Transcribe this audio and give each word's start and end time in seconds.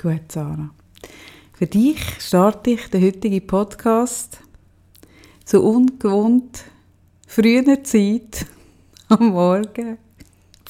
Gut, 0.00 0.30
Sarah. 0.30 0.70
Für 1.54 1.66
dich 1.66 1.98
starte 2.20 2.70
ich 2.70 2.88
den 2.88 3.02
heutigen 3.02 3.44
Podcast 3.44 4.38
zu 5.44 5.60
ungewohnt 5.60 6.62
früher 7.26 7.82
Zeit 7.82 8.46
am 9.08 9.30
Morgen. 9.30 9.98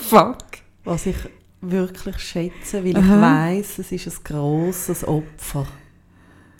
Fuck. 0.01 0.39
Was 0.85 1.05
ich 1.05 1.17
wirklich 1.61 2.19
schätze, 2.21 2.83
weil 2.83 2.97
Aha. 2.97 3.05
ich 3.05 3.59
weiss, 3.59 3.79
es 3.79 3.93
ist 3.93 4.07
ein 4.07 4.25
grosses 4.25 5.07
Opfer. 5.07 5.67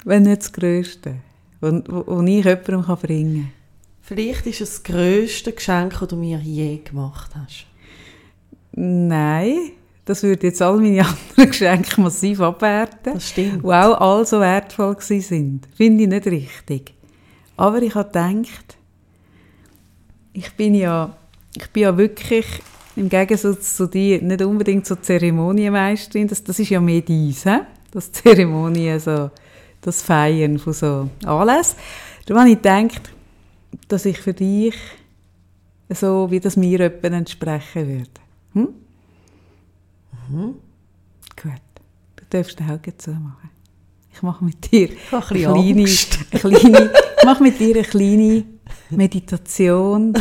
Wenn 0.05 0.25
nicht 0.25 0.43
das 0.43 0.53
Größte, 0.53 1.15
das 1.63 1.73
ich 1.73 2.45
jemandem 2.45 2.97
bringen 2.97 3.45
kann. 3.45 3.53
Vielleicht 4.03 4.47
ist 4.47 4.61
es 4.61 4.75
das 4.75 4.83
grösste 4.83 5.55
Geschenk, 5.55 5.99
das 5.99 6.09
du 6.09 6.17
mir 6.17 6.39
je 6.39 6.83
gemacht 6.85 7.31
hast. 7.35 7.65
Nein, 8.73 9.73
das 10.09 10.23
würde 10.23 10.47
jetzt 10.47 10.63
all 10.63 10.79
meine 10.79 11.01
anderen 11.07 11.51
Geschenke 11.51 12.01
massiv 12.01 12.41
abwerten. 12.41 13.13
Das 13.13 13.29
stimmt. 13.29 13.63
Die 13.63 13.67
auch 13.67 14.01
all 14.01 14.27
so 14.27 14.41
wertvoll 14.41 14.97
sind. 15.01 15.69
Finde 15.77 16.05
ich 16.05 16.09
nicht 16.09 16.27
richtig. 16.27 16.95
Aber 17.59 17.83
ich 17.83 17.95
habe 17.95 18.09
gedacht, 18.09 18.79
ich 20.33 20.51
bin 20.55 20.75
ja, 20.75 21.15
ich 21.55 21.69
bin 21.71 21.83
ja 21.83 21.97
wirklich 21.97 22.47
im 22.97 23.11
Gegensatz 23.11 23.77
zu 23.77 23.87
dir 23.87 24.23
nicht 24.23 24.41
unbedingt 24.41 24.87
so 24.87 24.97
Zeremonienmeisterin. 24.97 26.27
Das, 26.27 26.43
das 26.43 26.59
ist 26.59 26.71
ja 26.71 26.81
mehr 26.81 27.03
dies, 27.03 27.45
he? 27.45 27.59
das 27.91 28.11
Zeremonien, 28.11 28.99
so, 29.01 29.31
das 29.83 30.03
Feiern 30.03 30.59
von 30.59 30.73
so 30.73 31.11
Anlässen. 31.27 31.77
Da 32.25 32.35
habe 32.35 32.49
ich 32.49 32.57
gedacht, 32.57 33.11
dass 33.89 34.07
ich 34.07 34.19
für 34.19 34.33
dich 34.33 34.75
so, 35.91 36.31
wie 36.31 36.41
das 36.41 36.57
mir 36.57 36.79
jemandem 36.79 37.13
entsprechen 37.13 37.89
würde. 37.89 38.11
Hm? 38.55 38.69
Mhm. 40.31 40.55
Gut. 41.41 41.53
Du 42.17 42.25
darfst 42.31 42.59
die 42.59 42.65
Augen 42.65 42.93
zumachen. 42.99 43.51
Ich 44.13 44.23
mache 44.23 44.45
mit 44.45 44.73
dir 44.73 44.89
eine 45.13 45.21
kleine, 45.21 45.85
eine 46.33 46.41
kleine, 46.41 46.91
ich 47.19 47.25
mache 47.25 47.43
mit 47.43 47.61
dir 47.61 47.77
eine 47.77 47.85
kleine 47.85 48.45
Meditation, 48.91 50.13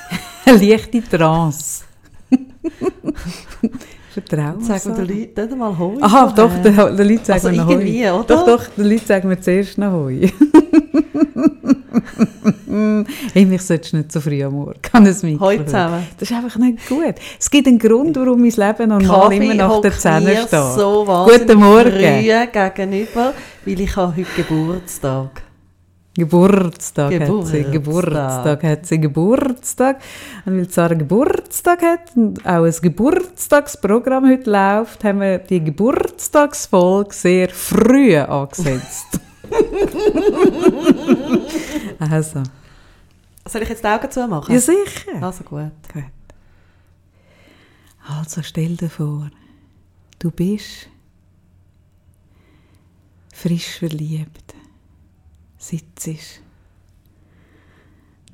eine 0.44 0.58
leichte 0.58 1.02
Trance. 1.02 1.84
Vertrauen. 4.16 4.62
Sagen 4.62 4.96
wir 4.96 5.04
den 5.04 5.18
Leuten 5.18 5.48
nicht 5.48 5.58
mal 5.58 5.78
Hoi. 5.78 5.96
Aha, 6.00 6.32
doch, 6.34 6.50
den, 6.62 6.74
den 6.74 7.08
Leuten 7.08 7.24
sagen 7.24 7.46
also 7.46 7.50
wir 7.50 7.66
Hoi. 7.66 8.10
Oder? 8.10 8.24
Doch, 8.24 8.46
doch, 8.46 8.64
den 8.68 8.88
Leuten 8.88 9.06
sagen 9.06 9.28
wir 9.28 9.40
zuerst 9.40 9.76
noch 9.78 9.92
Hoi. 9.92 10.32
hey, 13.34 13.44
mich 13.46 13.62
solltest 13.62 13.94
nicht 13.94 14.12
so 14.12 14.20
früh 14.20 14.42
am 14.44 14.54
Morgen 14.54 14.80
an 14.92 15.06
ein 15.06 15.40
Heute 15.40 15.66
zusammen. 15.66 16.06
Das 16.18 16.30
ist 16.30 16.36
einfach 16.36 16.56
nicht 16.56 16.88
gut. 16.88 17.14
Es 17.38 17.50
gibt 17.50 17.66
einen 17.66 17.78
Grund, 17.78 18.16
warum 18.16 18.40
mein 18.40 18.50
Leben 18.50 18.88
normal 18.88 19.32
immer 19.32 19.54
nach 19.54 19.80
der 19.80 19.92
10 19.92 20.22
steht. 20.22 20.50
so 20.50 21.04
Guten 21.28 21.58
Morgen. 21.58 21.90
früh 21.90 22.46
gegenüber, 22.46 23.34
weil 23.64 23.80
ich 23.80 23.96
habe 23.96 24.16
heute 24.16 24.26
Geburtstag. 24.36 25.42
Geburtstag, 26.16 27.10
Geburtstag 27.10 27.42
hat 27.42 27.46
sie, 27.46 27.64
Geburtstag 27.70 28.62
hat 28.62 28.86
sie, 28.86 29.00
Geburtstag. 29.00 30.00
Und 30.46 30.56
weil 30.56 30.70
Sarah 30.70 30.94
Geburtstag 30.94 31.82
hat 31.82 32.16
und 32.16 32.44
auch 32.46 32.64
ein 32.64 32.74
Geburtstagsprogramm 32.80 34.30
heute 34.30 34.50
läuft, 34.50 35.04
haben 35.04 35.20
wir 35.20 35.38
die 35.38 35.62
Geburtstagsfolge 35.62 37.12
sehr 37.12 37.48
früh 37.50 38.16
angesetzt. 38.16 39.20
Also. 41.98 42.42
Soll 43.48 43.62
ich 43.62 43.68
jetzt 43.68 43.84
die 43.84 43.88
Augen 43.88 44.10
zumachen? 44.10 44.52
Ja, 44.52 44.60
sicher. 44.60 45.22
Also 45.22 45.44
gut. 45.44 45.70
gut. 45.92 46.04
Also 48.08 48.42
stell 48.42 48.76
dir 48.76 48.88
vor, 48.88 49.30
du 50.18 50.30
bist 50.30 50.88
frisch 53.32 53.78
verliebt, 53.78 54.54
sitzt 55.58 56.40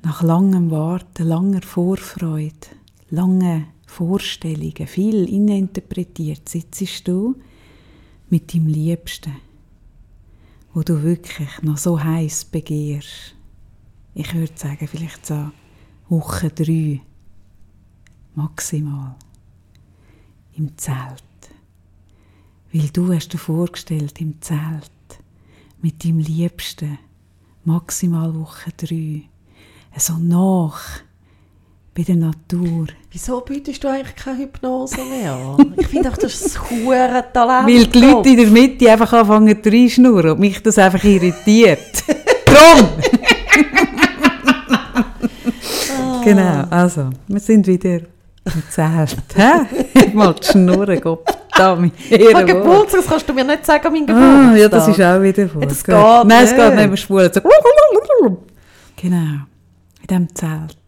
nach 0.03 0.21
langem 0.21 0.69
Warten, 0.69 1.27
langer 1.27 1.61
Vorfreude, 1.61 2.67
lange 3.09 3.65
Vorstellungen, 3.87 4.87
viel 4.87 5.27
interpretiert, 5.29 6.47
sitzt 6.49 7.07
du 7.07 7.35
mit 8.29 8.53
deinem 8.53 8.67
Liebsten 8.67 9.33
wo 10.73 10.81
du 10.81 11.03
wirklich 11.03 11.61
noch 11.61 11.77
so 11.77 12.03
heiß 12.03 12.45
begehrst. 12.45 13.35
Ich 14.15 14.33
würde 14.33 14.53
sagen, 14.55 14.87
vielleicht 14.87 15.25
so 15.25 15.51
Woche 16.09 16.49
drei, 16.49 17.01
maximal, 18.35 19.15
im 20.55 20.77
Zelt. 20.77 21.23
Weil 22.71 22.89
du 22.89 23.13
hast 23.13 23.29
dir 23.29 23.37
vorgestellt, 23.37 24.19
im 24.19 24.41
Zelt, 24.41 24.91
mit 25.81 26.03
deinem 26.03 26.19
Liebsten, 26.19 26.97
maximal 27.63 28.33
Woche 28.35 28.71
drei, 28.75 29.23
so 29.97 30.17
nach 30.17 31.01
bei 31.95 32.01
der 32.03 32.15
Natur. 32.15 32.87
Wieso 33.11 33.41
bietest 33.41 33.83
du 33.83 33.87
eigentlich 33.87 34.15
keine 34.15 34.39
Hypnose 34.39 34.97
mehr 35.05 35.33
an? 35.33 35.73
Ich 35.77 35.87
finde 35.87 36.09
auch, 36.09 36.17
das 36.17 36.41
ist 36.41 36.59
ein 36.59 37.23
Talent. 37.33 37.67
Weil 37.67 37.85
die 37.85 37.99
Leute 37.99 38.29
in 38.29 38.37
der 38.37 38.47
Mitte 38.47 38.91
einfach 38.91 39.13
anfangen 39.13 39.61
zu 39.63 39.69
reinschnurren 39.69 40.31
und 40.31 40.39
mich 40.39 40.61
das 40.63 40.77
einfach 40.79 41.03
irritiert. 41.03 42.03
Drum! 42.45 42.89
Genau, 46.23 46.63
also, 46.69 47.09
wir 47.27 47.39
sind 47.39 47.67
wieder 47.67 47.99
im 48.45 48.63
Zelt. 48.69 49.17
Hä? 49.35 50.09
Mal 50.13 50.33
die 50.33 50.45
Schnurren, 50.47 50.99
Gott. 51.01 51.25
Damit. 51.55 51.93
Mein 52.33 52.47
Geburtstag, 52.47 53.01
das 53.01 53.09
kannst 53.09 53.29
du 53.29 53.33
mir 53.33 53.43
nicht 53.43 53.65
sagen, 53.65 53.91
mein 53.91 54.07
Geburtstag. 54.07 54.53
Ah, 54.53 54.55
ja, 54.55 54.69
das 54.69 54.87
ist 54.87 55.01
auch 55.01 55.21
wieder 55.21 55.47
vor. 55.47 55.61
Ja, 55.61 55.67
das 55.67 55.83
geht 55.83 55.95
Nein, 55.95 56.27
nicht. 56.27 56.51
es 56.51 56.55
geht 56.55 56.75
nicht, 56.75 56.89
wir 56.89 56.97
schwulen. 56.97 57.31
So. 57.31 57.41
Genau, 58.95 59.15
in 59.15 60.07
diesem 60.09 60.35
Zelt. 60.35 60.82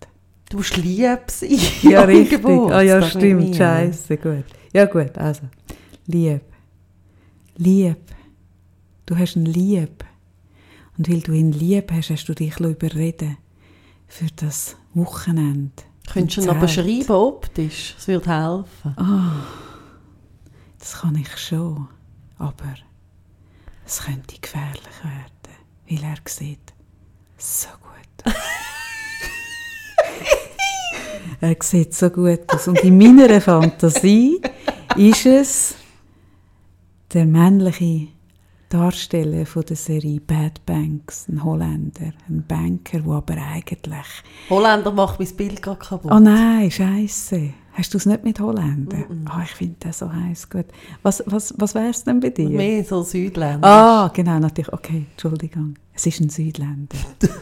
Du 0.50 0.57
musst 0.57 0.78
lieb 0.78 1.19
sein. 1.28 1.59
Ja, 1.81 2.01
richtig. 2.03 2.45
Ah, 2.45 2.81
ja, 2.81 3.01
stimmt. 3.01 3.56
Scheiße, 3.56 4.17
gut. 4.17 4.45
Ja, 4.73 4.85
gut, 4.85 5.17
also. 5.17 5.44
Lieb. 6.07 6.41
Lieb. 7.57 7.97
Du 9.05 9.17
hast 9.17 9.35
ihn 9.35 9.45
lieb. 9.45 10.03
Und 10.97 11.09
weil 11.09 11.22
du 11.22 11.34
ihn 11.34 11.51
lieb 11.51 11.91
hast, 11.91 12.09
hast 12.09 12.25
du 12.25 12.34
dich 12.34 12.59
überreden 12.59 13.38
für 14.07 14.28
das 14.35 14.75
Wochenende. 14.94 15.84
Könntest 16.11 16.38
du 16.38 16.41
ihn 16.41 16.50
aber 16.50 16.67
schreiben 16.67 17.11
optisch? 17.11 17.95
Das 17.95 18.07
würde 18.07 18.29
helfen. 18.29 18.95
Oh, 18.97 19.44
das 20.79 20.94
kann 21.01 21.16
ich 21.16 21.38
schon. 21.38 21.88
Aber 22.38 22.75
es 23.85 24.03
könnte 24.03 24.35
gefährlich 24.39 25.03
werden, 25.03 25.55
weil 25.89 26.03
er 26.03 26.17
sieht 26.25 26.73
so 27.38 27.69
gut. 27.81 28.34
Er 31.41 31.56
sieht 31.62 31.94
so 31.94 32.09
gut 32.09 32.41
aus. 32.47 32.68
Und 32.68 32.84
in 32.84 32.97
meiner 32.97 33.41
Fantasie 33.41 34.41
ist 34.96 35.25
es 35.25 35.75
der 37.13 37.25
männliche 37.25 38.08
Darsteller 38.69 39.46
von 39.46 39.64
der 39.64 39.75
Serie 39.75 40.19
Bad 40.19 40.66
Banks, 40.66 41.28
ein 41.30 41.44
Holländer, 41.44 42.12
ein 42.28 42.44
Banker, 42.47 43.00
der 43.00 43.14
aber 43.14 43.35
eigentlich... 43.38 44.06
Holländer 44.50 44.91
macht 44.91 45.19
mein 45.19 45.35
Bild 45.35 45.62
gerade 45.62 45.80
kaputt. 45.80 46.12
Oh 46.12 46.19
nein, 46.19 46.69
scheiße. 46.72 47.53
Hast 47.74 47.94
du 47.94 47.97
es 47.97 48.06
nicht 48.06 48.24
mit 48.24 48.40
Holländer? 48.40 48.97
Mm 48.97 49.25
-mm. 49.25 49.30
Oh, 49.30 49.41
ich 49.44 49.52
finde 49.52 49.75
das 49.80 50.00
so 50.00 50.12
heiß 50.12 50.50
gut. 50.50 50.66
Was, 51.03 51.24
was, 51.25 51.53
was 51.58 51.75
wäre 51.75 51.90
es 51.90 52.03
denn 52.03 52.19
bei 52.19 52.30
dir? 52.30 52.50
Mehr 52.50 52.84
so 52.84 53.03
Südländer. 53.03 53.68
Ah, 53.68 54.12
genau, 54.14 54.40
natürlich. 54.40 54.72
Okay, 54.74 55.06
Entschuldigung. 55.12 55.75
Es 55.94 56.06
ist 56.06 56.22
ein 56.22 56.30
Südländer. 56.30 56.97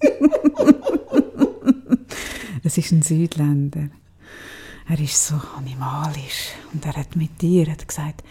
Es 2.62 2.76
ist 2.76 2.92
ein 2.92 3.02
Südländer. 3.02 3.88
Er 4.88 5.00
ist 5.00 5.26
so 5.26 5.40
animalisch 5.56 6.52
und 6.72 6.84
er 6.86 6.96
hat 6.96 7.14
mit 7.14 7.40
dir 7.40 7.70
hat 7.70 7.86
gesagt, 7.86 8.24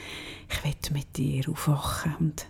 ich 0.49 0.63
will 0.63 0.73
mit 0.93 1.15
dir 1.15 1.47
aufwachen 1.49 2.15
und 2.19 2.47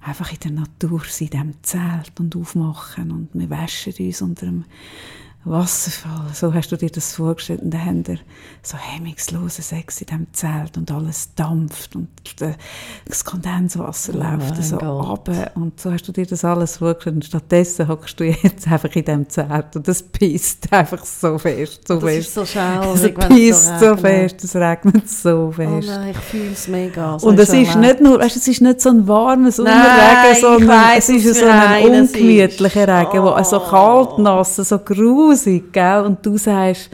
einfach 0.00 0.32
in 0.32 0.38
der 0.40 0.50
Natur 0.52 1.02
sein, 1.06 1.28
in 1.28 1.30
diesem 1.30 1.62
Zelt 1.62 2.20
und 2.20 2.36
aufmachen 2.36 3.10
und 3.10 3.28
wir 3.34 3.50
waschen 3.50 3.92
uns 3.98 4.22
unter 4.22 4.46
dem 4.46 4.64
Wasserfall. 5.44 6.26
So 6.34 6.52
hast 6.52 6.70
du 6.70 6.76
dir 6.76 6.90
das 6.90 7.14
vorgestellt. 7.14 7.62
Und 7.62 7.70
dann 7.70 7.84
haben 7.84 8.06
wir 8.06 8.18
so 8.62 8.76
hemmungslosen 8.76 9.64
Sex 9.64 10.02
in 10.02 10.06
diesem 10.06 10.26
Zelt 10.34 10.76
und 10.76 10.90
alles 10.90 11.34
dampft 11.34 11.96
und 11.96 12.08
das 13.06 13.24
Kondenswasser 13.24 14.12
oh 14.14 14.18
läuft 14.18 14.62
so 14.62 14.76
runter. 14.76 15.52
Und 15.54 15.80
so 15.80 15.92
hast 15.92 16.06
du 16.06 16.12
dir 16.12 16.26
das 16.26 16.44
alles 16.44 16.76
vorgestellt. 16.76 17.16
Und 17.16 17.24
stattdessen 17.24 17.88
hockst 17.88 18.20
du 18.20 18.24
jetzt 18.24 18.68
einfach 18.68 18.94
in 18.94 19.04
diesem 19.04 19.28
Zelt 19.30 19.76
und 19.76 19.88
es 19.88 20.02
pisst 20.02 20.70
einfach 20.70 21.02
so 21.06 21.38
fest. 21.38 21.88
So 21.88 21.94
das 21.94 22.04
fest. 22.04 22.28
ist 22.28 22.34
so 22.34 22.44
schaurig, 22.44 23.16
Es 23.18 23.28
pisst 23.28 23.80
so, 23.80 23.88
so 23.88 23.96
fest, 23.96 24.44
es 24.44 24.54
regnet 24.56 25.08
so 25.08 25.52
fest. 25.52 25.88
Oh 25.88 25.90
nein, 25.90 26.10
ich 26.10 26.18
fühle 26.18 26.52
es 26.52 26.68
mega. 26.68 27.18
So 27.18 27.28
und 27.28 27.38
es 27.38 27.48
ist 27.48 27.76
nicht 27.76 28.00
nur, 28.02 28.20
weißt, 28.20 28.36
es 28.36 28.46
ist 28.46 28.60
nicht 28.60 28.82
so 28.82 28.90
ein 28.90 29.08
warmes 29.08 29.56
Nein, 29.56 29.74
Regen, 29.74 30.38
sondern 30.38 30.68
weiss, 30.68 31.08
es 31.08 31.24
ist 31.24 31.40
so 31.40 31.46
ein 31.46 31.82
ungemütlicher 31.84 32.86
Regen, 32.86 33.20
oh. 33.20 33.42
so 33.42 33.58
kalt, 33.58 34.18
nass, 34.18 34.56
so 34.56 34.78
gruselig 34.78 35.29
grusig, 35.30 35.72
gell? 35.72 36.02
Und 36.02 36.24
du 36.24 36.36
sagst, 36.36 36.90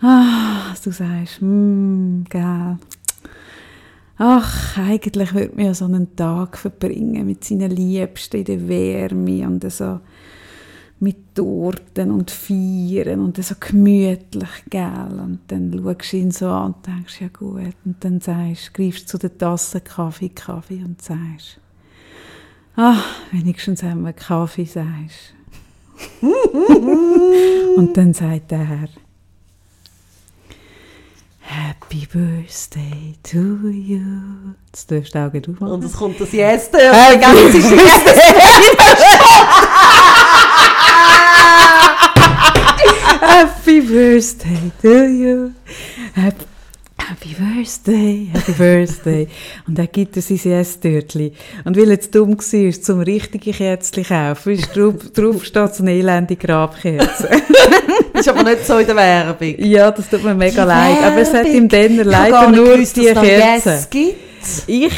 ah, 0.00 0.74
du 0.82 0.90
sagst, 0.90 1.40
mm, 1.40 2.24
gell? 2.28 2.76
ach, 4.18 4.78
eigentlich 4.78 5.34
würde 5.34 5.54
man 5.56 5.66
ja 5.66 5.74
so 5.74 5.86
einen 5.86 6.14
Tag 6.14 6.56
verbringen 6.56 7.26
mit 7.26 7.44
seinen 7.44 7.70
Liebsten 7.70 8.38
in 8.38 8.44
der 8.44 8.68
Wärme 8.68 9.46
und 9.46 9.70
so 9.72 10.00
mit 11.00 11.34
Torten 11.34 12.12
und 12.12 12.30
Feiern 12.30 13.18
und 13.18 13.42
so 13.42 13.56
gemütlich, 13.58 14.64
gell? 14.70 15.20
Und 15.20 15.40
dann 15.48 15.72
schaust 15.72 16.12
du 16.12 16.16
ihn 16.16 16.30
so 16.30 16.48
an 16.48 16.74
und 16.74 16.86
denkst, 16.86 17.20
ja 17.20 17.28
gut. 17.28 17.74
Und 17.84 17.96
dann 18.04 18.20
sagst, 18.20 18.72
greifst 18.74 19.08
zu 19.08 19.18
der 19.18 19.36
Tasse 19.36 19.80
Kaffee, 19.80 20.28
Kaffee 20.28 20.84
und 20.84 21.02
sagst, 21.02 21.58
ach, 22.76 23.04
wenigstens 23.32 23.82
haben 23.82 24.02
wir 24.02 24.12
Kaffee, 24.12 24.64
sagst. 24.64 25.34
und 27.76 27.96
dann 27.96 28.14
sagt 28.14 28.52
er, 28.52 28.88
Happy 31.40 32.06
Birthday 32.06 33.14
to 33.22 33.68
you. 33.68 34.00
Jetzt 34.66 34.90
darfst 34.90 35.14
du 35.14 35.18
Augen 35.18 35.42
aufmachen. 35.54 35.74
Und 35.74 35.84
es 35.84 35.92
kommt 35.92 36.18
das 36.20 36.32
Yes, 36.32 36.70
Happy 36.70 36.78
der 36.78 37.18
ganze 37.18 37.58
Happy 43.20 43.80
Birthday 43.82 44.72
to 44.80 44.88
you. 44.88 45.50
Happy, 46.14 46.44
happy 47.08 47.34
Birthday, 47.34 48.28
Happy 48.32 48.52
Birthday. 48.52 49.28
Und 49.66 49.78
dann 49.78 49.88
gibt 49.90 50.16
er 50.16 50.22
sein 50.22 50.40
Yes-Törtchen. 50.42 51.32
Und 51.64 51.76
weil 51.76 51.98
zu 52.00 52.10
dumm 52.10 52.38
war, 52.38 52.82
zum 52.82 53.00
richtigen 53.00 53.52
Kerzchen 53.52 54.04
kaufen, 54.04 54.52
ist 54.52 54.76
drauf, 54.76 54.94
drauf 55.14 55.44
steht 55.44 55.74
so 55.74 55.82
eine 55.82 55.92
elende 55.92 56.36
Grabkerze. 56.36 57.28
Das 58.12 58.20
ist 58.20 58.28
aber 58.28 58.42
nicht 58.44 58.66
so 58.66 58.78
in 58.78 58.86
der 58.86 58.96
Werbung. 58.96 59.54
ja, 59.58 59.90
das 59.90 60.08
tut 60.08 60.22
mir 60.24 60.34
mega 60.34 60.62
Die 60.62 60.68
leid. 60.68 61.02
Aber 61.02 61.18
es 61.18 61.32
hat 61.32 61.46
ihm 61.46 61.68
dann 61.68 61.96
leider 61.96 62.50
nur 62.50 62.74
gewusst, 62.74 62.96
die 62.96 63.08
es 63.08 63.18
Kerze. 63.18 63.70
Yes 63.70 63.90
gibt. 63.90 64.16
Ich 64.66 64.92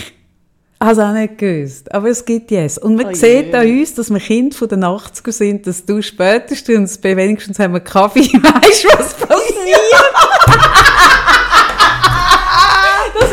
habe 0.81 0.93
es 0.93 0.99
auch 0.99 1.13
nicht 1.13 1.39
gewusst, 1.39 1.95
aber 1.95 2.09
es 2.09 2.25
gibt 2.25 2.51
Yes. 2.51 2.77
Und 2.79 2.97
man 2.97 3.07
Oh 3.07 3.15
sieht 3.15 3.47
je. 3.47 3.55
an 3.55 3.67
uns, 3.67 3.95
dass 3.95 4.11
wir 4.11 4.21
Kinder 4.21 4.57
von 4.57 4.69
den 4.69 4.85
80er 4.85 5.33
sind, 5.33 5.67
dass 5.67 5.85
du 5.85 6.03
spätestens, 6.03 6.99
bei 6.99 7.17
wenigstens 7.17 7.59
haben 7.59 7.73
wir 7.73 7.81
Kaffee, 7.81 8.21
weißt 8.21 8.87
was 8.99 9.15
passiert? 9.15 9.81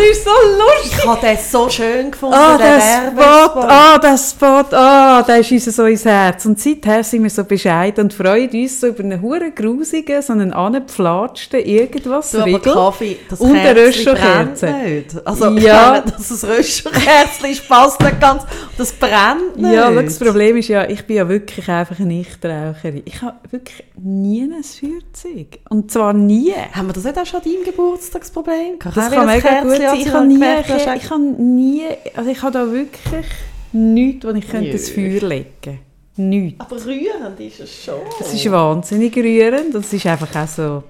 Das 0.09 0.17
ist 0.17 0.23
so 0.25 0.31
lustig. 0.31 0.97
Ich 0.99 1.07
habe 1.07 1.21
den 1.21 1.37
so 1.37 1.69
schön 1.69 2.11
gefunden, 2.11 2.35
Ah, 2.35 2.57
den 2.57 2.65
der 2.67 2.79
Spot, 2.81 3.17
Werbespot. 3.17 3.63
ah, 3.67 3.97
der 3.99 4.17
Spot, 4.17 4.75
ah, 4.75 5.23
der 5.23 5.37
ist 5.39 5.51
uns 5.51 5.65
so 5.75 5.85
ins 5.85 6.05
Herz. 6.05 6.45
Und 6.45 6.59
seither 6.59 7.03
sind 7.03 7.23
wir 7.23 7.29
so 7.29 7.43
bescheiden 7.43 8.05
und 8.05 8.13
freuen 8.13 8.49
uns 8.49 8.79
so 8.81 8.87
über 8.87 9.03
einen 9.03 9.21
huren 9.21 9.53
grusigen, 9.55 10.21
so 10.21 10.33
einen 10.33 10.53
angepflatschten 10.53 11.59
irgendwas 11.65 12.31
Du, 12.31 12.37
aber 12.37 12.45
Riegel. 12.47 12.73
Kaffee, 12.73 13.17
das 13.29 13.39
Und 13.39 13.55
eine 13.55 13.75
Röschelkerze. 13.75 14.65
nicht. 14.71 15.27
Also, 15.27 15.49
Ja. 15.51 16.01
dass 16.01 16.31
es 16.31 16.43
Röschelkerzchen 16.43 17.51
ist, 17.51 17.67
passt 17.67 17.99
nicht 18.01 18.19
ganz. 18.19 18.43
Das 18.77 18.91
brennt 18.93 19.57
nicht. 19.57 19.73
Ja, 19.73 19.91
das 19.91 20.17
Problem 20.19 20.57
ist 20.57 20.67
ja, 20.67 20.87
ich 20.89 21.05
bin 21.05 21.17
ja 21.17 21.27
wirklich 21.29 21.67
einfach 21.69 21.97
eine 21.99 22.07
Nichtraucherin. 22.07 23.01
Ich 23.05 23.21
habe 23.21 23.35
wirklich 23.51 23.83
nie 23.97 24.41
ein 24.43 24.63
Feuerzeug. 24.63 25.59
Und 25.69 25.91
zwar 25.91 26.13
nie. 26.13 26.53
Haben 26.73 26.87
wir 26.87 26.93
das 26.93 27.03
nicht 27.03 27.17
auch 27.17 27.25
schon 27.25 27.39
an 27.41 27.45
deinem 27.51 27.63
Geburtstagsproblem 27.65 28.79
gehabt? 28.79 28.97
Das 28.97 29.11
kann 29.11 29.25
mega 29.25 29.39
Kerzchen, 29.49 29.69
gut 29.69 29.90
sein. 29.91 29.99
als 29.99 30.07
Ich 30.07 30.13
habe 30.13 30.27
nie, 30.27 30.33
gemerkt 30.33 30.69
ich 30.69 31.09
habe 31.09 31.23
nie, 31.23 31.83
also 32.15 32.29
ich 32.29 32.41
habe 32.41 32.51
da 32.51 32.71
wirklich 32.71 33.25
nichts, 33.71 34.25
wo 34.25 34.29
ich 34.31 34.47
könnte 34.47 34.71
das 34.71 34.95
Jö. 34.95 35.19
Feuer 35.19 35.29
legen 35.29 35.79
Nichts. 36.17 36.59
Aber 36.59 36.75
rührend 36.85 37.39
ist 37.39 37.61
es 37.61 37.83
schon. 37.83 38.01
Es 38.19 38.33
ist 38.33 38.51
wahnsinnig 38.51 39.15
rührend 39.15 39.73
und 39.73 39.85
es 39.85 39.93
ist 39.93 40.05
einfach 40.05 40.35
auch 40.35 40.47
so, 40.47 40.83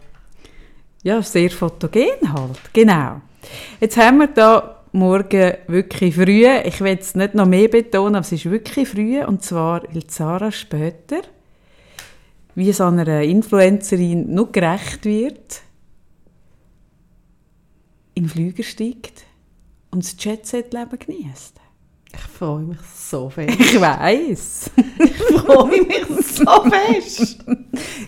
ja, 1.04 1.22
sehr 1.22 1.52
fotogen 1.52 2.34
halt. 2.34 2.60
Genau. 2.74 3.22
Jetzt 3.80 3.98
haben 3.98 4.18
wir 4.18 4.28
da 4.28 4.84
morgen 4.92 5.54
wirklich 5.68 6.16
früh, 6.16 6.46
ich 6.48 6.82
will 6.82 6.98
es 7.00 7.16
nicht 7.16 7.34
noch 7.34 7.46
mehr 7.46 7.68
betonen, 7.68 8.16
aber 8.16 8.26
es 8.26 8.32
ist 8.32 8.50
wirklich 8.50 8.90
früh 8.90 9.24
und 9.24 9.44
zwar, 9.44 9.84
weil 9.94 10.04
Sarah 10.08 10.52
später, 10.52 11.22
wie 12.56 12.70
es 12.70 12.82
einer 12.82 13.22
Influencerin 13.22 14.34
noch 14.34 14.52
gerecht 14.52 15.06
wird, 15.06 15.62
in 18.22 18.28
den 18.28 18.30
Flüger 18.30 18.64
steigt 18.64 19.24
und 19.90 20.04
das 20.04 20.16
Jet-Set-Leben 20.20 21.00
genießt. 21.00 21.56
Ich 22.14 22.20
freue 22.20 22.62
mich 22.62 22.78
so 22.94 23.30
fest. 23.30 23.60
Ich 23.60 23.82
weiß. 23.82 24.70
Ich 25.00 25.14
freue 25.40 25.82
mich 25.82 26.06
so 26.24 26.46
fest. 26.70 27.44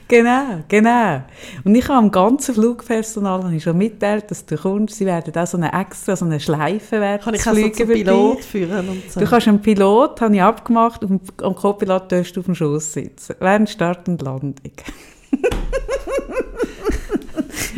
Genau, 0.10 0.60
genau. 0.68 1.24
Und 1.64 1.74
ich 1.74 1.88
habe 1.88 1.98
am 1.98 2.12
ganzen 2.12 2.54
Flugpersonal 2.54 3.46
habe 3.46 3.56
ich 3.56 3.64
schon 3.64 3.78
mitteilt, 3.78 4.30
dass 4.30 4.46
du 4.46 4.58
kommst, 4.58 4.98
sie 4.98 5.06
werden 5.06 5.34
auch 5.36 5.48
so 5.48 5.58
eine 5.58 5.74
extra, 5.74 6.16
so 6.16 6.26
eine 6.26 6.40
Schleife 6.40 7.00
werden 7.00 7.24
Kann 7.24 7.34
ich 7.34 7.48
auch 7.48 7.56
so 7.56 7.70
zum 7.70 7.88
Pilot 7.88 8.44
führen 8.44 8.90
und 8.90 9.10
so. 9.10 9.22
Du 9.22 9.26
kannst 9.26 9.48
einen 9.48 9.62
Pilot, 9.62 10.22
habe 10.22 10.36
ich 10.36 10.42
abgemacht, 10.42 11.04
und 11.04 11.22
am 11.42 11.56
Co-Pilot 11.56 12.12
darfst 12.12 12.36
du 12.36 12.42
auf 12.42 12.46
dem 12.46 12.54
Schoß 12.54 12.94
sitzen. 12.94 13.36
Während 13.40 13.70
Start 13.70 14.08
und 14.08 14.22
Landung. 14.22 14.54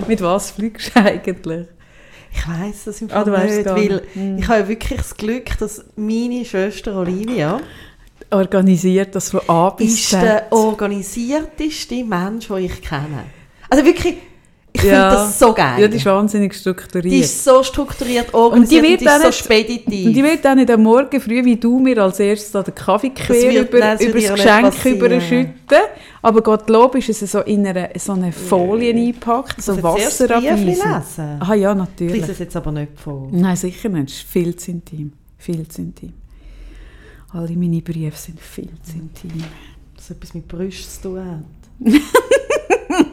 Mit 0.07 0.21
was 0.21 0.51
fliegst 0.51 0.93
du 0.93 0.99
eigentlich? 0.99 1.67
Ich 2.35 2.47
weiss 2.47 2.83
das 2.85 3.01
im 3.01 3.09
Ah, 3.11 3.23
Fall 3.23 3.31
weisst 3.31 3.57
nicht, 3.57 3.69
weil 3.69 3.87
nicht. 3.87 4.03
Hm. 4.15 4.37
ich 4.37 4.47
habe 4.47 4.67
wirklich 4.67 4.97
das 4.99 5.15
Glück, 5.15 5.57
dass 5.59 5.85
meine 5.95 6.43
Schwester 6.45 6.95
Olivia 6.97 7.59
Organisiert 8.31 9.13
das 9.15 9.29
von 9.29 9.41
A 9.47 9.69
bis 9.69 9.93
ist 9.93 10.09
Z. 10.09 10.21
der 10.21 10.51
organisierteste 10.51 12.03
Mensch, 12.03 12.47
den 12.47 12.57
ich 12.57 12.81
kenne. 12.81 13.23
Also 13.69 13.85
wirklich, 13.85 14.15
ich 14.75 14.83
Ja. 14.83 15.09
finde 15.09 15.23
das 15.23 15.39
so 15.39 15.53
geil. 15.53 15.81
Ja, 15.81 15.87
die 15.87 15.97
ist 15.97 16.05
wahnsinnig 16.05 16.53
strukturiert. 16.53 17.11
Die 17.13 17.19
ist 17.19 17.43
so 17.43 17.63
strukturiert, 17.63 18.33
organisiert 18.33 18.83
und 18.83 18.89
wird 18.89 19.01
die, 19.01 19.05
ist 19.05 19.21
so 19.21 19.27
nicht- 19.27 19.37
speditiv. 19.39 20.05
Und 20.07 20.13
die 20.13 20.23
wird 20.23 20.45
auch 20.47 20.55
nicht 20.55 20.69
am 20.71 20.83
Morgen 20.83 21.19
früh, 21.21 21.43
wie 21.45 21.55
du 21.55 21.79
mir 21.79 21.97
als 22.03 22.19
erstes 22.19 22.51
da 22.51 22.61
den 22.63 22.75
Kaffee 22.75 23.09
quer 23.09 23.51
wird- 23.51 23.69
über, 23.69 23.79
nein, 23.79 23.97
das 23.97 24.07
über 24.07 24.19
das 24.19 24.33
Geschenk 24.33 24.85
überschütten. 24.85 25.77
Aber 26.21 26.41
Gottlob 26.41 26.95
ist 26.95 27.09
es 27.21 27.31
so 27.31 27.39
in 27.41 27.65
einer, 27.67 27.89
so 27.97 28.13
eine 28.13 28.31
Folie 28.31 28.93
eingepackt, 28.93 29.61
so 29.61 29.73
Muss 29.75 29.77
ich 29.77 29.83
zuerst 29.83 30.19
das 30.21 30.29
Wasser 30.29 30.39
Briefli 30.41 30.71
abweisen. 30.81 31.25
lesen? 31.27 31.41
Ah 31.41 31.53
ja, 31.53 31.71
Ich 31.71 31.77
natürlich. 31.77 32.13
lese 32.21 32.31
es 32.31 32.39
jetzt 32.39 32.55
aber 32.55 32.71
nicht 32.71 32.99
vor. 32.99 33.27
Nein, 33.31 33.55
sicher 33.55 33.89
nicht. 33.89 34.09
Es 34.09 34.15
ist 34.17 34.23
viel 34.29 34.55
zu 34.55 34.71
intim. 34.71 35.13
Viel 35.37 35.67
zu 35.67 35.81
intim. 35.81 36.13
Alle 37.33 37.51
meine 37.55 37.81
Briefe 37.81 38.17
sind 38.17 38.39
viel 38.39 38.69
zu 38.83 38.93
intim. 38.93 39.43
Das 39.95 40.09
etwas 40.09 40.33
mit 40.33 40.47
Brüsten 40.47 40.89
zu 41.01 41.09
tun 41.09 41.19
hat. 41.25 41.41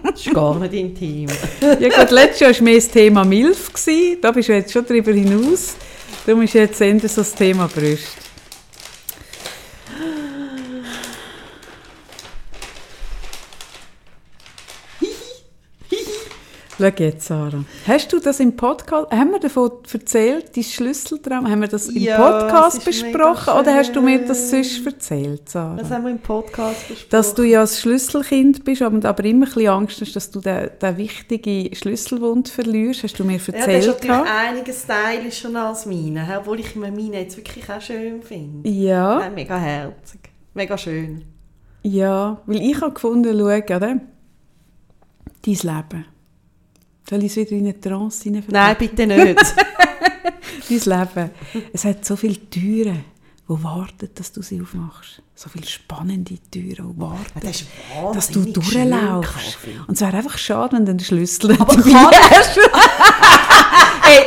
das 0.02 0.26
ist 0.26 0.34
gar 0.34 0.58
nicht 0.58 0.74
intim. 0.74 1.28
Ja 1.60 1.88
gut, 1.88 2.10
letztes 2.10 2.40
Jahr 2.40 2.54
war 2.54 2.62
mehr 2.62 2.74
das 2.76 2.88
Thema 2.88 3.24
Milf. 3.24 3.72
Gewesen. 3.72 4.18
Da 4.20 4.30
bist 4.30 4.48
du 4.48 4.52
jetzt 4.52 4.72
schon 4.72 4.86
darüber 4.86 5.12
hinaus. 5.12 5.74
Darum 6.26 6.42
ist 6.42 6.54
jetzt 6.54 6.80
eher 6.80 6.98
so 7.00 7.20
das 7.20 7.34
Thema 7.34 7.68
Brüste. 7.68 8.31
Schau 16.78 16.86
jetzt, 16.86 17.26
Sarah. 17.26 17.64
Hast 17.86 18.12
du 18.12 18.18
das 18.18 18.40
im 18.40 18.56
Podcast, 18.56 19.10
haben 19.12 19.30
wir 19.30 19.40
davon 19.40 19.70
erzählt, 19.92 20.56
dein 20.56 20.64
Schlüsseltraum, 20.64 21.48
haben 21.48 21.60
wir 21.60 21.68
das 21.68 21.88
im 21.88 22.00
Ja, 22.02 22.16
Podcast 22.16 22.84
besprochen 22.84 23.52
oder 23.60 23.74
hast 23.74 23.94
du 23.94 24.00
mir 24.00 24.24
das 24.26 24.50
sonst 24.50 24.84
erzählt, 24.86 25.50
Sarah? 25.50 25.76
Das 25.76 25.90
haben 25.90 26.04
wir 26.04 26.10
im 26.10 26.18
Podcast 26.18 26.88
besprochen. 26.88 27.10
Dass 27.10 27.34
du 27.34 27.42
ja 27.42 27.60
das 27.60 27.78
Schlüsselkind 27.78 28.64
bist, 28.64 28.80
aber 28.80 29.06
aber 29.06 29.24
immer 29.24 29.46
ein 29.46 29.52
bisschen 29.52 29.68
Angst 29.68 30.00
hast, 30.00 30.16
dass 30.16 30.30
du 30.30 30.40
den, 30.40 30.70
den 30.80 30.96
wichtigen 30.96 31.74
Schlüsselwund 31.74 32.48
verlierst. 32.48 33.02
Hast 33.02 33.18
du 33.18 33.24
mir 33.24 33.32
ja, 33.34 33.38
das 33.38 33.48
ist 33.48 33.54
erzählt? 33.54 33.88
natürlich 34.08 34.30
einiges 34.30 34.82
stylischer 34.82 35.54
als 35.66 35.84
meine, 35.86 36.26
obwohl 36.38 36.60
ich 36.60 36.74
mir 36.74 36.90
meine 36.90 37.20
jetzt 37.20 37.36
wirklich 37.36 37.68
auch 37.70 37.82
schön 37.82 38.22
finde. 38.22 38.68
ja, 38.68 39.18
Nein, 39.18 39.34
mega 39.34 39.58
herzig. 39.58 40.20
Mega 40.54 40.78
schön. 40.78 41.24
ja, 41.82 42.40
weil 42.46 42.62
ich 42.62 42.80
habe 42.80 42.92
gefunden, 42.94 43.38
schau, 43.38 43.76
oder? 43.76 44.00
dein 45.44 45.54
Leben. 45.54 46.11
Soll 47.08 47.24
ich 47.24 47.32
es 47.32 47.36
wieder 47.36 47.52
in 47.52 47.64
eine 47.66 47.80
Trance 47.80 48.28
Nein, 48.30 48.42
hineinverpacken? 48.42 48.88
bitte 48.88 49.06
nicht. 49.06 49.54
Dein 50.86 50.98
Leben. 51.14 51.30
Es 51.72 51.84
hat 51.84 52.04
so 52.04 52.16
viele 52.16 52.48
Türen, 52.48 53.04
die 53.48 53.62
warten, 53.64 54.08
dass 54.14 54.32
du 54.32 54.42
sie 54.42 54.60
aufmachst. 54.60 55.22
So 55.34 55.48
viele 55.50 55.66
spannende 55.66 56.38
Türen, 56.50 56.94
die 56.94 57.00
warten. 57.00 57.40
Das 57.40 57.64
dass 58.14 58.28
du 58.28 58.44
durchlaufst. 58.44 59.58
Und 59.86 59.94
es 59.94 60.00
wäre 60.00 60.16
einfach 60.16 60.38
schade, 60.38 60.76
wenn 60.76 60.86
du 60.86 60.94
den 60.94 61.00
Schlüssel 61.00 61.48
nicht 61.50 61.60
Aber 61.60 61.74
kann 61.82 62.10
hast. 62.30 62.58
Hey, 64.04 64.26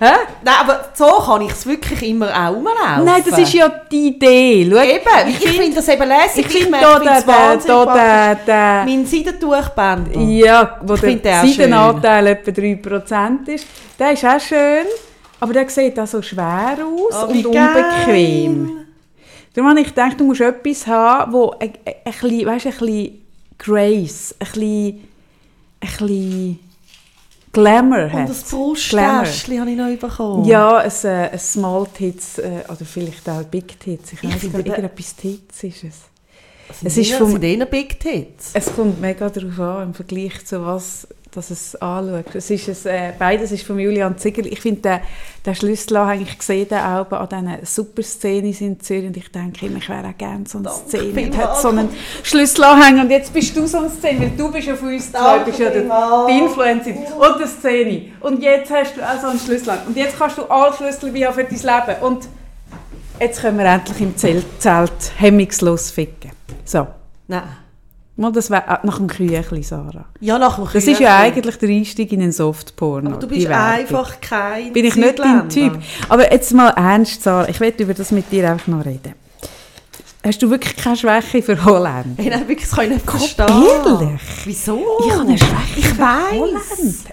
Hä? 0.00 0.12
nein, 0.42 0.54
aber 0.60 0.88
so 0.94 1.04
kann 1.26 1.42
ich 1.42 1.52
es 1.52 1.66
wirklich 1.66 2.02
immer 2.08 2.28
auch 2.28 2.54
rumlaufen. 2.54 3.04
Nein, 3.04 3.22
das 3.28 3.38
ist 3.38 3.52
ja 3.52 3.68
die 3.68 4.08
Idee. 4.08 4.66
Schau, 4.70 4.80
Eben, 4.82 5.28
ich, 5.28 5.48
finde 5.50 5.76
das 5.76 5.88
eben 5.88 6.08
lässig. 6.08 6.46
Ich 6.46 6.52
finde 6.52 6.78
da 6.80 6.98
ich 7.00 7.26
wahnsinnig 7.26 7.64
da 7.66 7.84
praktisch. 7.84 8.44
den, 8.46 8.86
den, 8.86 8.96
Mein 8.96 9.06
Seidentuchbänder. 9.06 10.20
ja, 10.20 10.78
wo 10.82 10.94
Ich 10.94 11.20
der. 11.22 11.42
Seidenanteil 11.44 12.26
etwa 12.28 12.50
3% 12.50 13.48
ist, 13.48 13.66
der 13.98 14.12
ist 14.12 14.24
auch 14.24 14.40
schön, 14.40 14.86
aber 15.38 15.52
der 15.52 15.68
sieht 15.68 15.98
auch 16.00 16.06
so 16.06 16.22
schwer 16.22 16.78
aus 16.82 17.22
Oh, 17.22 17.26
und 17.26 17.52
geil. 17.52 17.68
unbequem. 18.06 18.76
Darum 19.54 19.70
habe 19.70 19.80
ich 19.80 19.88
gedacht, 19.88 20.18
du 20.18 20.24
musst 20.24 20.40
etwas 20.40 20.86
haben, 20.86 21.32
wo 21.32 21.50
ein, 21.60 21.72
ein, 21.84 21.94
ein, 22.06 22.12
bisschen, 22.12 22.46
weißt, 22.46 22.66
ein 22.66 22.72
bisschen 22.72 23.22
Grace, 23.58 24.34
ein 24.38 24.46
bisschen, 24.46 25.08
ein 25.80 25.88
bisschen 25.88 26.58
Glamour 27.52 28.04
Und 28.04 28.12
hat 28.12 28.28
das 28.28 28.44
Brusttäschchen 28.44 29.60
habe 29.60 29.70
ich 29.70 29.76
noch 29.76 30.08
bekommen. 30.08 30.44
Ja, 30.44 30.78
ein, 30.78 30.92
äh, 31.04 31.30
ein 31.32 31.38
Small 31.38 31.86
Tits 31.92 32.38
äh, 32.38 32.62
oder 32.68 32.84
vielleicht 32.84 33.28
auch 33.28 33.42
Big 33.44 33.78
Tits. 33.80 34.12
Ich 34.12 34.22
weiß 34.22 34.42
nicht, 34.42 34.54
irgendetwas 34.54 35.16
Tits 35.16 35.64
ist 35.64 35.84
es. 35.84 36.09
Sind 36.72 36.86
es 36.88 36.96
ist 36.96 37.10
die- 37.10 37.24
sind 37.26 37.42
die 37.42 37.64
Big 37.66 37.98
Tits? 38.00 38.50
Es 38.54 38.74
kommt 38.74 39.00
mega 39.00 39.28
darauf 39.28 39.58
an, 39.60 39.82
im 39.88 39.94
Vergleich 39.94 40.44
zu 40.44 40.64
was 40.64 41.06
dass 41.32 41.50
es 41.50 41.76
anschaut. 41.76 42.34
Es 42.34 42.50
ist 42.50 42.86
ein, 42.86 42.92
äh, 42.92 43.12
beides 43.16 43.52
ist 43.52 43.64
von 43.64 43.78
Julian 43.78 44.18
Ziegler. 44.18 44.46
Ich 44.46 44.60
finde, 44.60 44.80
den, 44.80 45.00
den 45.46 45.54
Schlüsselanhänger, 45.54 46.22
ich 46.22 46.42
sehe 46.42 46.66
den 46.66 46.78
auch 46.78 47.08
an 47.12 47.28
diesen 47.28 47.66
super 47.66 48.02
Szenen 48.02 48.52
in 48.52 48.80
Zürich 48.80 49.06
und 49.06 49.16
ich 49.16 49.30
denke 49.30 49.66
immer, 49.66 49.78
ich 49.78 49.88
wäre 49.88 50.08
auch 50.08 50.18
gerne 50.18 50.44
so 50.48 50.58
eine 50.58 50.64
Danke 50.68 50.88
Szene. 50.88 51.26
Und 51.28 51.36
hat 51.36 51.60
so 51.60 51.68
einen 51.68 51.88
Schlüsselanhänger 52.24 53.02
und 53.02 53.10
jetzt 53.10 53.32
bist 53.32 53.56
du 53.56 53.66
so 53.66 53.78
eine 53.78 53.90
Szene, 53.90 54.22
weil 54.22 54.30
du 54.36 54.50
bist 54.50 54.66
ja 54.66 54.74
von 54.74 54.88
uns 54.88 55.10
zwei, 55.10 55.18
Danke 55.20 55.44
bist 55.44 55.58
ja 55.60 55.70
der, 55.70 55.82
die 56.28 56.38
Influencerin 56.38 56.96
und 57.16 57.34
eine 57.36 57.46
Szene. 57.46 58.02
Und 58.20 58.42
jetzt 58.42 58.70
hast 58.72 58.96
du 58.96 59.00
auch 59.02 59.20
so 59.20 59.28
einen 59.28 59.38
Schlüsselanhänger. 59.38 59.86
Und 59.88 59.96
jetzt 59.96 60.18
kannst 60.18 60.36
du 60.36 60.42
alle 60.50 60.74
Schlüssel 60.74 61.14
wie 61.14 61.24
für 61.26 61.44
dein 61.44 61.48
Leben. 61.50 62.02
Und 62.02 62.28
jetzt 63.20 63.40
können 63.40 63.56
wir 63.58 63.66
endlich 63.66 64.00
im 64.00 64.16
Zelt, 64.16 64.46
Zelt 64.58 65.12
hemmungslos 65.16 65.92
ficken. 65.92 66.32
So. 66.70 66.86
Nein. 67.26 67.42
Mal, 68.14 68.30
das 68.30 68.48
wäre 68.50 68.78
nach 68.84 68.98
dem 68.98 69.08
Küchli, 69.08 69.62
Sarah. 69.62 70.04
Ja, 70.20 70.38
nach 70.38 70.54
dem 70.56 70.64
Das 70.66 70.74
ist 70.74 70.84
Küchli. 70.84 71.04
ja 71.04 71.16
eigentlich 71.16 71.56
der 71.56 71.68
Einstieg 71.68 72.12
in 72.12 72.22
einen 72.22 72.32
Softporno. 72.32 73.10
Aber 73.10 73.18
du 73.18 73.26
bist 73.26 73.48
einfach 73.48 74.20
kein 74.20 74.72
Bin 74.72 74.84
ich 74.84 74.94
nicht 74.94 75.18
dein. 75.18 75.48
Typ. 75.48 75.78
Aber 76.08 76.30
jetzt 76.30 76.52
mal 76.54 76.68
ernst, 76.70 77.22
Sarah, 77.24 77.48
ich 77.48 77.58
will 77.58 77.74
über 77.78 77.94
das 77.94 78.12
mit 78.12 78.30
dir 78.30 78.48
einfach 78.48 78.68
noch 78.68 78.84
reden. 78.84 79.14
Hast 80.22 80.42
du 80.42 80.50
wirklich 80.50 80.76
keine 80.76 80.96
Schwäche 80.96 81.40
für 81.40 81.64
Holland? 81.64 82.18
Hey, 82.18 82.28
nein, 82.28 82.40
wirklich, 82.46 82.68
das 82.68 82.76
kann 82.76 82.84
ich 82.84 82.90
nicht 82.90 83.10
verstehen. 83.10 83.46
ehrlich? 83.48 84.20
Wieso? 84.44 84.78
Ich 85.06 85.12
habe 85.12 85.22
eine 85.22 85.38
Schwäche 85.38 85.78
Ich 85.78 85.86
für 85.88 85.98
weiss. 85.98 86.32
Holland. 86.32 86.60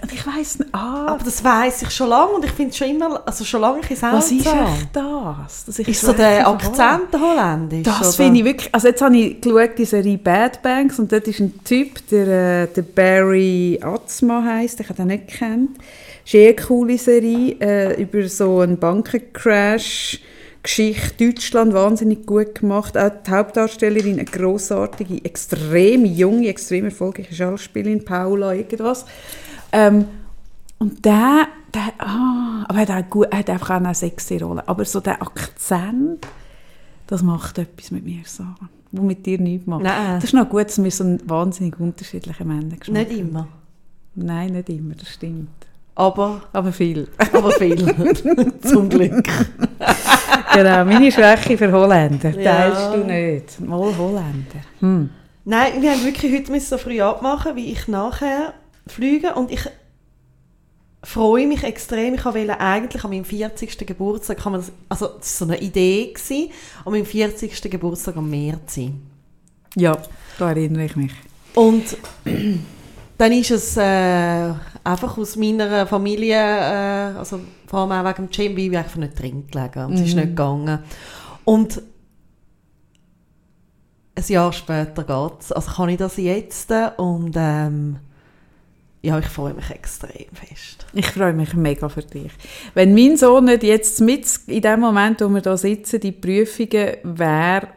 Und 0.02 0.12
ich 0.12 0.26
weiss 0.26 0.58
nicht, 0.58 0.74
ah, 0.74 1.06
Aber 1.06 1.24
das 1.24 1.42
weiss 1.42 1.80
ich 1.80 1.90
schon 1.90 2.10
lange 2.10 2.32
und 2.32 2.44
ich 2.44 2.50
finde 2.50 2.70
es 2.70 2.76
schon 2.76 2.88
immer, 2.90 3.22
also 3.24 3.44
schon 3.46 3.62
lange 3.62 3.76
ein 3.76 3.88
bisschen 3.88 4.12
was 4.12 4.30
ist 4.30 4.46
echt 4.46 4.88
das? 4.92 5.64
Dass 5.64 5.78
ich 5.78 5.88
Ist 5.88 6.02
so 6.02 6.12
der 6.12 6.46
Akzent 6.46 7.10
der 7.10 7.20
holländisch? 7.20 7.84
Das 7.84 8.16
finde 8.16 8.40
ich 8.40 8.44
wirklich, 8.44 8.74
also 8.74 8.88
jetzt 8.88 9.00
habe 9.00 9.16
ich 9.16 9.40
geschaut, 9.40 9.78
die 9.78 9.84
Serie 9.86 10.18
Bad 10.18 10.60
Banks 10.60 10.98
und 10.98 11.10
dort 11.10 11.26
ist 11.28 11.40
ein 11.40 11.64
Typ, 11.64 12.06
der, 12.10 12.64
äh, 12.64 12.66
der 12.66 12.82
Barry 12.82 13.80
Atzma 13.82 14.44
heisst, 14.44 14.80
ich 14.80 14.88
habe 14.90 14.96
den 14.98 15.06
nicht 15.06 15.28
gekannt. 15.28 15.78
Das 15.78 15.86
ist 16.26 16.34
eh 16.34 16.48
eine 16.48 16.56
coole 16.56 16.98
Serie 16.98 17.56
äh, 17.58 18.02
über 18.02 18.28
so 18.28 18.60
einen 18.60 18.76
Bankencrash. 18.78 20.20
Geschichte 20.62 21.26
Deutschland 21.26 21.72
wahnsinnig 21.72 22.26
gut 22.26 22.56
gemacht. 22.56 22.96
Auch 22.96 23.10
die 23.26 23.30
Hauptdarstellerin, 23.30 24.14
eine 24.14 24.24
grossartige, 24.24 25.24
extrem 25.24 26.04
junge, 26.04 26.48
extrem 26.48 26.86
erfolgreiche 26.86 27.34
Schauspielerin, 27.34 28.04
Paula 28.04 28.52
irgendwas. 28.54 29.06
Ähm, 29.72 30.06
und 30.78 31.04
der, 31.04 31.48
der 31.74 31.92
ah, 31.98 32.64
aber 32.68 32.80
er 32.80 32.96
hat, 32.96 33.10
gut, 33.10 33.34
hat 33.34 33.50
einfach 33.50 33.70
auch 33.70 33.76
eine 33.76 33.94
sexy 33.94 34.38
Rolle. 34.38 34.66
Aber 34.68 34.84
so 34.84 35.00
der 35.00 35.20
Akzent, 35.20 36.26
das 37.06 37.22
macht 37.22 37.58
etwas 37.58 37.90
mit 37.90 38.04
mir, 38.04 38.22
so, 38.24 38.44
wo 38.92 39.02
mit 39.02 39.26
dir 39.26 39.38
nichts 39.38 39.66
macht. 39.66 39.82
Nein. 39.82 40.16
Das 40.16 40.24
ist 40.24 40.34
noch 40.34 40.48
gut, 40.48 40.66
dass 40.66 40.82
wir 40.82 40.90
so 40.90 41.04
einen 41.04 41.28
wahnsinnig 41.28 41.78
unterschiedlichen 41.80 42.46
Männergeschmack 42.46 43.08
Nicht 43.08 43.20
immer. 43.20 43.48
Nein, 44.14 44.52
nicht 44.52 44.68
immer, 44.68 44.94
das 44.94 45.08
stimmt. 45.08 45.67
Aber, 45.98 46.42
Aber 46.52 46.70
viel. 46.72 47.08
aber 47.32 47.50
viel. 47.50 47.76
Zum 48.62 48.88
Glück. 48.88 49.26
genau, 50.54 50.84
meine 50.84 51.10
Schwäche 51.10 51.58
für 51.58 51.72
Holländer 51.72 52.30
Ja. 52.38 52.52
teilst 52.70 52.94
du 52.94 53.04
nicht. 53.04 53.60
Mal 53.60 53.98
Holländer. 53.98 54.60
Hm. 54.78 55.10
Nein, 55.44 55.82
wir 55.82 55.90
haben 55.90 56.04
wirklich 56.04 56.32
heute 56.32 56.52
müssen 56.52 56.68
so 56.68 56.78
früh 56.78 57.00
abmachen, 57.00 57.56
wie 57.56 57.72
ich 57.72 57.88
nachher 57.88 58.54
fliege 58.86 59.34
und 59.34 59.50
ich 59.50 59.62
freue 61.02 61.48
mich 61.48 61.64
extrem. 61.64 62.14
Ich 62.14 62.24
wollte 62.24 62.60
eigentlich 62.60 63.02
an 63.02 63.10
meinem 63.10 63.24
40. 63.24 63.84
Geburtstag, 63.84 64.38
kann 64.38 64.52
man 64.52 64.60
das, 64.60 64.70
also 64.88 65.06
das 65.18 65.40
war 65.40 65.48
so 65.48 65.52
eine 65.52 65.60
Idee, 65.60 66.12
gewesen, 66.12 66.50
an 66.84 66.92
meinem 66.92 67.06
40. 67.06 67.60
Geburtstag 67.70 68.16
am 68.16 68.30
Meer 68.30 68.60
zu 68.68 68.82
sein. 68.82 69.02
Ja, 69.74 69.96
da 70.38 70.50
erinnere 70.50 70.84
ich 70.84 70.94
mich. 70.94 71.12
Und 71.54 71.96
dann 73.18 73.32
ist 73.32 73.50
es 73.50 73.76
äh, 73.76 74.50
einfach 74.88 75.18
aus 75.18 75.36
meiner 75.36 75.86
Familie, 75.86 76.36
äh, 76.36 77.18
also 77.18 77.40
vor 77.66 77.80
allem 77.80 77.92
auch 77.92 78.10
wegen 78.10 78.28
dem 78.28 78.32
Jim, 78.32 78.56
weil 78.56 78.72
ich 78.72 78.78
einfach 78.78 78.96
nicht 78.96 79.18
drin 79.18 79.46
gelegen 79.46 79.84
und 79.86 79.94
es 79.94 80.00
ist 80.00 80.14
nicht 80.14 80.28
gegangen. 80.28 80.78
Und 81.44 81.82
ein 84.14 84.24
Jahr 84.26 84.52
später 84.52 85.04
geht 85.04 85.40
es. 85.40 85.52
Also 85.52 85.70
kann 85.72 85.88
ich 85.90 85.98
das 85.98 86.16
jetzt 86.16 86.72
und 86.96 87.34
ähm, 87.36 87.98
ja, 89.00 89.18
ich 89.18 89.26
freue 89.26 89.54
mich 89.54 89.70
extrem 89.70 90.26
fest. 90.32 90.86
Ich 90.92 91.06
freue 91.06 91.32
mich 91.32 91.54
mega 91.54 91.88
für 91.88 92.02
dich. 92.02 92.32
Wenn 92.74 92.94
mein 92.94 93.16
Sohn 93.16 93.44
nicht 93.44 93.62
jetzt 93.62 94.00
mit 94.00 94.26
in 94.46 94.62
dem 94.62 94.80
Moment, 94.80 95.20
wo 95.20 95.28
wir 95.28 95.40
da 95.40 95.56
sitzen, 95.56 96.00
die 96.00 96.12
Prüfungen 96.12 96.96
wäre, 97.04 97.68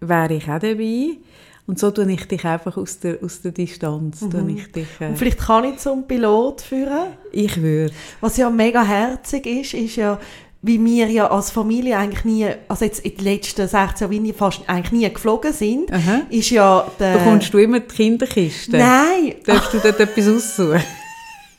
wäre 0.00 0.34
ich 0.34 0.44
auch 0.44 0.58
dabei. 0.58 1.18
Und 1.66 1.78
so 1.78 1.90
tue 1.90 2.10
ich 2.12 2.26
dich 2.28 2.44
einfach 2.44 2.76
aus 2.76 2.98
der, 3.00 3.18
aus 3.22 3.40
der 3.40 3.52
Distanz. 3.52 4.20
Tue 4.20 4.44
ich, 4.54 4.70
dich, 4.70 4.86
äh, 5.00 5.08
Und 5.08 5.18
vielleicht 5.18 5.38
kann 5.38 5.64
ich 5.64 5.78
zum 5.78 6.06
Pilot 6.06 6.60
führen. 6.60 7.08
ich 7.32 7.60
würde. 7.60 7.94
Was 8.20 8.36
ja 8.36 8.50
mega 8.50 8.82
herzig 8.84 9.46
ist, 9.46 9.72
ist 9.72 9.96
ja, 9.96 10.20
wie 10.60 10.82
wir 10.84 11.06
ja 11.08 11.30
als 11.30 11.50
Familie 11.50 11.96
eigentlich 11.96 12.24
nie, 12.24 12.46
also 12.68 12.84
jetzt 12.84 13.00
in 13.00 13.16
den 13.16 13.24
letzten 13.24 13.66
16 13.66 14.12
Jahren 14.12 14.34
fast 14.34 14.60
eigentlich 14.66 14.92
nie 14.92 15.12
geflogen 15.12 15.52
sind, 15.52 15.90
Aha. 15.90 16.22
ist 16.28 16.50
ja 16.50 16.86
der... 16.98 17.18
Bekommst 17.18 17.52
du 17.54 17.58
immer 17.58 17.80
die 17.80 17.94
Kinderkiste? 17.94 18.76
Nein, 18.76 19.34
Darfst 19.46 19.72
du 19.72 19.78
dort 19.78 20.00
etwas 20.00 20.28
aussuchen? 20.28 20.82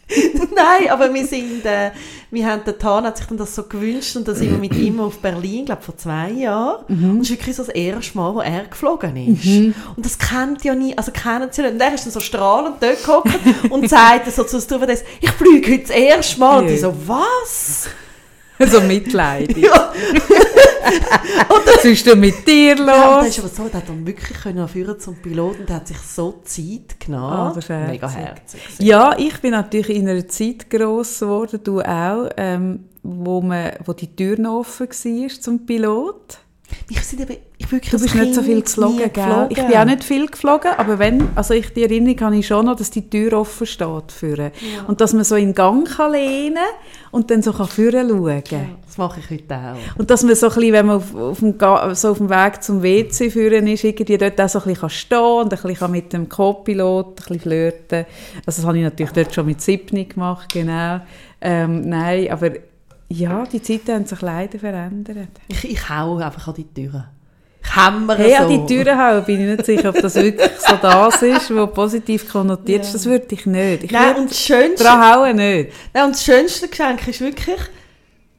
nein, 0.56 0.90
aber 0.90 1.12
wir 1.14 1.26
sind, 1.26 1.66
äh, 1.66 1.92
wir 2.30 2.46
haben, 2.46 2.64
der 2.64 2.78
Tan 2.78 3.06
hat 3.06 3.18
sich 3.18 3.26
dann 3.26 3.38
das 3.38 3.56
so 3.56 3.64
gewünscht 3.64 4.16
und 4.16 4.28
dann 4.28 4.36
sind 4.36 4.52
wir 4.52 4.58
mit 4.60 4.76
ihm 4.76 5.00
auf 5.00 5.18
Berlin, 5.20 5.66
glaube 5.66 5.82
vor 5.82 5.98
zwei 5.98 6.30
Jahren. 6.32 6.86
Und 7.12 7.22
es 7.22 7.30
ist 7.30 7.38
wirklich 7.38 7.56
so 7.56 7.64
das 7.64 7.74
erste 7.74 8.18
Mal, 8.18 8.36
wo 8.36 8.42
er 8.42 8.66
geflogen 8.66 9.16
ist. 9.18 9.46
Und 9.96 10.06
das 10.06 10.20
kennt 10.20 10.64
ja 10.64 10.76
nie, 10.76 10.96
also 10.96 11.12
kennen 11.12 11.50
sie 11.52 11.64
nicht. 11.64 11.74
Und 11.74 11.82
er 11.82 11.94
ist 11.96 12.06
dann 12.06 12.14
so 12.14 12.20
strahlend 12.20 12.76
dort 12.82 13.04
gehockt 13.04 13.34
und 13.70 13.90
sagt 13.90 14.32
so 14.32 14.44
zu 14.44 14.62
Stewardess, 14.62 15.04
ich 15.22 15.32
fliege 15.32 15.72
heute 15.74 15.82
das 15.84 15.92
erste 15.92 16.40
Mal. 16.40 16.60
Und 16.62 16.68
die 16.68 16.78
so, 16.78 16.94
was? 17.08 17.88
so 18.68 18.82
mitleidig. 18.82 19.58
Ja. 19.58 19.94
Was 21.66 21.84
ist 21.86 22.06
denn 22.06 22.20
mit 22.20 22.48
dir 22.48 22.76
Ja, 22.76 22.82
und 22.82 22.88
dann 22.88 23.18
los? 23.20 23.28
ist 23.28 23.40
aber 23.40 23.48
so, 23.50 23.64
der 23.68 23.82
hat 23.82 23.90
dann 23.90 24.06
wirklich 24.06 24.38
können 24.42 24.68
führen 24.68 25.00
zum 25.00 25.16
Piloten 25.16 25.62
und 25.62 25.70
der 25.70 25.78
hat 25.78 25.88
sich 25.88 25.98
so 25.98 26.42
Zeit 26.44 27.00
genommen. 27.00 27.54
Das 27.56 27.64
ist 27.66 27.70
Mega 27.70 28.10
herzig. 28.10 28.62
herzig. 28.62 28.86
Ja, 28.86 29.16
ich 29.18 29.40
bin 29.42 29.52
natürlich 29.52 29.90
in 29.98 30.08
einer 30.08 30.28
Zeit 30.28 30.70
gross 30.70 31.20
geworden, 31.20 31.60
du 31.64 31.82
auch, 31.82 32.30
ähm, 32.38 32.86
wo, 33.04 33.42
man, 33.42 33.72
wo 33.86 33.94
die 33.94 34.16
Tür 34.16 34.40
noch 34.40 34.60
offen 34.60 34.88
war 34.90 35.30
zum 35.42 35.66
Pilot. 35.66 36.40
Ich, 36.88 37.02
sind 37.02 37.22
eben, 37.22 37.38
ich 37.58 37.72
wirklich 37.72 37.92
Du 37.92 38.00
bist 38.00 38.14
nicht 38.14 38.36
so 38.36 38.44
viel 38.44 38.62
geflogen, 38.62 38.98
gell? 38.98 39.10
geflogen. 39.12 39.48
Ich 39.50 39.58
bin 39.58 39.76
auch 39.76 39.86
nicht 39.86 40.04
viel 40.04 40.28
geflogen, 40.28 40.72
aber 40.78 41.00
wenn, 41.00 41.30
also 41.36 41.54
ich, 41.54 41.74
die 41.74 41.84
Erinnerung 41.84 42.22
habe 42.22 42.38
ich 42.38 42.48
schon 42.48 42.66
noch, 42.66 42.76
dass 42.76 42.92
die 42.92 43.10
Tür 43.10 43.34
offen 43.40 43.66
steht 43.66 44.12
für 44.12 44.52
Und 44.88 45.02
dass 45.02 45.14
man 45.14 45.24
so 45.24 45.36
in 45.36 45.48
den 45.48 45.56
Gang 45.56 45.88
kann 45.88 46.12
lehnen 46.12 46.58
und 47.12 47.32
dann 47.32 47.42
so 47.42 47.54
kann 47.54 47.68
führen 47.68 48.10
schauen 48.10 48.44
kann. 48.44 48.76
Das 48.86 48.98
mache 48.98 49.20
ich 49.20 49.30
heute 49.30 49.56
auch. 49.56 50.00
Und 50.00 50.12
dass 50.12 50.24
man 50.24 50.36
so 50.36 50.48
ein 50.48 50.54
bisschen, 50.54 50.74
wenn 50.74 50.86
man 50.86 50.98
auf, 50.98 51.16
auf, 51.16 51.40
dem, 51.40 51.56
so 51.96 52.12
auf 52.12 52.18
dem 52.18 52.30
Weg 52.30 52.62
zum 52.62 52.84
WC 52.84 53.32
führen 53.32 53.68
ist, 53.68 53.84
irgendwie 53.84 54.18
dort 54.18 54.40
auch 54.40 54.50
so 54.50 54.60
ein 54.60 54.66
bisschen 54.66 54.90
stehen 54.90 55.18
und 55.20 55.54
ein 55.54 55.60
bisschen 55.62 55.92
mit 55.92 56.14
dem 56.14 56.30
Co-Pilot 56.30 57.08
ein 57.08 57.16
bisschen 57.16 57.40
flirten. 57.40 58.06
Also 58.46 58.62
das 58.62 58.66
habe 58.66 58.78
ich 58.78 58.84
natürlich 58.84 59.12
dort 59.12 59.34
schon 59.34 59.48
mit 59.48 59.62
Siebni 59.62 60.06
gemacht, 60.06 60.54
genau. 60.54 61.00
Ähm, 61.42 61.82
nein, 61.82 62.30
aber 62.32 62.52
ja, 63.10 63.44
die 63.46 63.62
Zeiten 63.62 63.94
haben 63.94 64.06
sich 64.06 64.22
leider 64.22 64.58
verändert. 64.60 65.28
Ich, 65.48 65.64
ich 65.72 65.90
hau 65.90 66.18
einfach 66.18 66.48
an 66.48 66.54
die 66.56 66.66
Türen. 66.74 67.06
Ich 67.64 67.76
hämmere 67.76 68.18
Hey, 68.18 68.32
so. 68.38 68.44
an 68.44 68.50
die 68.50 68.66
Türen 68.74 68.98
hauen 69.00 69.24
bin 69.26 69.42
ich 69.42 69.48
nicht 69.58 69.66
sicher, 69.66 69.90
ob 69.90 70.00
das 70.00 70.16
wirklich 70.16 70.52
so 70.60 70.76
das 70.82 71.22
ist, 71.24 71.56
was 71.56 71.72
positiv 71.74 72.32
konnotiert 72.32 72.82
ist. 72.84 72.88
Ja. 72.90 72.94
Das 72.94 73.06
würde 73.06 73.26
ich 73.32 73.46
nicht. 73.46 73.84
Ich 73.86 73.92
Nein, 73.92 74.16
und 74.18 74.30
das 74.30 74.40
Schönste, 74.40 74.84
dran 74.84 75.02
hauen 75.02 75.36
nicht. 75.36 75.72
nein, 75.94 76.06
und 76.06 76.14
das 76.16 76.24
schönste 76.24 76.68
Geschenk 76.68 77.08
ist 77.08 77.22
wirklich, 77.22 77.60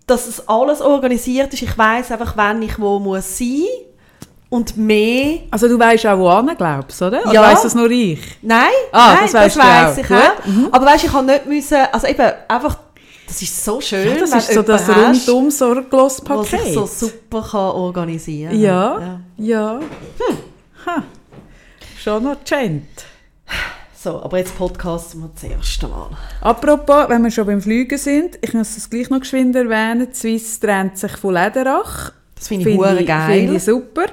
dass 0.07 0.29
es 0.29 0.49
alles 0.49 0.81
organisiert 0.81 1.53
ist. 1.53 1.63
Ich 1.63 1.77
weiß 1.77 2.13
einfach, 2.13 2.37
wann 2.37 2.63
ich 2.63 2.79
wo 2.79 3.01
muss 3.01 3.37
sein 3.39 3.65
und 4.49 4.77
mehr... 4.77 5.41
Also 5.51 5.67
du 5.67 5.77
weißt 5.77 6.07
auch, 6.07 6.19
wo 6.19 6.29
an, 6.29 6.49
glaubst 6.57 7.01
du, 7.01 7.07
oder? 7.07 7.23
Oder 7.23 7.33
Ja. 7.33 7.43
weiss 7.43 7.63
das 7.63 7.75
nur 7.75 7.91
ich? 7.91 8.21
Nein, 8.43 8.63
Ah, 8.93 9.15
nein 9.15 9.29
das 9.33 9.55
du 9.55 9.59
weiss 9.59 9.59
auch. 9.59 9.99
ich 9.99 10.11
auch. 10.11 10.73
Aber 10.73 10.87
weißt, 10.87 11.05
ich 11.05 11.13
habe 11.13 11.27
nicht 11.27 11.47
müssen, 11.47 11.79
also 11.91 12.07
eben 12.07 12.33
einfach, 12.47 12.79
das 13.27 13.43
ist 13.43 13.65
so 13.65 13.81
schön, 13.81 14.09
Ja, 14.09 14.17
das 14.19 14.35
ist 14.35 14.53
so 14.55 14.63
das 14.63 14.89
rundum 14.89 15.47
was 15.47 15.59
sorglos-Paket. 15.59 16.61
sich 16.63 16.75
so 16.75 16.87
super 16.87 17.43
kann 17.43 17.61
organisieren 17.61 18.59
Ja, 18.59 19.21
ja. 19.37 19.81
Hm. 19.81 20.37
Ha. 20.87 21.03
Schon 21.99 22.23
noch 22.25 22.37
gent. 22.45 22.87
So, 23.99 24.23
aber 24.23 24.39
jetzt 24.39 24.57
podcasten 24.57 25.21
wir 25.23 25.31
das 25.35 25.43
erste 25.43 25.89
Mal. 25.89 26.11
Apropos, 26.41 27.09
wenn 27.09 27.25
wir 27.25 27.31
schon 27.33 27.47
beim 27.47 27.61
Fliegen 27.61 27.99
sind, 27.99 28.39
ich 28.41 28.55
muss 28.55 28.77
es 28.77 28.89
gleich 28.89 29.11
noch 29.11 29.19
geschwind 29.19 29.57
erwähnen, 29.57 30.15
Swiss 30.15 30.61
trennt 30.61 30.97
sich 30.97 31.11
von 31.17 31.35
Lederach. 31.35 32.13
Das 32.37 32.47
finde 32.47 32.71
ich 32.71 32.77
hure 32.77 33.05
geil. 33.05 33.41
Finde 33.41 33.57
ich 33.57 33.65
super. 33.65 34.07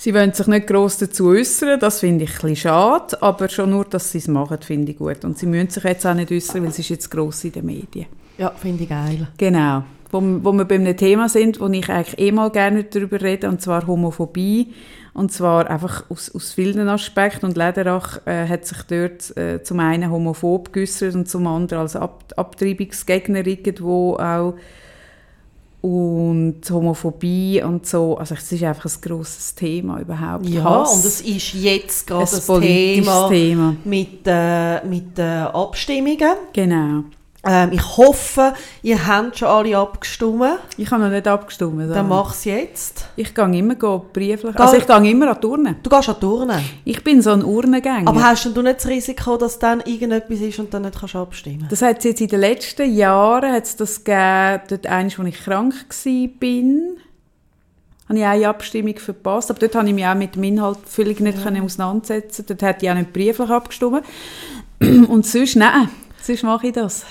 Sie 0.00 0.14
wollen 0.14 0.32
sich 0.32 0.46
nicht 0.46 0.68
gross 0.68 0.96
dazu 0.98 1.26
äußern, 1.26 1.80
das 1.80 1.98
finde 1.98 2.22
ich 2.22 2.30
ein 2.30 2.34
bisschen 2.36 2.56
schade, 2.56 3.20
aber 3.20 3.48
schon 3.48 3.70
nur, 3.70 3.84
dass 3.84 4.12
sie 4.12 4.18
es 4.18 4.28
machen, 4.28 4.58
finde 4.60 4.92
ich 4.92 4.98
gut. 4.98 5.24
Und 5.24 5.36
sie 5.36 5.46
müssen 5.46 5.70
sich 5.70 5.82
jetzt 5.82 6.06
auch 6.06 6.14
nicht 6.14 6.30
äußern, 6.30 6.62
weil 6.62 6.70
es 6.70 6.78
ist 6.78 6.90
jetzt 6.90 7.10
gross 7.10 7.42
in 7.42 7.50
den 7.50 7.66
Medien. 7.66 8.06
Ja, 8.38 8.50
finde 8.50 8.84
ich 8.84 8.88
geil. 8.88 9.26
Genau. 9.36 9.82
Wo, 10.12 10.22
wo 10.22 10.52
wir 10.52 10.66
bei 10.66 10.76
einem 10.76 10.96
Thema 10.96 11.28
sind, 11.28 11.58
wo 11.58 11.66
ich 11.66 11.88
eigentlich 11.90 12.16
eh 12.16 12.30
mal 12.30 12.48
gerne 12.50 12.84
darüber 12.84 13.20
rede, 13.20 13.48
und 13.48 13.60
zwar 13.60 13.88
Homophobie. 13.88 14.72
Und 15.14 15.32
zwar 15.32 15.68
einfach 15.68 16.08
aus, 16.10 16.32
aus 16.32 16.52
vielen 16.52 16.88
Aspekten. 16.88 17.46
Und 17.46 17.56
Lederach 17.56 18.24
äh, 18.24 18.46
hat 18.46 18.66
sich 18.66 18.78
dort 18.84 19.36
äh, 19.36 19.64
zum 19.64 19.80
einen 19.80 20.12
homophob 20.12 20.72
geäußert 20.72 21.16
und 21.16 21.28
zum 21.28 21.48
anderen 21.48 21.82
als 21.82 21.96
Ab 21.96 22.22
Abtreibungsgegner 22.36 23.44
irgendwo 23.44 24.14
auch 24.14 24.54
und 25.80 26.60
Homophobie 26.68 27.62
und 27.62 27.86
so. 27.86 28.16
Also 28.18 28.34
es 28.34 28.50
ist 28.50 28.62
einfach 28.64 28.86
ein 28.86 29.00
grosses 29.00 29.54
Thema 29.54 30.00
überhaupt. 30.00 30.46
Ja, 30.48 30.64
Hass. 30.64 30.94
und 30.96 31.04
es 31.04 31.20
ist 31.20 31.54
jetzt 31.54 32.06
gerade 32.06 32.24
Ein 32.24 32.30
das 32.30 32.46
politisches 32.46 33.04
Thema, 33.04 33.28
Thema. 33.28 33.76
mit, 33.84 34.20
äh, 34.26 34.84
mit 34.86 35.16
den 35.16 35.42
Abstimmungen. 35.46 36.32
Genau. 36.52 37.04
Ähm, 37.44 37.70
ich 37.72 37.96
hoffe, 37.96 38.52
ihr 38.82 39.06
habt 39.06 39.38
schon 39.38 39.48
alle 39.48 39.78
abgestimmt. 39.78 40.58
Ich 40.76 40.90
habe 40.90 41.04
noch 41.04 41.10
nicht 41.10 41.28
abgestimmt. 41.28 41.80
Dann 41.82 41.92
aber 41.92 42.08
mach 42.08 42.34
es 42.34 42.44
jetzt. 42.44 43.06
Ich 43.14 43.32
gehe 43.32 43.56
immer 43.56 43.76
go 43.76 44.04
brieflich. 44.12 44.58
Also 44.58 44.76
ich 44.76 44.86
gehe 44.86 45.10
immer 45.10 45.30
an 45.30 45.38
die 45.40 45.46
Urne. 45.46 45.76
Du 45.80 45.88
gehst 45.88 46.08
an 46.08 46.18
Turnen. 46.18 46.60
Ich 46.84 47.04
bin 47.04 47.22
so 47.22 47.30
ein 47.30 47.44
Urnengänger. 47.44 48.08
Aber 48.08 48.22
hast 48.24 48.44
denn 48.44 48.54
du 48.54 48.62
nicht 48.62 48.78
das 48.78 48.88
Risiko, 48.88 49.36
dass 49.36 49.58
dann 49.60 49.80
irgendetwas 49.82 50.40
ist 50.40 50.58
und 50.58 50.74
dann 50.74 50.82
nicht 50.82 50.98
kannst 50.98 51.14
abstimmen 51.14 51.68
Das 51.70 51.80
hat 51.80 51.98
es 51.98 52.04
jetzt 52.04 52.20
in 52.20 52.28
den 52.28 52.40
letzten 52.40 52.92
Jahren 52.92 53.52
hat's 53.52 53.76
das 53.76 54.02
gegeben, 54.02 54.62
dort 54.68 54.86
eines, 54.88 55.18
als 55.18 55.28
ich 55.28 55.44
krank 55.44 55.74
war, 55.74 56.98
habe 58.08 58.18
ich 58.18 58.24
eine 58.24 58.48
Abstimmung 58.48 58.96
verpasst. 58.96 59.50
Aber 59.50 59.60
dort 59.60 59.76
habe 59.76 59.86
ich 59.86 59.94
mich 59.94 60.06
auch 60.06 60.14
mit 60.16 60.34
dem 60.34 60.42
Inhalt 60.42 60.78
völlig 60.86 61.20
nicht 61.20 61.42
können 61.42 61.62
auseinandersetzen 61.62 62.46
Dort 62.48 62.62
hätte 62.62 62.84
ich 62.84 62.90
auch 62.90 62.96
nicht 62.96 63.12
brieflich 63.12 63.48
abgestimmt. 63.48 64.02
Und 64.80 65.24
sonst, 65.24 65.54
nein, 65.54 65.88
sonst 66.20 66.42
mache 66.42 66.66
ich 66.66 66.72
das. 66.72 67.04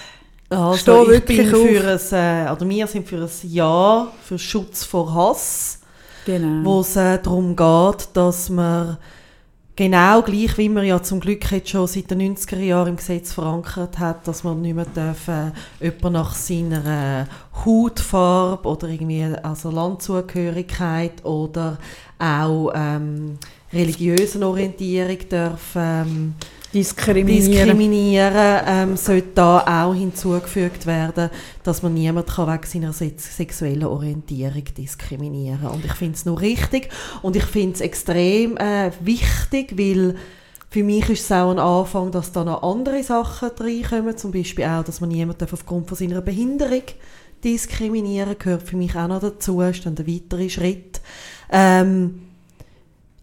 Also 0.50 0.78
Steh 0.78 1.02
ich 1.02 1.08
wirklich 1.10 1.38
bin 1.52 1.56
auf. 1.56 1.68
für 1.68 2.16
ein, 2.16 2.48
äh, 2.48 2.52
oder 2.52 2.70
wir 2.70 2.88
sind 2.88 3.08
für 3.08 3.18
ein 3.18 3.30
Ja, 3.44 4.08
für 4.24 4.40
Schutz 4.40 4.84
vor 4.84 5.14
Hass, 5.14 5.82
Genau. 6.26 6.64
wo 6.66 6.80
es 6.82 6.96
äh, 6.96 7.20
darum 7.22 7.56
geht, 7.56 8.10
dass 8.14 8.50
man 8.50 8.98
genau 9.76 10.22
gleich, 10.22 10.58
wie 10.58 10.70
man 10.70 10.86
ja 10.86 11.02
zum 11.04 11.20
Glück 11.20 11.52
jetzt 11.52 11.70
schon 11.70 11.86
seit 11.88 12.10
den 12.12 12.36
90er 12.36 12.60
Jahren 12.60 12.90
im 12.90 12.96
Gesetz 12.96 13.34
verankert 13.34 14.00
hat, 14.00 14.26
dass 14.28 14.44
man 14.44 14.62
nicht 14.62 14.76
mehr 14.76 14.88
darf, 14.94 15.28
äh, 15.28 15.52
jemanden 15.82 16.14
nach 16.14 16.34
seiner 16.34 17.22
äh, 17.22 17.26
Hautfarbe 17.66 18.68
oder 18.68 18.88
irgendwie 18.88 19.26
also 19.44 19.70
Landzugehörigkeit 19.70 21.24
oder 21.26 21.78
auch 22.20 22.72
ähm, 22.74 23.38
religiösen 23.74 24.44
Orientierung 24.44 25.18
darf 25.30 25.76
ähm, 25.76 26.36
Diskriminieren. 26.78 27.52
diskriminieren, 27.52 28.62
ähm, 28.66 28.98
sollte 28.98 29.30
da 29.36 29.86
auch 29.86 29.94
hinzugefügt 29.94 30.86
werden, 30.86 31.30
dass 31.64 31.82
man 31.82 31.94
niemand 31.94 32.28
kann 32.28 32.48
wegen 32.48 32.66
seiner 32.66 32.94
sex 32.94 33.36
sexuellen 33.36 33.86
Orientierung 33.86 34.64
diskriminieren 34.78 35.68
Und 35.68 35.86
ich 35.86 35.94
finde 35.94 36.16
es 36.16 36.26
nur 36.26 36.40
richtig 36.40 36.90
und 37.22 37.36
ich 37.36 37.46
finde 37.46 37.76
es 37.76 37.82
extrem 37.82 38.58
äh, 38.58 38.92
wichtig, 39.02 39.78
weil 39.78 40.16
für 40.70 40.84
mich 40.84 41.10
ist 41.10 41.24
es 41.24 41.32
auch 41.32 41.52
ein 41.52 41.60
Anfang, 41.60 42.12
dass 42.12 42.32
da 42.32 42.44
noch 42.44 42.62
andere 42.62 43.02
Sachen 43.02 43.50
reinkommen, 43.58 44.18
zum 44.18 44.32
Beispiel 44.32 44.66
auch, 44.66 44.84
dass 44.84 45.02
man 45.02 45.10
niemanden 45.10 45.48
aufgrund 45.52 45.88
von 45.88 45.98
seiner 45.98 46.22
Behinderung 46.22 46.84
diskriminieren 47.44 48.36
gehört 48.38 48.64
für 48.64 48.76
mich 48.76 48.96
auch 48.96 49.08
noch 49.08 49.22
dazu, 49.22 49.62
ist 49.62 49.86
dann 49.86 49.96
der 49.96 50.08
weitere 50.08 50.50
Schritt. 50.50 51.02
Ähm, 51.52 52.22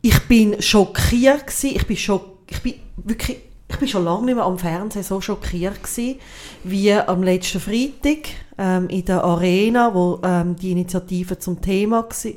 ich 0.00 0.18
bin 0.28 0.60
schockiert 0.60 1.46
gewesen. 1.46 1.76
Ich 1.76 1.86
bin 1.86 1.96
schock, 1.96 2.38
ich 2.48 2.60
bin 2.60 2.74
wirklich, 2.96 3.38
ich 3.68 3.76
bin 3.78 3.88
schon 3.88 4.04
lange 4.04 4.26
nicht 4.26 4.34
mehr 4.36 4.44
am 4.44 4.58
Fernsehen 4.58 5.02
so 5.02 5.20
schockiert 5.20 5.82
gewesen, 5.82 6.18
wie 6.62 6.92
am 6.92 7.22
letzten 7.22 7.60
Freitag 7.60 8.28
ähm, 8.58 8.88
in 8.88 9.04
der 9.04 9.24
Arena, 9.24 9.94
wo 9.94 10.20
ähm, 10.22 10.56
die 10.56 10.72
Initiative 10.72 11.38
zum 11.38 11.60
Thema 11.60 12.06
gsi- 12.08 12.36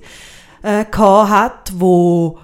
äh, 0.63 0.85
hat, 0.85 1.73
wo 1.75 2.39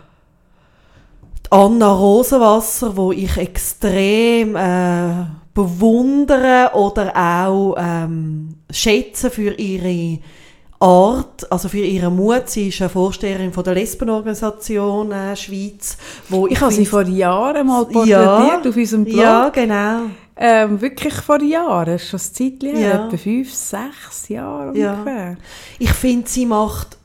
Anna 1.49 1.91
Rosenwasser, 1.91 2.95
wo 2.97 3.11
ich 3.11 3.37
extrem 3.37 4.55
äh, 4.55 5.25
bewundere 5.53 6.71
oder 6.73 7.15
auch 7.15 7.75
ähm, 7.77 8.55
schätze 8.71 9.29
für 9.29 9.53
ihre 9.53 10.19
Art, 10.83 11.49
also 11.51 11.69
für 11.69 11.77
ihren 11.79 12.15
Mut. 12.15 12.43
Sie 12.49 12.67
ist 12.67 12.81
eine 12.81 12.89
Vorsteherin 12.89 13.53
von 13.53 13.63
der 13.63 13.73
Lesbenorganisation 13.75 15.11
äh, 15.11 15.35
Schweiz, 15.35 15.97
wo 16.29 16.47
Ich 16.47 16.59
habe 16.59 16.73
sie 16.73 16.85
vor 16.85 17.03
Jahren 17.03 17.65
mal 17.67 17.85
Ja. 18.05 18.37
porträtiert 18.37 18.67
auf 18.67 18.75
unserem 18.75 19.05
Blog. 19.05 19.15
Ja, 19.17 19.49
genau. 19.49 19.99
Ähm, 20.35 20.81
wirklich 20.81 21.13
vor 21.13 21.41
Jahren, 21.41 21.97
schon 21.99 22.19
ein 22.19 22.33
Zeitchen 22.33 22.81
Ja. 22.81 23.05
etwa 23.05 23.17
fünf, 23.17 23.53
sechs 23.53 24.27
Jahre 24.29 24.77
Ja. 24.77 24.93
ungefähr. 24.93 25.37
Ich 25.79 25.91
finde, 25.93 26.27
sie 26.27 26.45
macht 26.45 26.97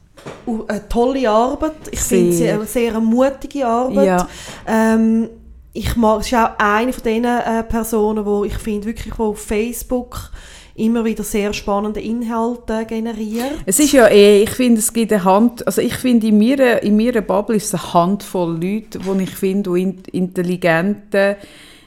eine 0.67 0.89
tolle 0.89 1.31
Arbeit. 1.31 1.73
Ich 1.91 2.01
finde 2.01 2.33
sie 2.33 2.49
eine 2.49 2.67
sehr 2.67 2.99
mutige 3.01 3.67
Arbeit. 3.67 4.07
Ja. 4.07 4.29
Ähm, 4.67 5.29
ich 5.73 5.95
mag, 5.95 6.25
sie 6.25 6.35
ist 6.35 6.43
auch 6.43 6.51
eine 6.59 6.93
von 6.93 7.03
diesen 7.05 7.25
äh, 7.25 7.63
Personen, 7.63 8.25
wo 8.27 8.45
ich 8.45 8.55
finde, 8.59 8.87
wirklich, 8.87 9.17
wo 9.19 9.27
auf 9.27 9.41
Facebook 9.41 10.31
immer 10.79 11.05
wieder 11.05 11.25
sehr 11.25 11.53
spannende 11.53 12.01
Inhalte 12.01 12.87
generiert. 12.87 13.53
Es 13.67 13.79
ist 13.79 13.93
ja 13.93 14.07
eh, 14.09 14.43
ich 14.43 14.51
finde, 14.51 14.81
es 14.81 14.93
gibt 14.93 15.13
eine 15.13 15.25
Hand, 15.25 15.67
also 15.67 15.81
ich 15.81 15.95
finde, 15.95 16.29
in 16.29 16.39
meiner, 16.39 16.83
in 16.83 16.97
meiner 16.97 17.21
Bubble 17.21 17.57
ist 17.57 17.67
es 17.67 17.75
eine 17.75 17.95
Handvoll 17.95 18.53
Leute, 18.53 18.99
die 18.99 19.23
ich 19.23 19.31
finde, 19.31 19.73
die 19.73 19.83
in, 19.83 20.03
intelligenten 20.13 21.37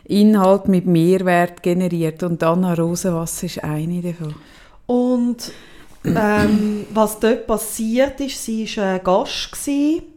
Inhalt 0.05 0.67
mit 0.67 0.85
Mehrwert 0.85 1.63
generiert. 1.63 2.23
Und 2.23 2.43
Anna 2.43 2.73
Rosenwasser 2.73 3.45
ist 3.45 3.63
eine 3.63 4.01
davon. 4.01 4.35
Und 4.85 5.51
ähm, 6.03 6.85
was 6.93 7.19
dort 7.19 7.47
passiert 7.47 8.19
ist, 8.19 8.43
sie 8.43 8.67
war 8.75 8.95
ein 8.95 9.03
Gast. 9.03 9.51
Gewesen. 9.51 10.10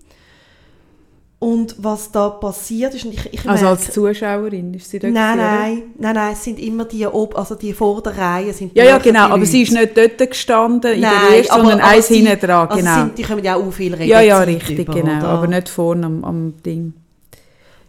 Und 1.41 1.75
was 1.79 2.11
da 2.11 2.31
passiert 2.31 2.95
ist, 2.95 3.05
und 3.05 3.13
ich, 3.13 3.31
ich 3.35 3.47
Also 3.47 3.67
merke- 3.67 3.69
als 3.69 3.93
Zuschauerin 3.93 4.73
ist 4.73 4.89
sie 4.89 4.99
dort 4.99 5.13
Nein, 5.13 5.37
nein, 5.37 5.83
nein, 5.99 6.15
nein, 6.15 6.33
es 6.33 6.43
sind 6.45 6.59
immer 6.59 6.87
die, 6.87 7.07
ob, 7.07 7.37
also 7.37 7.55
die 7.55 7.75
vor 7.75 8.03
der 8.03 8.17
Reihe 8.17 8.53
sind 8.55 8.75
Ja, 8.75 8.85
ja, 8.85 8.97
genau, 8.99 9.29
aber 9.29 9.45
sie 9.45 9.63
ist 9.63 9.73
Leute. 9.75 10.01
nicht 10.01 10.19
dort 10.21 10.31
gestanden 10.31 10.93
in 10.95 11.01
Nein, 11.01 11.13
der 11.31 11.39
ersten, 11.39 11.55
sondern 11.55 11.81
aber 11.81 11.89
eins 11.91 12.07
sie- 12.07 12.21
hinten 12.25 12.47
dran, 12.47 12.69
also 12.69 12.79
genau. 12.81 12.95
Sind, 12.97 13.19
die 13.19 13.23
kommen 13.25 13.45
ja 13.45 13.57
auch 13.57 13.71
viel 13.73 13.93
Redezeit 13.93 14.09
ja, 14.09 14.21
ja, 14.23 14.39
richtig, 14.41 14.79
über, 14.79 14.95
genau, 14.95 15.19
oder? 15.19 15.29
aber 15.29 15.47
nicht 15.49 15.69
vorne 15.69 16.07
am, 16.07 16.25
am 16.25 16.55
Ding. 16.63 16.95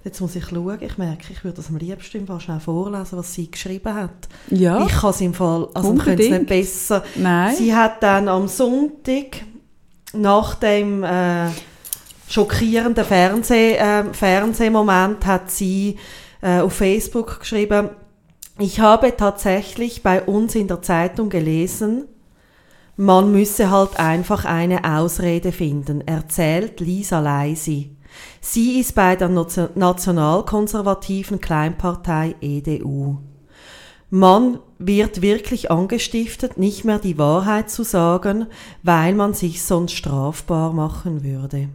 Jetzt 0.03 0.19
muss 0.21 0.35
ich 0.35 0.45
schauen, 0.49 0.77
ich 0.81 0.97
merke, 0.97 1.23
ich 1.31 1.43
würde 1.43 1.55
das 1.57 1.69
am 1.69 1.77
liebsten 1.77 2.27
Fall 2.27 2.39
schnell 2.41 2.59
vorlesen, 2.59 3.17
was 3.17 3.33
sie 3.33 3.49
geschrieben 3.49 3.93
hat. 3.93 4.11
Ja, 4.51 4.85
Ich 4.85 4.91
kann 4.91 5.09
es 5.11 5.21
im 5.21 5.33
Fall, 5.33 5.67
also 5.73 5.93
ich 5.93 5.99
könnte 6.03 6.23
es 6.23 6.29
nicht 6.29 6.39
Unbedingt. 6.41 6.47
besser. 6.47 7.03
nein. 7.15 7.55
Sie 7.55 7.73
hat 7.73 8.03
dann 8.03 8.27
am 8.27 8.47
Sonntag, 8.49 9.37
nach 10.13 10.55
dem 10.55 11.03
äh, 11.03 11.47
schockierenden 12.27 13.05
Fernseh, 13.05 13.75
äh, 13.75 14.13
Fernsehmoment, 14.13 15.25
hat 15.25 15.51
sie 15.51 15.97
äh, 16.41 16.59
auf 16.59 16.73
Facebook 16.73 17.39
geschrieben, 17.39 17.89
ich 18.57 18.79
habe 18.79 19.15
tatsächlich 19.15 20.01
bei 20.01 20.21
uns 20.21 20.55
in 20.55 20.67
der 20.67 20.81
Zeitung 20.81 21.29
gelesen, 21.29 22.05
man 22.97 23.31
müsse 23.31 23.69
halt 23.69 23.99
einfach 23.99 24.45
eine 24.45 24.85
Ausrede 24.85 25.51
finden, 25.51 25.99
erzählt 26.07 26.79
Lisa 26.79 27.19
Leisi. 27.19 27.97
Sie 28.39 28.79
ist 28.79 28.95
bei 28.95 29.17
der 29.17 29.27
Nation- 29.27 29.71
nationalkonservativen 29.75 31.41
Kleinpartei 31.41 32.35
EDU. 32.39 33.17
Man 34.09 34.59
wird 34.77 35.21
wirklich 35.21 35.71
angestiftet, 35.71 36.57
nicht 36.57 36.85
mehr 36.85 36.99
die 36.99 37.17
Wahrheit 37.17 37.69
zu 37.69 37.83
sagen, 37.83 38.47
weil 38.83 39.13
man 39.13 39.33
sich 39.33 39.63
sonst 39.63 39.91
strafbar 39.91 40.71
machen 40.71 41.23
würde. 41.23 41.67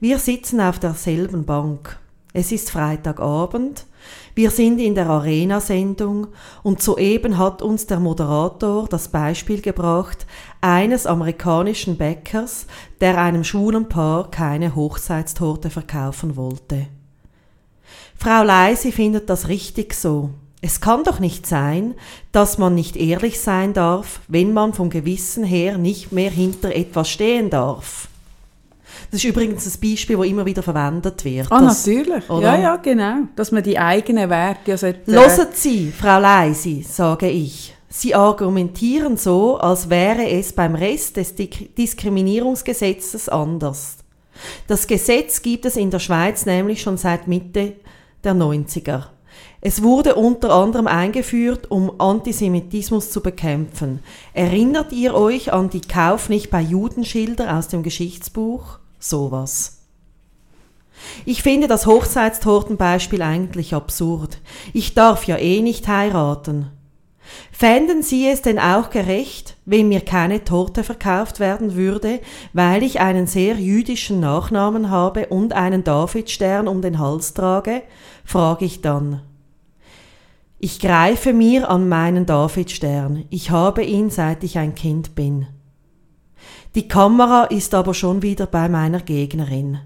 Wir 0.00 0.18
sitzen 0.18 0.60
auf 0.60 0.78
derselben 0.78 1.44
Bank. 1.44 1.98
Es 2.32 2.52
ist 2.52 2.70
Freitagabend. 2.70 3.86
Wir 4.34 4.50
sind 4.50 4.78
in 4.78 4.94
der 4.94 5.08
Arena-Sendung 5.08 6.26
und 6.62 6.82
soeben 6.82 7.38
hat 7.38 7.62
uns 7.62 7.86
der 7.86 7.98
Moderator 7.98 8.86
das 8.88 9.08
Beispiel 9.08 9.62
gebracht 9.62 10.26
eines 10.60 11.06
amerikanischen 11.06 11.96
Bäckers, 11.96 12.66
der 13.00 13.18
einem 13.18 13.42
schwulen 13.42 13.88
Paar 13.88 14.30
keine 14.30 14.74
Hochzeitstorte 14.74 15.70
verkaufen 15.70 16.36
wollte. 16.36 16.88
Frau 18.18 18.42
Leisi 18.42 18.92
findet 18.92 19.30
das 19.30 19.48
richtig 19.48 19.94
so. 19.94 20.30
Es 20.60 20.80
kann 20.80 21.04
doch 21.04 21.20
nicht 21.20 21.46
sein, 21.46 21.94
dass 22.32 22.58
man 22.58 22.74
nicht 22.74 22.96
ehrlich 22.96 23.40
sein 23.40 23.72
darf, 23.72 24.20
wenn 24.28 24.52
man 24.52 24.74
vom 24.74 24.90
Gewissen 24.90 25.44
her 25.44 25.78
nicht 25.78 26.12
mehr 26.12 26.30
hinter 26.30 26.74
etwas 26.74 27.08
stehen 27.08 27.48
darf. 27.48 28.08
Das 29.10 29.22
ist 29.22 29.24
übrigens 29.24 29.66
ein 29.66 29.80
Beispiel, 29.80 30.16
das 30.16 30.26
immer 30.26 30.46
wieder 30.46 30.62
verwendet 30.62 31.24
wird. 31.24 31.46
Ah, 31.50 31.60
Das- 31.60 31.86
natürlich. 31.86 32.28
oder? 32.30 32.42
Ja, 32.42 32.58
ja, 32.60 32.76
genau. 32.76 33.16
Dass 33.36 33.52
man 33.52 33.62
die 33.62 33.78
eigenen 33.78 34.30
Werte 34.30 34.70
ja 34.70 34.76
sollte, 34.76 35.10
äh, 35.10 35.14
Losen 35.14 35.46
Sie, 35.52 35.90
Frau 35.92 36.18
Leisi, 36.20 36.82
sage 36.88 37.28
ich. 37.28 37.74
Sie 37.88 38.14
argumentieren 38.14 39.16
so, 39.16 39.56
als 39.58 39.88
wäre 39.88 40.28
es 40.28 40.52
beim 40.52 40.74
Rest 40.74 41.16
des 41.16 41.34
Diskriminierungsgesetzes 41.36 43.28
anders. 43.28 43.96
Das 44.66 44.86
Gesetz 44.86 45.40
gibt 45.40 45.64
es 45.64 45.76
in 45.76 45.90
der 45.90 45.98
Schweiz 45.98 46.44
nämlich 46.46 46.82
schon 46.82 46.96
seit 46.98 47.26
Mitte 47.26 47.74
der 48.22 48.34
90er. 48.34 49.04
Es 49.68 49.82
wurde 49.82 50.14
unter 50.14 50.50
anderem 50.52 50.86
eingeführt, 50.86 51.72
um 51.72 52.00
Antisemitismus 52.00 53.10
zu 53.10 53.20
bekämpfen. 53.20 53.98
Erinnert 54.32 54.92
ihr 54.92 55.12
euch 55.12 55.52
an 55.52 55.70
die 55.70 55.80
Kauf 55.80 56.28
nicht 56.28 56.50
bei 56.50 56.60
Judenschilder 56.60 57.58
aus 57.58 57.66
dem 57.66 57.82
Geschichtsbuch? 57.82 58.78
Sowas. 59.00 59.78
Ich 61.24 61.42
finde 61.42 61.66
das 61.66 61.84
Hochzeitstortenbeispiel 61.84 63.22
eigentlich 63.22 63.74
absurd. 63.74 64.38
Ich 64.72 64.94
darf 64.94 65.24
ja 65.24 65.36
eh 65.36 65.60
nicht 65.62 65.88
heiraten. 65.88 66.70
Fänden 67.50 68.04
Sie 68.04 68.28
es 68.28 68.42
denn 68.42 68.60
auch 68.60 68.90
gerecht, 68.90 69.56
wenn 69.64 69.88
mir 69.88 70.02
keine 70.02 70.44
Torte 70.44 70.84
verkauft 70.84 71.40
werden 71.40 71.74
würde, 71.74 72.20
weil 72.52 72.84
ich 72.84 73.00
einen 73.00 73.26
sehr 73.26 73.56
jüdischen 73.56 74.20
Nachnamen 74.20 74.90
habe 74.90 75.26
und 75.26 75.54
einen 75.54 75.82
Davidstern 75.82 76.68
um 76.68 76.82
den 76.82 77.00
Hals 77.00 77.34
trage? 77.34 77.82
frage 78.24 78.64
ich 78.64 78.80
dann. 78.80 79.22
Ich 80.58 80.80
greife 80.80 81.34
mir 81.34 81.68
an 81.68 81.88
meinen 81.88 82.24
Davidstern. 82.24 83.26
Ich 83.28 83.50
habe 83.50 83.84
ihn, 83.84 84.08
seit 84.08 84.42
ich 84.42 84.56
ein 84.56 84.74
Kind 84.74 85.14
bin. 85.14 85.46
Die 86.74 86.88
Kamera 86.88 87.44
ist 87.44 87.74
aber 87.74 87.92
schon 87.92 88.22
wieder 88.22 88.46
bei 88.46 88.68
meiner 88.68 89.00
Gegnerin. 89.00 89.78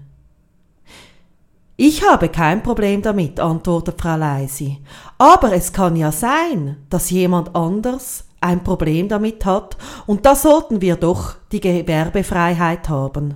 Ich 1.75 2.07
habe 2.07 2.29
kein 2.29 2.63
Problem 2.63 3.01
damit, 3.01 3.39
antwortet 3.39 3.99
Frau 3.99 4.15
Leisi. 4.15 4.77
Aber 5.17 5.51
es 5.51 5.73
kann 5.73 5.95
ja 5.95 6.11
sein, 6.11 6.77
dass 6.89 7.09
jemand 7.09 7.53
anders 7.55 8.25
ein 8.39 8.63
Problem 8.63 9.09
damit 9.09 9.45
hat 9.45 9.77
und 10.07 10.25
da 10.25 10.35
sollten 10.35 10.81
wir 10.81 10.95
doch 10.95 11.35
die 11.51 11.59
Gewerbefreiheit 11.59 12.87
haben. 12.87 13.35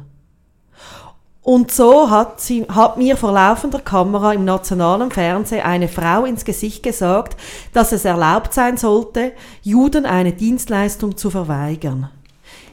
Und 1.45 1.71
so 1.71 2.09
hat, 2.09 2.41
sie, 2.41 2.65
hat 2.67 2.97
mir 2.97 3.15
vor 3.15 3.31
laufender 3.31 3.77
Kamera 3.77 4.33
im 4.33 4.45
nationalen 4.45 5.11
Fernsehen 5.11 5.63
eine 5.63 5.87
Frau 5.87 6.25
ins 6.25 6.43
Gesicht 6.43 6.81
gesagt, 6.81 7.39
dass 7.71 7.91
es 7.91 8.03
erlaubt 8.03 8.51
sein 8.51 8.77
sollte, 8.77 9.31
Juden 9.61 10.07
eine 10.07 10.33
Dienstleistung 10.33 11.17
zu 11.17 11.29
verweigern. 11.29 12.09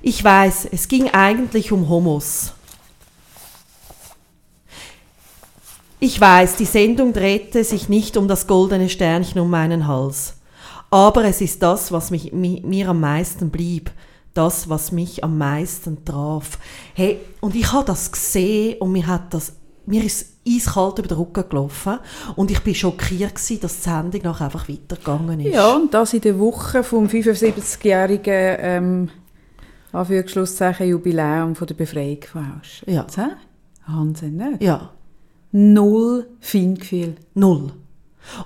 Ich 0.01 0.25
weiß, 0.25 0.69
es 0.73 0.89
ging 0.89 1.11
eigentlich 1.11 1.71
um 1.71 1.91
Homos. 1.91 2.55
Ich 6.01 6.19
weiß, 6.19 6.57
die 6.57 6.65
Sendung 6.65 7.13
drehte 7.13 7.65
sich 7.65 7.91
nicht 7.91 8.17
um 8.17 8.27
das 8.27 8.47
goldene 8.47 8.89
Sternchen 8.89 9.39
um 9.43 9.51
meinen 9.51 9.87
Hals. 9.87 10.37
Aber 10.91 11.27
es 11.27 11.43
ist 11.43 11.63
das, 11.63 11.93
was 11.93 12.11
mich, 12.11 12.33
mir 12.33 12.89
am 12.89 13.01
meisten 13.01 13.51
blieb. 13.51 13.91
Das, 14.35 14.69
was 14.69 14.93
mich 14.93 15.23
am 15.23 15.39
meisten 15.39 16.05
traf. 16.05 16.59
Hey, 16.95 17.21
und 17.41 17.55
ich 17.55 17.73
habe 17.73 17.85
das 17.85 18.11
gesehen 18.11 18.81
und 18.81 18.93
mir 18.93 19.07
hat 19.07 19.35
das, 19.35 19.55
mir 19.87 20.03
ist 20.03 20.33
eiskalt 20.49 20.99
über 20.99 21.09
den 21.09 21.19
Rücken 21.19 21.49
gelaufen 21.49 21.99
und 22.37 22.51
ich 22.51 22.61
bin 22.61 22.75
schockiert 22.75 23.35
gewesen, 23.35 23.61
dass 23.61 23.77
die 23.77 23.83
Sendung 23.83 24.23
noch 24.23 24.41
einfach 24.41 24.69
weitergegangen 24.69 25.41
ist. 25.41 25.55
Ja, 25.55 25.75
und 25.75 25.93
das 25.93 26.15
in 26.15 26.23
der 26.23 26.39
Woche 26.39 26.83
vom 26.83 27.07
75-jährigen 27.07 28.57
ähm, 28.59 29.11
Anführungsschlusszeichen 29.93 30.89
Jubiläum 30.89 31.55
von 31.55 31.67
der 31.67 31.75
Befreiung 31.75 32.23
von 32.31 32.61
Auschwitz. 32.61 33.17
Ja. 33.17 33.31
Wahnsinn, 33.87 34.37
ne? 34.37 34.57
Ja 34.61 34.91
null 35.53 36.27
Feingefühl. 36.41 37.17
Null. 37.35 37.73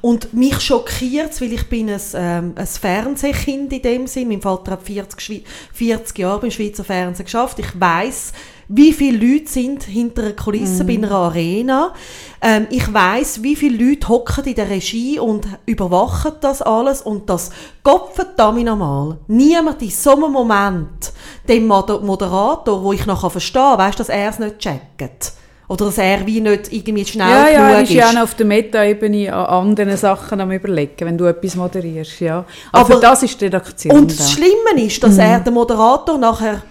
Und 0.00 0.32
mich 0.32 0.60
schockiert 0.60 1.40
weil 1.40 1.52
ich 1.52 1.68
bin 1.68 1.90
ein, 1.90 2.00
ähm, 2.14 2.52
ein 2.56 2.66
Fernsehkind 2.66 3.72
in 3.72 3.82
dem 3.82 4.06
Sinn. 4.06 4.28
Mein 4.28 4.40
Vater 4.42 4.72
hat 4.72 4.82
40, 4.82 5.44
40 5.72 6.18
Jahre 6.18 6.40
beim 6.40 6.50
Schweizer 6.50 6.84
Fernsehen 6.84 7.24
geschafft. 7.24 7.58
Ich 7.58 7.78
weiß, 7.78 8.32
wie 8.68 8.92
viele 8.92 9.18
Leute 9.18 9.48
sind 9.48 9.84
hinter 9.84 10.22
einer 10.22 10.32
Kulisse 10.32 10.82
mm. 10.82 10.86
bei 10.86 10.94
einer 10.94 11.10
Arena. 11.12 11.94
Ähm, 12.40 12.66
ich 12.70 12.92
weiß, 12.92 13.42
wie 13.42 13.54
viele 13.54 13.84
Leute 13.84 14.08
hocken 14.08 14.44
in 14.44 14.54
der 14.54 14.70
Regie 14.70 15.20
und 15.20 15.46
überwachen 15.66 16.32
das 16.40 16.62
alles 16.62 17.02
und 17.02 17.30
das 17.30 17.50
Gottverdammt 17.84 18.64
normal. 18.64 19.18
Niemand 19.28 19.82
in 19.82 19.90
so 19.90 20.16
einem 20.16 20.32
Moment 20.32 21.12
dem 21.48 21.66
Moderator, 21.66 22.82
wo 22.82 22.92
ich 22.92 23.06
noch 23.06 23.30
verstehen 23.30 23.62
kann, 23.62 23.78
weißt, 23.78 24.00
dass 24.00 24.08
er 24.08 24.30
es 24.30 24.38
nicht 24.38 24.58
checkt 24.58 25.32
oder 25.68 25.86
dass 25.86 25.98
er 25.98 26.26
wie 26.26 26.40
nicht 26.40 26.72
irgendwie 26.72 27.04
schnell 27.04 27.28
ja, 27.28 27.48
ja, 27.48 27.70
er 27.70 27.82
ist. 27.82 27.92
Ja, 27.92 28.12
ja 28.12 28.22
auf 28.22 28.34
der 28.34 28.46
Meta-Ebene 28.46 29.32
an 29.32 29.46
anderen 29.68 29.96
Sachen 29.96 30.40
am 30.40 30.52
überlegen, 30.52 31.06
wenn 31.06 31.18
du 31.18 31.24
etwas 31.24 31.56
moderierst, 31.56 32.20
ja. 32.20 32.44
Aber, 32.72 32.94
Aber 32.94 33.00
das 33.00 33.22
ist 33.22 33.40
die 33.40 33.46
Redaktion. 33.46 33.96
Und 33.96 34.18
das 34.18 34.32
Schlimme 34.32 34.84
ist, 34.84 35.02
dass 35.02 35.14
mhm. 35.14 35.20
er, 35.20 35.40
der 35.40 35.52
Moderator, 35.52 36.18
nachher 36.18 36.62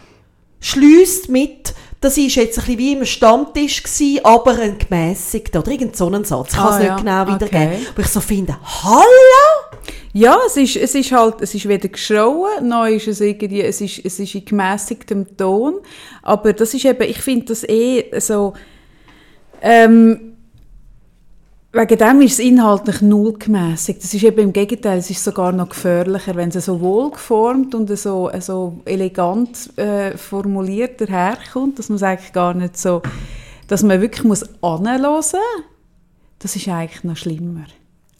schließt 0.62 1.30
mit, 1.30 1.74
das 2.02 2.18
war 2.18 2.24
jetzt 2.24 2.60
ein 2.60 2.66
bisschen 2.66 2.78
wie 2.78 2.94
im 2.94 3.06
Stammtisch 3.06 3.84
gewesen, 3.84 4.20
aber 4.24 4.60
ein 4.60 4.78
gemäßigter 4.78 5.60
oder 5.60 5.72
irgend 5.72 5.96
so 5.96 6.08
einen 6.08 6.24
Satz. 6.24 6.52
Ich 6.52 6.58
kann 6.58 6.68
es 6.68 6.74
ah, 6.74 6.80
nicht 6.80 6.88
ja. 6.88 6.96
genau 6.98 7.28
wiedergeben. 7.28 7.68
Okay. 7.68 7.88
Aber 7.92 8.02
ich 8.02 8.08
so 8.08 8.20
finde, 8.20 8.56
hallo? 8.84 9.76
Ja, 10.14 10.38
es 10.46 10.56
ist, 10.56 10.78
es 10.78 10.96
ist 10.96 11.12
halt, 11.12 11.42
es 11.42 11.54
ist 11.54 11.68
weder 11.68 11.90
geschrauen, 11.90 12.68
noch 12.68 12.86
ist 12.86 13.08
es 13.08 13.22
irgendwie, 13.22 13.62
es 13.62 13.82
ist, 13.82 14.00
es 14.06 14.20
ist 14.20 14.34
in 14.36 14.46
gemäßigtem 14.46 15.36
Ton. 15.36 15.80
Aber 16.22 16.54
das 16.54 16.74
ist 16.74 16.86
eben, 16.86 17.02
ich 17.02 17.18
finde 17.18 17.48
das 17.48 17.68
eh 17.68 18.06
so, 18.20 18.54
ähm, 19.62 20.34
wegen 21.72 21.98
dem 21.98 22.22
ist 22.22 22.34
es 22.34 22.40
inhaltlich 22.40 23.02
null 23.02 23.34
gemässig. 23.34 24.00
Das 24.00 24.14
ist 24.14 24.24
eben 24.24 24.40
im 24.40 24.54
Gegenteil, 24.54 25.00
es 25.00 25.10
ist 25.10 25.24
sogar 25.24 25.52
noch 25.52 25.70
gefährlicher, 25.70 26.36
wenn 26.36 26.50
es 26.50 26.66
so 26.66 26.80
wohlgeformt 26.80 27.76
und 27.76 27.90
so, 27.98 28.32
so 28.40 28.80
elegant 28.86 29.78
äh, 29.78 30.18
formuliert 30.18 31.02
daherkommt, 31.02 31.78
dass 31.78 31.90
man 31.90 31.98
es 31.98 32.04
eigentlich 32.04 32.32
gar 32.32 32.54
nicht 32.54 32.78
so, 32.78 33.02
dass 33.68 33.84
man 33.84 34.00
wirklich 34.00 34.24
muss 34.24 34.46
muss. 34.62 35.36
Das 36.40 36.56
ist 36.56 36.68
eigentlich 36.70 37.04
noch 37.04 37.18
schlimmer 37.18 37.66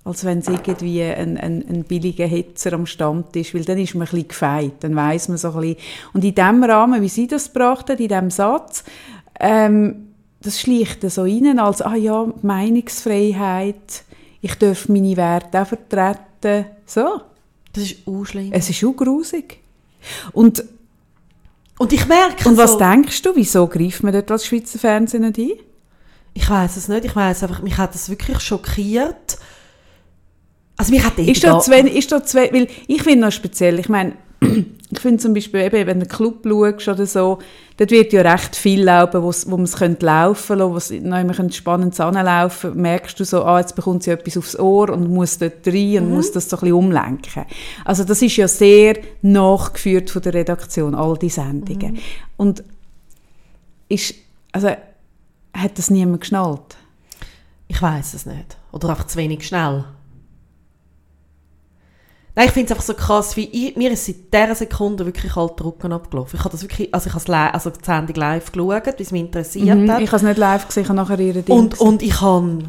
als 0.06 0.24
wenn 0.24 0.38
es 0.38 0.48
irgendwie 0.48 1.02
ein, 1.02 1.36
ein, 1.38 1.66
ein 1.68 1.84
billiger 1.84 2.28
Hitzer 2.28 2.74
am 2.74 2.86
Stammtisch, 2.86 3.56
weil 3.56 3.66
dann 3.66 3.80
ist 3.80 3.96
man 3.96 4.04
ein 4.04 4.12
bisschen 4.12 4.28
gefeit, 4.28 4.74
dann 4.82 4.96
weiß 4.96 5.30
man 5.30 5.38
so 5.38 5.50
ein 5.50 5.62
bisschen. 5.62 5.78
Und 6.14 6.24
in 6.24 6.36
dem 6.36 6.64
Rahmen, 6.64 7.02
wie 7.02 7.10
sie 7.10 7.26
das 7.26 7.52
gebracht 7.52 7.90
hat, 7.90 8.00
in 8.00 8.08
diesem 8.08 8.30
Satz, 8.30 8.84
ähm, 9.40 10.05
das 10.46 10.60
schlicht 10.60 11.10
so 11.10 11.24
rein, 11.24 11.60
als, 11.60 11.82
ah 11.82 11.96
ja, 11.96 12.28
Meinungsfreiheit, 12.42 14.04
ich 14.42 14.56
darf 14.56 14.88
meine 14.90 15.18
Werte 15.18 15.62
auch 15.62 15.68
vertreten, 15.68 16.66
so. 16.86 17.22
Das 17.74 17.84
ist 17.84 18.08
auch 18.08 18.24
schlimm. 18.24 18.52
Es 18.54 18.70
ist 18.70 18.84
auch 18.84 18.94
grusig. 18.94 19.60
Und, 20.32 20.64
und 21.78 21.92
ich 21.92 22.06
merke 22.08 22.48
Und 22.48 22.58
was 22.58 22.74
so, 22.74 22.80
denkst 22.80 23.22
du, 23.22 23.36
wieso 23.36 23.68
greift 23.68 24.04
man 24.04 24.14
dort 24.14 24.32
als 24.32 24.46
Schweizer 24.46 24.80
Fernsehen 24.80 25.24
nicht 25.24 25.38
ein? 25.38 25.52
Ich 26.34 26.50
weiß 26.50 26.78
es 26.78 26.88
nicht, 26.88 27.06
ich 27.06 27.16
weiß 27.16 27.44
einfach, 27.44 27.62
mich 27.62 27.78
hat 27.78 27.94
das 27.94 28.10
wirklich 28.10 28.40
schockiert. 28.40 29.38
Also 30.78 30.92
mich 30.94 31.04
hat 31.04 31.18
ist 31.18 31.44
da, 31.44 31.60
zwei, 31.60 31.80
ist 31.82 32.12
da 32.12 32.24
zwei, 32.24 32.52
weil 32.54 32.68
ich 32.88 33.02
finde 33.02 33.26
noch 33.26 33.32
speziell, 33.32 33.80
ich 33.80 33.90
meine, 33.90 34.14
ich 34.92 35.00
finde 35.00 35.18
zum 35.18 35.34
Beispiel, 35.34 35.62
eben, 35.62 35.88
wenn 35.88 36.00
du 36.00 36.06
einen 36.06 36.08
Club 36.08 36.46
schaust 36.48 36.88
oder 36.88 37.08
so, 37.08 37.40
dort 37.78 37.92
wird 37.92 38.14
ja 38.14 38.22
recht 38.22 38.56
viel 38.56 38.84
laufen, 38.84 39.24
wo 39.24 39.58
man 39.58 39.64
es 39.64 39.80
laufen 39.80 40.58
könnte, 40.58 40.72
wo 40.72 40.78
es 40.78 40.92
noch 40.92 41.52
spannend 41.52 42.00
anlaufen 42.00 42.80
merkst 42.80 43.20
du 43.20 43.26
so, 43.26 43.44
ah, 43.44 43.60
jetzt 43.60 43.76
bekommt 43.76 44.04
sie 44.04 44.12
etwas 44.12 44.38
aufs 44.38 44.60
Ohr 44.60 44.92
und 44.92 45.10
muss 45.12 45.40
dort 45.40 45.66
rein 45.66 45.98
und 45.98 46.10
mhm. 46.10 46.16
muss 46.16 46.32
das 46.32 46.50
so 46.50 46.58
ein 46.58 46.60
bisschen 46.62 46.76
umlenken. 46.76 47.46
Also 47.84 48.04
das 48.04 48.22
ist 48.22 48.38
ja 48.38 48.48
sehr 48.48 48.98
nachgeführt 49.24 50.12
von 50.12 50.22
der 50.22 50.36
Redaktion, 50.36 50.94
all 50.94 51.18
die 51.18 51.30
Sendungen. 51.30 51.94
Mhm. 51.94 52.00
Und 52.38 52.64
ist, 53.90 54.14
also, 54.52 54.70
hat 55.54 55.78
das 55.78 55.90
niemand 55.90 56.22
geschnallt? 56.22 56.78
Ich 57.68 57.82
weiß 57.82 58.14
es 58.14 58.26
nicht. 58.26 58.58
Oder 58.72 58.90
einfach 58.90 59.08
zu 59.08 59.18
wenig 59.18 59.48
schnell. 59.48 59.86
Nein, 62.36 62.48
ich 62.48 62.52
finde 62.52 62.66
es 62.66 62.72
einfach 62.72 62.86
so 62.86 62.94
krass, 62.94 63.38
wie 63.38 63.46
ich, 63.46 63.78
mir 63.78 63.92
ist 63.92 64.06
seit 64.06 64.34
dieser 64.34 64.56
Sekunde 64.56 65.06
wirklich 65.06 65.36
halt 65.38 65.58
Drucken 65.58 65.94
abgelaufen. 65.94 66.38
Ich 66.38 66.44
habe 66.44 66.52
das 66.52 66.64
wirklich, 66.64 66.94
also 66.94 67.10
ich 67.10 67.16
habe 67.16 67.54
also 67.54 67.70
die 67.70 67.84
Sendung 67.84 68.16
live 68.16 68.52
geschaut, 68.52 68.88
weil 68.88 68.96
es 68.98 69.12
mich 69.12 69.22
interessiert 69.22 69.78
mhm, 69.78 69.90
hat. 69.90 70.02
Ich 70.02 70.08
habe 70.08 70.18
es 70.18 70.24
nicht 70.24 70.38
live 70.38 70.68
gesehen, 70.68 70.84
ich 70.84 70.90
habe 70.90 70.98
nachher 70.98 71.20
ihre 71.20 71.44
Dinge 71.44 71.58
und, 71.58 71.80
und 71.80 72.02
ich 72.02 72.20
habe 72.20 72.64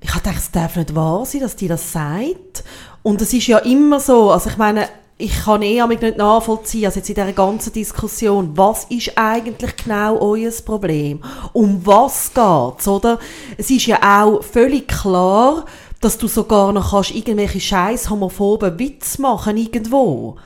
ich 0.00 0.10
habe 0.10 0.20
gedacht, 0.20 0.38
es 0.38 0.50
darf 0.50 0.76
nicht 0.76 0.94
wahr 0.94 1.24
sein, 1.26 1.40
dass 1.40 1.56
die 1.56 1.68
das 1.68 1.92
sagt. 1.92 2.64
Und 3.02 3.20
es 3.20 3.32
ist 3.32 3.46
ja 3.46 3.58
immer 3.58 4.00
so, 4.00 4.30
also 4.30 4.50
ich 4.50 4.56
meine, 4.56 4.88
ich 5.16 5.44
kann 5.44 5.62
eh 5.62 5.84
nicht 5.84 6.16
nachvollziehen, 6.16 6.86
also 6.86 7.00
jetzt 7.00 7.08
in 7.08 7.16
dieser 7.16 7.32
ganzen 7.32 7.72
Diskussion, 7.72 8.56
was 8.56 8.84
ist 8.84 9.12
eigentlich 9.16 9.76
genau 9.76 10.18
euer 10.20 10.52
Problem? 10.64 11.20
Um 11.52 11.84
was 11.84 12.32
geht 12.32 12.80
es, 12.80 12.86
oder? 12.86 13.18
Es 13.56 13.68
ist 13.68 13.86
ja 13.86 13.98
auch 14.22 14.42
völlig 14.44 14.86
klar, 14.86 15.64
dass 16.00 16.18
du 16.18 16.28
sogar 16.28 16.72
noch 16.72 16.90
kannst 16.90 17.14
irgendwelche 17.14 17.60
scheiß 17.60 18.10
homophoben 18.10 18.78
Witze 18.78 19.20
machen 19.22 19.56
irgendwo. 19.56 20.36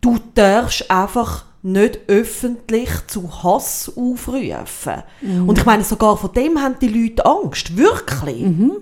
Du 0.00 0.18
darfst 0.34 0.90
einfach 0.90 1.44
nicht 1.62 2.00
öffentlich 2.06 2.88
zu 3.06 3.42
Hass 3.42 3.92
aufrufen. 3.94 5.02
Mhm. 5.20 5.48
Und 5.48 5.58
ich 5.58 5.66
meine, 5.66 5.84
sogar 5.84 6.16
von 6.16 6.32
dem 6.32 6.60
haben 6.60 6.76
die 6.80 6.88
Leute 6.88 7.26
Angst. 7.26 7.76
Wirklich. 7.76 8.42
Mhm. 8.42 8.78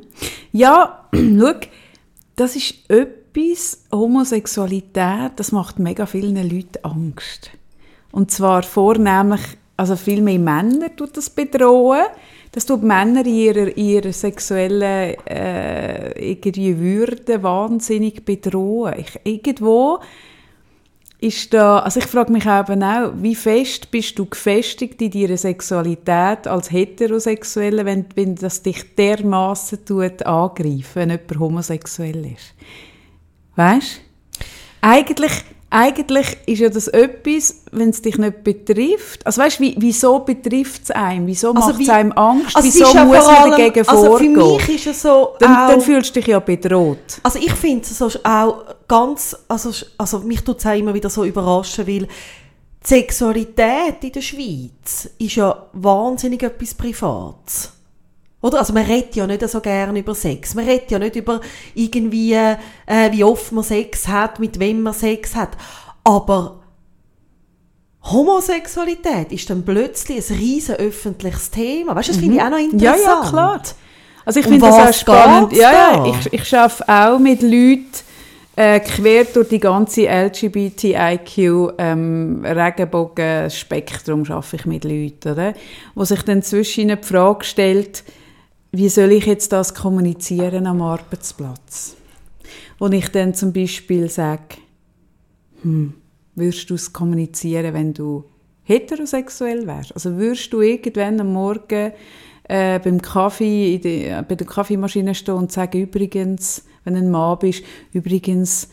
Ja, 0.53 1.09
schau, 1.13 1.55
das 2.37 2.55
ist 2.55 2.75
etwas, 2.89 3.85
Homosexualität, 3.91 5.33
das 5.37 5.51
macht 5.51 5.79
mega 5.79 6.07
vielen 6.07 6.37
Leuten 6.37 6.85
Angst. 6.85 7.51
Und 8.13 8.31
zwar 8.31 8.63
vornehmlich 8.63 9.41
also 9.79 9.95
viel 9.95 10.21
mehr 10.23 10.41
Männer 10.41 10.95
tut 10.95 11.17
das 11.17 11.31
bedrohen. 11.31 12.03
Das 12.53 12.67
tut 12.67 12.83
Männer 12.83 13.27
in 13.27 13.35
ihrer, 13.35 13.77
ihrer 13.77 14.13
sexuellen 14.13 14.83
äh, 15.27 16.31
irgendwie 16.31 16.79
Würde 16.79 17.43
wahnsinnig 17.43 18.25
bedrohen. 18.25 18.95
Ich, 18.99 19.21
irgendwo 19.25 20.01
ist 21.21 21.53
da, 21.53 21.81
also 21.81 21.99
ich 21.99 22.07
frage 22.07 22.33
mich 22.33 22.47
eben 22.47 22.83
auch, 22.83 23.13
wie 23.17 23.35
fest 23.35 23.91
bist 23.91 24.19
du 24.19 24.27
gefestigt 24.27 25.03
in 25.03 25.11
deiner 25.11 25.37
Sexualität 25.37 26.47
als 26.47 26.71
Heterosexuelle, 26.71 27.85
wenn, 27.85 28.07
wenn 28.15 28.37
das 28.37 28.63
dich 28.63 28.95
dermaßen 28.95 29.85
tut 29.85 30.25
angreifen, 30.25 30.85
wenn 30.95 31.11
jemand 31.11 31.39
homosexuell 31.39 32.25
ist? 32.25 32.55
Weißt? 33.57 34.01
Eigentlich 34.81 35.33
eigentlich 35.71 36.37
ist 36.47 36.61
ja 36.61 36.71
das 36.71 36.89
etwas, 36.89 37.63
wenn 37.73 37.91
es 37.91 38.01
dich 38.01 38.17
nicht 38.17 38.43
betrifft. 38.43 39.27
Also 39.27 39.43
weißt, 39.43 39.61
wie, 39.61 39.75
wieso 39.79 40.21
betrifft 40.21 40.85
es 40.85 40.91
einem? 40.91 41.27
Wieso 41.27 41.53
also 41.53 41.69
macht 41.69 41.81
es 41.81 41.89
einem 41.91 42.13
Angst? 42.13 42.57
Also 42.57 42.69
wieso 42.69 42.95
ja 42.95 43.05
muss 43.05 43.27
man 43.27 43.51
dagegen 43.51 43.87
also 43.87 44.07
vorgehen? 44.07 44.35
Für 44.35 44.55
mich 44.55 44.69
ist 44.71 44.87
es 44.87 45.03
so 45.03 45.35
dann, 45.39 45.69
dann, 45.69 45.81
fühlst 45.81 46.17
du 46.17 46.21
dich 46.21 46.29
ja 46.29 46.39
bedroht. 46.39 47.21
Also 47.23 47.39
ich 47.39 47.53
finde 47.53 47.83
es 47.83 48.03
auch 48.25 48.65
ganz, 48.87 49.37
also, 49.47 49.71
also 49.99 50.21
mich 50.21 50.43
tut 50.43 50.59
es 50.59 50.67
auch 50.67 50.75
immer 50.75 50.95
wieder 50.95 51.11
so 51.11 51.25
überraschen, 51.25 51.87
weil 51.87 52.01
die 52.01 52.09
Sexualität 52.83 54.03
in 54.03 54.13
der 54.13 54.23
Schweiz 54.23 55.11
ist 55.19 55.35
ja 55.35 55.67
wahnsinnig 55.75 56.43
etwas 56.43 56.75
Privates. 56.75 57.73
Oder? 58.41 58.59
Also 58.61 58.73
man 58.73 58.85
redet 58.85 59.17
ja 59.17 59.27
nicht 59.27 59.49
so 59.49 59.61
gerne 59.61 59.99
über 59.99 60.15
Sex. 60.15 60.55
Man 60.55 60.65
redet 60.65 60.91
ja 60.91 60.99
nicht 60.99 61.17
über 61.17 61.41
irgendwie, 61.75 62.35
äh, 62.35 62.57
wie 63.11 63.25
oft 63.25 63.53
man 63.53 63.65
Sex 63.65 64.07
hat, 64.07 64.39
mit 64.39 64.61
wem 64.61 64.83
man 64.83 64.95
Sex 64.95 65.35
hat. 65.35 65.51
Aber 66.05 66.61
Homosexualität 68.05 69.33
ist 69.33 69.51
dann 69.51 69.65
plötzlich 69.65 70.31
ein 70.31 70.37
riesen 70.37 70.77
öffentliches 70.77 71.51
Thema. 71.51 71.97
Weißt 71.97 72.09
du, 72.09 72.13
das 72.13 72.21
finde 72.21 72.37
ich 72.37 72.43
mhm. 72.43 72.47
auch 72.47 72.51
noch 72.51 72.59
interessant. 72.59 73.05
Ja, 73.05 73.23
ja, 73.23 73.29
klar. 73.29 73.63
Also 74.25 74.41
ich 74.41 74.47
finde 74.47 74.67
das 74.67 74.75
auch 74.75 74.95
spannend. 74.95 75.53
Ja, 75.55 75.73
ja, 75.73 76.07
ich, 76.07 76.33
ich 76.33 76.57
arbeite 76.57 76.89
auch 76.89 77.19
mit 77.19 77.43
Leuten, 77.43 77.87
äh, 78.57 78.81
quer 78.81 79.25
durch 79.25 79.49
die 79.49 79.61
ganze 79.61 80.07
LGBTIQ 80.07 81.75
ähm, 81.79 82.45
Regenbogen-Spektrum 82.45 84.25
arbeite 84.29 84.57
ich 84.57 84.67
mit 84.67 84.85
Leuten, 84.85 85.33
oder? 85.33 85.55
wo 85.95 86.05
sich 86.05 86.23
dann 86.23 86.43
zwischen 86.43 86.89
die 86.89 86.97
Frage 87.01 87.45
stellt, 87.45 88.03
wie 88.73 88.89
soll 88.89 89.13
ich 89.13 89.27
jetzt 89.27 89.53
das 89.53 89.75
kommunizieren 89.75 90.67
am 90.67 90.83
Arbeitsplatz? 90.83 91.97
Wo 92.79 92.87
ich 92.89 93.09
dann 93.09 93.35
zum 93.35 93.53
Beispiel 93.53 94.09
sage, 94.09 94.57
hm, 95.63 95.95
würdest 96.35 96.71
du 96.71 96.75
es 96.75 96.93
kommunizieren, 96.93 97.75
wenn 97.75 97.95
du 97.95 98.25
heterosexuell 98.65 99.67
wärst? 99.67 99.95
Also 99.95 100.17
würdest 100.17 100.53
du 100.53 100.61
irgendwann 100.61 101.21
am 101.21 101.33
Morgen 101.33 101.93
äh, 102.45 102.79
beim 102.79 103.01
Kaffee, 103.03 103.79
die, 103.79 104.05
äh, 104.05 104.23
bei 104.27 104.35
der 104.35 104.47
Kaffeemaschine 104.47 105.15
stehen 105.15 105.35
und 105.35 105.53
sagen, 105.53 105.81
übrigens, 105.81 106.65
wenn 106.85 106.95
du 106.95 107.01
ein 107.01 107.11
Mann 107.11 107.39
bist, 107.39 107.65
übrigens, 107.93 108.69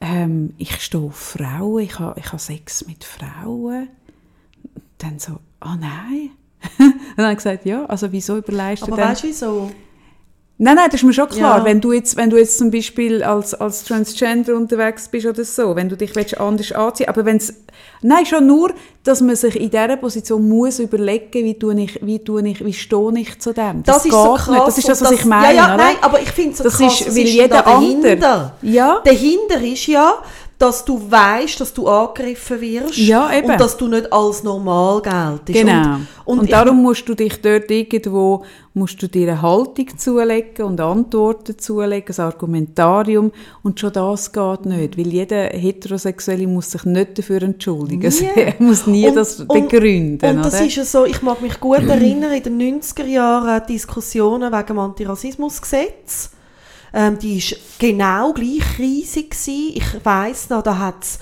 ähm, 0.00 0.54
ich 0.58 0.80
stehe 0.80 1.04
auf 1.04 1.16
Frauen, 1.16 1.82
ich 1.82 1.98
habe 1.98 2.18
ich 2.18 2.32
ha 2.32 2.38
Sex 2.38 2.86
mit 2.86 3.04
Frauen. 3.04 3.88
Dann 4.98 5.18
so, 5.18 5.38
ah 5.60 5.74
oh 5.74 5.78
nein, 5.80 6.30
und 6.78 6.94
dann 7.16 7.26
habe 7.26 7.32
ich 7.32 7.38
gesagt, 7.38 7.64
ja, 7.64 7.84
also 7.86 8.10
wieso 8.10 8.38
überleistet 8.38 8.92
Aber 8.92 9.02
weißt 9.02 9.22
du 9.22 9.28
wieso? 9.28 9.70
Nein, 10.56 10.76
nein, 10.76 10.84
das 10.86 11.00
ist 11.00 11.04
mir 11.04 11.12
schon 11.12 11.28
klar. 11.28 11.58
Ja. 11.58 11.64
Wenn, 11.64 11.80
du 11.80 11.92
jetzt, 11.92 12.16
wenn 12.16 12.30
du 12.30 12.36
jetzt 12.36 12.58
zum 12.58 12.70
Beispiel 12.70 13.24
als, 13.24 13.54
als 13.54 13.82
Transgender 13.82 14.54
unterwegs 14.54 15.08
bist 15.08 15.26
oder 15.26 15.44
so, 15.44 15.74
wenn 15.74 15.88
du 15.88 15.96
dich 15.96 16.14
willst, 16.14 16.38
anders 16.38 16.70
anziehen 16.70 17.08
aber 17.08 17.24
wenn 17.24 17.38
es... 17.38 17.54
Nein, 18.02 18.24
schon 18.24 18.46
nur, 18.46 18.72
dass 19.02 19.20
man 19.20 19.34
sich 19.34 19.56
in 19.60 19.70
dieser 19.70 19.96
Position 19.96 20.48
muss 20.48 20.78
überlegen, 20.78 21.44
wie 21.44 21.58
tue 21.58 21.80
ich, 21.80 21.98
wie 22.02 22.22
tue 22.22 22.46
ich, 22.46 22.64
wie 22.64 22.72
stehe 22.72 23.18
ich 23.18 23.40
zu 23.40 23.52
dem. 23.52 23.82
Das, 23.82 23.96
das 23.96 24.04
ist 24.04 24.12
so 24.12 24.34
krass. 24.34 24.48
Nicht. 24.48 24.66
Das 24.66 24.78
ist 24.78 24.88
das, 24.88 25.00
was 25.00 25.10
das, 25.10 25.18
ich 25.18 25.24
meine, 25.24 25.56
ja, 25.56 25.68
ja, 25.70 25.76
Nein, 25.76 25.96
aber 26.00 26.20
ich 26.20 26.30
finde 26.30 26.52
es 26.52 26.58
so 26.58 26.64
das 26.64 26.78
krass, 26.78 27.00
ist, 27.00 27.16
weil 27.16 27.24
jeder 27.24 27.66
andere... 27.66 28.52
Ja. 28.62 29.00
Dahinter 29.04 29.60
ist 29.60 29.88
ja, 29.88 30.14
dass 30.58 30.84
du 30.84 31.10
weißt, 31.10 31.60
dass 31.60 31.74
du 31.74 31.88
angegriffen 31.88 32.60
wirst 32.60 32.96
ja, 32.96 33.32
eben. 33.32 33.50
und 33.50 33.60
dass 33.60 33.76
du 33.76 33.88
nicht 33.88 34.12
als 34.12 34.42
normal 34.42 35.02
geltest. 35.02 35.66
Genau. 35.66 35.96
Und, 35.96 36.06
und, 36.24 36.38
und 36.40 36.52
darum 36.52 36.82
musst 36.82 37.08
du 37.08 37.14
dich 37.14 37.40
dort 37.40 37.70
irgendwo 37.70 38.44
musst 38.72 39.00
du 39.00 39.08
dir 39.08 39.30
eine 39.30 39.42
Haltung 39.42 39.96
zulegen 39.96 40.64
und 40.64 40.80
Antworten 40.80 41.58
zulegen, 41.58 42.14
ein 42.16 42.24
Argumentarium 42.24 43.30
und 43.62 43.78
schon 43.78 43.92
das 43.92 44.32
geht 44.32 44.66
nicht, 44.66 44.98
weil 44.98 45.06
jeder 45.06 45.44
Heterosexuelle 45.46 46.46
muss 46.46 46.72
sich 46.72 46.84
nicht 46.84 47.18
dafür 47.18 47.42
entschuldigen. 47.42 48.12
Nie. 48.12 48.30
er 48.36 48.54
muss 48.58 48.86
nie 48.86 49.08
und, 49.08 49.16
das 49.16 49.38
begründen. 49.46 50.28
Und, 50.28 50.36
und 50.36 50.44
das 50.44 50.60
ist 50.60 50.76
ja 50.76 50.84
so, 50.84 51.04
ich 51.04 51.22
mag 51.22 51.40
mich 51.40 51.60
gut 51.60 51.82
erinnern, 51.88 52.32
in 52.32 52.42
den 52.42 52.82
90er 52.82 53.04
Jahren 53.04 53.64
Diskussionen 53.66 54.52
wegen 54.52 54.66
dem 54.66 54.78
Antirassismusgesetz 54.78 56.30
ähm, 56.94 57.18
die 57.18 57.38
ist 57.38 57.56
genau 57.78 58.32
gleich 58.32 58.78
riesig 58.78 59.30
gewesen. 59.30 59.72
Ich 59.74 60.04
weiss 60.04 60.48
noch, 60.48 60.62
da 60.62 60.78
hat's, 60.78 61.18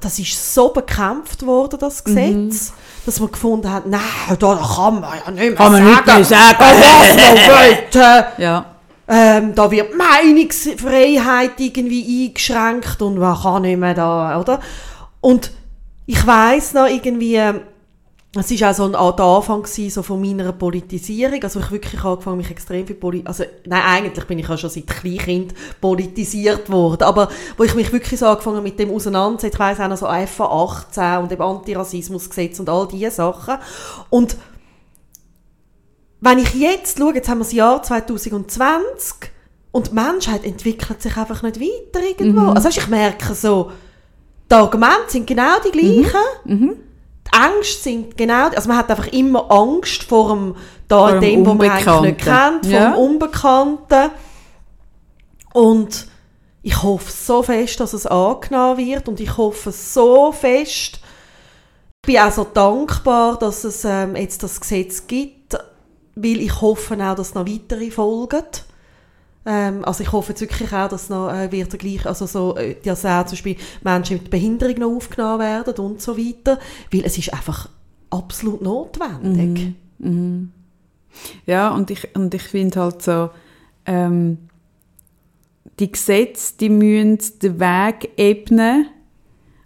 das 0.00 0.18
ist 0.18 0.54
so 0.54 0.70
bekämpft 0.70 1.44
worden, 1.44 1.78
das 1.78 2.04
Gesetz. 2.04 2.70
Mhm 2.70 2.86
dass 3.06 3.20
man 3.20 3.30
gefunden 3.30 3.72
hat, 3.72 3.86
nein, 3.86 4.00
da 4.38 4.56
kann 4.56 5.00
man 5.00 5.18
ja 5.24 5.30
nicht 5.30 5.40
mehr 5.40 5.54
kann 5.54 5.72
man 5.72 5.94
sagen. 5.94 6.18
Nicht 6.18 6.28
sagen. 6.28 6.56
was 6.58 7.94
man 7.94 8.24
Ja. 8.38 8.64
Ähm, 9.08 9.54
da 9.54 9.70
wird 9.70 9.96
Meinungsfreiheit 9.96 11.52
irgendwie 11.58 12.26
eingeschränkt 12.26 13.00
und 13.00 13.18
man 13.18 13.40
kann 13.40 13.62
nicht 13.62 13.78
mehr 13.78 13.94
da, 13.94 14.40
oder? 14.40 14.58
Und 15.20 15.52
ich 16.06 16.26
weiss 16.26 16.74
noch 16.74 16.88
irgendwie, 16.88 17.40
es 18.40 18.60
war 18.60 18.70
auch 18.70 18.74
so 18.74 18.84
ein 18.84 18.92
der 18.92 19.24
Anfang 19.24 19.62
gewesen, 19.62 19.90
so 19.90 20.02
von 20.02 20.20
meiner 20.20 20.52
Politisierung, 20.52 21.42
also 21.42 21.60
ich 21.60 21.70
wirklich 21.70 22.02
angefangen, 22.02 22.38
mich 22.38 22.50
extrem 22.50 22.86
viel 22.86 22.96
Poli 22.96 23.22
also 23.24 23.44
nein, 23.64 23.82
eigentlich 23.82 24.24
bin 24.26 24.38
ich 24.38 24.48
ja 24.48 24.56
schon 24.56 24.70
seit 24.70 24.86
Kleinkind 24.86 25.54
politisiert 25.80 26.70
worden, 26.70 27.04
aber 27.04 27.28
wo 27.56 27.64
ich 27.64 27.74
mich 27.74 27.92
wirklich 27.92 28.18
so 28.18 28.26
angefangen 28.26 28.62
mit 28.62 28.78
dem 28.78 28.90
auseinandersetzen, 28.90 29.54
ich 29.54 29.60
weiss 29.60 29.80
auch 29.80 29.88
noch 29.88 29.96
so 29.96 30.06
FA 30.06 30.44
18 30.44 31.22
und 31.22 31.30
dem 31.30 31.40
Antirassismusgesetz 31.40 32.60
und 32.60 32.68
all 32.68 32.88
diese 32.88 33.10
Sachen 33.10 33.56
und 34.10 34.36
wenn 36.20 36.38
ich 36.38 36.54
jetzt 36.54 36.98
schaue, 36.98 37.14
jetzt 37.14 37.28
haben 37.28 37.38
wir 37.38 37.44
das 37.44 37.52
Jahr 37.52 37.82
2020 37.82 39.30
und 39.70 39.90
die 39.90 39.94
Menschheit 39.94 40.44
entwickelt 40.44 41.02
sich 41.02 41.16
einfach 41.16 41.42
nicht 41.42 41.60
weiter 41.60 42.04
irgendwo. 42.04 42.40
Mhm. 42.40 42.48
Also 42.50 42.70
ich 42.70 42.88
merke 42.88 43.34
so, 43.34 43.70
die 44.50 44.54
Argumente 44.54 45.10
sind 45.10 45.26
genau 45.26 45.60
die 45.64 45.70
gleichen. 45.70 46.20
Mhm. 46.44 46.56
Mhm 46.56 46.76
die 47.26 47.36
Ängste 47.36 47.82
sind 47.82 48.16
genau, 48.16 48.48
also 48.48 48.68
man 48.68 48.78
hat 48.78 48.90
einfach 48.90 49.08
immer 49.08 49.50
Angst 49.50 50.04
vor 50.04 50.28
dem, 50.30 50.56
da 50.88 51.08
vor 51.08 51.20
dem, 51.20 51.44
was 51.44 51.54
man 51.54 51.70
eigentlich 51.70 52.00
nicht 52.00 52.18
kennt, 52.18 52.66
vor 52.66 52.72
ja. 52.72 52.90
dem 52.90 52.94
Unbekannten. 52.94 54.10
Und 55.52 56.06
ich 56.62 56.82
hoffe 56.82 57.10
so 57.10 57.42
fest, 57.42 57.80
dass 57.80 57.92
es 57.92 58.06
angenommen 58.06 58.78
wird 58.78 59.08
und 59.08 59.20
ich 59.20 59.36
hoffe 59.36 59.72
so 59.72 60.32
fest, 60.32 61.00
ich 62.02 62.14
bin 62.14 62.18
auch 62.18 62.32
so 62.32 62.44
dankbar, 62.44 63.38
dass 63.38 63.64
es 63.64 63.84
ähm, 63.84 64.16
jetzt 64.16 64.42
das 64.42 64.60
Gesetz 64.60 65.06
gibt, 65.06 65.56
weil 66.14 66.40
ich 66.40 66.60
hoffe 66.60 66.94
auch, 66.94 67.14
dass 67.14 67.34
noch 67.34 67.46
weitere 67.46 67.90
folgen. 67.90 68.44
Ähm, 69.46 69.84
also 69.84 70.02
ich 70.02 70.10
hoffe 70.10 70.32
jetzt 70.32 70.40
wirklich 70.40 70.72
auch, 70.72 70.88
dass 70.88 71.08
noch 71.08 71.30
äh, 71.30 71.50
wird 71.52 71.78
gleich, 71.78 72.04
also 72.04 72.26
so, 72.26 72.56
äh, 72.56 72.74
dass 72.82 73.04
auch 73.04 73.24
zum 73.26 73.36
Beispiel 73.36 73.56
Menschen 73.82 74.18
mit 74.18 74.28
Behinderung 74.28 74.78
noch 74.78 74.96
aufgenommen 74.96 75.38
werden 75.38 75.74
und 75.76 76.02
so 76.02 76.18
weiter, 76.18 76.58
weil 76.92 77.04
es 77.04 77.16
ist 77.16 77.32
einfach 77.32 77.68
absolut 78.10 78.60
notwendig. 78.60 79.74
Mhm. 79.98 80.10
Mhm. 80.10 80.52
Ja, 81.46 81.70
und 81.70 81.90
ich, 81.90 82.14
und 82.14 82.34
ich 82.34 82.42
finde 82.42 82.80
halt 82.80 83.02
so, 83.02 83.30
ähm, 83.86 84.38
die 85.78 85.92
Gesetze, 85.92 86.54
die 86.58 86.68
müssen 86.68 87.38
den 87.40 87.60
Weg 87.60 88.10
ebnen, 88.16 88.88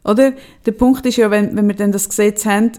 oder? 0.04 0.32
Der 0.66 0.72
Punkt 0.72 1.06
ist 1.06 1.16
ja, 1.16 1.30
wenn, 1.30 1.56
wenn 1.56 1.68
wir 1.68 1.74
dann 1.74 1.92
das 1.92 2.08
Gesetz 2.08 2.44
haben, 2.44 2.72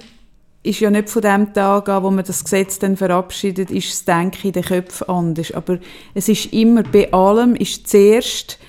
ist 0.64 0.80
ja 0.80 0.92
nicht 0.92 1.10
von 1.10 1.22
dem 1.22 1.54
Tag 1.54 1.90
an, 1.90 2.04
wo 2.04 2.12
man 2.12 2.24
das 2.24 2.44
Gesetz 2.44 2.78
dann 2.78 2.96
verabschiedet, 2.96 3.72
ist 3.72 3.90
das 3.90 4.06
Denken 4.06 4.48
in 4.48 4.54
den 4.54 4.64
Köpfen 4.64 5.10
anders. 5.10 5.52
Aber 5.54 5.80
es 6.14 6.30
ist 6.30 6.54
immer, 6.54 6.84
bei 6.84 7.12
allem 7.12 7.56
ist 7.56 7.88
zuerst 7.88 8.60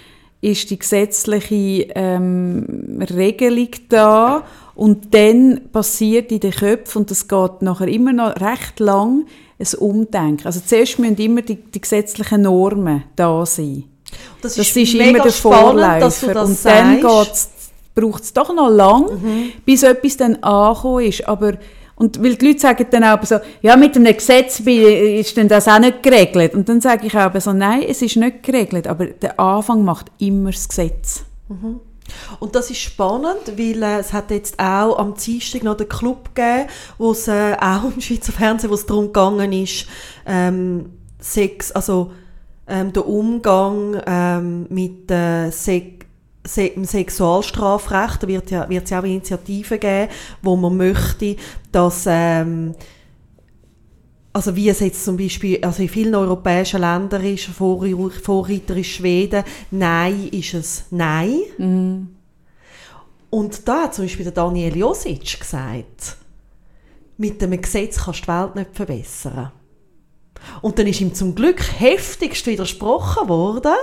ist 0.40 0.70
die 0.70 0.78
gesetzliche 0.78 1.88
ähm, 1.94 2.98
Regelung 3.00 3.68
da 3.88 4.44
und 4.74 5.14
dann 5.14 5.68
passiert 5.70 6.32
in 6.32 6.40
den 6.40 6.50
Köpfen, 6.50 7.02
und 7.02 7.10
das 7.10 7.28
geht 7.28 7.62
nachher 7.62 7.88
immer 7.88 8.12
noch 8.12 8.34
recht 8.40 8.80
lang, 8.80 9.26
ein 9.58 9.78
Umdenken. 9.78 10.46
Also 10.46 10.60
zuerst 10.64 10.98
müssen 10.98 11.16
immer 11.16 11.42
die, 11.42 11.56
die 11.56 11.80
gesetzlichen 11.80 12.42
Normen 12.42 13.04
da 13.14 13.46
sein. 13.46 13.84
Das 14.40 14.58
ist, 14.58 14.70
das 14.70 14.76
ist 14.76 14.94
immer 14.94 15.20
der 15.20 15.30
Vorläufer. 15.30 16.10
Spannend, 16.10 16.48
und 16.48 16.64
dann 16.64 17.00
braucht 17.94 18.22
es 18.22 18.32
doch 18.32 18.52
noch 18.52 18.70
lang, 18.70 19.04
mhm. 19.04 19.52
bis 19.64 19.82
etwas 19.82 20.16
dann 20.16 20.36
angekommen 20.42 21.06
ist. 21.06 21.28
Aber 21.28 21.52
und 21.94 22.22
weil 22.22 22.36
die 22.36 22.46
Leute 22.46 22.60
sagen 22.60 22.86
dann 22.90 23.04
auch 23.04 23.22
so, 23.24 23.36
ja, 23.60 23.76
mit 23.76 23.96
einem 23.96 24.16
Gesetz 24.16 24.60
ist 24.60 25.36
denn 25.36 25.48
das 25.48 25.68
auch 25.68 25.78
nicht 25.78 26.02
geregelt. 26.02 26.54
Und 26.54 26.68
dann 26.68 26.80
sage 26.80 27.06
ich 27.06 27.16
auch 27.16 27.38
so, 27.40 27.52
nein, 27.52 27.84
es 27.86 28.02
ist 28.02 28.16
nicht 28.16 28.42
geregelt, 28.42 28.86
aber 28.86 29.06
der 29.06 29.38
Anfang 29.38 29.84
macht 29.84 30.06
immer 30.18 30.50
das 30.50 30.68
Gesetz. 30.68 31.24
Mhm. 31.48 31.80
Und 32.40 32.54
das 32.54 32.70
ist 32.70 32.80
spannend, 32.80 33.56
weil 33.56 33.82
äh, 33.82 33.98
es 33.98 34.12
hat 34.12 34.30
jetzt 34.30 34.58
auch 34.58 34.98
am 34.98 35.14
Dienstag 35.14 35.62
noch 35.62 35.76
den 35.76 35.88
Club 35.88 36.34
gegeben, 36.34 36.68
wo 36.98 37.12
es 37.12 37.28
äh, 37.28 37.56
auch 37.60 37.84
im 37.84 38.00
Schweizer 38.00 38.32
Fernsehen, 38.32 38.70
wo 38.70 38.74
es 38.74 38.86
darum 38.86 39.06
gegangen 39.06 39.52
ist, 39.52 39.86
ähm, 40.26 40.90
Sex, 41.20 41.70
also 41.72 42.12
ähm, 42.66 42.92
der 42.92 43.06
Umgang 43.06 44.00
ähm, 44.06 44.66
mit 44.68 45.10
äh, 45.10 45.50
Sex 45.50 46.02
Se 46.02 46.11
im 46.56 46.84
Sexualstrafrecht, 46.84 48.26
wird 48.26 48.50
ja, 48.50 48.68
wird 48.68 48.84
es 48.84 48.92
auch 48.92 49.04
Initiativen 49.04 49.78
geben, 49.78 50.12
wo 50.42 50.56
man 50.56 50.76
möchte, 50.76 51.36
dass 51.70 52.04
ähm, 52.06 52.74
also 54.32 54.56
wie 54.56 54.68
es 54.68 54.80
jetzt 54.80 55.04
zum 55.04 55.16
Beispiel, 55.16 55.62
also 55.62 55.82
in 55.82 55.88
vielen 55.88 56.14
europäischen 56.14 56.80
Ländern 56.80 57.24
ist, 57.24 57.44
Vorreiter 57.44 58.76
ist 58.76 58.86
Schweden, 58.86 59.44
Nein 59.70 60.28
ist 60.28 60.54
es 60.54 60.84
Nein. 60.90 61.38
Mm. 61.58 62.06
Und 63.28 63.68
da 63.68 63.84
hat 63.84 63.94
zum 63.94 64.04
Beispiel 64.04 64.24
der 64.24 64.32
Daniel 64.32 64.76
Josic 64.76 65.40
gesagt, 65.40 66.16
mit 67.18 67.40
dem 67.40 67.60
Gesetz 67.60 68.02
kannst 68.02 68.20
du 68.20 68.24
die 68.24 68.28
Welt 68.28 68.56
nicht 68.56 68.70
verbessern. 68.74 69.52
Und 70.60 70.78
dann 70.78 70.86
ist 70.86 71.00
ihm 71.00 71.14
zum 71.14 71.34
Glück 71.34 71.62
heftigst 71.78 72.46
widersprochen 72.46 73.28
worden, 73.28 73.76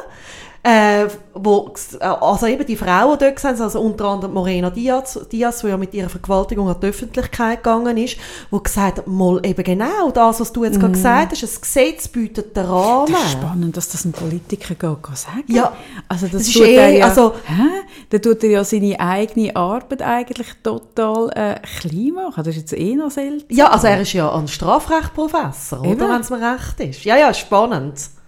äh, 0.63 1.08
wo, 1.34 1.74
äh, 2.00 2.04
also 2.04 2.45
eben 2.45 2.65
die 2.65 2.76
Frauen 2.76 3.17
dort 3.17 3.39
sind, 3.39 3.62
also 3.62 3.80
unter 3.80 4.06
anderem 4.06 4.34
Morena 4.34 4.69
Diaz, 4.69 5.19
Diaz, 5.32 5.62
die 5.62 5.67
ja 5.67 5.78
mit 5.78 5.93
ihrer 5.93 6.10
Vergewaltigung 6.10 6.67
an 6.67 6.76
die 6.82 6.88
Öffentlichkeit 6.88 7.63
gegangen 7.63 7.95
ist, 7.98 8.17
wo 8.52 8.60
gesagt 8.60 8.98
hat, 8.98 9.08
mal 9.08 9.39
eben 9.45 9.63
genau 9.63 10.12
das, 10.12 10.41
was 10.41 10.52
du 10.52 10.65
jetzt 10.65 10.78
mm. 10.78 10.82
gerade 10.82 10.93
gesagt 10.93 11.32
hast, 11.32 11.43
ein 11.43 11.62
Gesetz 11.62 12.08
bietet 12.10 12.56
den 12.58 12.65
Rahmen. 12.65 13.12
Das 13.12 13.24
ist 13.24 13.32
spannend, 13.32 13.78
dass 13.78 13.89
das 13.89 14.04
ein 14.04 14.12
Politiker 14.12 14.76
geht, 14.76 15.17
sagen 15.17 15.43
Ja. 15.48 15.74
Also 16.10 16.28
das, 16.28 16.43
das 16.43 16.54
tut 16.54 16.63
eh, 16.63 16.76
er 16.76 16.89
ja, 16.89 17.06
also, 17.06 17.34
hä? 17.45 17.69
Da 18.10 18.17
tut 18.17 18.43
er 18.43 18.50
ja 18.50 18.63
seine 18.63 19.00
eigene 19.00 19.56
Arbeit 19.56 20.02
eigentlich 20.02 20.48
total 20.62 21.30
äh, 21.36 21.60
klein 21.80 22.13
machen. 22.13 22.43
Das 22.43 22.56
ist 22.56 22.72
jetzt 22.72 22.74
eh 22.74 22.95
noch 22.95 23.12
selten. 23.12 23.54
Ja, 23.54 23.69
also 23.69 23.88
er 23.88 24.02
ist 24.02 24.13
ja 24.13 24.34
ein 24.34 24.48
Strafrechtprofessor, 24.48 25.82
oder, 25.82 26.10
wenn 26.10 26.22
es 26.22 26.30
mir 26.30 26.41
recht 26.41 26.80
ist. 26.82 27.06
Ja, 27.06 27.15
ja, 27.15 27.34
spannend. 27.34 28.18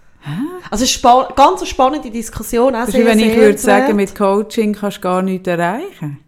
Also 0.70 0.84
es 0.84 0.94
ist 0.94 1.04
eine 1.04 1.28
ganz 1.34 1.66
spannende 1.66 2.10
Diskussion. 2.10 2.74
Auch 2.74 2.86
sehr, 2.86 3.04
wenn 3.04 3.18
ich 3.18 3.36
würde 3.36 3.58
sagen, 3.58 3.96
mit 3.96 4.14
Coaching 4.14 4.72
kannst 4.72 4.98
du 4.98 5.00
gar 5.02 5.22
nichts 5.22 5.48
erreichen. 5.48 6.18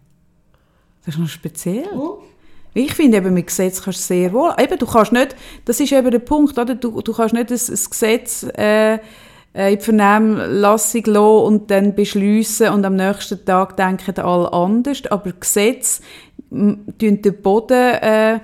Das 1.05 1.15
ist 1.15 1.21
noch 1.21 1.29
speziell. 1.29 1.87
Oh. 1.95 2.19
Ich 2.73 2.93
finde 2.93 3.17
eben, 3.17 3.33
mit 3.33 3.47
Gesetz 3.47 3.81
kannst 3.81 3.99
du 3.99 4.03
sehr 4.03 4.33
wohl. 4.33 4.53
Eben, 4.59 4.77
du 4.77 4.85
kannst 4.85 5.13
nicht, 5.13 5.35
das 5.63 5.79
ist 5.79 5.93
eben 5.93 6.11
der 6.11 6.19
Punkt, 6.19 6.57
oder? 6.57 6.75
Du, 6.75 7.01
du 7.01 7.13
kannst 7.13 7.33
nicht 7.33 7.49
ein, 7.49 7.55
ein 7.55 7.89
Gesetz 7.89 8.45
äh, 8.57 8.95
äh 8.95 8.99
in 9.71 9.79
die 9.79 9.83
Vernehmlassung 9.83 11.03
lassen 11.05 11.45
und 11.45 11.71
dann 11.71 11.95
beschließen 11.95 12.69
und 12.69 12.83
am 12.83 12.97
nächsten 12.97 13.45
Tag 13.45 13.77
denken 13.77 14.19
alle 14.19 14.51
anders. 14.51 15.03
Aber 15.09 15.31
Gesetze 15.31 16.01
tun 16.49 16.93
den 16.99 17.41
Boden 17.41 17.93
äh, 17.93 18.39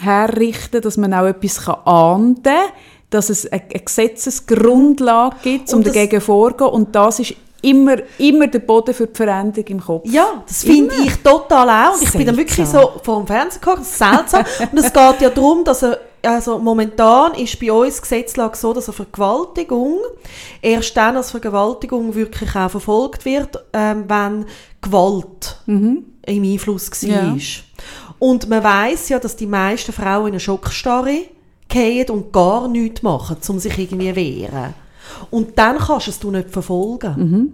herrichten, 0.00 0.80
dass 0.80 0.96
man 0.96 1.12
auch 1.12 1.26
etwas 1.26 1.68
ahnden 1.68 2.42
kann 2.42 2.72
dass 3.14 3.30
es 3.30 3.50
eine, 3.50 3.62
Gesetzesgrundlage 3.62 5.36
gibt, 5.42 5.72
um 5.72 5.84
dagegen 5.84 6.20
vorzugehen. 6.20 6.70
Und 6.70 6.94
das 6.94 7.20
ist 7.20 7.34
immer, 7.62 7.96
immer 8.18 8.48
der 8.48 8.58
Boden 8.58 8.92
für 8.92 9.06
die 9.06 9.14
Veränderung 9.14 9.66
im 9.68 9.80
Kopf. 9.80 10.02
Ja, 10.06 10.42
das 10.46 10.64
finde 10.64 10.94
ich 11.04 11.14
total 11.22 11.70
auch. 11.70 11.94
Und 11.94 12.02
ich 12.02 12.12
bin 12.12 12.26
dann 12.26 12.36
wirklich 12.36 12.66
so 12.66 12.92
vor 13.02 13.18
dem 13.18 13.26
Fernsehen 13.26 13.60
gekommen, 13.60 13.78
das 13.78 13.90
ist 13.90 13.98
seltsam. 13.98 14.44
und 14.72 14.78
es 14.78 14.92
geht 14.92 15.20
ja 15.20 15.30
darum, 15.30 15.64
dass 15.64 15.82
er, 15.84 15.98
also 16.22 16.58
momentan 16.58 17.34
ist 17.34 17.58
bei 17.60 17.70
uns 17.70 17.96
die 17.96 18.00
Gesetzlage 18.02 18.56
so, 18.56 18.72
dass 18.72 18.88
eine 18.88 18.94
Vergewaltigung 18.94 19.98
erst 20.60 20.96
dann 20.96 21.16
als 21.16 21.30
Vergewaltigung 21.30 22.14
wirklich 22.14 22.54
auch 22.56 22.70
verfolgt 22.70 23.24
wird, 23.24 23.62
ähm, 23.72 24.04
wenn 24.08 24.46
Gewalt 24.82 25.58
mhm. 25.66 26.04
im 26.26 26.42
Einfluss 26.42 26.90
war. 26.90 27.08
Ja. 27.08 27.36
Und 28.18 28.48
man 28.48 28.64
weiß 28.64 29.10
ja, 29.10 29.18
dass 29.18 29.36
die 29.36 29.46
meisten 29.46 29.92
Frauen 29.92 30.26
in 30.26 30.32
einer 30.32 30.40
Schockstarre 30.40 31.26
fallen 31.74 32.10
und 32.10 32.32
gar 32.32 32.68
nichts 32.68 33.02
machen, 33.02 33.36
um 33.48 33.58
sich 33.58 33.78
irgendwie 33.78 34.10
zu 34.10 34.16
wehren. 34.16 34.74
Und 35.30 35.58
dann 35.58 35.78
kannst 35.78 36.06
du 36.06 36.10
es 36.10 36.18
du 36.18 36.30
nicht 36.30 36.50
verfolgen. 36.50 37.14
Mhm. 37.16 37.52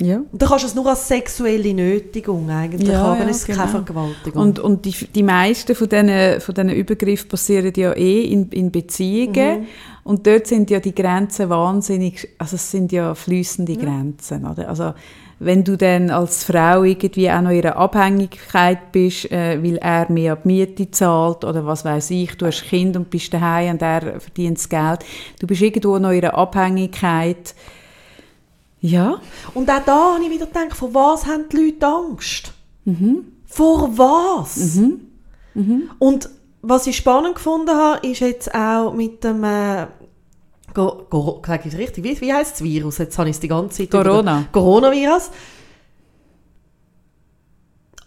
Ja. 0.00 0.18
Und 0.18 0.40
dann 0.40 0.48
kannst 0.48 0.64
du 0.64 0.68
es 0.68 0.74
nur 0.74 0.86
als 0.86 1.08
sexuelle 1.08 1.74
Nötigung 1.74 2.48
eigentlich 2.50 2.88
ja, 2.88 2.98
haben, 2.98 3.22
ja, 3.22 3.28
es 3.28 3.44
genau. 3.44 3.58
keine 3.58 3.70
Vergewaltigung. 3.70 4.42
Und, 4.42 4.58
und 4.60 4.84
die, 4.84 4.92
die 4.92 5.22
meisten 5.24 5.74
von 5.74 5.88
diesen, 5.88 6.40
von 6.40 6.54
diesen 6.54 6.70
Übergriffen 6.70 7.28
passieren 7.28 7.72
ja 7.76 7.92
eh 7.94 8.22
in, 8.22 8.48
in 8.50 8.70
Beziehungen. 8.70 9.60
Mhm. 9.60 9.66
Und 10.04 10.26
dort 10.26 10.46
sind 10.46 10.70
ja 10.70 10.78
die 10.78 10.94
Grenzen 10.94 11.50
wahnsinnig, 11.50 12.28
also 12.38 12.56
es 12.56 12.70
sind 12.70 12.92
ja 12.92 13.14
fließende 13.14 13.72
ja. 13.72 13.80
Grenzen. 13.80 14.46
Oder? 14.46 14.68
Also 14.68 14.94
wenn 15.40 15.62
du 15.62 15.76
dann 15.76 16.10
als 16.10 16.44
Frau 16.44 16.82
irgendwie 16.82 17.30
auch 17.30 17.40
noch 17.40 17.50
in 17.50 17.64
einer 17.64 17.76
Abhängigkeit 17.76 18.90
bist, 18.90 19.30
äh, 19.30 19.62
weil 19.62 19.76
er 19.76 20.10
mehr 20.10 20.32
ab 20.32 20.44
Miete 20.44 20.90
zahlt 20.90 21.44
oder 21.44 21.64
was 21.64 21.84
weiß 21.84 22.10
ich, 22.10 22.36
du 22.36 22.46
hast 22.46 22.64
Kind 22.64 22.96
und 22.96 23.10
bist 23.10 23.32
daheim 23.32 23.74
und 23.74 23.82
er 23.82 24.20
verdient 24.20 24.58
das 24.58 24.68
Geld, 24.68 25.04
du 25.38 25.46
bist 25.46 25.62
irgendwo 25.62 25.98
noch 25.98 26.10
in 26.10 26.24
einer 26.24 26.34
Abhängigkeit. 26.34 27.54
Ja. 28.80 29.20
Und 29.54 29.70
auch 29.70 29.84
da 29.84 30.14
habe 30.14 30.24
ich 30.24 30.30
wieder 30.30 30.46
gedacht, 30.46 30.74
vor 30.74 30.92
was 30.94 31.26
haben 31.26 31.44
die 31.50 31.56
Leute 31.56 31.86
Angst? 31.86 32.52
Mhm. 32.84 33.24
Vor 33.46 33.96
was? 33.96 34.56
Mhm. 34.76 35.00
Mhm. 35.54 35.90
Und 35.98 36.30
was 36.62 36.86
ich 36.86 36.96
spannend 36.96 37.36
gefunden 37.36 37.70
habe, 37.70 38.06
ist 38.06 38.20
jetzt 38.20 38.54
auch 38.54 38.92
mit 38.92 39.22
dem 39.22 39.44
äh, 39.44 39.86
Go, 40.78 41.06
Go, 41.10 41.42
sage 41.44 41.68
ich 41.68 41.76
richtig, 41.76 42.04
wie, 42.04 42.20
wie 42.20 42.32
heißt 42.32 42.52
das 42.52 42.62
Virus? 42.62 42.98
Jetzt 42.98 43.18
habe 43.18 43.28
ich 43.28 43.34
es 43.34 43.40
die 43.40 43.48
ganze 43.48 43.78
Zeit 43.78 43.90
Corona. 43.90 44.44
Coronavirus. 44.52 45.30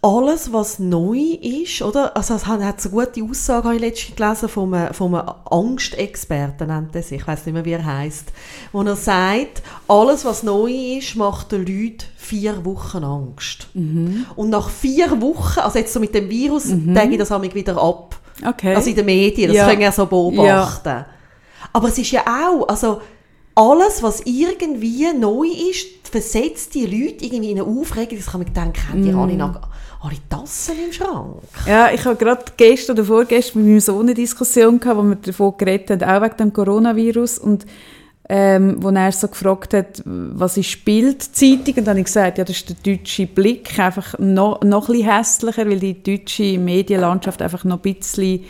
Alles, 0.00 0.54
was 0.54 0.78
neu 0.78 1.18
ist, 1.18 1.82
oder? 1.82 2.16
Also, 2.16 2.32
es 2.32 2.46
hat 2.46 2.80
so 2.80 2.88
gute 2.88 3.22
Aussage, 3.22 3.64
habe 3.64 3.74
ich 3.76 3.82
letztens 3.82 4.16
gelesen, 4.16 4.48
von 4.48 4.72
einem, 4.72 4.94
von 4.94 5.14
einem 5.14 5.28
Angstexperten, 5.50 6.68
nennt 6.68 6.96
er 6.96 7.02
sich, 7.02 7.20
ich 7.20 7.28
weiß 7.28 7.44
nicht 7.44 7.52
mehr, 7.52 7.66
wie 7.66 7.72
er 7.72 7.84
heißt, 7.84 8.32
wo 8.72 8.80
er 8.80 8.96
sagt, 8.96 9.62
alles, 9.86 10.24
was 10.24 10.42
neu 10.42 10.72
ist, 10.96 11.14
macht 11.14 11.52
den 11.52 11.66
Leuten 11.66 12.06
vier 12.16 12.64
Wochen 12.64 13.04
Angst. 13.04 13.68
Mhm. 13.74 14.24
Und 14.34 14.48
nach 14.48 14.70
vier 14.70 15.20
Wochen, 15.20 15.60
also 15.60 15.78
jetzt 15.78 15.92
so 15.92 16.00
mit 16.00 16.14
dem 16.14 16.30
Virus, 16.30 16.64
mhm. 16.68 16.94
denke 16.94 17.16
ich 17.16 17.18
das 17.18 17.30
wieder 17.54 17.76
ab. 17.76 18.16
Okay. 18.42 18.74
Also 18.74 18.88
in 18.88 18.96
den 18.96 19.04
Medien, 19.04 19.48
das 19.48 19.58
ja. 19.58 19.68
können 19.68 19.80
wir 19.80 19.92
so 19.92 20.06
beobachten. 20.06 20.88
Ja. 20.88 21.06
Aber 21.72 21.88
es 21.88 21.98
ist 21.98 22.10
ja 22.10 22.22
auch, 22.26 22.68
also 22.68 23.00
alles, 23.54 24.02
was 24.02 24.22
irgendwie 24.24 25.12
neu 25.12 25.46
ist, 25.70 25.86
versetzt 26.10 26.74
die 26.74 26.86
Leute 26.86 27.24
irgendwie 27.24 27.50
in 27.50 27.60
eine 27.60 27.68
Aufregung. 27.68 28.18
Das 28.18 28.26
kann 28.26 28.42
man 28.42 28.52
denken, 28.52 28.88
haben 28.88 29.02
die 29.02 29.12
mm. 29.12 29.18
alle 29.18 29.34
noch 29.34 29.60
alle 30.02 30.16
Tassen 30.28 30.74
im 30.84 30.92
Schrank? 30.92 31.36
Ja, 31.66 31.92
ich 31.92 32.04
habe 32.04 32.16
gerade 32.16 32.44
gestern 32.56 32.96
oder 32.96 33.04
vorgestern 33.04 33.62
mit 33.62 33.68
meinem 33.68 33.80
Sohn 33.80 34.00
eine 34.00 34.14
Diskussion 34.14 34.80
gehabt, 34.80 34.98
wo 34.98 35.02
wir 35.02 35.16
davon 35.16 35.54
geredet 35.56 35.90
haben, 35.90 36.02
auch 36.02 36.22
wegen 36.22 36.36
dem 36.38 36.52
Coronavirus 36.52 37.38
und 37.38 37.66
ähm, 38.28 38.76
wo 38.82 38.88
er 38.90 39.12
so 39.12 39.28
gefragt 39.28 39.74
hat, 39.74 40.02
was 40.04 40.56
ist 40.56 40.84
Bildzeitung? 40.84 41.74
Und 41.76 41.84
dann 41.84 41.88
habe 41.88 42.00
ich 42.00 42.06
gesagt, 42.06 42.38
ja, 42.38 42.44
das 42.44 42.56
ist 42.56 42.68
der 42.68 42.76
deutsche 42.96 43.26
Blick, 43.26 43.78
einfach 43.78 44.18
noch, 44.18 44.62
noch 44.62 44.88
ein 44.88 44.94
bisschen 44.94 45.10
hässlicher, 45.10 45.68
weil 45.68 45.80
die 45.80 46.02
deutsche 46.02 46.58
Medienlandschaft 46.58 47.42
einfach 47.42 47.64
noch 47.64 47.84
ein 47.84 47.94
bisschen 47.94 48.44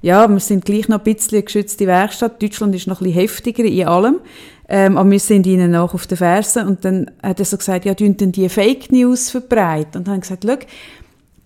ja, 0.00 0.28
wir 0.28 0.40
sind 0.40 0.64
gleich 0.64 0.88
noch 0.88 0.98
ein 0.98 1.04
bisschen 1.04 1.44
geschützte 1.44 1.86
Werkstatt. 1.86 2.42
Deutschland 2.42 2.74
ist 2.74 2.86
noch 2.86 3.00
ein 3.00 3.04
bisschen 3.04 3.20
heftiger 3.20 3.64
in 3.64 3.86
allem. 3.86 4.20
Ähm, 4.68 4.98
aber 4.98 5.10
wir 5.10 5.20
sind 5.20 5.46
ihnen 5.46 5.74
auch 5.74 5.94
auf 5.94 6.06
den 6.06 6.18
Fersen. 6.18 6.66
Und 6.66 6.84
dann 6.84 7.10
hat 7.22 7.38
er 7.38 7.44
so 7.44 7.56
gesagt, 7.56 7.84
ja, 7.84 7.94
tun 7.94 8.16
denn 8.16 8.32
die 8.32 8.48
Fake 8.48 8.92
News 8.92 9.30
verbreiten? 9.30 9.98
Und 9.98 10.06
dann 10.06 10.14
habe 10.14 10.24
ich 10.24 10.28
gesagt, 10.28 10.44
schau, 10.46 10.66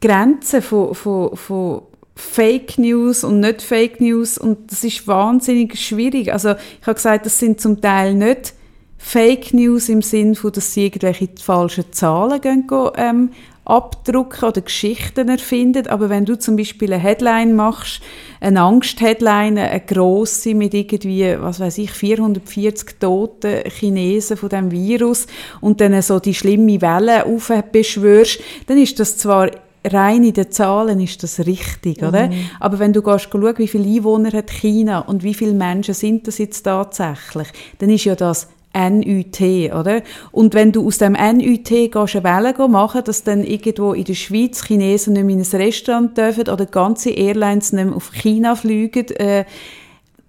Grenzen 0.01 0.63
von, 0.63 0.95
von, 0.95 1.37
von 1.37 1.83
Fake 2.15 2.79
News 2.79 3.25
und 3.25 3.41
nicht 3.41 3.63
Fake 3.63 4.01
News 4.01 4.37
und 4.37 4.71
das 4.71 4.85
ist 4.85 5.07
wahnsinnig 5.07 5.79
schwierig. 5.79 6.33
Also 6.33 6.51
ich 6.51 6.87
habe 6.87 6.95
gesagt, 6.95 7.25
das 7.27 7.39
sind 7.39 7.61
zum 7.61 7.81
Teil 7.81 8.15
nicht 8.15 8.55
Fake 8.99 9.55
News 9.55 9.89
im 9.89 10.03
Sinne 10.03 10.35
von, 10.35 10.53
dass 10.53 10.75
sie 10.75 10.87
irgendwelche 10.87 11.29
falschen 11.41 11.93
Zahlen 11.93 12.41
gehen, 12.41 12.67
ähm, 12.97 13.31
abdrucken 13.65 14.49
oder 14.49 14.61
Geschichten 14.61 15.29
erfinden. 15.29 15.87
Aber 15.87 16.11
wenn 16.11 16.25
du 16.25 16.39
zum 16.39 16.57
Beispiel 16.57 16.93
eine 16.93 17.03
Headline 17.03 17.55
machst, 17.55 18.01
eine 18.41 18.61
Angst-Headline, 18.61 19.59
eine 19.59 19.81
grosse 19.81 20.55
mit 20.55 20.75
irgendwie, 20.75 21.37
was 21.39 21.61
weiß 21.61 21.79
ich, 21.79 21.93
440 21.93 22.99
toten 22.99 23.63
Chinesen 23.71 24.37
von 24.37 24.49
dem 24.49 24.71
Virus 24.71 25.27
und 25.61 25.81
dann 25.81 26.01
so 26.03 26.19
die 26.19 26.35
schlimme 26.35 26.81
Welle 26.81 27.25
aufbeschwörst, 27.25 28.41
dann 28.67 28.79
ist 28.79 28.99
das 28.99 29.17
zwar 29.17 29.51
rein 29.85 30.25
in 30.25 30.33
den 30.33 30.51
Zahlen 30.51 31.01
ist 31.01 31.23
das 31.23 31.41
richtig, 31.41 32.03
oder? 32.03 32.29
Mhm. 32.29 32.51
Aber 32.61 32.79
wenn 32.79 32.93
du 32.93 33.03
gehst 33.03 33.29
schauen, 33.31 33.59
wie 33.59 33.69
viele 33.69 33.85
Einwohner 33.85 34.33
hat 34.33 34.51
China 34.51 35.01
und 35.01 35.23
wie 35.23 35.35
viele 35.35 35.55
Menschen 35.55 35.95
sind 35.95 36.29
das 36.29 36.39
jetzt 36.39 36.63
tatsächlich, 36.63 37.49
dann 37.79 37.91
ist 37.91 38.05
ja 38.05 38.15
das 38.15 38.49
NUT, 38.75 39.41
oder? 39.41 40.03
Und 40.31 40.55
wenn 40.55 40.73
du 40.73 40.87
aus 40.87 40.99
dem 40.99 41.13
NUT 41.13 41.65
gehst, 41.65 42.17
eine 42.17 42.25
Welle 42.25 42.69
machen, 42.69 43.03
dass 43.05 43.25
dann 43.25 43.45
irgendwo 43.45 43.93
in 43.93 44.05
der 44.05 44.15
Schweiz 44.15 44.65
Chinesen 44.65 45.15
nicht 45.15 45.25
mehr 45.25 45.37
in 45.37 45.43
ein 45.43 45.61
Restaurant 45.61 46.17
dürfen 46.17 46.49
oder 46.49 46.67
ganze 46.67 47.11
Airlines 47.11 47.73
nicht 47.73 47.85
mehr 47.85 47.97
auf 47.97 48.13
China 48.13 48.55
fliegen, 48.55 49.09
äh, 49.17 49.45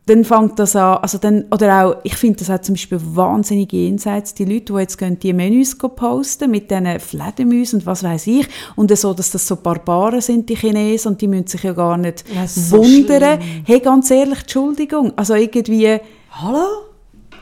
dann 0.06 0.26
fängt 0.26 0.60
das 0.60 0.76
an, 0.76 0.98
also 0.98 1.18
dann, 1.18 1.46
oder 1.50 1.86
auch, 1.86 1.96
ich 2.04 2.16
finde 2.16 2.40
das 2.40 2.50
auch 2.50 2.60
zum 2.60 2.76
Beispiel 2.76 3.00
wahnsinnig 3.02 3.72
jenseits, 3.72 4.34
die 4.34 4.44
Leute, 4.44 4.74
die 4.74 4.80
jetzt 4.80 4.98
gehen, 4.98 5.18
die 5.18 5.32
Menüs 5.32 5.78
posten 5.78 6.52
mit 6.52 6.70
diesen 6.70 7.00
Fledermäusen 7.00 7.80
und 7.80 7.86
was 7.86 8.04
weiß 8.04 8.28
ich, 8.28 8.46
und 8.76 8.96
so, 8.98 9.14
dass 9.14 9.32
das 9.32 9.48
so 9.48 9.56
Barbaren 9.56 10.20
sind, 10.20 10.50
die 10.50 10.58
Chinesen, 10.58 11.14
und 11.14 11.22
die 11.22 11.30
müssen 11.30 11.48
sich 11.48 11.64
ja 11.64 11.72
gar 11.72 11.98
nicht 11.98 12.26
so 12.48 12.80
wundern. 12.80 13.42
schlimm. 13.42 13.64
Hey, 13.66 13.80
ganz 13.80 14.12
ehrlich, 14.12 14.42
Entschuldigung, 14.42 15.14
also 15.16 15.36
irgendwie, 15.36 16.00
Hallo? 16.32 16.93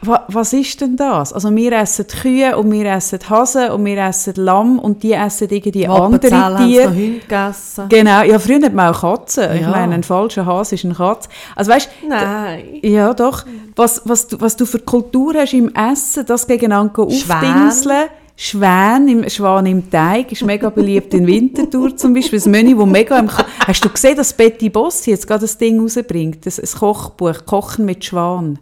Wa, 0.01 0.25
was 0.27 0.53
ist 0.53 0.81
denn 0.81 0.95
das? 0.95 1.31
Also 1.33 1.55
wir 1.55 1.71
essen 1.73 2.07
Kühe 2.07 2.57
und 2.57 2.71
wir 2.71 2.85
essen 2.91 3.19
Hasen 3.29 3.69
und 3.71 3.85
wir 3.85 3.97
essen 4.03 4.33
Lamm 4.37 4.79
und 4.79 5.03
die 5.03 5.13
essen 5.13 5.47
irgendwie 5.49 5.87
Wappenzell 5.87 6.33
andere 6.33 6.65
Tiere. 6.67 6.89
noch 6.89 6.95
Hunde 6.95 7.19
gegessen. 7.19 7.85
Genau, 7.89 8.21
ja, 8.23 8.39
früher 8.39 8.61
hat 8.63 8.73
man 8.73 8.93
auch 8.93 9.01
Katzen. 9.01 9.55
Ich 9.55 9.61
Ja. 9.61 9.69
meine, 9.69 9.95
ein 9.95 10.03
falscher 10.03 10.45
Hase 10.45 10.75
ist 10.75 10.83
ein 10.83 10.93
Katz. 10.95 11.29
Also 11.55 11.71
weißt, 11.71 11.89
Nein. 12.07 12.63
ja, 12.81 13.13
doch. 13.13 13.45
Was, 13.75 14.01
was, 14.05 14.27
du, 14.27 14.39
was 14.41 14.55
du 14.55 14.65
für 14.65 14.79
Kultur 14.79 15.33
hast 15.35 15.53
im 15.53 15.73
Essen, 15.73 16.25
das 16.25 16.47
gegeneinander 16.47 17.03
aufdingseln. 17.03 18.07
Schwän 18.37 19.07
im, 19.07 19.29
Schwan 19.29 19.67
im 19.67 19.91
Teig 19.91 20.31
ist 20.31 20.43
mega 20.43 20.69
beliebt 20.71 21.13
in 21.13 21.27
Winterthur 21.27 21.95
zum 21.95 22.13
Beispiel. 22.15 22.39
Das 22.39 22.47
Menü, 22.47 22.75
wo 22.75 22.87
mega 22.87 23.19
im 23.19 23.27
Ko 23.27 23.43
Hast 23.67 23.85
du 23.85 23.89
gesehen, 23.89 24.15
dass 24.17 24.33
Betty 24.33 24.69
Boss 24.69 25.05
jetzt 25.05 25.27
gerade 25.27 25.41
das 25.41 25.57
Ding 25.59 25.79
rausbringt? 25.79 26.43
Das, 26.47 26.59
ein 26.59 26.79
Kochbuch, 26.79 27.45
Kochen 27.45 27.85
mit 27.85 28.03
Schwan. 28.03 28.57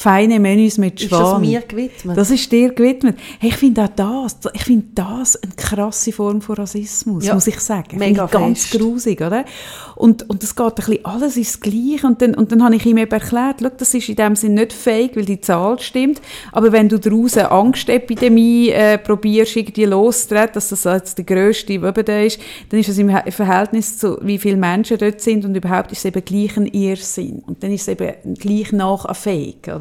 Feine 0.00 0.38
Menüs 0.38 0.78
mit 0.78 1.02
Ist 1.02 1.08
Schwan. 1.08 1.20
das 1.22 1.40
mir 1.40 1.60
gewidmet? 1.60 2.16
Das 2.16 2.30
ist 2.30 2.52
dir 2.52 2.72
gewidmet. 2.72 3.16
Hey, 3.40 3.48
ich 3.48 3.56
finde 3.56 3.82
auch 3.82 3.88
das, 3.96 4.38
ich 4.52 4.62
finde 4.62 4.86
das 4.94 5.34
eine 5.42 5.50
krasse 5.56 6.12
Form 6.12 6.40
von 6.40 6.54
Rassismus, 6.54 7.26
Ja, 7.26 7.34
muss 7.34 7.48
ich 7.48 7.58
sagen. 7.58 7.98
mega 7.98 8.28
Finde 8.28 8.46
ich 8.46 8.46
ganz 8.46 8.70
grusig, 8.70 9.20
oder? 9.20 9.44
Und, 9.96 10.30
und 10.30 10.44
das 10.44 10.54
geht 10.54 10.64
ein 10.66 10.74
bisschen 10.76 11.04
alles 11.04 11.36
ins 11.36 11.58
Gleiche. 11.60 12.06
Und 12.06 12.22
dann, 12.22 12.36
und 12.36 12.52
dann 12.52 12.62
habe 12.62 12.76
ich 12.76 12.86
ihm 12.86 12.96
eben 12.96 13.10
erklärt, 13.10 13.56
schau, 13.60 13.70
das 13.76 13.92
ist 13.92 14.08
in 14.08 14.14
dem 14.14 14.36
Sinn 14.36 14.54
nicht 14.54 14.72
fake, 14.72 15.16
weil 15.16 15.24
die 15.24 15.40
Zahl 15.40 15.80
stimmt. 15.80 16.20
Aber 16.52 16.70
wenn 16.70 16.88
du 16.88 17.00
daraus 17.00 17.36
eine 17.36 17.50
Angstepidemie 17.50 18.68
äh, 18.68 18.98
probierst, 18.98 19.56
irgendwie 19.56 19.84
loszutreten, 19.86 20.52
dass 20.54 20.68
das 20.68 20.84
jetzt 20.84 21.18
der 21.18 21.24
grösste 21.24 21.72
eben 21.72 22.04
da 22.04 22.20
ist, 22.20 22.38
dann 22.68 22.78
ist 22.78 22.88
es 22.88 22.98
im 22.98 23.10
Verhältnis 23.30 23.98
zu 23.98 24.16
wie 24.22 24.38
viele 24.38 24.58
Menschen 24.58 24.96
dort 24.98 25.20
sind 25.20 25.44
und 25.44 25.56
überhaupt 25.56 25.90
ist 25.90 25.98
es 25.98 26.04
eben 26.04 26.24
gleich 26.24 26.56
ein 26.56 26.66
Irrsinn. 26.66 27.42
Und 27.48 27.64
dann 27.64 27.72
ist 27.72 27.82
es 27.82 27.88
eben 27.88 28.14
gleich 28.34 28.70
nach 28.70 29.04
ein 29.04 29.14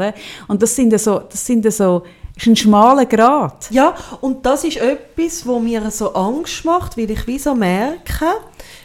Oder? 0.09 0.17
Und 0.47 0.61
das 0.61 0.75
sind 0.75 0.97
so, 0.99 1.19
das 1.19 1.45
sind 1.45 1.71
so, 1.71 2.03
ist 2.35 2.47
ein 2.47 2.55
schmaler 2.55 3.05
Grat. 3.05 3.69
Ja, 3.71 3.95
und 4.21 4.45
das 4.45 4.63
ist 4.63 4.77
etwas, 4.77 5.45
wo 5.45 5.59
mir 5.59 5.89
so 5.91 6.13
Angst 6.13 6.65
macht, 6.65 6.97
weil 6.97 7.09
ich 7.09 7.25
wie 7.27 7.39
so 7.39 7.55
merke, 7.55 8.25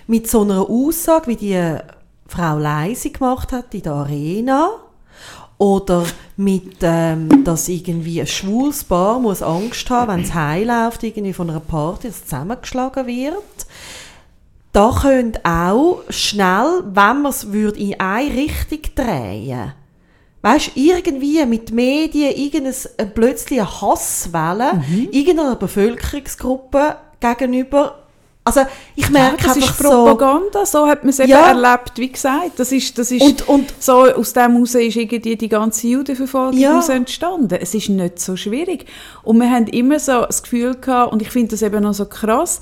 mit 0.06 0.28
so 0.28 0.42
einer 0.42 0.68
Aussage, 0.68 1.28
wie 1.28 1.36
die 1.36 1.76
Frau 2.26 2.58
Leise 2.58 3.10
gemacht 3.10 3.52
hat 3.52 3.74
in 3.74 3.82
der 3.82 3.92
Arena, 3.92 4.70
oder 5.58 6.04
mit, 6.36 6.78
ähm, 6.82 7.44
dass 7.44 7.68
irgendwie 7.68 8.20
ein 8.20 8.26
schwules 8.26 8.82
Paar 8.82 9.20
muss 9.20 9.42
Angst 9.42 9.88
haben, 9.90 10.12
wenn 10.12 10.24
es 10.24 10.34
heimläuft, 10.34 11.04
irgendwie 11.04 11.32
von 11.32 11.48
einer 11.50 11.60
Party, 11.60 12.08
dass 12.08 12.24
zusammengeschlagen 12.24 13.06
wird. 13.06 13.66
Da 14.72 14.92
könnte 15.02 15.40
auch 15.44 16.02
schnell, 16.08 16.82
wenn 16.86 17.22
man 17.22 17.26
es 17.26 17.44
in 17.44 18.00
eine 18.00 18.34
Richtung 18.34 18.80
drehen 18.96 19.72
Weißt 20.42 20.72
irgendwie 20.74 21.44
mit 21.46 21.70
Medien 21.70 22.34
irgendein, 22.34 22.74
äh, 22.96 23.06
plötzlich 23.06 23.60
Hasswelle 23.60 24.74
Mhm. 24.74 25.08
irgendeiner 25.12 25.54
Bevölkerungsgruppe 25.56 26.96
gegenüber. 27.20 27.98
Also 28.44 28.62
ich 28.96 29.08
merke 29.08 29.44
das 29.46 29.56
ist 29.56 29.62
einfach 29.68 29.84
so. 29.84 29.90
Propaganda, 30.04 30.66
so 30.66 30.88
hat 30.88 31.04
man 31.04 31.10
es 31.10 31.20
eben 31.20 31.28
Ja. 31.30 31.46
erlebt, 31.50 31.92
wie 31.96 32.10
gesagt. 32.10 32.58
Das 32.58 32.72
ist, 32.72 32.98
das 32.98 33.12
ist 33.12 33.22
Und, 33.22 33.48
und 33.48 33.74
so, 33.78 34.02
aus 34.12 34.32
dem 34.32 34.54
heraus 34.54 34.74
ist 34.74 34.96
irgendwie 34.96 35.36
die 35.36 35.48
ganze 35.48 35.86
Judenverfolgung 35.86 36.58
Ja. 36.58 36.84
entstanden. 36.88 37.56
Es 37.60 37.72
ist 37.72 37.88
nicht 37.88 38.18
so 38.18 38.34
schwierig. 38.36 38.86
Und 39.22 39.38
wir 39.38 39.48
haben 39.48 39.68
immer 39.68 40.00
so 40.00 40.22
das 40.26 40.42
Gefühl 40.42 40.74
gehabt, 40.74 41.12
und 41.12 41.22
ich 41.22 41.30
finde 41.30 41.50
das 41.52 41.62
eben 41.62 41.84
noch 41.84 41.94
so 41.94 42.04
krass, 42.06 42.58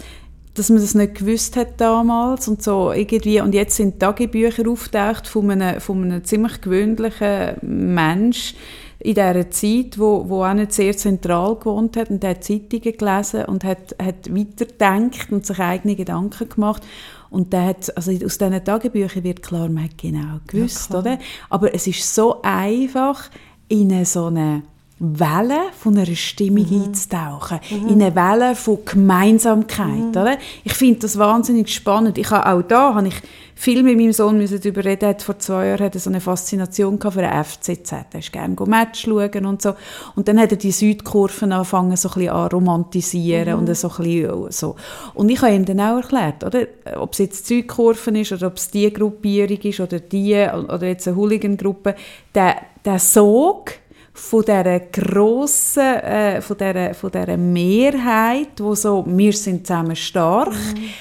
dass 0.61 0.69
man 0.69 0.81
das 0.83 0.95
nicht 0.95 1.15
gewusst 1.15 1.57
hat 1.57 1.81
damals 1.81 2.47
und 2.47 2.63
so 2.63 2.93
irgendwie. 2.93 3.41
Und 3.41 3.55
jetzt 3.55 3.77
sind 3.77 3.99
Tagebücher 3.99 4.69
auftaucht 4.69 5.27
von 5.27 5.51
einem, 5.51 5.81
von 5.81 6.05
einem 6.05 6.23
ziemlich 6.23 6.61
gewöhnlichen 6.61 7.57
Mensch 7.63 8.55
in 8.99 9.15
dieser 9.15 9.51
Zeit, 9.51 9.99
wo, 9.99 10.29
wo 10.29 10.45
auch 10.45 10.53
nicht 10.53 10.75
sehr 10.75 10.95
zentral 10.95 11.57
gewohnt 11.57 11.97
hat 11.97 12.11
und 12.11 12.23
der 12.23 12.31
hat 12.31 12.45
Zeitungen 12.45 12.99
gelesen 12.99 13.47
und 13.47 13.65
hat, 13.65 13.97
hat 13.99 14.29
weitergedacht 14.31 15.33
und 15.33 15.47
sich 15.47 15.59
eigene 15.59 15.97
Gedanken 15.97 16.51
gemacht. 16.51 16.83
Und 17.31 17.55
der 17.55 17.65
hat, 17.65 17.97
also 17.97 18.13
aus 18.13 18.37
diesen 18.37 18.63
Tagebüchern 18.63 19.25
wird 19.25 19.43
klar, 19.43 19.71
man 19.71 19.85
hat 19.85 19.97
genau 19.97 20.41
gewusst, 20.47 20.95
oder? 20.95 21.19
Aber 21.49 21.75
es 21.75 21.87
ist 21.87 22.15
so 22.15 22.43
einfach, 22.43 23.31
in 23.69 24.05
so 24.05 24.27
eine 24.27 24.63
Welle 25.03 25.71
von 25.79 25.97
einer 25.97 26.15
Stimmung 26.15 26.67
einzutauchen, 26.71 27.59
in 27.71 28.03
eine 28.03 28.15
Welle 28.15 28.55
von 28.55 28.85
Gemeinsamkeit, 28.85 30.11
oder? 30.11 30.37
Ich 30.63 30.75
finde 30.75 31.01
das 31.01 31.19
wahnsinnig 31.19 31.75
spannend. 31.75 32.19
Ich 32.19 32.31
habe 32.31 32.47
auch 32.47 32.63
da, 32.63 32.95
habe 32.95 33.09
ich 33.09 33.15
viel 33.55 33.83
mit 33.83 33.97
meinem 33.97 34.13
Sohn 34.13 34.37
müssen 34.37 34.61
darüber 34.61 34.85
reden, 34.85 35.09
hat 35.09 35.23
vor 35.23 35.39
zwei 35.39 35.69
Jahren 35.69 35.87
hat 35.87 35.95
er 35.95 36.01
so 36.01 36.11
eine 36.11 36.21
Faszination 36.21 36.99
für 37.01 37.21
den 37.23 37.45
FCZ. 37.45 37.93
Er 37.93 38.19
ist 38.19 38.31
gerne 38.31 38.55
go 38.55 38.67
Match 38.67 39.03
schauen 39.03 39.47
und 39.47 39.63
so. 39.63 39.75
Und 40.17 40.29
dann 40.29 40.39
hat 40.39 40.53
er 40.53 40.59
die 40.59 40.71
Südkurven 40.71 41.53
angefangen, 41.53 41.97
so 41.97 42.09
ein 42.11 42.15
bisschen 42.15 42.31
an 42.31 42.49
romantisieren 42.49 43.55
und 43.55 43.75
so 43.75 43.89
ein 43.89 43.97
bisschen 43.97 44.51
so. 44.51 44.77
Und 45.15 45.31
ich 45.31 45.41
habe 45.41 45.55
ihm 45.55 45.65
dann 45.65 45.81
auch 45.81 45.97
erklärt, 45.97 46.45
oder? 46.45 46.67
Ob 46.97 47.13
es 47.13 47.19
jetzt 47.19 47.49
die 47.49 47.55
Südkurven 47.57 48.17
ist 48.17 48.33
oder 48.33 48.49
ob 48.49 48.57
es 48.57 48.71
die 48.71 48.93
Gruppierung 48.93 49.59
ist 49.59 49.81
oder 49.81 49.99
die 49.99 50.35
oder 50.35 50.87
jetzt 50.87 51.09
eine 51.09 51.17
Hooligan-Gruppe, 51.17 51.95
der, 52.35 52.57
der 52.85 52.99
Sog, 52.99 53.73
von 54.21 54.43
dieser 54.43 54.81
grossen, 54.81 55.83
äh, 55.83 56.41
von 56.43 56.57
dieser, 56.57 56.95
von 56.95 57.11
dieser 57.11 57.37
Mehrheit, 57.37 58.49
wo 58.59 58.75
so, 58.75 59.05
wir 59.07 59.33
sind 59.33 59.67
zusammen 59.67 59.97
stark, 59.97 60.55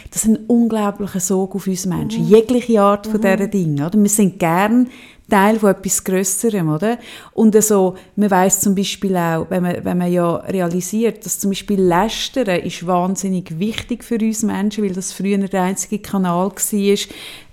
das 0.09 0.23
ist 0.23 0.29
ein 0.29 0.45
unglaublicher 0.47 1.19
Sog 1.19 1.53
auf 1.53 1.67
uns 1.67 1.85
Menschen. 1.85 2.25
Jegliche 2.25 2.81
Art 2.81 3.05
von 3.05 3.21
diesen 3.21 3.51
Dingen, 3.51 3.85
oder? 3.85 3.99
Wir 3.99 4.09
sind 4.09 4.39
gern 4.39 4.87
Teil 5.29 5.59
von 5.59 5.69
etwas 5.69 6.03
Grösserem, 6.03 6.69
oder? 6.69 6.97
Und 7.33 7.61
so, 7.61 7.95
man 8.15 8.31
weiss 8.31 8.61
zum 8.61 8.73
Beispiel 8.73 9.15
auch, 9.15 9.45
wenn 9.49 9.63
man, 9.63 9.85
wenn 9.85 9.97
man 9.97 10.11
ja 10.11 10.37
realisiert, 10.37 11.23
dass 11.25 11.39
zum 11.39 11.51
Beispiel 11.51 11.79
Lästern 11.79 12.61
ist 12.61 12.87
wahnsinnig 12.87 13.59
wichtig 13.59 14.03
für 14.03 14.17
uns 14.17 14.43
Menschen, 14.43 14.83
weil 14.83 14.93
das 14.93 15.13
früher 15.13 15.37
der 15.37 15.63
einzige 15.63 15.99
Kanal 15.99 16.49
war, 16.49 16.97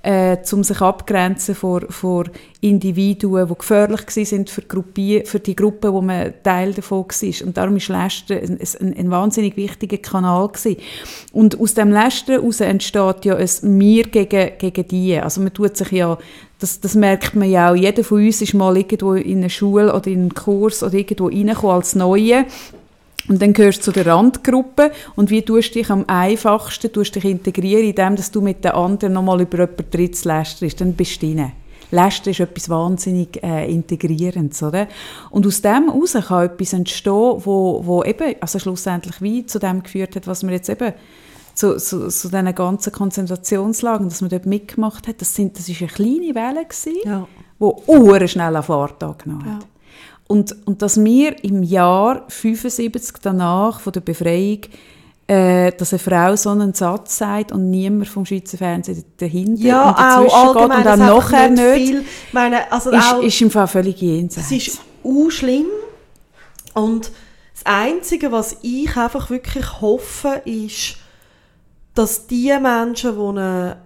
äh, 0.07 0.39
um 0.53 0.63
sich 0.63 0.81
abgrenzen 0.81 1.57
vor, 1.57 1.83
vor 1.91 2.25
Individuen, 2.61 3.49
die 3.49 3.55
gefährlich 3.55 4.03
sind 4.09 4.49
für, 4.49 4.63
Gruppi 4.63 5.25
für 5.27 5.41
die 5.41 5.57
Gruppe, 5.57 5.93
wo 5.93 6.01
man 6.01 6.33
Teil 6.45 6.73
davon 6.73 7.05
war. 7.07 7.47
Und 7.47 7.57
darum 7.57 7.77
ist 7.77 7.89
Lästern 7.89 8.39
ein, 8.39 8.59
ein, 8.81 8.97
ein 8.97 9.11
wahnsinnig 9.11 9.57
wichtiger 9.57 9.99
Kanal 9.99 10.49
gewesen. 10.49 10.77
Und 11.33 11.59
aus 11.59 11.75
dem 11.75 11.91
Lästern 11.91 12.41
heraus 12.41 12.61
entsteht 12.61 13.25
ja 13.25 13.35
ein 13.35 13.81
«Wir 13.81 14.05
gegen, 14.05 14.53
gegen 14.59 14.89
die». 14.89 15.19
Also 15.19 15.41
man 15.41 15.53
tut 15.53 15.77
sich 15.77 15.91
ja 15.91 16.17
das, 16.61 16.81
das 16.81 16.95
merkt 16.95 17.35
man 17.35 17.51
ja 17.51 17.71
auch. 17.71 17.75
Jeder 17.75 18.03
von 18.05 18.25
uns 18.25 18.41
ist 18.41 18.55
mal 18.55 18.77
irgendwo 18.77 19.15
in 19.15 19.39
eine 19.39 19.51
Schule 19.51 19.93
oder 19.93 20.07
in 20.07 20.21
einen 20.21 20.35
Kurs 20.35 20.83
oder 20.83 20.95
irgendwo 20.95 21.27
reingekommen 21.27 21.77
als 21.77 21.95
Neue. 21.95 22.47
Und 23.29 23.43
dann 23.43 23.53
gehörst 23.53 23.79
du 23.79 23.83
zu 23.85 23.93
der 23.93 24.07
Randgruppe 24.07 24.93
und 25.17 25.31
wie 25.31 25.43
tust 25.43 25.75
du 25.75 25.79
dich 25.81 25.91
am 25.91 26.05
einfachsten 26.07 26.93
tust 26.93 27.15
dich 27.15 27.25
integrieren, 27.25 27.85
indem 27.85 28.17
dass 28.17 28.31
du 28.31 28.41
mit 28.41 28.65
den 28.65 28.73
anderen 28.73 29.15
nochmal 29.15 29.41
über 29.41 29.59
jemanden 29.59 29.91
Drittes 29.91 30.25
lästerst. 30.25 30.81
Dann 30.81 30.93
bist 30.93 31.23
du 31.23 31.27
drin. 31.27 31.53
Lästern 31.91 32.33
ist 32.33 32.41
etwas 32.41 32.69
wahnsinnig 32.69 33.43
äh, 33.43 33.71
Integrierendes, 33.71 34.63
oder? 34.63 34.89
Und 35.31 35.47
aus 35.47 35.63
dem 35.63 35.93
heraus 35.93 36.15
kann 36.15 36.47
etwas 36.47 36.73
entstehen, 36.73 37.13
wo, 37.13 37.81
wo 37.85 38.03
eben, 38.03 38.35
also 38.41 38.59
schlussendlich 38.59 39.21
wie 39.23 39.47
zu 39.47 39.59
dem 39.59 39.83
geführt 39.83 40.17
hat, 40.17 40.27
was 40.27 40.43
wir 40.43 40.53
jetzt 40.53 40.69
eben 40.69 40.93
zu, 41.55 41.77
zu, 41.77 42.09
zu 42.09 42.29
diesen 42.29 42.55
ganzen 42.55 42.93
Konzentrationslagen, 42.93 44.09
dass 44.09 44.21
man 44.21 44.31
dort 44.31 44.47
mitgemacht 44.47 45.07
hat, 45.09 45.21
das, 45.21 45.35
sind, 45.35 45.59
das 45.59 45.69
ist 45.69 45.81
eine 45.81 45.91
kleine 45.91 46.35
Welle 46.35 46.65
gewesen, 46.65 46.97
Ja. 47.05 47.27
uhr 47.59 48.29
schnell 48.29 48.57
an 48.57 48.63
Fahrt 48.63 49.03
angenommen 49.03 49.45
hat. 49.55 49.63
Ja. 49.63 49.69
Und, 50.29 50.57
und 50.67 50.83
dass 50.83 51.03
wir 51.03 51.45
im 51.45 51.63
Jahr 51.63 52.25
75 52.29 53.17
danach 53.23 53.81
von 53.81 53.93
der 53.93 54.01
Befreiung, 54.01 54.61
äh, 55.29 55.73
dass 55.73 55.93
eine 55.93 55.99
Frau 55.99 56.37
so 56.37 56.51
einen 56.51 56.75
Satz 56.75 57.19
sagt 57.19 57.53
und 57.53 57.71
niemand 57.71 58.09
vom 58.09 58.27
Schweizer 58.27 58.59
Fernsehen 58.59 59.05
dahinter 59.17 59.63
Ja, 59.63 59.89
und 59.89 59.99
dazwischen 59.99 60.53
geht 60.55 60.65
und 60.65 60.73
einfach 60.73 60.97
nachher 60.97 61.51
nicht 61.51 61.63
nicht, 61.63 61.89
viel, 61.89 62.05
meine, 62.33 62.73
also 62.73 62.91
ist, 62.91 63.13
auch, 63.13 63.23
ist 63.23 63.41
im 63.41 63.51
Fall 63.51 63.67
völlig 63.67 64.01
jenseits. 64.01 64.51
es 64.51 64.69
ist 64.69 64.81
auch 65.05 65.31
schlimm 65.31 65.67
und 66.75 67.11
das 67.55 67.65
Einzige, 67.65 68.31
was 68.31 68.59
ich 68.63 68.97
einfach 68.97 69.31
wirklich 69.31 69.81
hoffe, 69.81 70.43
ist, 70.45 70.97
dass 71.95 72.27
die 72.27 72.53
Menschen, 72.61 73.17
die 73.17 73.29
eine, 73.29 73.83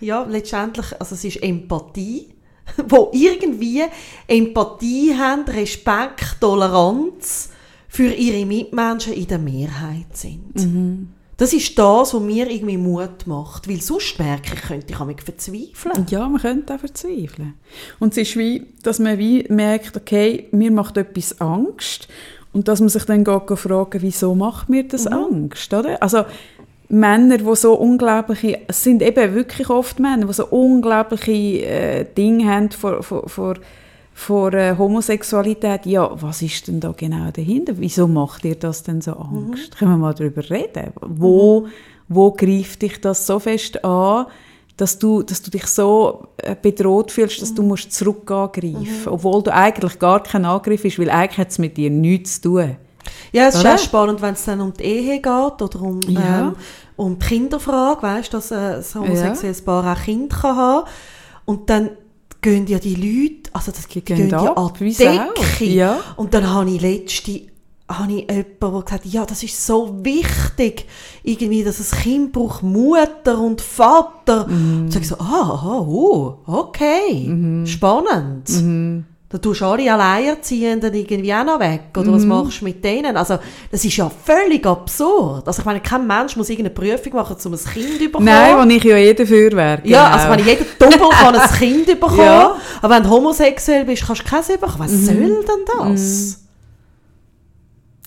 ja, 0.00 0.24
letztendlich, 0.28 0.98
also 1.00 1.16
es 1.16 1.24
ist 1.24 1.42
Empathie, 1.42 2.32
wo 2.88 3.10
irgendwie 3.12 3.82
Empathie 4.26 5.14
haben, 5.16 5.44
Respekt, 5.44 6.40
Toleranz 6.40 7.50
für 7.88 8.12
ihre 8.12 8.46
Mitmenschen 8.46 9.12
in 9.12 9.26
der 9.26 9.38
Mehrheit 9.38 10.14
sind. 10.16 10.52
Das 11.40 11.54
ist 11.54 11.78
das, 11.78 12.12
was 12.12 12.20
mir 12.20 12.50
irgendwie 12.50 12.76
Mut 12.76 13.26
macht, 13.26 13.66
weil 13.66 13.80
sonst 13.80 14.18
merke 14.18 14.52
ich, 14.54 14.60
könnte 14.60 14.92
ich 14.92 14.98
mich 15.00 15.22
verzweifeln. 15.22 16.06
Ja, 16.10 16.28
man 16.28 16.38
könnte 16.38 16.74
auch 16.74 16.80
verzweifeln. 16.80 17.54
Und 17.98 18.12
es 18.12 18.18
ist 18.28 18.36
wie, 18.36 18.66
dass 18.82 18.98
man 18.98 19.16
wie 19.16 19.46
merkt, 19.48 19.96
okay, 19.96 20.48
mir 20.50 20.70
macht 20.70 20.98
etwas 20.98 21.40
Angst 21.40 22.08
und 22.52 22.68
dass 22.68 22.80
man 22.80 22.90
sich 22.90 23.04
dann 23.04 23.24
geht 23.24 23.58
fragen, 23.58 24.02
wieso 24.02 24.34
macht 24.34 24.68
mir 24.68 24.86
das 24.86 25.06
mhm. 25.06 25.12
Angst, 25.14 25.72
oder? 25.72 26.02
Also 26.02 26.24
Männer, 26.90 27.38
die 27.38 27.56
so 27.56 27.74
unglaubliche, 27.74 28.60
es 28.66 28.82
sind 28.82 29.00
eben 29.00 29.34
wirklich 29.34 29.70
oft 29.70 30.00
Männer, 30.00 30.26
die 30.26 30.32
so 30.32 30.46
unglaubliche 30.46 31.32
äh, 31.64 32.04
Dinge 32.04 32.52
haben 32.52 32.70
vor, 32.70 33.02
vor, 33.02 33.28
vor, 33.28 33.54
vor 34.12 34.52
äh, 34.52 34.76
Homosexualität. 34.76 35.86
Ja, 35.86 36.10
was 36.20 36.42
ist 36.42 36.66
denn 36.66 36.80
da 36.80 36.92
genau 36.96 37.30
dahinter? 37.30 37.74
Wieso 37.76 38.08
macht 38.08 38.42
dir 38.42 38.56
das 38.56 38.82
denn 38.82 39.00
so 39.00 39.12
Angst? 39.12 39.72
Mhm. 39.72 39.78
Können 39.78 39.90
wir 39.92 39.98
mal 39.98 40.14
darüber 40.14 40.48
reden? 40.50 40.92
Wo, 41.00 41.60
mhm. 41.60 41.66
wo 42.08 42.32
greift 42.32 42.82
dich 42.82 43.00
das 43.00 43.24
so 43.24 43.38
fest 43.38 43.84
an, 43.84 44.26
dass 44.76 44.98
du, 44.98 45.22
dass 45.22 45.42
du 45.42 45.50
dich 45.50 45.66
so 45.66 46.26
äh, 46.38 46.56
bedroht 46.60 47.12
fühlst, 47.12 47.40
dass 47.40 47.54
du 47.54 47.62
mhm. 47.62 47.68
musst 47.68 47.92
zurück 47.92 48.28
angreifen 48.30 48.80
musst, 48.80 49.06
mhm. 49.06 49.12
obwohl 49.12 49.42
du 49.44 49.54
eigentlich 49.54 49.96
gar 50.00 50.24
kein 50.24 50.44
Angriff 50.44 50.84
ist, 50.84 50.98
weil 50.98 51.10
eigentlich 51.10 51.38
hat 51.38 51.50
es 51.50 51.58
mit 51.58 51.76
dir 51.76 51.90
nichts 51.90 52.40
zu 52.40 52.48
tun. 52.48 52.76
Ja, 53.32 53.48
es 53.48 53.54
ist 53.54 53.66
auch 53.66 53.78
spannend, 53.78 54.20
wenn 54.22 54.34
es 54.34 54.44
dann 54.44 54.60
um 54.60 54.72
die 54.72 54.84
Ehe 54.84 55.20
geht 55.20 55.26
oder 55.62 55.82
um, 55.82 56.00
ja. 56.08 56.40
ähm, 56.40 56.56
um 56.96 57.18
die 57.18 57.26
Kinderfrage, 57.26 58.02
weißt 58.02 58.32
du, 58.32 58.36
dass 58.36 58.50
äh, 58.50 58.54
ein 58.54 58.84
homosexuelles 58.94 59.58
ja. 59.60 59.64
Paar 59.64 59.92
auch 59.92 60.02
Kinder 60.02 60.36
kann 60.36 60.56
haben 60.56 60.88
Und 61.44 61.70
dann 61.70 61.90
gehen 62.40 62.66
ja 62.66 62.78
die 62.78 62.94
Leute, 62.94 63.50
also 63.52 63.72
das 63.72 63.86
die 63.86 64.00
gehen, 64.00 64.16
gehen 64.16 64.30
ja 64.30 64.52
ab, 64.52 64.78
die 64.78 64.94
Decke. 64.94 65.64
Ja. 65.64 65.98
Und 66.16 66.34
dann 66.34 66.50
habe 66.50 66.70
ich 66.70 66.80
letzte 66.80 67.50
habe 67.90 68.12
ich 68.12 68.30
jemanden, 68.30 68.56
der 68.60 68.70
gesagt 68.70 68.92
hat, 68.92 69.06
ja, 69.06 69.26
das 69.26 69.42
ist 69.42 69.66
so 69.66 70.04
wichtig, 70.04 70.86
irgendwie, 71.22 71.64
dass 71.64 71.92
ein 71.92 71.98
Kind 71.98 72.32
braucht 72.32 72.62
Mutter 72.62 73.38
und 73.38 73.60
Vater. 73.60 74.46
Mhm. 74.46 74.82
Und 74.82 74.92
sage 74.92 75.02
ich 75.02 75.08
so, 75.08 75.16
ah, 75.18 75.80
oh, 75.80 76.38
okay, 76.46 77.26
mhm. 77.26 77.66
spannend. 77.66 78.48
Mhm. 78.48 79.04
Da 79.32 79.38
tust 79.38 79.60
du 79.60 79.64
alle 79.64 79.92
Alleinerziehenden 79.92 80.92
irgendwie 80.92 81.32
auch 81.32 81.44
noch 81.44 81.60
weg. 81.60 81.82
Oder 81.96 82.10
mm. 82.10 82.14
was 82.14 82.22
mhm. 82.22 82.28
machst 82.28 82.60
du 82.60 82.64
mit 82.64 82.84
denen? 82.84 83.16
Also, 83.16 83.38
das 83.70 83.84
ist 83.84 83.96
ja 83.96 84.10
völlig 84.10 84.66
absurd. 84.66 85.46
Also, 85.46 85.62
ich 85.62 85.66
meine, 85.66 85.80
kein 85.80 86.04
Mensch 86.04 86.34
muss 86.34 86.50
irgendeine 86.50 86.74
Prüfung 86.74 87.12
machen, 87.12 87.36
um 87.44 87.52
ein 87.52 87.58
Kind 87.58 87.92
zu 87.92 88.04
bekommen. 88.06 88.24
Nein, 88.24 88.56
wo 88.58 88.74
ich 88.74 88.82
ja 88.82 88.96
eh 88.96 89.14
dafür 89.14 89.52
wäre. 89.52 89.82
Genau. 89.82 89.94
Ja, 89.94 90.10
also, 90.10 90.30
wenn 90.30 90.44
jeder 90.44 90.64
Doppel 90.76 91.08
kann 91.10 91.36
ein 91.36 91.50
Kind 91.52 91.86
bekommen. 91.86 92.18
Ja. 92.18 92.56
Aber 92.82 92.96
wenn 92.96 93.04
du 93.04 93.08
homosexuell 93.08 93.84
bist, 93.84 94.04
kannst 94.04 94.22
du 94.22 94.28
keins 94.28 94.48
bekommen. 94.48 94.74
Was 94.78 94.90
mm. 94.90 95.04
soll 95.04 95.44
denn 95.44 95.64
das? 95.78 96.40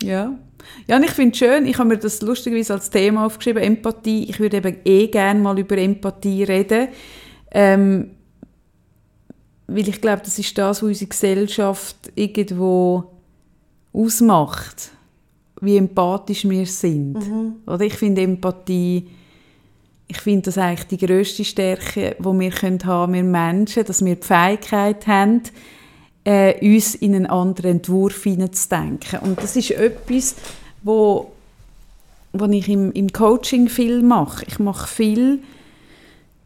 Mm. 0.02 0.06
Ja. 0.06 0.34
Ja, 0.88 0.98
und 0.98 1.04
ich 1.04 1.12
finde 1.12 1.32
es 1.32 1.38
schön, 1.38 1.66
ich 1.66 1.78
habe 1.78 1.88
mir 1.88 1.98
das 1.98 2.22
lustigerweise 2.22 2.74
als 2.74 2.90
Thema 2.90 3.26
aufgeschrieben, 3.26 3.64
Empathie. 3.64 4.30
Ich 4.30 4.42
würde 4.42 4.58
eben 4.58 4.76
eh 4.84 5.08
gerne 5.08 5.40
mal 5.40 5.58
über 5.58 5.78
Empathie 5.78 6.44
reden. 6.44 6.90
Ähm, 7.52 8.12
weil 9.68 9.88
ich 9.88 10.02
glaube, 10.02 10.22
das 10.24 10.38
ist 10.40 10.58
das, 10.58 10.82
was 10.82 10.84
unsere 10.84 11.10
Gesellschaft 11.10 11.96
irgendwo 12.16 13.06
ausmacht, 13.94 14.92
wie 15.62 15.78
empathisch 15.78 16.48
wir 16.48 16.66
sind. 16.66 17.14
Mhm. 17.14 17.56
Oder 17.66 17.86
ich 17.86 17.94
finde 17.94 18.22
Empathie, 18.22 19.08
ich 20.08 20.18
finde 20.18 20.44
das 20.44 20.58
eigentlich 20.58 20.88
die 20.88 21.06
grösste 21.06 21.46
Stärke, 21.46 22.16
die 22.20 22.40
wir 22.40 22.52
können 22.52 22.84
haben, 22.86 23.14
wir 23.14 23.24
Menschen, 23.24 23.86
dass 23.86 24.04
wir 24.04 24.16
die 24.16 24.28
Fähigkeit 24.28 25.08
haben, 25.08 25.42
äh, 26.26 26.76
uns 26.76 26.96
in 26.96 27.16
einen 27.16 27.26
anderen 27.26 27.78
Entwurf 27.78 28.24
hineinzudenken. 28.24 29.20
Und 29.20 29.42
das 29.42 29.56
ist 29.56 29.72
etwas, 29.72 30.36
wo, 30.82 31.32
wo 32.34 32.46
ich 32.46 32.68
im, 32.68 32.92
im 32.92 33.12
Coaching 33.12 33.70
viel 33.70 34.02
mache. 34.02 34.46
Ich 34.48 34.60
mache 34.60 34.88
viel 34.88 35.40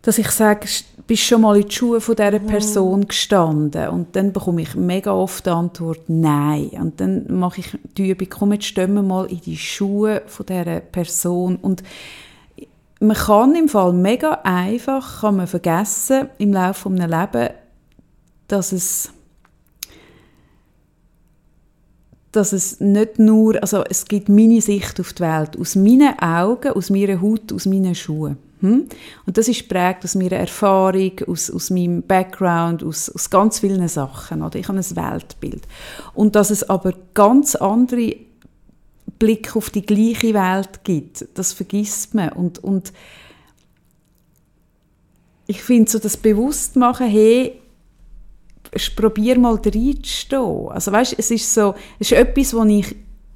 dass 0.08 0.18
ich 0.18 0.30
sage, 0.32 0.70
bist 1.08 1.24
schon 1.24 1.42
mal 1.42 1.58
in 1.58 1.68
die 1.68 1.74
Schuhe 1.74 2.02
von 2.02 2.16
dieser. 2.16 2.40
Person 2.40 3.08
gestanden? 3.08 3.90
Und 3.90 4.16
dann 4.16 4.34
bekomme 4.34 4.62
ich 4.62 4.76
mega 4.76 5.12
oft 5.12 5.46
die 5.46 5.50
Antwort 5.50 6.02
Nein. 6.08 6.70
Und 6.80 7.00
dann 7.00 7.26
mache 7.40 7.62
ich 7.62 7.78
die 7.98 8.10
Übung, 8.10 8.28
komm 8.30 8.54
jetzt 8.54 8.66
stimmen 8.66 9.08
mal 9.08 9.26
in 9.26 9.42
die 9.42 9.58
Schuhe 9.58 10.22
von 10.28 10.46
dieser 10.46 10.82
Person. 10.82 11.56
Und 11.56 11.84
man 13.00 13.16
kann 13.16 13.56
im 13.56 13.70
Fall 13.70 13.94
mega 13.94 14.42
einfach, 14.44 15.22
kann 15.22 15.38
man 15.38 15.48
vergessen 15.48 16.30
im 16.38 16.54
Laufe 16.54 16.90
eines 16.90 17.10
Lebens, 17.10 17.52
dass 18.48 18.72
es 18.72 19.12
dass 22.34 22.54
es 22.54 22.80
nicht 22.80 23.18
nur, 23.18 23.60
also 23.62 23.84
es 23.90 24.06
gibt 24.06 24.30
meine 24.30 24.62
Sicht 24.62 25.00
auf 25.00 25.14
die 25.14 25.24
Welt, 25.24 25.58
aus 25.60 25.76
meinen 25.76 26.20
Augen, 26.20 26.74
aus 26.74 26.90
meiner 26.92 27.20
Haut, 27.20 27.52
aus 27.52 27.66
meinen 27.66 27.96
Schuhen. 27.96 28.38
Hm? 28.62 28.88
Und 29.26 29.38
das 29.38 29.48
ist 29.48 29.70
prägt 29.70 30.04
aus 30.04 30.16
meiner 30.16 30.38
Erfahrung, 30.38 31.12
aus, 31.28 31.52
aus 31.52 31.70
meinem 31.70 32.02
Background, 32.02 32.84
aus, 32.84 33.10
aus 33.10 33.30
ganz 33.30 33.60
vielen 33.60 33.88
Sachen. 33.88 34.42
Oder? 34.42 34.58
Ich 34.58 34.68
habe 34.68 34.80
ein 34.80 34.96
Weltbild. 34.96 35.64
Und 36.14 36.36
dass 36.36 36.50
es 36.50 36.68
aber 36.68 36.94
ganz 37.14 37.56
andere 37.56 38.16
Blick 39.20 39.56
auf 39.56 39.70
die 39.70 39.86
gleiche 39.86 40.34
Welt 40.34 40.84
gibt, 40.84 41.28
das 41.36 41.54
vergisst 41.54 42.14
man. 42.14 42.30
Und, 42.30 42.64
und 42.64 42.94
ich 45.48 45.62
finde 45.62 45.90
so 45.90 46.00
das 46.00 46.18
Bewusstmachen, 46.18 47.08
hey, 47.08 47.62
probier 48.96 49.40
mal 49.40 49.56
reinzustehen. 49.56 50.70
Also 50.70 50.92
weißt, 50.92 51.16
es 51.18 51.32
ist 51.32 51.54
so, 51.54 51.76
es 52.00 52.12
ist 52.12 52.18
etwas, 52.18 52.54
wo 52.54 52.64
ich 52.66 52.96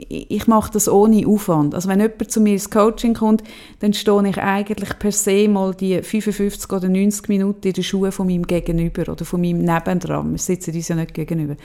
ich 0.10 0.47
mache 0.47 0.72
das 0.72 0.89
ohne 0.89 1.28
Aufwand. 1.28 1.76
Also 1.76 1.89
wenn 1.89 1.99
jemand 1.99 2.32
zu 2.32 2.41
mir 2.41 2.54
ins 2.54 2.70
Coaching 2.70 3.14
kommt, 3.14 3.43
dann 3.80 3.93
stehe 3.93 4.28
ich 4.28 4.38
eigentlich 4.38 4.97
per 4.99 5.12
se 5.12 5.47
mal 5.47 5.74
die 5.74 6.02
55 6.02 6.72
oder 6.72 6.89
90 6.89 7.30
Minuten 7.30 7.68
in 7.68 7.74
den 7.74 7.84
Schuhen 7.84 8.12
von 8.12 8.28
meinem 8.28 8.47
Gegenüber 8.47 9.12
oder 9.12 9.26
von 9.26 9.41
meinem 9.41 9.60
Nebendran. 9.60 10.32
Wir 10.32 10.39
sitzen 10.39 10.74
uns 10.74 10.88
ja 10.88 10.95
nicht 10.95 11.14
gegenüber. 11.14 11.56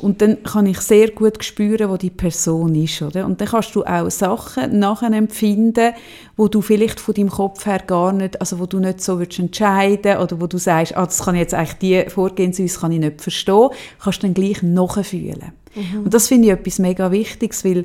Und 0.00 0.20
dann 0.20 0.42
kann 0.42 0.66
ich 0.66 0.80
sehr 0.80 1.10
gut 1.10 1.44
spüren, 1.44 1.88
wo 1.88 1.96
die 1.96 2.10
Person 2.10 2.74
ist. 2.74 3.02
Oder? 3.02 3.24
Und 3.24 3.40
dann 3.40 3.48
kannst 3.48 3.74
du 3.74 3.84
auch 3.84 4.10
Sachen 4.10 4.78
nachher 4.78 5.12
empfinden, 5.12 5.92
wo 6.36 6.48
du 6.48 6.60
vielleicht 6.60 6.98
von 6.98 7.14
deinem 7.14 7.30
Kopf 7.30 7.66
her 7.66 7.80
gar 7.86 8.12
nicht, 8.12 8.40
also 8.40 8.58
wo 8.58 8.66
du 8.66 8.80
nicht 8.80 9.00
so 9.00 9.18
würdest 9.18 9.38
entscheiden 9.38 10.16
oder 10.16 10.40
wo 10.40 10.46
du 10.46 10.58
sagst, 10.58 10.96
ah, 10.96 11.04
das 11.04 11.24
kann 11.24 11.34
ich 11.34 11.42
jetzt 11.42 11.54
eigentlich 11.54 11.78
die 11.78 12.10
Vorgehensweise 12.10 12.80
kann 12.80 12.92
ich 12.92 13.00
nicht 13.00 13.20
verstehen, 13.20 13.68
kannst 14.02 14.22
du 14.22 14.26
dann 14.26 14.34
gleich 14.34 14.62
nachfühlen. 14.62 15.52
Mhm. 15.74 16.04
Und 16.04 16.14
das 16.14 16.28
finde 16.28 16.48
ich 16.48 16.54
etwas 16.54 16.78
mega 16.78 17.12
Wichtiges, 17.12 17.64
weil 17.64 17.84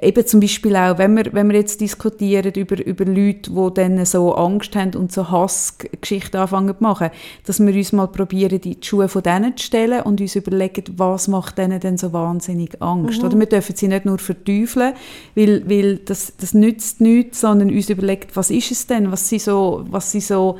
eben 0.00 0.26
zum 0.26 0.40
Beispiel 0.40 0.76
auch, 0.76 0.98
wenn 0.98 1.14
wir, 1.14 1.32
wenn 1.32 1.48
wir 1.48 1.58
jetzt 1.58 1.80
diskutieren 1.80 2.52
über, 2.54 2.84
über 2.84 3.04
Leute, 3.04 3.50
die 3.50 3.74
dann 3.74 4.04
so 4.06 4.34
Angst 4.34 4.74
haben 4.76 4.94
und 4.94 5.12
so 5.12 5.30
Hassgeschichten 5.30 6.40
anfangen 6.40 6.76
zu 6.76 6.82
machen, 6.82 7.10
dass 7.46 7.60
wir 7.60 7.74
uns 7.74 7.92
mal 7.92 8.06
probieren, 8.06 8.60
die 8.60 8.78
Schuhe 8.80 9.08
von 9.08 9.22
denen 9.22 9.56
zu 9.56 9.66
stellen 9.66 10.02
und 10.02 10.20
uns 10.20 10.36
überlegen, 10.36 10.84
was 10.96 11.28
macht 11.28 11.58
denen 11.58 11.80
denn 11.80 11.98
so 11.98 12.12
wahnsinnig 12.12 12.80
Angst. 12.80 13.20
Mhm. 13.20 13.26
Oder 13.26 13.38
wir 13.38 13.46
dürfen 13.46 13.76
sie 13.76 13.88
nicht 13.88 14.04
nur 14.04 14.18
verteufeln, 14.18 14.94
weil, 15.34 15.68
weil 15.68 15.96
das, 15.98 16.34
das 16.38 16.54
nützt 16.54 17.00
nichts, 17.00 17.40
sondern 17.40 17.70
uns 17.70 17.90
überlegen, 17.90 18.28
was 18.34 18.50
ist 18.50 18.70
es 18.70 18.86
denn, 18.86 19.12
was 19.12 19.28
sie 19.28 19.38
so, 19.38 19.84
was 19.90 20.12
sie 20.12 20.20
so 20.20 20.58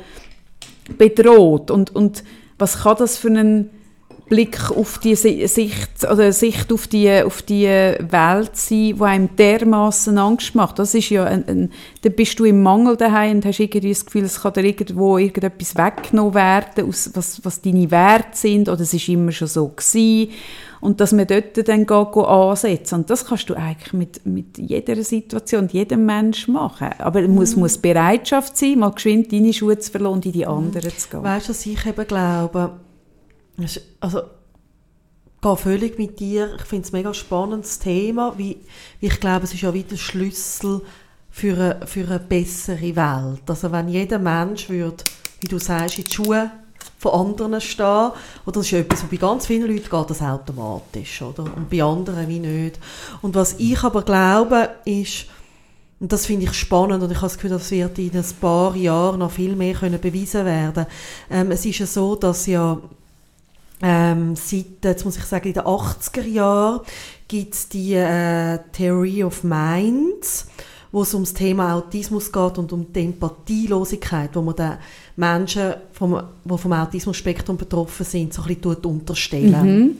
bedroht 0.97 1.71
und, 1.71 1.95
und 1.95 2.23
was 2.57 2.83
kann 2.83 2.97
das 2.99 3.17
für 3.17 3.29
einen 3.29 3.69
Blick 4.31 4.71
auf 4.71 4.97
die 4.97 5.13
Sicht 5.15 6.09
oder 6.09 6.31
Sicht 6.31 6.71
auf 6.71 6.87
die 6.87 7.21
auf 7.21 7.41
die 7.41 7.65
Welt 7.65 8.55
sein, 8.55 8.93
wo 8.95 9.03
einem 9.03 9.35
dermaßen 9.35 10.17
Angst 10.17 10.55
macht. 10.55 10.79
Das 10.79 10.93
ist 10.93 11.09
ja 11.09 11.25
ein, 11.25 11.45
ein, 11.49 11.71
dann 12.03 12.13
bist 12.13 12.39
du 12.39 12.45
im 12.45 12.63
Mangel 12.63 12.95
daheim 12.95 13.35
und 13.35 13.45
hast 13.45 13.59
irgendwie 13.59 13.89
das 13.89 14.05
Gefühl, 14.05 14.23
es 14.23 14.41
kann 14.41 14.53
dir 14.53 14.63
irgendwo 14.63 15.17
irgendetwas 15.17 15.75
weggenommen 15.75 16.33
werden, 16.33 16.87
aus, 16.87 17.11
was, 17.13 17.43
was 17.43 17.61
deine 17.61 17.91
Werte 17.91 18.37
sind 18.37 18.69
oder 18.69 18.79
es 18.79 18.93
ist 18.93 19.09
immer 19.09 19.33
schon 19.33 19.49
so 19.49 19.67
gewesen. 19.67 20.31
und 20.79 21.01
dass 21.01 21.11
man 21.11 21.27
dort 21.27 21.67
dann 21.67 21.85
geht, 21.85 22.11
geht 22.13 22.25
ansetzen 22.25 22.95
und 22.95 23.09
das 23.09 23.25
kannst 23.25 23.49
du 23.49 23.55
eigentlich 23.55 23.91
mit, 23.91 24.25
mit 24.25 24.57
jeder 24.57 25.03
Situation, 25.03 25.67
jedem 25.67 26.05
Menschen 26.05 26.53
machen. 26.53 26.91
Aber 26.99 27.21
es 27.21 27.27
muss, 27.27 27.55
mhm. 27.57 27.63
muss 27.63 27.77
Bereitschaft 27.77 28.55
sein, 28.55 28.79
mal 28.79 28.91
geschwind 28.91 29.33
deine 29.33 29.51
Schuhe 29.51 29.77
zu 29.77 29.91
verlassen 29.91 30.13
und 30.13 30.25
in 30.25 30.31
die 30.31 30.47
anderen 30.47 30.97
zu 30.97 31.09
gehen. 31.09 31.21
Weißt 31.21 31.47
du, 31.47 31.49
was 31.49 31.65
ich 31.65 31.85
eben 31.85 32.07
glaube? 32.07 32.71
Also, 33.99 34.21
gehe 35.41 35.57
völlig 35.57 35.97
mit 35.97 36.19
dir. 36.19 36.55
Ich 36.57 36.65
finde 36.65 36.87
es 36.87 36.93
ein 36.93 36.97
mega 36.97 37.13
spannendes 37.13 37.79
Thema. 37.79 38.33
Wie, 38.37 38.57
wie 38.99 39.07
ich 39.07 39.19
glaube, 39.19 39.45
es 39.45 39.53
ist 39.53 39.61
ja 39.61 39.73
wieder 39.73 39.89
der 39.89 39.97
Schlüssel 39.97 40.81
für 41.31 41.53
eine, 41.53 41.87
für 41.87 42.05
eine 42.05 42.19
bessere 42.19 42.95
Welt. 42.95 43.43
Also 43.47 43.71
wenn 43.71 43.87
jeder 43.87 44.19
Mensch 44.19 44.69
würde, 44.69 45.03
wie 45.39 45.47
du 45.47 45.57
sagst, 45.57 45.97
in 45.97 46.03
die 46.03 46.13
Schuhe 46.13 46.51
von 46.97 47.13
anderen 47.13 47.61
stehen, 47.61 48.11
oder 48.45 48.53
das 48.53 48.65
ist 48.65 48.71
ja 48.71 48.79
etwas, 48.79 49.03
bei 49.03 49.17
ganz 49.17 49.47
vielen 49.47 49.67
Leuten 49.67 49.89
geht 49.89 50.09
das 50.09 50.21
automatisch, 50.21 51.21
oder? 51.21 51.43
Und 51.43 51.69
bei 51.69 51.81
anderen 51.81 52.27
wie 52.27 52.39
nicht. 52.39 52.79
Und 53.21 53.33
was 53.33 53.55
ich 53.57 53.81
aber 53.83 54.03
glaube, 54.03 54.69
ist, 54.85 55.25
und 55.99 56.11
das 56.11 56.25
finde 56.25 56.45
ich 56.45 56.53
spannend 56.53 57.01
und 57.01 57.11
ich 57.11 57.17
habe 57.17 57.27
das 57.27 57.35
Gefühl, 57.35 57.51
das 57.51 57.71
wird 57.71 57.97
in 57.97 58.15
ein 58.15 58.25
paar 58.39 58.75
Jahren 58.75 59.19
noch 59.19 59.31
viel 59.31 59.55
mehr 59.55 59.73
können 59.73 59.99
bewiesen 59.99 60.45
werden. 60.45 60.85
Ähm, 61.29 61.51
es 61.51 61.65
ist 61.65 61.79
ja 61.79 61.85
so, 61.85 62.15
dass 62.15 62.45
ja 62.45 62.77
ähm, 63.81 64.35
seit, 64.35 64.83
jetzt 64.83 65.05
muss 65.05 65.17
ich 65.17 65.23
sagen, 65.23 65.47
in 65.47 65.53
den 65.53 65.63
80er 65.63 66.25
Jahren 66.25 66.81
gibt 67.27 67.53
es 67.53 67.69
die 67.69 67.93
äh, 67.93 68.59
Theory 68.73 69.23
of 69.23 69.43
Minds, 69.43 70.47
wo 70.91 71.03
es 71.03 71.13
um 71.13 71.23
das 71.23 71.33
Thema 71.33 71.75
Autismus 71.75 72.31
geht 72.31 72.57
und 72.57 72.71
um 72.73 72.91
die 72.91 73.05
Empathielosigkeit, 73.05 74.31
wo 74.33 74.41
man 74.41 74.55
den 74.55 74.77
Menschen, 75.15 75.75
vom, 75.93 76.21
die 76.43 76.57
vom 76.57 76.73
Autismusspektrum 76.73 77.57
betroffen 77.57 78.05
sind, 78.05 78.33
so 78.33 78.43
ein 78.43 78.55
bisschen 78.55 78.85
unterstellen. 78.85 79.79
Mhm. 79.79 79.97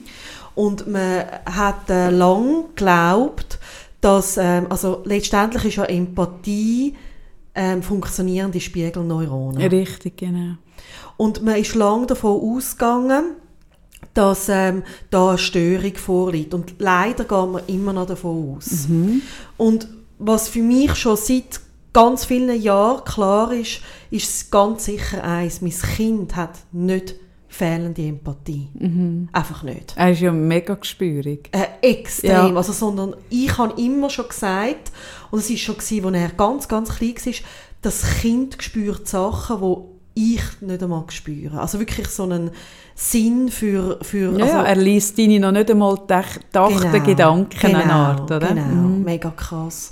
Und 0.53 0.87
man 0.87 1.23
hat 1.45 1.89
äh, 1.89 2.09
lang 2.09 2.65
geglaubt, 2.75 3.57
dass, 4.01 4.37
ähm, 4.37 4.67
also 4.69 5.01
letztendlich 5.05 5.65
ist 5.65 5.75
ja 5.77 5.85
Empathie 5.85 6.95
ähm, 7.55 7.81
funktionierende 7.81 8.59
Spiegelneuronen. 8.59 9.61
Richtig, 9.61 10.17
genau. 10.17 10.55
Und 11.17 11.43
man 11.43 11.55
ist 11.55 11.75
lange 11.75 12.07
davon 12.07 12.57
ausgegangen, 12.57 13.35
dass 14.13 14.49
ähm, 14.49 14.83
da 15.09 15.29
eine 15.29 15.37
Störung 15.37 15.95
vorliegt. 15.95 16.53
Und 16.53 16.75
leider 16.79 17.23
gehen 17.23 17.53
wir 17.53 17.63
immer 17.67 17.93
noch 17.93 18.07
davon 18.07 18.57
aus. 18.57 18.87
Mhm. 18.87 19.21
Und 19.57 19.87
was 20.19 20.49
für 20.49 20.61
mich 20.61 20.95
schon 20.95 21.17
seit 21.17 21.61
ganz 21.93 22.25
vielen 22.25 22.61
Jahren 22.61 23.03
klar 23.03 23.51
ist, 23.51 23.81
ist 24.09 24.51
ganz 24.51 24.85
sicher 24.85 25.23
eins, 25.23 25.61
mein 25.61 25.71
Kind 25.71 26.35
hat 26.35 26.59
nicht 26.71 27.15
fehlende 27.47 28.01
Empathie. 28.01 28.69
Mhm. 28.73 29.27
Einfach 29.33 29.63
nicht. 29.63 29.93
Er 29.97 30.11
ist 30.11 30.21
ja 30.21 30.31
mega 30.31 30.73
gespürig. 30.75 31.49
Äh, 31.51 31.67
extrem. 31.81 32.31
Ja. 32.31 32.55
Also, 32.55 32.71
sondern 32.71 33.15
ich 33.29 33.57
habe 33.57 33.79
immer 33.81 34.09
schon 34.09 34.29
gesagt, 34.29 34.91
und 35.31 35.39
es 35.39 35.49
war 35.49 35.57
schon, 35.57 35.77
gewesen, 35.77 36.05
als 36.05 36.15
er 36.15 36.29
ganz, 36.29 36.67
ganz 36.69 36.89
klein 36.95 37.15
war, 37.15 37.33
das 37.81 38.21
Kind 38.21 38.61
spürt 38.63 39.07
Sachen, 39.07 39.59
die 40.15 40.33
ich 40.33 40.61
nicht 40.61 40.81
einmal 40.81 41.03
spüre. 41.09 41.59
Also 41.59 41.79
wirklich 41.79 42.07
so 42.07 42.23
einen 42.23 42.51
Sinn 43.01 43.49
für... 43.49 43.97
für 44.03 44.37
ja, 44.37 44.45
also, 44.45 44.57
er 44.57 44.75
liest 44.75 45.17
deine 45.17 45.39
noch 45.39 45.51
nicht 45.51 45.71
einmal 45.71 45.95
gedachte 45.95 46.39
genau, 46.53 47.03
Gedanken 47.03 47.59
genau, 47.59 47.79
eine 47.79 47.93
Art, 47.93 48.31
oder? 48.31 48.47
Genau, 48.47 48.61
mhm. 48.63 49.03
mega 49.03 49.31
krass. 49.31 49.91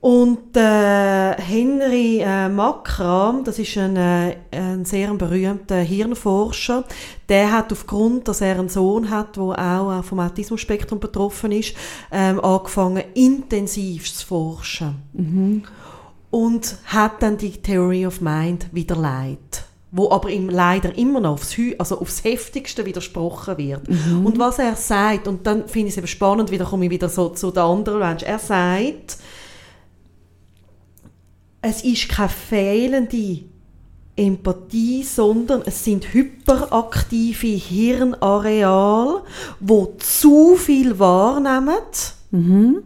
Und 0.00 0.56
äh, 0.56 1.34
Henry 1.40 2.20
äh, 2.20 2.48
Makram, 2.48 3.42
das 3.42 3.58
ist 3.58 3.76
ein, 3.78 3.96
äh, 3.96 4.36
ein 4.52 4.84
sehr 4.84 5.12
berühmter 5.14 5.78
Hirnforscher, 5.78 6.84
der 7.28 7.50
hat 7.50 7.72
aufgrund, 7.72 8.28
dass 8.28 8.42
er 8.42 8.60
einen 8.60 8.68
Sohn 8.68 9.10
hat, 9.10 9.36
der 9.36 9.42
auch 9.42 9.98
äh, 9.98 10.02
vom 10.04 10.20
Autismusspektrum 10.20 11.00
betroffen 11.00 11.50
ist, 11.50 11.74
ähm, 12.12 12.38
angefangen, 12.38 13.02
intensiv 13.14 14.14
zu 14.14 14.26
forschen. 14.26 15.02
Mhm. 15.14 15.62
Und 16.30 16.76
hat 16.84 17.22
dann 17.22 17.38
die 17.38 17.50
Theory 17.50 18.06
of 18.06 18.20
Mind 18.20 18.68
wieder 18.72 18.94
leitet 18.94 19.64
wo 19.96 20.10
aber 20.10 20.28
ihm 20.28 20.48
leider 20.48 20.98
immer 20.98 21.20
noch 21.20 21.34
aufs, 21.34 21.54
also 21.78 22.00
aufs 22.00 22.24
Heftigste 22.24 22.84
widersprochen 22.84 23.56
wird. 23.58 23.88
Mhm. 23.88 24.26
Und 24.26 24.38
was 24.40 24.58
er 24.58 24.74
sagt, 24.74 25.28
und 25.28 25.46
dann 25.46 25.68
finde 25.68 25.88
ich 25.88 25.94
es 25.94 25.98
eben 25.98 26.08
spannend, 26.08 26.50
wieder 26.50 26.64
komme 26.64 26.86
ich 26.86 26.90
wieder 26.90 27.08
so 27.08 27.28
zu 27.28 27.52
den 27.52 27.62
anderen 27.62 28.00
Menschen, 28.00 28.26
er 28.26 28.40
sagt, 28.40 29.18
es 31.62 31.84
ist 31.84 32.08
keine 32.08 32.28
fehlende 32.28 33.44
Empathie, 34.16 35.04
sondern 35.04 35.62
es 35.64 35.84
sind 35.84 36.12
hyperaktive 36.12 37.46
Hirnareale, 37.46 39.22
wo 39.60 39.94
zu 39.98 40.56
viel 40.56 40.98
wahrnehmen 40.98 41.78
mhm. 42.32 42.82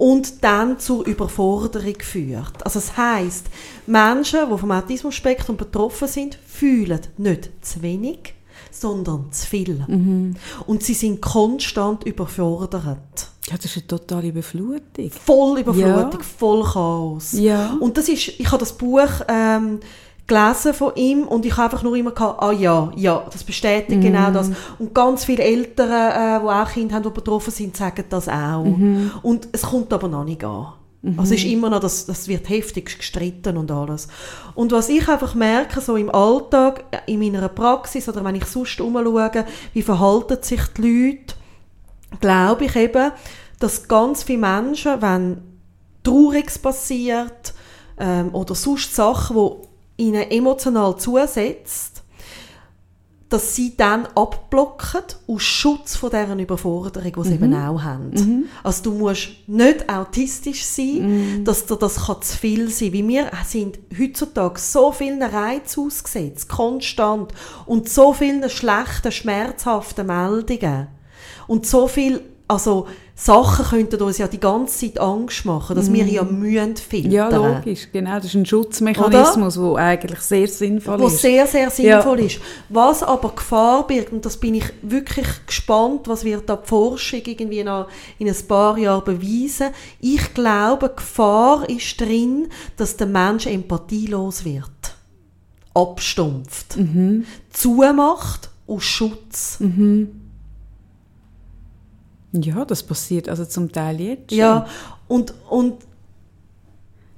Und 0.00 0.42
dann 0.42 0.78
zur 0.78 1.06
Überforderung 1.06 1.96
führt. 2.00 2.64
Also 2.64 2.80
das 2.80 2.96
heißt, 2.96 3.46
Menschen, 3.86 4.40
die 4.50 4.58
vom 4.58 4.70
Autismus-Spektrum 4.70 5.58
betroffen 5.58 6.08
sind, 6.08 6.38
fühlen 6.46 7.00
nicht 7.18 7.50
zu 7.60 7.82
wenig, 7.82 8.32
sondern 8.70 9.30
zu 9.30 9.46
viel. 9.46 9.84
Mhm. 9.86 10.36
Und 10.66 10.82
sie 10.82 10.94
sind 10.94 11.20
konstant 11.20 12.04
überfordert. 12.04 13.28
Ja, 13.46 13.56
das 13.56 13.66
ist 13.66 13.76
eine 13.76 13.86
totale 13.88 14.28
Überflutung. 14.28 15.10
Voll 15.10 15.60
Überflutung, 15.60 16.20
ja. 16.20 16.26
voll 16.38 16.64
Chaos. 16.64 17.32
Ja. 17.32 17.76
Und 17.78 17.98
das 17.98 18.08
ist, 18.08 18.40
ich 18.40 18.46
habe 18.46 18.58
das 18.58 18.72
Buch 18.72 19.10
ähm, 19.28 19.80
gelesen 20.30 20.74
von 20.74 20.92
ihm 20.94 21.24
und 21.24 21.44
ich 21.44 21.56
habe 21.56 21.64
einfach 21.64 21.82
nur 21.82 21.96
immer 21.96 22.12
gehabt, 22.12 22.42
ah 22.42 22.52
ja, 22.52 22.90
ja, 22.94 23.26
das 23.30 23.42
bestätigt 23.42 24.00
mm. 24.00 24.02
genau 24.02 24.30
das. 24.30 24.50
Und 24.78 24.94
ganz 24.94 25.24
viele 25.24 25.42
Eltern, 25.42 25.90
äh, 25.90 26.40
die 26.40 26.46
auch 26.46 26.70
Kinder 26.70 26.94
haben, 26.94 27.02
die 27.02 27.10
betroffen 27.10 27.50
sind, 27.50 27.76
sagen 27.76 28.04
das 28.08 28.28
auch. 28.28 28.64
Mm 28.64 29.10
Und 29.22 29.48
es 29.52 29.62
kommt 29.62 29.92
aber 29.92 30.08
noch 30.08 30.24
nicht 30.24 30.44
an. 30.44 30.74
Mhm. 31.02 31.18
Also 31.18 31.34
es 31.34 31.42
ist 31.42 31.50
immer 31.50 31.70
noch, 31.70 31.80
das, 31.80 32.06
das 32.06 32.28
wird 32.28 32.48
heftig 32.48 32.98
gestritten 32.98 33.56
und 33.56 33.70
alles. 33.70 34.08
Und 34.54 34.72
was 34.72 34.88
ich 34.88 35.08
einfach 35.08 35.34
merke, 35.34 35.80
so 35.80 35.96
im 35.96 36.14
Alltag, 36.14 36.84
in 37.06 37.20
meiner 37.20 37.48
Praxis 37.48 38.08
oder 38.08 38.22
wenn 38.24 38.34
ich 38.34 38.44
sonst 38.44 38.80
umschaue, 38.80 39.44
wie 39.72 39.82
verhalten 39.82 40.38
sich 40.42 40.60
die 40.76 40.82
Leute, 40.82 41.34
glaube 42.20 42.66
ich 42.66 42.76
eben, 42.76 43.12
dass 43.58 43.88
ganz 43.88 44.22
viele 44.22 44.40
Menschen, 44.40 45.00
wenn 45.02 45.42
Trauriges 46.02 46.58
passiert 46.58 47.54
ähm, 47.98 48.34
oder 48.34 48.54
sonst 48.54 48.94
Sachen, 48.94 49.36
die 49.36 49.69
ihnen 50.00 50.30
emotional 50.30 50.96
zusetzt, 50.96 52.02
dass 53.30 53.54
sie 53.54 53.76
dann 53.76 54.06
abblocken 54.06 55.02
aus 55.28 55.42
Schutz 55.42 55.94
von 55.94 56.10
dieser 56.10 56.36
Überforderung, 56.36 57.12
die 57.12 57.28
sie 57.28 57.36
mhm. 57.36 57.44
eben 57.44 57.54
auch 57.54 57.80
haben. 57.80 58.10
Mhm. 58.10 58.44
Also 58.64 58.82
du 58.82 58.92
musst 58.92 59.28
nicht 59.46 59.88
autistisch 59.88 60.64
sein, 60.64 61.38
mhm. 61.38 61.44
dass 61.44 61.64
dir 61.64 61.76
das 61.76 62.06
kann 62.06 62.20
zu 62.20 62.36
viel 62.36 62.68
sein 62.70 62.90
kann. 62.90 63.08
wir 63.08 63.28
sind 63.46 63.78
heutzutage 63.96 64.58
so 64.58 64.90
vielen 64.90 65.22
Reizen 65.22 65.86
ausgesetzt, 65.86 66.48
konstant, 66.48 67.32
und 67.66 67.88
so 67.88 68.12
vielen 68.12 68.50
schlechten, 68.50 69.12
schmerzhaften 69.12 70.08
Meldungen 70.08 70.88
und 71.46 71.66
so 71.66 71.86
viel 71.86 72.22
also 72.50 72.88
Sachen 73.14 73.64
könnten 73.66 74.02
uns 74.02 74.18
ja 74.18 74.26
die 74.26 74.40
ganze 74.40 74.86
Zeit 74.86 74.98
Angst 74.98 75.44
machen, 75.44 75.76
dass 75.76 75.88
mm. 75.88 75.92
wir 75.92 76.06
ja 76.06 76.24
mhm. 76.24 76.38
mühen 76.40 76.76
filtern. 76.76 77.12
Ja, 77.12 77.28
logisch, 77.28 77.88
genau. 77.92 78.16
Das 78.16 78.24
ist 78.24 78.34
ein 78.34 78.46
Schutzmechanismus, 78.46 79.54
der 79.54 79.74
eigentlich 79.76 80.20
sehr 80.20 80.48
sinnvoll 80.48 80.98
wo 80.98 81.06
ist. 81.06 81.22
Der 81.22 81.46
sehr, 81.46 81.46
sehr 81.46 81.70
sinnvoll 81.70 82.20
ja. 82.20 82.26
ist. 82.26 82.40
Was 82.68 83.02
aber 83.02 83.30
Gefahr 83.30 83.86
birgt, 83.86 84.12
und 84.12 84.24
das 84.24 84.38
bin 84.38 84.54
ich 84.54 84.64
wirklich 84.82 85.28
gespannt, 85.46 86.08
was 86.08 86.24
wird 86.24 86.48
da 86.48 86.56
die 86.56 86.66
Forschung 86.66 87.20
irgendwie 87.24 87.62
noch 87.62 87.88
in 88.18 88.28
ein 88.28 88.46
paar 88.48 88.76
Jahren 88.78 89.04
beweisen. 89.04 89.68
Ich 90.00 90.34
glaube, 90.34 90.88
Gefahr 90.88 91.68
ist 91.68 92.00
drin, 92.00 92.48
dass 92.76 92.96
der 92.96 93.06
Mensch 93.06 93.46
empathielos 93.46 94.44
wird. 94.44 94.70
Abstumpft. 95.74 96.78
Mhm. 96.78 97.26
Zumacht 97.52 98.50
aus 98.66 98.82
Schutz. 98.82 99.60
Mhm 99.60 100.19
ja, 102.32 102.64
das 102.64 102.82
passiert 102.82 103.28
also 103.28 103.44
zum 103.44 103.72
Teil 103.72 104.00
jetzt 104.00 104.30
schon. 104.30 104.38
Ja, 104.38 104.66
und, 105.08 105.34
und 105.48 105.74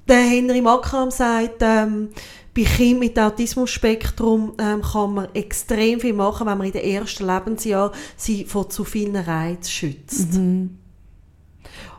der 0.07 0.17
Henry 0.17 0.61
Makram 0.61 1.11
sagt, 1.11 1.61
ähm, 1.61 2.09
bei 2.55 2.63
Kindern 2.63 2.99
mit 2.99 3.19
Autismus-Spektrum 3.19 4.53
ähm, 4.59 4.81
kann 4.81 5.13
man 5.13 5.27
extrem 5.33 5.99
viel 5.99 6.13
machen, 6.13 6.45
wenn 6.45 6.57
man 6.57 6.67
in 6.67 6.73
den 6.73 6.83
ersten 6.83 7.25
Lebensjahren 7.25 7.91
sie 8.15 8.45
vor 8.45 8.69
zu 8.69 8.83
vielen 8.83 9.15
Reizen 9.15 9.71
schützt. 9.71 10.33
Mhm. 10.33 10.77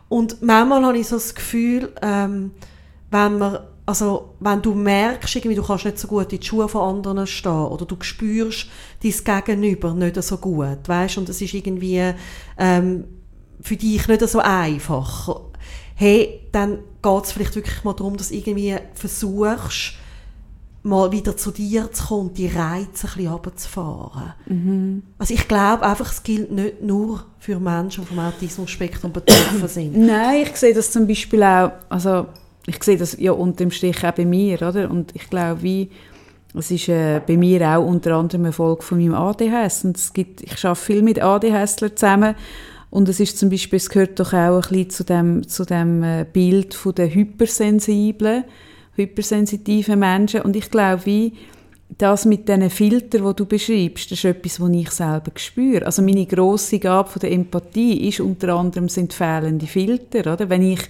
Und 0.08 0.42
manchmal 0.42 0.84
habe 0.84 0.98
ich 0.98 1.08
so 1.08 1.16
das 1.16 1.34
Gefühl, 1.34 1.92
ähm, 2.02 2.52
wenn 3.10 3.38
man 3.38 3.58
also 3.87 4.35
wenn 4.41 4.62
du 4.62 4.74
merkst, 4.74 5.37
irgendwie, 5.37 5.57
du 5.57 5.62
kannst 5.62 5.85
nicht 5.85 5.99
so 5.99 6.09
gut 6.09 6.32
in 6.32 6.41
die 6.41 6.47
Schuhe 6.47 6.68
von 6.68 6.97
anderen 6.97 7.26
stehen 7.26 7.53
oder 7.53 7.85
du 7.85 7.97
spürst 8.01 8.66
dein 9.03 9.45
Gegenüber 9.45 9.93
nicht 9.95 10.22
so 10.22 10.39
gut, 10.39 10.87
weißt 10.87 11.18
und 11.18 11.28
es 11.28 11.41
ist 11.41 11.55
irgendwie 11.55 12.14
ähm, 12.59 13.05
für 13.61 13.76
dich 13.76 14.09
nicht 14.09 14.28
so 14.28 14.39
einfach, 14.39 15.43
hey, 15.95 16.41
dann 16.53 16.78
geht 17.03 17.24
es 17.24 17.32
vielleicht 17.32 17.57
wirklich 17.57 17.85
mal 17.85 17.93
darum, 17.93 18.16
dass 18.16 18.30
du 18.30 18.35
irgendwie 18.35 18.76
versuchst, 18.95 19.95
mal 20.82 21.11
wieder 21.12 21.35
zu 21.37 21.51
dir 21.51 21.91
zu 21.93 22.05
kommen 22.05 22.35
die 22.35 22.47
Reize 22.47 23.07
ein 23.07 23.14
bisschen 23.14 23.28
runterzufahren. 23.28 24.35
Mhm. 24.47 25.03
Also 25.18 25.32
ich 25.32 25.49
glaube 25.49 25.82
einfach, 25.82 26.12
es 26.12 26.22
gilt 26.22 26.53
nicht 26.53 26.82
nur 26.82 27.24
für 27.39 27.59
Menschen, 27.59 28.03
die 28.03 28.09
vom 28.09 28.18
Autismus-Spektrum 28.18 29.12
betroffen 29.12 29.66
sind. 29.66 29.97
Nein, 29.97 30.43
ich 30.43 30.57
sehe 30.57 30.74
das 30.74 30.91
zum 30.91 31.07
Beispiel 31.07 31.43
auch, 31.43 31.72
also 31.89 32.26
ich 32.66 32.82
sehe 32.82 32.96
das 32.96 33.18
ja 33.18 33.32
unter 33.32 33.58
dem 33.64 33.70
Strich 33.70 34.04
auch 34.04 34.12
bei 34.12 34.24
mir, 34.24 34.62
oder? 34.62 34.90
Und 34.90 35.14
ich 35.14 35.28
glaube, 35.28 35.62
wie, 35.62 35.90
es 36.56 36.70
ist 36.70 36.88
äh, 36.88 37.20
bei 37.26 37.36
mir 37.36 37.62
auch 37.68 37.84
unter 37.84 38.14
anderem 38.14 38.44
eine 38.44 38.52
Folge 38.52 38.82
von 38.82 38.98
meinem 38.98 39.14
ADHS. 39.14 39.84
Und 39.84 39.96
es 39.96 40.12
gibt, 40.12 40.42
ich 40.42 40.64
arbeite 40.64 40.80
viel 40.80 41.02
mit 41.02 41.22
ADHSler 41.22 41.94
zusammen. 41.94 42.34
Und 42.90 43.08
es 43.08 43.18
ist 43.18 43.38
zum 43.38 43.50
Beispiel, 43.50 43.76
es 43.76 43.90
gehört 43.90 44.20
doch 44.20 44.32
auch 44.32 44.56
ein 44.56 44.60
bisschen 44.60 44.90
zu 44.90 45.04
dem, 45.04 45.48
zu 45.48 45.64
dem 45.64 46.02
äh, 46.02 46.24
Bild 46.32 46.74
von 46.74 46.94
der 46.94 47.12
hypersensiblen, 47.12 48.44
hypersensitiven 48.94 49.98
Menschen. 49.98 50.42
Und 50.42 50.54
ich 50.54 50.70
glaube, 50.70 51.04
wie, 51.04 51.32
das 51.98 52.24
mit 52.24 52.48
diesen 52.48 52.70
Filtern, 52.70 53.26
die 53.26 53.36
du 53.36 53.46
beschreibst, 53.46 54.10
das 54.10 54.18
ist 54.18 54.24
etwas, 54.24 54.60
was 54.60 54.70
ich 54.70 54.90
selber 54.90 55.32
spüre. 55.36 55.86
Also 55.86 56.02
meine 56.02 56.26
grosse 56.26 56.78
Gabe 56.78 57.08
von 57.08 57.20
der 57.20 57.32
Empathie 57.32 58.08
ist 58.08 58.20
unter 58.20 58.54
anderem 58.54 58.88
sind 58.88 59.12
fehlende 59.12 59.66
Filter, 59.66 60.32
oder? 60.32 60.48
Wenn 60.48 60.62
ich 60.62 60.80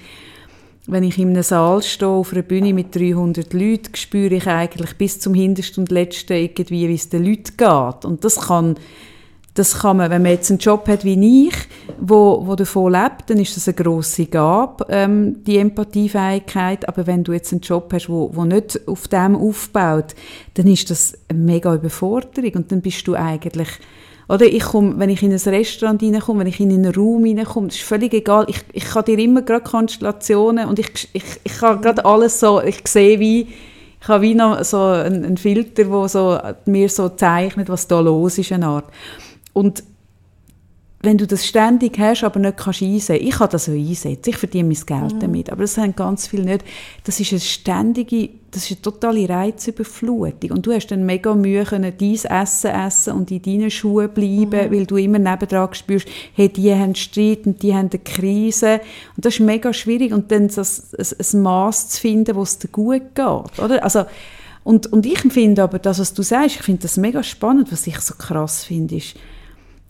wenn 0.87 1.03
ich 1.03 1.19
in 1.19 1.31
einem 1.31 1.43
Saal 1.43 1.83
stehe, 1.83 2.11
auf 2.11 2.33
einer 2.33 2.43
Bühne 2.43 2.75
mit 2.75 2.95
300 2.95 3.53
Leuten, 3.53 3.95
spüre 3.97 4.35
ich 4.35 4.47
eigentlich 4.47 4.97
bis 4.97 5.19
zum 5.19 5.35
Hintersten 5.35 5.85
und 5.85 5.91
Letzten 5.91 6.35
irgendwie, 6.35 6.89
wie 6.89 6.95
es 6.95 7.09
den 7.09 7.25
Leuten 7.25 7.57
geht. 7.57 8.05
Und 8.05 8.25
das 8.25 8.49
kann 8.49 8.77
das 9.55 9.79
kann 9.79 9.99
man, 9.99 10.11
wenn 10.11 10.23
man 10.23 10.33
jetzt 10.33 10.51
einen 10.51 10.59
Job 10.59 10.89
hat 10.89 11.05
wie 11.05 11.47
ich, 11.47 11.55
wo, 12.01 12.45
wo 12.45 12.57
davon 12.57 12.93
lebt, 12.93 13.31
dann 13.31 13.39
ist 13.39 13.57
das 13.57 13.69
eine 13.69 13.77
grosse 13.77 14.27
Gabe, 14.27 14.85
ähm, 14.89 15.45
die 15.45 15.59
Empathiefähigkeit. 15.59 16.89
Aber 16.89 17.07
wenn 17.07 17.23
du 17.23 17.33
jetzt 17.33 17.53
einen 17.53 17.61
Job 17.61 17.93
hast, 17.93 18.09
wo, 18.09 18.31
wo 18.35 18.45
nicht 18.45 18.81
auf 18.89 19.07
dem 19.07 19.37
aufbaut, 19.37 20.17
dann 20.55 20.67
ist 20.67 20.91
das 20.91 21.17
eine 21.29 21.39
mega 21.39 21.73
Überforderung 21.73 22.51
und 22.55 22.73
dann 22.73 22.81
bist 22.81 23.07
du 23.07 23.15
eigentlich 23.15 23.69
oder 24.29 24.47
ich 24.47 24.63
komme, 24.63 24.99
wenn 24.99 25.11
ich 25.11 25.23
in 25.23 25.33
ein 25.33 25.39
Restaurant 25.39 26.03
reinkomme, 26.03 26.41
wenn 26.41 26.47
ich 26.47 26.61
in 26.61 26.73
einen 26.73 26.95
Raum 26.95 27.25
reinkomme, 27.25 27.69
das 27.69 27.77
ist 27.77 27.85
völlig 27.85 28.15
egal. 28.15 28.47
Ich, 28.49 28.61
ich 28.73 28.85
kann 28.85 29.05
dir 29.05 29.19
immer 29.19 29.43
gerade 29.43 29.65
Konstellationen 29.65 30.69
und 30.69 30.79
ich, 30.79 31.09
ich, 31.13 31.25
ich 31.43 31.59
kann 31.59 31.81
gerade 31.81 32.05
alles 32.05 32.41
so, 32.41 32.63
ich 32.63 32.87
sehe 32.87 33.21
wie, 33.21 33.49
ich 34.01 34.09
habe 34.09 34.23
wie 34.23 34.35
noch 34.35 34.63
so 34.65 34.81
einen, 34.81 35.25
einen 35.25 35.37
Filter, 35.37 35.85
der 35.85 36.09
so, 36.09 36.39
mir 36.67 36.89
so 36.89 37.09
zeichnet, 37.11 37.69
was 37.69 37.87
da 37.87 38.01
los 38.01 38.39
ist, 38.39 38.53
eine 38.53 38.67
Art. 38.67 38.87
Und 39.53 39.83
wenn 41.05 41.19
du 41.19 41.27
das 41.27 41.47
ständig 41.47 41.99
hast, 41.99 42.25
aber 42.25 42.41
nicht 42.41 42.57
kannst 42.57 42.83
einsehen, 42.83 43.27
ich 43.27 43.37
kann 43.37 43.49
das 43.51 43.67
so 43.67 43.73
einsetzen, 43.73 44.31
ich 44.31 44.37
verdiene 44.37 44.69
mein 44.69 44.87
Geld 44.87 45.15
mhm. 45.15 45.21
damit, 45.21 45.51
aber 45.51 45.63
das 45.63 45.77
haben 45.77 45.95
ganz 45.95 46.27
viele 46.27 46.45
nicht. 46.45 46.65
Das 47.05 47.21
ist 47.21 47.33
eine 47.33 47.41
ständige, 47.41 48.31
das 48.51 48.65
ist 48.65 48.73
eine 48.73 48.83
totale 48.83 49.29
Reizüberflutung 49.29 50.51
und 50.53 50.67
du 50.67 50.73
hast 50.73 50.89
dann 50.89 51.05
mega 51.07 51.35
Mühe 51.35 51.65
können 51.65 51.93
dein 51.99 52.15
Essen 52.15 52.71
essen 52.71 53.13
und 53.15 53.31
in 53.31 53.43
deinen 53.43 53.71
Schuhen 53.71 54.11
bleiben, 54.11 54.69
mhm. 54.69 54.75
weil 54.75 54.87
du 54.87 54.97
immer 54.97 55.19
nebendran 55.19 55.73
spürst, 55.75 56.09
hey, 56.35 56.49
die 56.49 56.73
haben 56.73 56.95
Streit 56.95 57.47
und 57.47 57.63
die 57.63 57.75
haben 57.75 57.91
eine 57.91 58.01
Krise 58.01 58.81
und 59.17 59.25
das 59.25 59.35
ist 59.35 59.41
mega 59.41 59.73
schwierig 59.73 60.13
und 60.13 60.31
dann 60.33 60.49
das, 60.49 60.95
ein, 60.95 61.37
ein 61.37 61.43
Maß 61.43 61.89
zu 61.91 62.01
finden, 62.01 62.35
wo 62.37 62.43
es 62.43 62.59
dir 62.59 62.69
gut 62.69 63.15
geht, 63.15 63.59
oder? 63.59 63.83
Also, 63.83 64.05
und, 64.65 64.91
und 64.93 65.05
ich 65.05 65.21
finde 65.21 65.63
aber, 65.63 65.79
das, 65.79 65.99
was 65.99 66.15
du 66.15 66.23
sagst, 66.23 66.57
ich 66.57 66.63
finde 66.63 66.83
das 66.83 66.97
mega 66.97 67.23
spannend, 67.23 67.71
was 67.71 67.87
ich 67.87 68.01
so 68.01 68.15
krass 68.15 68.65
finde, 68.65 68.97
ist, 68.97 69.15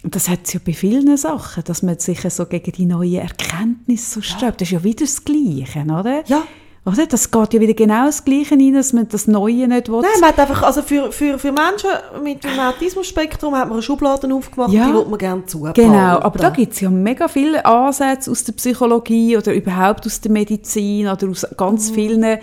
das 0.05 0.29
hat 0.29 0.41
es 0.45 0.53
ja 0.53 0.61
bei 0.65 0.73
vielen 0.73 1.17
Sachen, 1.17 1.65
dass 1.65 1.83
man 1.83 1.99
sich 1.99 2.21
so 2.21 2.47
gegen 2.47 2.73
die 2.73 2.87
neue 2.87 3.21
Erkenntnis 3.21 4.13
so 4.13 4.21
sträubt. 4.21 4.61
Das 4.61 4.69
ist 4.69 4.73
ja 4.73 4.85
wieder 4.85 5.05
das 5.05 5.25
Gleiche, 5.25 5.83
oder? 5.83 6.23
Ja. 6.27 6.43
Oder? 6.87 7.07
Das 7.07 7.31
geht 7.31 7.55
ja 7.55 7.61
wieder 7.61 7.73
genau 7.73 8.05
das 8.05 8.25
Gleiche 8.25 8.57
rein, 8.57 8.75
dass 8.75 8.93
man 8.93 9.09
das 9.09 9.27
Neue 9.27 9.67
nicht 9.67 9.89
will. 9.89 10.03
Nein, 10.03 10.21
man 10.21 10.29
hat 10.31 10.39
einfach, 10.39 10.63
also 10.63 10.83
für, 10.83 11.11
für, 11.13 11.39
für 11.39 11.51
Menschen 11.51 11.89
mit 12.23 12.45
dem 12.45 12.59
Autismus-Spektrum 12.61 13.55
hat 13.55 13.71
man 13.71 13.81
Schubladen 13.81 14.33
aufgemacht, 14.33 14.71
ja. 14.71 14.87
die 14.87 14.93
will 14.93 15.07
man 15.07 15.19
gerne 15.19 15.47
zubauen. 15.47 15.73
Genau, 15.73 16.19
aber 16.21 16.39
da 16.39 16.51
gibt 16.51 16.75
es 16.75 16.81
ja 16.81 16.91
mega 16.91 17.27
viele 17.29 17.65
Ansätze 17.65 18.31
aus 18.31 18.45
der 18.45 18.53
Psychologie 18.53 19.39
oder 19.39 19.55
überhaupt 19.55 20.05
aus 20.05 20.21
der 20.21 20.31
Medizin 20.31 21.09
oder 21.09 21.27
aus 21.31 21.47
ganz 21.57 21.91
mhm. 21.91 21.95
vielen 21.95 22.39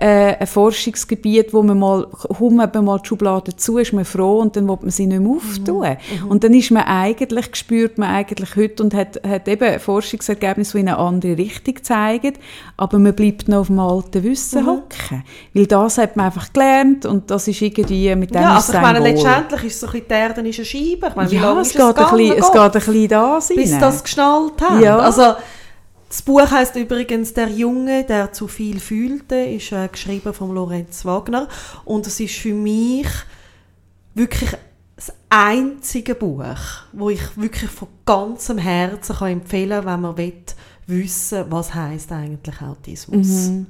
äh, 0.00 0.36
ein 0.36 0.46
Forschungsgebiet, 0.46 1.52
wo 1.52 1.62
man 1.62 1.78
mal, 1.78 2.06
man 2.40 2.84
mal 2.84 2.98
die 3.00 3.08
Schublade 3.08 3.54
zu, 3.54 3.76
ist 3.76 3.92
man 3.92 4.06
froh 4.06 4.40
und 4.40 4.56
dann 4.56 4.66
will 4.66 4.78
man 4.80 4.90
sie 4.90 5.06
nicht 5.06 5.20
mehr 5.20 5.30
auftun. 5.30 5.80
Mhm. 5.80 6.24
mhm. 6.24 6.30
Und 6.30 6.42
dann 6.42 6.54
ist 6.54 6.70
man 6.70 6.84
eigentlich, 6.84 7.54
spürt 7.54 7.98
man 7.98 8.08
eigentlich 8.08 8.56
heute 8.56 8.82
und 8.82 8.94
hat, 8.94 9.20
hat 9.28 9.46
eben 9.46 9.78
Forschungsergebnisse, 9.78 10.72
die 10.72 10.80
in 10.80 10.88
eine 10.88 10.96
andere 10.96 11.36
Richtung 11.36 11.82
zeigen, 11.82 12.32
aber 12.78 12.98
man 12.98 13.14
bleibt 13.14 13.48
noch 13.48 13.58
auf 13.58 13.66
dem 13.66 13.78
alten 13.78 14.24
Wissen 14.24 14.62
mhm. 14.62 14.68
hocken. 14.68 15.24
Weil 15.52 15.66
das 15.66 15.98
hat 15.98 16.16
man 16.16 16.26
einfach 16.26 16.50
gelernt 16.50 17.04
und 17.04 17.30
das 17.30 17.46
ist 17.46 17.60
irgendwie 17.60 18.14
mit 18.16 18.30
dem 18.30 18.40
Ja, 18.40 18.54
also 18.54 18.72
ich 18.72 18.80
meine, 18.80 19.00
letztendlich 19.00 19.64
ist 19.64 19.74
es 19.74 19.80
so 19.80 19.86
ein 19.86 19.92
bisschen 19.92 20.08
die 20.08 20.14
Erde 20.14 20.48
ist 20.48 20.58
eine 20.58 20.64
Scheibe. 20.64 21.08
Ich 21.08 21.14
meine, 21.14 21.30
ja, 21.30 21.60
es, 21.60 21.72
geht 21.72 21.82
ein 21.82 21.94
bisschen, 21.94 22.38
es 22.38 22.52
geht 22.52 22.60
ein 22.60 22.72
bisschen 22.72 23.08
da 23.08 23.40
sein. 23.40 23.56
Bis 23.58 23.78
das 23.78 24.02
geschnallt 24.02 24.62
hat. 24.62 24.80
Ja. 24.80 24.98
Also, 24.98 25.34
das 26.10 26.22
Buch 26.22 26.50
heißt 26.50 26.74
übrigens 26.74 27.34
Der 27.34 27.48
Junge, 27.48 28.04
der 28.04 28.32
zu 28.32 28.48
viel 28.48 28.80
fühlte, 28.80 29.36
ist 29.36 29.70
äh, 29.70 29.88
geschrieben 29.88 30.34
von 30.34 30.52
Lorenz 30.52 31.04
Wagner 31.04 31.48
und 31.84 32.06
es 32.06 32.18
ist 32.18 32.34
für 32.34 32.52
mich 32.52 33.06
wirklich 34.14 34.50
das 34.96 35.12
einzige 35.30 36.16
Buch, 36.16 36.44
wo 36.92 37.10
ich 37.10 37.36
wirklich 37.36 37.70
von 37.70 37.88
ganzem 38.04 38.58
Herzen 38.58 39.16
kann 39.16 39.30
empfehlen, 39.30 39.86
wenn 39.86 40.00
man 40.00 40.16
will, 40.16 40.42
wissen, 40.88 41.44
was 41.48 41.72
heißt 41.72 42.10
eigentlich 42.10 42.60
Autismus. 42.60 43.48
Mhm. 43.48 43.66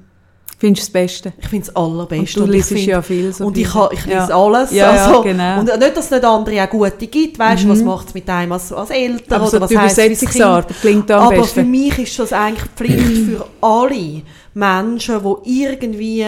Findest 0.61 0.89
du 0.89 0.93
das 0.93 1.03
Beste? 1.03 1.33
Ich 1.41 1.49
finde 1.49 1.69
es 1.69 1.75
allerbeste. 1.75 2.39
Und 2.39 2.47
du 2.49 2.53
liest 2.53 2.71
ja 2.73 3.01
viel. 3.01 3.33
So 3.33 3.47
und 3.47 3.57
ich, 3.57 3.67
ich 3.67 4.05
lese 4.05 4.29
ja. 4.29 4.37
alles. 4.37 4.71
Ja, 4.71 4.91
also, 4.91 5.15
ja, 5.15 5.33
genau. 5.33 5.61
Und 5.61 5.81
nicht, 5.81 5.97
dass 5.97 6.05
es 6.05 6.11
nicht 6.11 6.23
andere 6.23 6.63
auch 6.63 6.69
gute 6.69 7.07
gibt. 7.07 7.39
Weißt 7.39 7.63
du, 7.63 7.69
mhm. 7.69 7.73
was 7.73 7.83
macht 7.83 8.09
es 8.09 8.15
mit 8.15 8.29
einem 8.29 8.53
als, 8.53 8.71
als 8.71 8.91
Eltern? 8.91 9.41
Aber 9.41 9.45
oder 9.45 9.51
so 9.53 9.61
was 9.63 9.69
die 9.71 9.75
Übersetzungsart 9.75 10.69
klingt 10.83 11.11
am 11.13 11.23
Aber 11.23 11.37
besten. 11.37 11.61
für 11.61 11.65
mich 11.65 11.99
ist 11.99 12.19
das 12.19 12.35
eigentlich 12.35 12.69
Pflicht 12.77 12.99
für 13.31 13.47
alle 13.63 14.21
Menschen, 14.53 15.21
die 15.25 15.63
irgendwie 15.63 16.27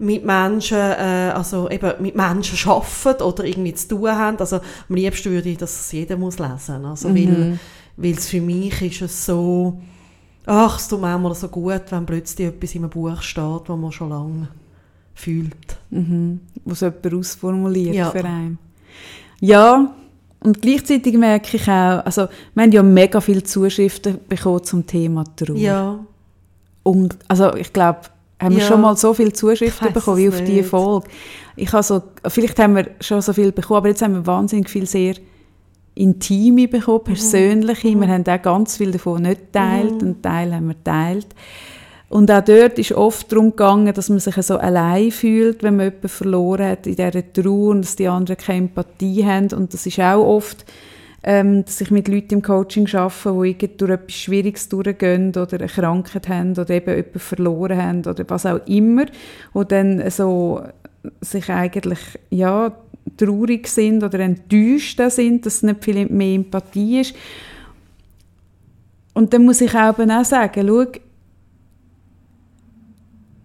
mit 0.00 0.24
Menschen, 0.24 0.76
äh, 0.76 1.32
also 1.32 1.70
eben 1.70 1.92
mit 2.00 2.16
Menschen 2.16 2.68
arbeiten 2.68 3.22
oder 3.22 3.44
irgendwie 3.44 3.74
zu 3.74 3.88
tun 3.90 4.10
haben. 4.10 4.38
Also 4.38 4.56
am 4.56 4.96
liebsten 4.96 5.30
würde 5.30 5.50
ich, 5.50 5.58
dass 5.58 5.78
es 5.78 5.92
jeder 5.92 6.16
muss 6.16 6.40
lesen. 6.40 6.84
Also, 6.84 7.10
mhm. 7.10 7.60
weil, 7.96 8.10
es 8.10 8.28
für 8.28 8.40
mich 8.40 8.82
ist 8.82 9.02
es 9.02 9.24
so 9.24 9.78
ach, 10.48 10.78
es 10.78 10.88
tut 10.88 11.00
mir 11.00 11.08
manchmal 11.08 11.34
so 11.34 11.48
gut, 11.48 11.82
wenn 11.90 12.06
plötzlich 12.06 12.48
etwas 12.48 12.74
in 12.74 12.82
einem 12.82 12.90
Buch 12.90 13.22
steht, 13.22 13.68
das 13.68 13.76
man 13.76 13.92
schon 13.92 14.08
lange 14.08 14.48
fühlt. 15.14 15.76
Mhm. 15.90 16.40
Was 16.64 16.80
jemand 16.80 17.14
ausformuliert 17.14 17.94
ja. 17.94 18.10
für 18.10 18.24
einen. 18.24 18.58
Ja, 19.40 19.94
und 20.40 20.62
gleichzeitig 20.62 21.16
merke 21.16 21.56
ich 21.56 21.68
auch, 21.68 22.04
also 22.04 22.28
wir 22.54 22.62
haben 22.62 22.72
ja 22.72 22.82
mega 22.82 23.20
viele 23.20 23.42
Zuschriften 23.42 24.18
bekommen 24.28 24.62
zum 24.64 24.86
Thema 24.86 25.24
Trauer. 25.36 25.56
Ja. 25.56 25.98
Und, 26.82 27.16
also 27.26 27.54
ich 27.54 27.72
glaube, 27.72 28.00
haben 28.40 28.54
wir 28.54 28.62
ja. 28.62 28.68
schon 28.68 28.80
mal 28.80 28.96
so 28.96 29.12
viele 29.14 29.32
Zuschriften 29.32 29.92
bekommen 29.92 30.18
wie 30.18 30.28
auf 30.28 30.42
diese 30.42 30.62
Folge. 30.62 31.08
Ich 31.56 31.74
also, 31.74 32.02
vielleicht 32.26 32.58
haben 32.58 32.76
wir 32.76 32.90
schon 33.00 33.20
so 33.20 33.32
viel 33.32 33.50
bekommen, 33.50 33.78
aber 33.78 33.88
jetzt 33.88 34.02
haben 34.02 34.14
wir 34.14 34.26
wahnsinnig 34.26 34.70
viel 34.70 34.86
sehr 34.86 35.14
intime 35.98 36.68
bekommen, 36.68 37.04
persönliche. 37.04 37.88
Mhm. 37.88 38.00
Wir 38.00 38.08
haben 38.08 38.26
auch 38.26 38.42
ganz 38.42 38.76
viel 38.76 38.92
davon 38.92 39.22
nicht 39.22 39.52
geteilt 39.52 40.02
mhm. 40.02 40.08
und 40.08 40.22
Teil 40.22 40.54
haben 40.54 40.68
wir 40.68 40.74
geteilt. 40.74 41.28
Und 42.08 42.30
auch 42.30 42.42
dort 42.42 42.78
ist 42.78 42.92
oft 42.92 43.30
darum 43.30 43.50
gegangen, 43.50 43.92
dass 43.92 44.08
man 44.08 44.18
sich 44.18 44.34
so 44.36 44.56
allein 44.56 45.10
fühlt, 45.10 45.62
wenn 45.62 45.76
man 45.76 45.86
jemanden 45.86 46.08
verloren 46.08 46.66
hat 46.70 46.86
in 46.86 46.96
dieser 46.96 47.32
Trauer 47.32 47.70
und 47.70 47.82
dass 47.82 47.96
die 47.96 48.08
anderen 48.08 48.38
keine 48.38 48.66
Empathie 48.66 49.26
haben. 49.26 49.52
Und 49.52 49.74
das 49.74 49.84
ist 49.84 50.00
auch 50.00 50.24
oft, 50.24 50.64
ähm, 51.22 51.64
dass 51.66 51.80
ich 51.82 51.90
mit 51.90 52.08
Leuten 52.08 52.34
im 52.34 52.42
Coaching 52.42 52.88
arbeite, 52.94 53.68
die 53.68 53.76
durch 53.76 53.90
etwas 53.90 54.16
Schwieriges 54.16 54.68
durchgehen 54.70 55.30
oder 55.30 55.58
eine 55.58 55.66
Krankheit 55.66 56.28
haben 56.28 56.52
oder 56.52 56.70
eben 56.70 56.96
jemanden 56.96 57.18
verloren 57.18 57.82
haben 57.82 57.98
oder 58.06 58.24
was 58.28 58.46
auch 58.46 58.66
immer, 58.66 59.04
wo 59.52 59.64
dann 59.64 60.08
so 60.10 60.62
sich 61.20 61.50
eigentlich, 61.50 61.98
ja, 62.30 62.72
traurig 63.16 63.68
sind 63.68 64.02
oder 64.02 64.20
enttäuscht 64.20 65.00
sind, 65.08 65.46
dass 65.46 65.56
es 65.56 65.62
nicht 65.62 65.84
viel 65.84 66.06
mehr 66.06 66.34
Empathie 66.34 67.00
ist. 67.00 67.14
Und 69.14 69.32
dann 69.32 69.44
muss 69.44 69.60
ich 69.60 69.74
auch 69.74 69.96
sagen, 70.24 70.66
schau, 70.66 70.84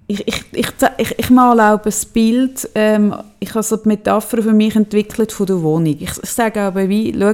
ich, 0.08 0.28
ich, 0.28 0.44
ich, 0.52 1.16
ich, 1.18 1.30
male 1.30 1.74
auch 1.74 1.86
ein 1.86 1.94
Bild, 2.14 2.70
ähm, 2.76 3.16
ich 3.40 3.50
habe 3.54 3.64
so 3.64 3.78
die 3.78 3.88
Metapher 3.88 4.44
für 4.44 4.54
mich 4.54 4.76
entwickelt 4.76 5.32
von 5.32 5.46
der 5.46 5.62
Wohnung. 5.62 5.98
Ich, 6.00 6.12
ich 6.22 6.30
sage 6.30 6.62
aber 6.62 6.88
wie, 6.90 7.16
schau, 7.18 7.34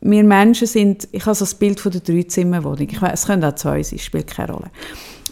wir 0.00 0.24
Menschen 0.24 0.66
sind, 0.66 1.08
ich 1.12 1.26
habe 1.26 1.34
so 1.34 1.44
das 1.44 1.54
Bild 1.54 1.80
von 1.80 1.92
der 1.92 2.00
Dreizimmerwohnung. 2.00 2.88
Ich 2.90 3.00
weiß, 3.00 3.20
es 3.20 3.26
können 3.26 3.44
auch 3.44 3.54
zwei 3.54 3.82
sein, 3.82 3.98
spielt 3.98 4.28
keine 4.28 4.52
Rolle. 4.52 4.70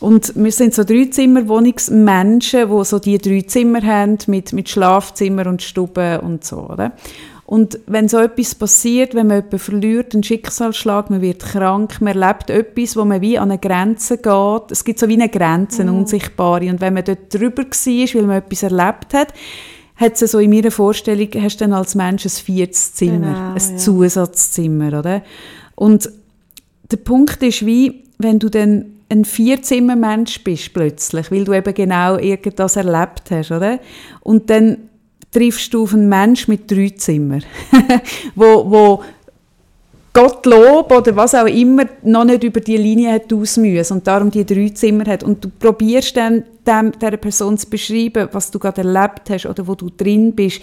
Und 0.01 0.33
wir 0.37 0.53
sind 0.53 0.75
so 0.75 0.85
Dreizimmerwohnungsmenschen, 0.85 2.69
die 2.71 2.85
so 2.85 2.99
die 2.99 3.19
drei 3.19 3.41
Zimmer 3.43 3.83
haben 3.83 4.19
mit, 4.27 4.53
mit 4.53 4.69
Schlafzimmer 4.69 5.47
und 5.47 5.62
Stube 5.62 6.21
und 6.21 6.45
so, 6.45 6.69
oder? 6.69 6.93
Und 7.49 7.81
wenn 7.87 8.09
so 8.09 8.19
etwas 8.19 8.55
passiert, 8.55 9.14
wenn 9.14 9.27
man 9.27 9.39
jemanden 9.39 9.59
verliert, 9.59 10.12
einen 10.12 10.23
Schicksalsschlag, 10.23 11.09
man 11.09 11.23
wird 11.23 11.43
krank, 11.43 11.99
man 12.03 12.21
erlebt 12.21 12.51
etwas, 12.51 12.95
wo 12.95 13.07
man 13.07 13.23
wie 13.23 13.39
an 13.39 13.51
eine 13.51 13.59
Grenze 13.59 14.19
geht. 14.19 14.71
Es 14.71 14.85
gibt 14.85 14.99
so 14.99 15.09
wie 15.09 15.14
eine 15.14 15.31
Grenze, 15.31 15.81
eine 15.81 15.93
mhm. 15.93 16.01
unsichtbare. 16.01 16.69
Und 16.69 16.83
wenn 16.83 16.93
man 16.93 17.05
dort 17.05 17.33
drüber 17.33 17.62
war, 17.62 18.14
weil 18.14 18.27
man 18.27 18.37
etwas 18.37 18.62
erlebt 18.64 19.14
hat, 19.14 19.33
hat 19.99 20.23
es 20.23 20.31
so 20.31 20.39
in 20.39 20.51
meiner 20.51 20.71
Vorstellung, 20.71 21.29
hast 21.41 21.61
du 21.61 21.65
dann 21.65 21.73
als 21.73 21.95
Mensch 21.95 22.25
ein 22.25 22.31
viertes 22.31 22.95
Zimmer, 22.95 23.35
genau, 23.35 23.53
ein 23.55 23.73
ja. 23.73 23.77
Zusatzzimmer, 23.77 24.99
oder? 24.99 25.23
Und 25.75 26.11
der 26.91 26.97
Punkt 26.99 27.43
ist 27.43 27.67
wie, 27.67 28.05
wenn 28.19 28.39
du 28.39 28.49
dann 28.49 28.87
ein 29.11 29.25
Vierzimmermensch 29.25 30.45
bist 30.45 30.73
plötzlich, 30.73 31.31
weil 31.31 31.45
du 31.45 31.53
eben 31.53 31.75
genau 31.75 32.17
irgendwas 32.17 32.77
erlebt 32.77 33.31
hast, 33.31 33.51
oder? 33.51 33.81
Und 34.21 34.51
dann 34.51 34.79
triffst 35.33 35.75
du 35.75 35.83
auf 35.83 35.95
einen 35.95 36.09
Mensch 36.09 36.49
mit 36.49 36.71
drei 36.71 36.91
Zimmern, 36.91 37.43
wo, 38.35 38.71
wo 38.71 39.03
Gottlob 40.13 40.91
oder 40.91 41.15
was 41.15 41.35
auch 41.35 41.47
immer 41.47 41.85
noch 42.03 42.25
nicht 42.25 42.43
über 42.43 42.61
die 42.61 42.77
Linie 42.77 43.13
hat 43.13 43.33
aus 43.33 43.57
müssen 43.57 43.95
und 43.95 44.07
darum 44.07 44.31
die 44.31 44.45
drei 44.45 44.71
Zimmer 44.71 45.05
hat 45.07 45.23
und 45.23 45.45
du 45.45 45.49
probierst 45.49 46.17
dann 46.17 46.45
dem, 46.67 46.93
dieser 46.93 47.17
Person 47.17 47.57
zu 47.57 47.69
beschreiben, 47.69 48.29
was 48.33 48.51
du 48.51 48.59
gerade 48.59 48.83
erlebt 48.83 49.31
hast 49.31 49.47
oder 49.47 49.67
wo 49.67 49.75
du 49.75 49.91
drin 49.91 50.35
bist, 50.35 50.61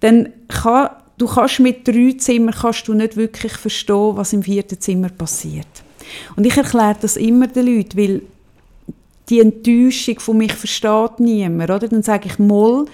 dann 0.00 0.30
kann, 0.48 0.90
du 1.18 1.26
kannst 1.26 1.60
mit 1.60 1.86
drei 1.86 2.14
Zimmern 2.18 2.54
kannst 2.54 2.88
du 2.88 2.94
nicht 2.94 3.16
wirklich 3.16 3.52
verstehen, 3.52 4.16
was 4.16 4.32
im 4.32 4.42
vierten 4.42 4.80
Zimmer 4.80 5.08
passiert. 5.08 5.66
Und 6.36 6.46
ich 6.46 6.56
erkläre 6.56 6.96
das 7.00 7.16
immer 7.16 7.48
den 7.48 7.66
Leuten, 7.66 7.98
weil 7.98 8.22
die 9.28 9.40
Enttäuschung 9.40 10.20
von 10.20 10.38
mich 10.38 10.52
versteht 10.52 11.18
niemand, 11.18 11.70
oder? 11.70 11.88
Dann 11.88 12.02
sage 12.02 12.28
ich, 12.28 12.38
mal, 12.38 12.84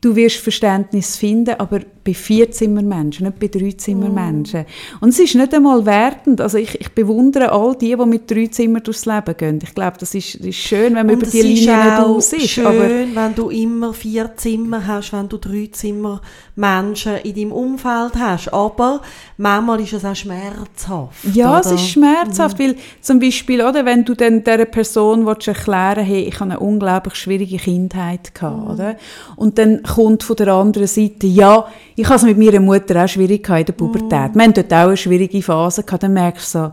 du 0.00 0.16
wirst 0.16 0.36
Verständnis 0.36 1.16
finden, 1.16 1.54
aber 1.58 1.80
bei 2.04 2.14
Vierzimmermenschen, 2.14 3.26
nicht 3.26 3.40
bei 3.40 3.48
Dreizimmermenschen. 3.48 4.66
Und 5.00 5.08
es 5.08 5.18
ist 5.18 5.34
nicht 5.34 5.54
einmal 5.54 5.84
wertend. 5.86 6.40
Also 6.40 6.58
ich, 6.58 6.80
ich 6.80 6.90
bewundere 6.92 7.50
all 7.50 7.74
die, 7.74 7.96
die 7.96 8.06
mit 8.06 8.30
drei 8.30 8.46
Zimmern 8.46 8.82
durchs 8.82 9.06
Leben 9.06 9.36
gehen. 9.36 9.58
Ich 9.62 9.74
glaube, 9.74 9.96
das 9.98 10.14
ist, 10.14 10.34
ist 10.36 10.56
schön, 10.56 10.94
wenn 10.94 11.06
man 11.06 11.16
Und 11.16 11.22
über 11.22 11.30
die 11.30 11.42
Linie 11.42 11.76
nicht 11.76 11.98
auch 11.98 12.08
aus 12.08 12.32
ist. 12.32 12.48
schön, 12.48 12.66
Aber 12.66 12.88
wenn 12.88 13.34
du 13.34 13.48
immer 13.48 13.94
vier 13.94 14.30
Zimmer 14.36 14.86
hast, 14.86 15.12
wenn 15.12 15.28
du 15.28 15.38
drei 15.38 15.68
Zimmer 15.72 16.20
Menschen 16.56 17.16
in 17.24 17.34
deinem 17.34 17.52
Umfeld 17.52 18.14
hast. 18.16 18.52
Aber 18.52 19.00
manchmal 19.36 19.80
ist 19.80 19.92
es 19.92 20.04
auch 20.04 20.14
schmerzhaft. 20.14 21.24
Ja, 21.32 21.50
oder? 21.50 21.60
es 21.60 21.72
ist 21.72 21.88
schmerzhaft, 21.88 22.58
weil 22.58 22.76
zum 23.00 23.18
Beispiel, 23.18 23.62
oder, 23.62 23.84
wenn 23.84 24.04
du 24.04 24.14
dann 24.14 24.44
dieser 24.44 24.64
Person 24.66 25.26
willst 25.26 25.48
erklären 25.48 26.04
hey, 26.04 26.22
ich 26.22 26.34
habe 26.40 26.50
eine 26.50 26.60
unglaublich 26.60 27.14
schwierige 27.14 27.56
Kindheit 27.56 28.34
gehabt, 28.34 28.70
oder? 28.70 28.96
Und 29.36 29.58
dann 29.58 29.82
kommt 29.82 30.22
von 30.22 30.36
der 30.36 30.48
anderen 30.48 30.86
Seite, 30.86 31.26
ja, 31.26 31.66
ich 31.96 32.06
habe 32.06 32.16
es 32.16 32.22
mit 32.22 32.38
meiner 32.38 32.60
Mutter 32.60 33.04
auch 33.04 33.08
schwierig 33.08 33.48
in 33.48 33.64
der 33.64 33.72
Pubertät. 33.72 34.34
Wir 34.34 34.42
haben 34.42 34.54
dort 34.54 34.72
auch 34.72 34.88
eine 34.88 34.96
schwierige 34.96 35.42
Phase 35.42 35.82
gehabt, 35.82 36.02
dann 36.02 36.12
merkst 36.12 36.54
du 36.54 36.58
so, 36.58 36.72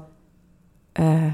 äh, 1.01 1.31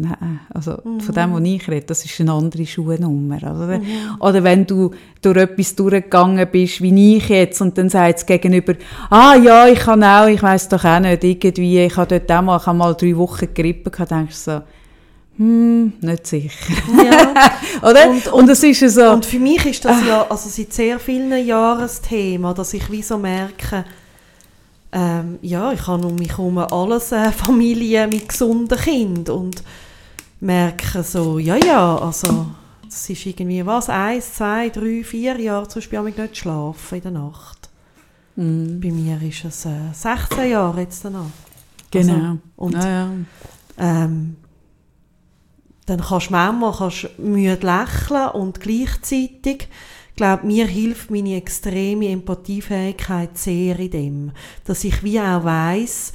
Nein, 0.00 0.38
also 0.54 0.80
von 1.00 1.12
dem, 1.12 1.32
was 1.32 1.42
ich 1.42 1.68
rede, 1.68 1.86
das 1.86 2.04
ist 2.04 2.20
eine 2.20 2.30
andere 2.30 2.64
Schuhnummer. 2.64 3.38
Oder, 3.38 3.80
oder 4.20 4.44
wenn 4.44 4.64
du 4.64 4.92
durch 5.20 5.38
etwas 5.38 5.74
durchgegangen 5.74 6.46
bist, 6.52 6.80
wie 6.80 7.16
ich 7.16 7.28
jetzt, 7.28 7.60
und 7.60 7.76
dann 7.76 7.88
sagt 7.88 8.18
es 8.18 8.26
gegenüber, 8.26 8.74
ah 9.10 9.34
ja, 9.34 9.66
ich 9.66 9.80
kann 9.80 10.04
auch, 10.04 10.28
ich 10.28 10.40
weiß 10.40 10.68
doch 10.68 10.84
auch 10.84 11.00
nicht, 11.00 11.24
irgendwie, 11.24 11.80
ich 11.80 11.96
habe 11.96 12.16
dort 12.16 12.30
auch 12.30 12.42
mal, 12.42 12.58
ich 12.58 12.66
habe 12.66 12.78
mal 12.78 12.94
drei 12.94 13.16
Wochen 13.16 13.52
Grippe 13.52 13.90
gehabt, 13.90 14.12
denkst 14.12 14.44
du 14.44 14.50
so, 14.52 14.60
hm, 15.38 15.92
nicht 16.00 16.26
sicher. 16.26 16.74
Ja. 17.02 17.34
oder? 17.88 18.10
Und- 18.10 18.26
Und, 18.28 18.48
es 18.50 18.62
ist 18.62 18.94
so, 18.94 19.10
Und 19.12 19.24
für 19.24 19.38
mich 19.38 19.64
ist 19.66 19.84
das 19.84 20.04
ja 20.06 20.26
also 20.28 20.48
seit 20.48 20.72
sehr 20.72 20.98
vielen 20.98 21.46
Jahren 21.46 21.82
ein 21.82 22.02
Thema, 22.06 22.52
dass 22.54 22.74
ich 22.74 22.90
wie 22.90 23.02
so 23.02 23.16
merke, 23.18 23.84
ähm, 24.92 25.38
ja, 25.42 25.72
ich 25.72 25.86
habe 25.86 26.06
um 26.06 26.14
mich 26.16 26.30
herum 26.30 26.58
alles 26.58 27.12
äh, 27.12 27.30
Familie 27.30 28.06
mit 28.08 28.28
gesunden 28.28 28.78
Kindern 28.78 29.36
und 29.36 29.62
merke 30.40 31.02
so, 31.02 31.38
ja, 31.38 31.56
ja, 31.56 31.96
also 31.98 32.46
das 32.84 33.08
ist 33.10 33.26
irgendwie 33.26 33.64
was, 33.66 33.90
eins, 33.90 34.32
zwei, 34.34 34.70
drei, 34.70 35.04
vier 35.04 35.38
Jahre 35.38 35.68
zum 35.68 35.80
Beispiel 35.80 35.98
habe 35.98 36.10
ich 36.10 36.16
nicht 36.16 36.36
schlafen 36.38 36.94
in 36.96 37.02
der 37.02 37.10
Nacht. 37.12 37.68
mm, 38.36 38.80
Bei 38.80 38.90
mir 38.90 39.20
ist 39.22 39.44
es 39.44 39.66
äh, 39.66 39.92
16 39.92 40.50
Jahre 40.50 40.80
jetzt 40.80 41.04
danach. 41.04 41.26
genau. 41.90 42.12
Also, 42.14 42.38
und 42.56 42.72
ja, 42.74 42.88
ja. 42.88 43.10
ähm, 43.78 44.36
dann 45.88 46.00
kannst 46.00 46.28
du 46.28 46.32
manchmal 46.32 46.72
kannst 46.76 47.18
müde 47.18 47.66
lächeln 47.66 48.28
und 48.34 48.60
gleichzeitig, 48.60 49.68
glaube 50.16 50.46
mir 50.46 50.66
hilft 50.66 51.10
meine 51.10 51.36
extreme 51.36 52.08
Empathiefähigkeit 52.08 53.36
sehr 53.38 53.78
in 53.78 53.90
dem, 53.90 54.30
dass 54.64 54.84
ich 54.84 55.02
wie 55.02 55.20
auch 55.20 55.44
weiss, 55.44 56.12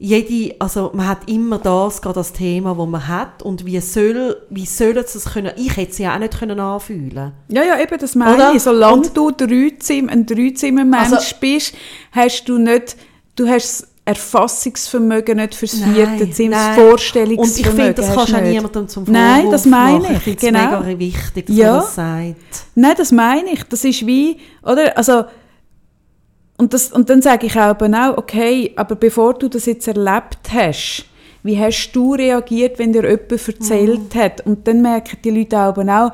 jede, 0.00 0.54
also 0.60 0.92
man 0.94 1.08
hat 1.08 1.28
immer 1.28 1.58
das, 1.58 2.00
gerade 2.00 2.14
das 2.20 2.32
Thema, 2.32 2.76
wo 2.76 2.86
man 2.86 3.08
hat 3.08 3.42
und 3.42 3.64
wie 3.66 3.80
soll, 3.80 4.36
wie 4.48 4.64
sollen 4.66 5.02
sie 5.04 5.18
es 5.18 5.24
können, 5.24 5.50
ich 5.56 5.76
hätte 5.76 6.00
ja 6.04 6.14
auch 6.14 6.20
nicht 6.20 6.38
können 6.38 6.60
anfühlen 6.60 7.32
Ja, 7.48 7.64
ja, 7.64 7.80
eben, 7.80 7.98
das 7.98 8.14
meine 8.14 8.34
Oder? 8.36 8.52
ich. 8.54 8.62
Solange 8.62 8.94
Und- 9.08 9.16
du 9.16 9.32
Dreizimmer, 9.32 10.12
ein 10.12 10.24
Dreizimmermensch 10.24 11.12
Also- 11.14 11.36
bist, 11.40 11.74
hast 12.12 12.44
du 12.48 12.58
nicht, 12.58 12.96
du 13.34 13.48
hast 13.48 13.80
das 13.82 13.88
Erfassungsvermögen 14.08 15.36
nicht 15.36 15.54
fürs 15.54 15.78
Nein, 15.80 15.94
vierte 15.94 16.30
Zimmer, 16.30 16.56
das 16.56 16.66
nein. 16.66 16.88
Vorstellungsvermögen 16.88 17.38
Und 17.38 17.58
ich 17.58 17.66
finde, 17.84 17.94
das 17.94 18.14
kannst 18.14 18.32
du 18.32 18.36
auch 18.36 18.40
niemandem 18.42 18.88
zum 18.88 19.04
Nein, 19.04 19.34
Vorwurf 19.42 19.52
das 19.52 19.64
meine 19.66 19.98
machen. 19.98 20.16
ich, 20.24 20.34
es 20.34 20.40
genau. 20.40 20.80
mega 20.80 20.98
wichtig, 20.98 21.46
dass 21.46 21.56
Ja. 21.56 21.70
man 21.72 21.80
das 21.80 21.94
sagt. 21.94 22.36
Nein, 22.74 22.94
das 22.96 23.12
meine 23.12 23.50
ich. 23.52 23.62
Das 23.64 23.84
ist 23.84 24.06
wie, 24.06 24.38
oder? 24.62 24.96
Also, 24.96 25.24
und, 26.56 26.72
das, 26.72 26.90
und 26.90 27.10
dann 27.10 27.20
sage 27.22 27.46
ich 27.46 27.56
auch, 27.58 27.76
auch, 27.80 28.16
okay, 28.16 28.72
aber 28.76 28.96
bevor 28.96 29.34
du 29.34 29.48
das 29.48 29.66
jetzt 29.66 29.86
erlebt 29.86 30.38
hast, 30.52 31.04
wie 31.42 31.58
hast 31.58 31.92
du 31.92 32.14
reagiert, 32.14 32.78
wenn 32.78 32.92
dir 32.92 33.04
jemand 33.04 33.30
erzählt 33.30 34.14
Mhm. 34.14 34.18
hat? 34.18 34.46
Und 34.46 34.66
dann 34.66 34.82
merken 34.82 35.18
die 35.22 35.30
Leute 35.30 35.58
auch, 35.58 35.76
auch, 35.76 36.12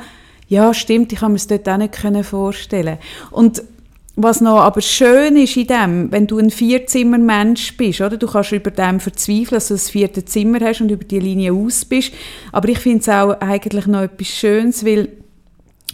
ja, 0.49 0.75
stimmt, 0.75 1.13
ich 1.13 1.21
kann 1.21 1.33
mir 1.33 1.39
das 1.39 1.47
dort 1.47 1.69
auch 1.69 1.79
nicht 1.79 2.27
vorstellen. 2.27 2.99
Und 3.31 3.63
was 4.17 4.41
noch 4.41 4.61
aber 4.61 4.81
schön 4.81 5.37
ist 5.37 5.57
in 5.57 5.67
dem, 5.67 6.13
wenn 6.13 6.27
du 6.27 6.39
ein 6.39 6.51
Vierzimmermensch 6.51 7.77
bist, 7.77 8.01
oder? 8.01 8.17
Du 8.17 8.29
kannst 8.29 8.53
über 8.53 8.71
dem 8.71 9.01
verzweifeln, 9.01 9.47
dass 9.51 9.69
du 9.69 9.75
ein 9.75 9.79
viertes 9.79 10.27
Zimmer 10.27 10.61
hast 10.61 10.81
und 10.81 10.91
über 10.91 11.05
die 11.05 11.19
Linie 11.19 11.53
aus 11.53 11.85
bist. 11.85 12.13
Aber 12.53 12.69
ich 12.69 12.79
finde 12.79 13.01
es 13.01 13.09
auch 13.09 13.41
eigentlich 13.41 13.87
noch 13.87 14.03
etwas 14.03 14.29
Schönes, 14.29 14.85
weil 14.85 15.09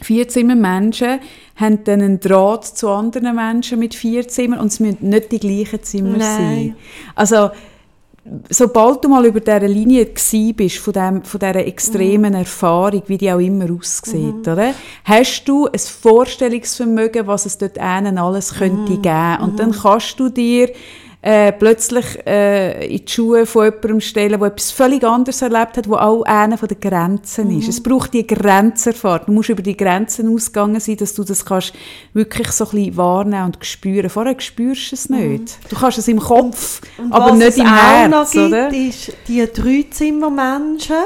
vier 0.03 0.29
Zimmermenschen 0.29 1.21
haben 1.57 1.85
dann 1.85 2.03
einen 2.03 2.21
Draht 2.21 2.65
zu 2.67 2.89
anderen 2.89 3.35
Menschen 3.35 3.79
mit 3.79 3.95
vier 3.95 4.29
Zimmern 4.29 4.61
und 4.61 4.69
es 4.69 4.81
müssen 4.81 5.09
nicht 5.09 5.33
die 5.33 5.41
gleichen 5.41 5.83
Zimmer 5.83 6.19
Nein. 6.19 6.19
sein. 6.19 6.77
Also, 7.15 7.51
sobald 8.49 9.05
du 9.05 9.09
mal 9.09 9.27
über 9.27 9.41
dieser 9.41 9.61
Linie 9.61 10.07
gsi 10.07 10.53
bist, 10.53 10.79
von, 10.79 10.93
dem, 10.93 11.23
von 11.23 11.41
dieser 11.41 11.67
extremen 11.67 12.35
Erfahrung, 12.35 13.03
wie 13.07 13.19
die 13.19 13.33
auch 13.33 13.39
immer 13.39 13.67
aussieht, 13.73 14.47
oder? 14.47 14.75
hast 15.05 15.45
du 15.45 15.67
ein 15.67 15.79
Vorstellungsvermögen, 15.79 17.27
was 17.27 17.47
es 17.47 17.59
dort 17.59 17.79
einen 17.79 18.19
alles 18.19 18.55
könnte 18.55 18.97
geben. 18.99 19.39
Und 19.43 19.59
dann 19.59 19.73
kannst 19.73 20.19
du 20.21 20.29
dir 20.29 20.71
äh, 21.23 21.53
plötzlich 21.53 22.19
äh, 22.27 22.87
in 22.87 23.05
die 23.05 23.13
Schuhe 23.13 23.45
von 23.45 23.65
jemandem 23.65 24.01
stellen, 24.01 24.41
der 24.41 24.49
etwas 24.49 24.71
völlig 24.71 25.05
anderes 25.05 25.43
erlebt 25.43 25.77
hat, 25.77 25.87
wo 25.87 25.97
auch 25.97 26.23
einer 26.23 26.57
von 26.57 26.69
den 26.69 26.81
Grenzen 26.81 27.59
ist. 27.59 27.69
Es 27.69 27.83
braucht 27.83 28.15
die 28.15 28.27
Grenzerfahrung. 28.27 29.27
Du 29.27 29.33
musst 29.33 29.51
über 29.51 29.63
die 29.63 29.77
Grenzen 29.77 30.35
ausgegangen 30.35 30.81
sein, 30.81 30.97
dass 30.97 31.13
du 31.15 31.23
das 31.23 31.45
kannst 31.45 31.75
wirklich 32.15 32.51
so 32.53 32.65
ein 32.65 32.71
bisschen 32.71 32.97
wahrnehmen 32.97 33.45
und 33.45 33.59
spüren. 33.67 34.09
Vorher 34.09 34.41
spürst 34.41 34.93
du 34.93 34.95
es 34.97 35.11
nicht. 35.11 35.59
Du 35.69 35.77
kannst 35.77 35.99
es 35.99 36.09
im 36.09 36.21
Kopf, 36.21 36.81
Und 36.97 37.13
aber 37.13 37.33
was 37.33 37.39
nicht 37.39 37.49
es 37.49 37.57
im 37.59 37.67
auch 37.67 37.71
Herz, 37.71 38.11
noch 38.11 38.31
gibt, 38.31 38.47
oder? 38.47 38.69
ist 38.75 39.13
die 39.29 39.47
Dreizimmermenschen, 39.47 40.97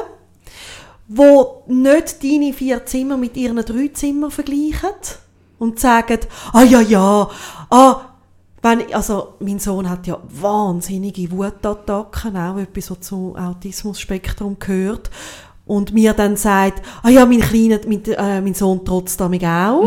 wo 1.09 1.65
nicht 1.67 2.23
deine 2.23 2.53
vier 2.53 2.87
Zimmer 2.87 3.17
mit 3.17 3.37
ihren 3.37 3.57
drei 3.57 3.91
Zimmern 3.93 4.31
vergleichen 4.31 4.91
und 5.59 5.81
sagen, 5.81 6.21
ah 6.53 6.63
ja, 6.63 6.81
ja, 6.81 7.29
ah, 7.71 8.14
wenn, 8.65 8.95
also 8.95 9.35
mein 9.41 9.59
Sohn 9.59 9.89
hat 9.89 10.07
ja 10.07 10.19
wahnsinnige 10.41 11.31
Wutattacken, 11.31 12.37
auch 12.37 12.57
etwas, 12.57 12.91
was 12.91 13.01
zum 13.01 13.37
Autismus-Spektrum 13.37 14.59
gehört. 14.59 15.11
Und 15.67 15.93
mir 15.93 16.13
dann 16.15 16.37
sagt, 16.37 16.83
ah 17.03 17.11
ja, 17.11 17.25
mein, 17.27 17.41
Kleiner, 17.41 17.79
mein, 17.87 18.05
äh, 18.05 18.41
mein 18.41 18.55
Sohn 18.55 18.85
trotz 18.85 19.17
damit 19.17 19.45
auch. 19.45 19.85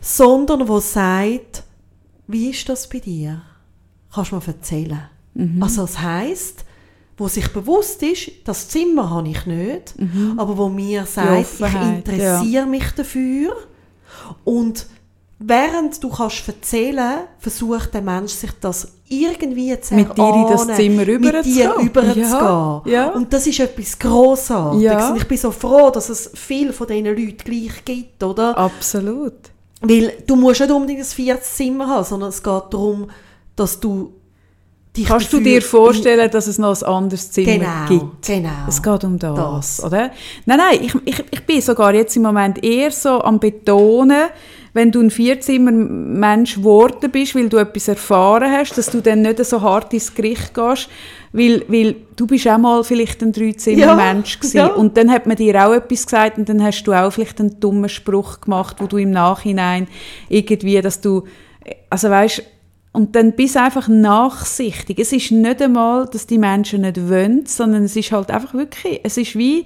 Sondern 0.00 0.68
wo 0.68 0.80
sagt, 0.80 1.62
wie 2.26 2.50
ist 2.50 2.68
das 2.68 2.88
bei 2.88 2.98
dir? 2.98 3.42
Kannst 4.12 4.32
du 4.32 4.36
mir 4.36 4.46
erzählen? 4.46 5.02
Also 5.60 5.82
das 5.82 6.00
heisst, 6.00 6.64
wo 7.16 7.28
sich 7.28 7.52
bewusst 7.52 8.02
ist, 8.02 8.30
das 8.44 8.68
Zimmer 8.68 9.10
habe 9.10 9.28
ich 9.28 9.46
nicht, 9.46 9.94
aber 10.36 10.56
wo 10.58 10.68
mir 10.68 11.06
sagt, 11.06 11.46
ich 11.60 11.74
interessiere 11.82 12.66
mich 12.66 12.90
dafür 12.92 13.56
und 14.44 14.86
während 15.38 16.02
du 16.02 16.08
kannst 16.08 16.46
erzählen, 16.48 17.20
versucht 17.38 17.92
der 17.94 18.02
Mensch 18.02 18.32
sich 18.32 18.50
das 18.60 18.88
irgendwie 19.08 19.78
zu 19.80 19.94
Mit 19.94 20.16
dir 20.16 20.34
in 20.34 20.46
das 20.48 20.66
Zimmer 20.76 21.04
mit 21.04 21.08
dir 21.08 21.14
rüberzugehen. 21.14 21.70
rüberzugehen. 21.72 22.30
Ja, 22.30 22.82
ja. 22.86 23.08
Und 23.10 23.32
das 23.32 23.46
ist 23.46 23.60
etwas 23.60 23.98
Grossartiges. 23.98 24.82
Ja. 24.82 25.10
Und 25.10 25.16
ich 25.18 25.28
bin 25.28 25.38
so 25.38 25.50
froh, 25.50 25.90
dass 25.90 26.08
es 26.08 26.30
viel 26.34 26.72
von 26.72 26.86
diesen 26.88 27.04
Leuten 27.06 27.36
gleich 27.36 27.84
gibt, 27.84 28.22
oder? 28.22 28.56
Absolut. 28.56 29.34
Weil 29.82 30.12
du 30.26 30.36
musst 30.36 30.60
nicht 30.60 30.72
unbedingt 30.72 31.00
ein 31.00 31.04
viertes 31.04 31.54
Zimmer 31.54 31.86
haben, 31.86 32.04
sondern 32.04 32.30
es 32.30 32.42
geht 32.42 32.62
darum, 32.70 33.08
dass 33.54 33.78
du 33.78 34.12
dich 34.96 35.04
Kannst 35.06 35.30
du 35.32 35.40
dir 35.40 35.60
vorstellen, 35.60 36.30
dass 36.30 36.46
es 36.46 36.56
noch 36.58 36.74
ein 36.80 36.88
anderes 36.88 37.30
Zimmer 37.30 37.52
Genau, 37.52 37.86
gibt? 37.88 38.26
genau. 38.26 38.48
Es 38.66 38.82
geht 38.82 39.04
um 39.04 39.18
das, 39.18 39.36
Das. 39.36 39.84
oder? 39.84 40.10
Nein, 40.46 40.58
nein, 40.58 40.78
ich, 40.82 40.94
ich, 41.04 41.24
ich 41.30 41.44
bin 41.46 41.60
sogar 41.60 41.94
jetzt 41.94 42.16
im 42.16 42.22
Moment 42.22 42.64
eher 42.64 42.90
so 42.90 43.20
am 43.22 43.38
Betonen, 43.38 44.28
wenn 44.76 44.92
du 44.92 45.00
ein 45.00 45.10
Vierzimmer-Mensch 45.10 46.56
geworden 46.56 47.10
bist, 47.10 47.34
weil 47.34 47.48
du 47.48 47.56
etwas 47.56 47.88
erfahren 47.88 48.52
hast, 48.52 48.76
dass 48.76 48.90
du 48.90 49.00
dann 49.00 49.22
nicht 49.22 49.42
so 49.42 49.62
hart 49.62 49.94
ins 49.94 50.14
Gericht 50.14 50.52
gehst, 50.52 50.90
weil, 51.32 51.64
weil 51.68 51.96
du 52.14 52.26
bist 52.26 52.46
auch 52.46 52.58
mal 52.58 52.84
vielleicht 52.84 53.22
ein 53.22 53.32
Dreizimmer-Mensch 53.32 54.38
Ja, 54.52 54.66
ja. 54.66 54.74
und 54.74 54.98
dann 54.98 55.10
hat 55.10 55.26
man 55.26 55.36
dir 55.36 55.66
auch 55.66 55.72
etwas 55.72 56.04
gesagt 56.04 56.36
und 56.36 56.50
dann 56.50 56.62
hast 56.62 56.84
du 56.84 56.92
auch 56.92 57.10
vielleicht 57.10 57.40
einen 57.40 57.58
dummen 57.58 57.88
Spruch 57.88 58.42
gemacht, 58.42 58.76
wo 58.78 58.86
du 58.86 58.98
im 58.98 59.12
Nachhinein 59.12 59.88
irgendwie, 60.28 60.78
dass 60.82 61.00
du, 61.00 61.24
also 61.88 62.10
weißt, 62.10 62.42
und 62.92 63.16
dann 63.16 63.32
bist 63.32 63.54
du 63.54 63.62
einfach 63.62 63.88
nachsichtig. 63.88 64.98
Es 64.98 65.12
ist 65.12 65.30
nicht 65.30 65.62
einmal, 65.62 66.06
dass 66.06 66.26
die 66.26 66.38
Menschen 66.38 66.82
nicht 66.82 67.08
wollen, 67.08 67.46
sondern 67.46 67.84
es 67.84 67.96
ist 67.96 68.12
halt 68.12 68.30
einfach 68.30 68.52
wirklich, 68.52 69.00
es 69.04 69.16
ist 69.16 69.36
wie, 69.36 69.64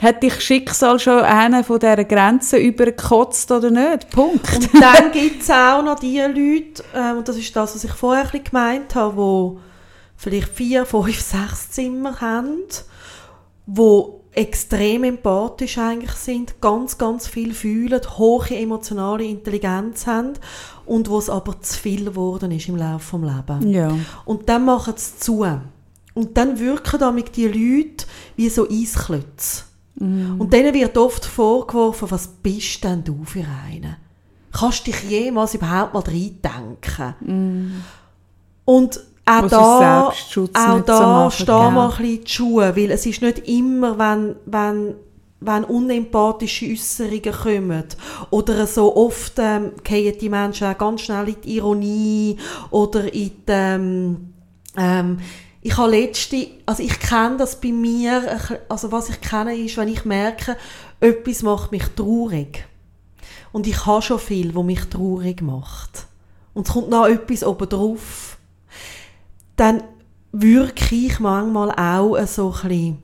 hat 0.00 0.22
dich 0.22 0.40
Schicksal 0.40 0.98
schon 0.98 1.20
eine 1.20 1.64
von 1.64 1.78
dieser 1.78 2.04
Grenze 2.04 2.56
übergekotzt 2.56 3.50
oder 3.50 3.70
nicht? 3.70 4.10
Punkt. 4.10 4.54
Und 4.54 4.70
dann 4.80 5.12
gibt 5.12 5.42
es 5.42 5.50
auch 5.50 5.82
noch 5.82 5.98
die 5.98 6.18
Leute, 6.18 6.82
ähm, 6.94 7.18
und 7.18 7.28
das 7.28 7.36
ist 7.36 7.54
das, 7.54 7.74
was 7.74 7.84
ich 7.84 7.92
vorher 7.92 8.24
ein 8.24 8.30
bisschen 8.30 8.44
gemeint 8.44 8.94
habe, 8.94 9.56
die 9.56 9.60
vielleicht 10.16 10.48
vier, 10.48 10.86
fünf, 10.86 11.20
sechs 11.20 11.70
Zimmer 11.70 12.20
haben, 12.20 12.62
wo 13.66 14.22
extrem 14.34 15.04
empathisch 15.04 15.76
eigentlich 15.76 16.12
sind, 16.12 16.60
ganz, 16.60 16.96
ganz 16.96 17.26
viel 17.26 17.52
fühlen, 17.52 18.00
hohe 18.16 18.56
emotionale 18.56 19.24
Intelligenz 19.24 20.06
haben 20.06 20.32
und 20.86 21.10
wo 21.10 21.18
es 21.18 21.28
aber 21.28 21.60
zu 21.60 21.78
viel 21.78 22.06
geworden 22.06 22.50
ist 22.50 22.68
im 22.68 22.76
Laufe 22.76 23.18
des 23.18 23.30
Lebens. 23.30 23.74
Ja. 23.74 23.94
Und 24.24 24.48
dann 24.48 24.64
machen 24.64 24.94
sie 24.96 25.18
zu. 25.18 25.46
Und 26.14 26.36
dann 26.36 26.58
wirken 26.58 26.98
damit 26.98 27.36
die 27.36 27.46
Leute 27.46 28.06
wie 28.36 28.48
so 28.48 28.68
Eisklötze. 28.68 29.64
Mhm. 29.96 30.40
Und 30.40 30.52
denen 30.52 30.74
wird 30.74 30.96
oft 30.96 31.24
vorgeworfen, 31.24 32.10
was 32.10 32.26
bist 32.26 32.82
denn 32.84 33.04
du 33.04 33.24
für 33.24 33.44
eine? 33.66 33.98
Kannst 34.52 34.86
dich 34.86 35.02
jemals 35.04 35.54
überhaupt 35.54 35.94
mal 35.94 36.02
reindenken? 36.02 37.84
Und 38.64 39.00
auch 39.24 39.48
da, 39.48 40.08
auch 40.08 40.10
nicht 40.10 40.30
so 40.30 40.46
da 40.48 40.76
machen, 41.06 41.30
stehen 41.30 41.46
wir 41.46 41.82
ein 41.82 41.88
bisschen 41.88 42.24
die 42.24 42.28
Schuhe, 42.28 42.76
weil 42.76 42.90
es 42.90 43.06
ist 43.06 43.22
nicht 43.22 43.48
immer, 43.48 43.98
wenn, 43.98 44.36
wenn, 44.46 44.94
wenn 45.40 45.64
unempathische 45.64 46.66
Äußerungen 46.66 47.32
kommen 47.32 47.84
oder 48.30 48.66
so 48.66 48.96
oft 48.96 49.34
ähm, 49.38 49.72
fallen 49.84 50.18
die 50.20 50.28
Menschen 50.28 50.66
auch 50.66 50.78
ganz 50.78 51.02
schnell 51.02 51.28
in 51.28 51.40
die 51.40 51.56
Ironie 51.56 52.36
oder 52.70 53.04
in 53.04 53.30
die, 53.30 53.32
ähm, 53.46 54.32
ähm, 54.76 55.18
ich 55.62 55.76
habe 55.76 55.92
letzte, 55.92 56.48
also 56.66 56.82
ich 56.82 56.98
kenne 56.98 57.36
das 57.36 57.60
bei 57.60 57.70
mir, 57.70 58.40
also 58.68 58.90
was 58.90 59.08
ich 59.08 59.20
kenne 59.20 59.56
ist, 59.56 59.76
wenn 59.76 59.88
ich 59.88 60.04
merke, 60.04 60.56
etwas 60.98 61.42
macht 61.42 61.70
mich 61.70 61.84
traurig. 61.94 62.66
Und 63.52 63.68
ich 63.68 63.86
habe 63.86 64.02
schon 64.02 64.18
viel, 64.18 64.54
was 64.54 64.64
mich 64.64 64.84
traurig 64.86 65.40
macht. 65.40 66.06
Und 66.52 66.66
es 66.66 66.72
kommt 66.72 66.90
noch 66.90 67.06
etwas 67.06 67.44
oben 67.44 67.68
drauf. 67.68 68.38
Dann 69.56 69.84
wirke 70.32 70.94
ich 70.94 71.20
manchmal 71.20 71.70
auch 71.70 72.26
so 72.26 72.52
ein 72.52 72.68
bisschen, 72.68 73.02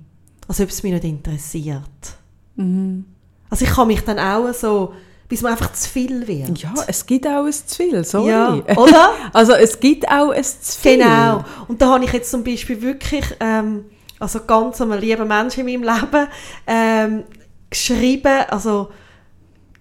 als 0.48 0.60
ob 0.60 0.68
es 0.68 0.82
mich 0.82 0.92
nicht 0.92 1.04
interessiert. 1.04 2.16
Mhm. 2.56 3.04
Also 3.50 3.66
ich 3.66 3.70
kann 3.70 3.86
mich 3.86 4.00
dann 4.00 4.18
auch 4.18 4.52
so, 4.52 4.94
bis 5.28 5.42
mir 5.42 5.50
einfach 5.50 5.72
zu 5.72 5.88
viel 5.88 6.26
wird. 6.26 6.58
Ja, 6.58 6.72
es 6.86 7.04
gibt 7.04 7.26
auch 7.26 7.44
ein 7.44 7.52
zu 7.52 7.76
viel, 7.76 8.02
sorry. 8.04 8.30
Ja, 8.30 8.54
oder? 8.76 9.12
Also 9.32 9.52
es 9.52 9.78
gibt 9.78 10.08
auch 10.08 10.30
ein 10.30 10.42
zu 10.44 10.80
viel. 10.80 10.98
Genau. 10.98 11.44
Und 11.68 11.82
da 11.82 11.88
habe 11.90 12.04
ich 12.04 12.12
jetzt 12.12 12.30
zum 12.30 12.42
Beispiel 12.42 12.80
wirklich, 12.80 13.24
ähm, 13.40 13.84
also 14.18 14.40
ganz 14.46 14.80
einem 14.80 14.98
lieben 14.98 15.28
Menschen 15.28 15.68
in 15.68 15.80
meinem 15.80 15.94
Leben, 15.94 16.28
ähm, 16.66 17.24
geschrieben, 17.68 18.44
also 18.48 18.88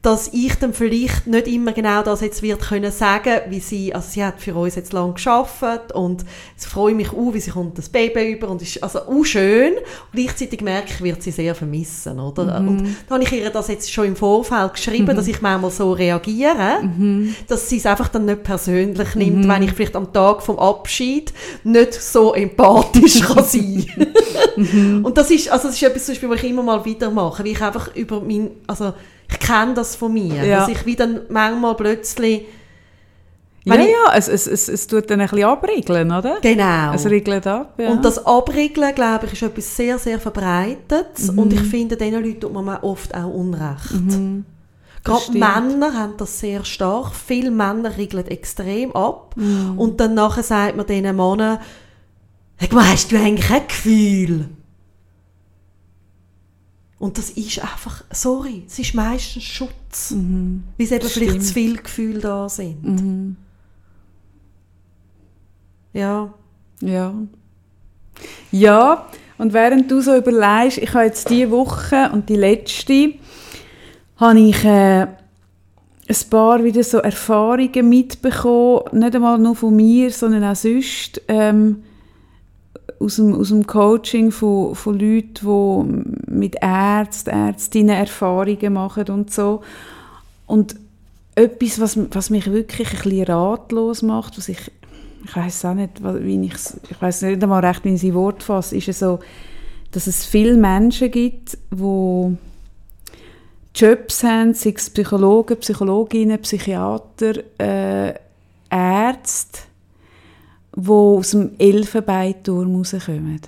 dass 0.08 0.30
ich 0.32 0.55
dann 0.55 0.74
vielleicht 0.74 1.28
nicht 1.28 1.49
immer 1.49 1.74
genau 1.74 2.01
das 2.01 2.22
jetzt 2.22 2.41
wird 2.41 2.62
können 2.62 2.93
sagen, 2.93 3.41
wie 3.49 3.60
sie, 3.60 3.93
also 3.93 4.08
sie 4.10 4.24
hat 4.24 4.39
für 4.39 4.55
uns 4.55 4.76
jetzt 4.76 4.93
lange 4.93 5.12
geschafft 5.12 5.91
und 5.93 6.24
es 6.58 6.66
freut 6.66 6.95
mich 6.95 7.12
auch, 7.12 7.34
wie 7.34 7.41
sie 7.41 7.51
kommt 7.51 7.78
das 7.78 7.89
Baby 7.89 8.32
über 8.32 8.47
und 8.47 8.62
ist 8.62 8.82
also 8.82 8.99
auch 8.99 9.26
schön. 9.26 9.74
Und 9.74 9.84
gleichzeitig 10.14 10.62
merke 10.62 10.93
ich, 10.93 11.01
wird 11.01 11.22
sie 11.22 11.32
sehr 11.32 11.53
vermissen, 11.53 12.22
oder? 12.22 12.58
Und 12.58 12.88
da 13.10 13.16
habe 13.16 13.24
ich 13.26 13.34
ihr 13.34 13.49
das 13.49 13.68
jetzt 13.68 13.91
schon 13.91 14.05
im 14.05 14.16
Vorfeld 14.16 14.76
geschrieben, 14.76 15.14
dass 15.14 15.28
ich 15.28 15.41
manchmal 15.41 15.72
so 15.72 15.91
reagiere, 15.91 16.89
dass 17.49 17.68
sie 17.68 17.76
es 17.76 17.86
einfach 17.86 18.08
dann 18.08 18.24
nicht 18.24 18.43
persönlich 18.43 19.14
nimmt, 19.16 19.45
wenn 19.45 19.64
ich 19.64 19.74
vielleicht 19.74 19.97
am 19.97 20.14
Tag 20.14 20.41
vom 20.41 20.58
Abschied 20.58 21.34
nicht 21.66 21.93
so 21.93 22.34
empathisch 22.34 23.20
kann 23.28 23.43
sein. 23.43 23.86
Und 25.03 25.18
das 25.18 25.30
ist, 25.32 25.49
also 25.49 25.68
das 25.68 25.76
ist 25.76 25.84
etwas, 25.84 26.08
was 26.08 26.43
ich 26.43 26.49
immer 26.49 26.64
mal 26.64 26.86
wieder 26.86 27.12
mache, 27.12 27.43
wie 27.43 27.51
ich 27.51 27.62
einfach 27.62 27.93
über 27.93 28.22
mein, 28.22 28.51
also 28.68 28.93
ich 29.30 29.40
kenne 29.40 29.74
das 29.74 29.96
von 29.96 30.14
mir, 30.14 30.44
Ja. 30.44 30.60
dass 30.60 30.70
ich 30.70 30.86
wie 30.86 30.96
dann 30.96 31.22
manchmal 31.30 31.76
plötzlich, 31.76 32.46
Ja, 33.66 33.76
ja, 33.76 34.14
es, 34.16 34.28
es, 34.30 34.48
es, 34.48 34.70
es 34.70 34.88
tut 34.88 35.10
dann 35.12 35.20
ein 35.20 35.28
bisschen 35.28 35.46
abriegeln, 35.46 36.12
oder? 36.12 36.38
genau. 36.42 36.94
Es 36.94 37.06
regelt 37.06 37.46
ab, 37.46 37.74
ja. 37.78 37.90
Und 37.90 38.06
das 38.06 38.26
Abriegeln, 38.26 38.96
glaube 38.96 39.26
ich, 39.26 39.34
ist 39.34 39.42
etwas 39.44 39.76
sehr, 39.76 40.00
sehr 40.00 40.20
verbreitet. 40.20 41.20
Mhm. 41.32 41.38
Und 41.40 41.52
ich 41.54 41.62
finde, 41.62 41.98
diesen 41.98 42.24
Leuten 42.24 42.40
tut 42.40 42.54
man 42.54 42.78
oft 42.78 43.14
auch 43.14 43.28
Unrecht. 43.34 43.90
Gerade 45.04 45.22
stimmt. 45.22 45.40
Männer 45.40 45.94
haben 45.94 46.14
das 46.18 46.40
sehr 46.40 46.64
stark. 46.66 47.14
Viele 47.14 47.52
Männer 47.52 47.98
regeln 47.98 48.28
extrem 48.28 48.94
ab. 48.96 49.36
Mhm. 49.36 49.78
Und 49.78 50.00
dann 50.00 50.14
nachher 50.14 50.44
sagt 50.44 50.76
man 50.78 50.86
diesen 50.86 51.16
Männern, 51.16 51.60
«Hey, 52.58 52.70
hast 52.74 53.12
du 53.12 53.18
eigentlich 53.18 53.50
ein 53.52 53.68
Gefühl?» 53.68 54.50
Und 57.00 57.18
das 57.18 57.30
ist 57.30 57.60
einfach, 57.60 58.04
sorry, 58.12 58.64
es 58.68 58.80
ist 58.80 58.95
meistens 58.95 59.43
Schutz. 59.43 60.14
Weil 60.78 60.86
es 60.86 60.91
eben 60.91 61.08
vielleicht 61.08 61.43
zu 61.43 61.54
viele 61.54 61.78
Gefühle 61.78 62.20
da 62.20 62.50
sind. 62.50 63.36
Ja. 65.93 66.34
Ja. 66.82 67.14
Ja, 68.52 69.08
und 69.38 69.54
während 69.54 69.91
du 69.91 70.02
so 70.02 70.16
überlegst, 70.16 70.80
ich 70.80 70.93
habe 70.93 71.06
jetzt 71.06 71.30
diese 71.30 71.52
Woche 71.52 72.10
und 72.12 72.30
die 72.30 72.36
letzte, 72.36 73.14
habe 74.18 74.39
ich 74.39 74.64
äh, 74.64 75.02
ein 75.02 76.30
paar 76.30 76.64
wieder 76.64 76.84
so 76.84 76.98
Erfahrungen 76.98 77.89
mitbekommen, 77.89 79.00
nicht 79.00 79.16
einmal 79.16 79.38
nur 79.38 79.56
von 79.56 79.76
mir, 79.76 80.10
sondern 80.10 80.43
auch 80.43 80.56
sonst, 80.56 81.22
ähm, 81.28 81.84
aus, 83.00 83.18
dem, 83.18 83.34
aus 83.34 83.50
dem 83.50 83.68
Coaching 83.68 84.32
von, 84.32 84.76
von 84.76 85.00
Leuten, 85.00 85.34
die 86.28 86.32
mit 86.32 86.56
Ärzten, 86.62 87.30
Ärztinnen 87.30 87.95
Erfahrungen 87.95 88.74
machen 88.74 89.10
und 89.10 89.32
so. 89.32 89.62
Und 90.45 90.76
etwas, 91.36 91.80
was, 91.80 92.00
was 92.12 92.30
mich 92.30 92.52
wirklich 92.52 92.89
ein 92.89 93.02
bisschen 93.04 93.26
ratlos 93.26 94.02
macht, 94.02 94.38
was 94.38 94.50
ich 94.50 94.72
ich 95.24 95.36
weiß 95.36 95.66
auch 95.66 95.74
nicht, 95.74 96.02
wie 96.02 96.45
ich 96.45 96.54
ich 96.89 97.02
weiß 97.02 97.24
nicht 97.24 97.43
einmal 97.43 97.66
recht, 97.66 97.84
wie 97.84 97.93
ich 97.93 98.02
sie 98.02 98.14
Wort 98.14 98.43
fasse, 98.43 98.78
ist 98.78 98.88
es 98.88 99.00
so, 99.00 99.20
dass 99.91 100.08
es 100.08 100.26
viele 100.26 100.56
Menschen 100.56 101.12
gibt, 101.12 101.58
wo 101.72 102.34
Jobs 103.76 104.24
haben, 104.24 104.54
sei 104.54 104.74
es 104.76 104.89
Psychologen, 104.89 105.58
Psychologinnen, 105.58 106.41
Psychiater, 106.41 107.34
äh, 107.60 108.14
Ärzte, 108.70 109.60
die 110.78 110.90
aus 110.92 111.32
dem 111.32 111.52
Elfenbeinturm 111.58 112.76
rauskommen. 112.76 113.42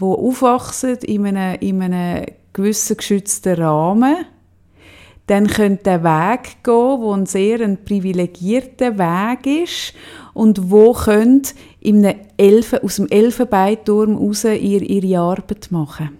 Die 0.00 0.04
aufwachsen 0.04 0.96
in 0.98 1.26
einem, 1.26 1.58
in 1.60 1.82
einem 1.82 2.26
gewissen 2.52 2.96
geschützten 2.96 3.60
Rahmen, 3.60 4.24
dann 5.26 5.46
könnte 5.48 5.84
der 5.84 6.04
Weg 6.04 6.62
gehen, 6.62 7.00
wo 7.00 7.12
ein 7.12 7.26
sehr 7.26 7.60
ein 7.60 7.84
privilegierter 7.84 8.98
Weg 8.98 9.64
ist 9.64 9.94
und 10.34 10.70
wo 10.70 10.92
könnt 10.92 11.54
in 11.80 12.04
Elfen, 12.36 12.80
aus 12.80 12.96
dem 12.96 13.08
Elfenbeinturm 13.08 14.16
raus 14.16 14.44
ihr, 14.44 14.82
ihre 14.82 15.20
Arbeit 15.20 15.70
machen. 15.70 16.10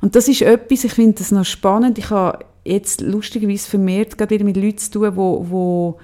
Und 0.00 0.16
das 0.16 0.28
ist 0.28 0.42
etwas, 0.42 0.84
ich 0.84 0.92
finde 0.92 1.18
das 1.18 1.32
noch 1.32 1.44
spannend. 1.44 1.98
Ich 1.98 2.10
habe 2.10 2.44
jetzt 2.64 3.00
lustigerweise 3.00 3.68
vermehrt 3.68 4.16
gerade 4.16 4.34
wieder 4.34 4.44
mit 4.44 4.56
Leuten 4.56 4.78
zu 4.78 4.90
tun, 4.90 5.16
wo, 5.16 5.98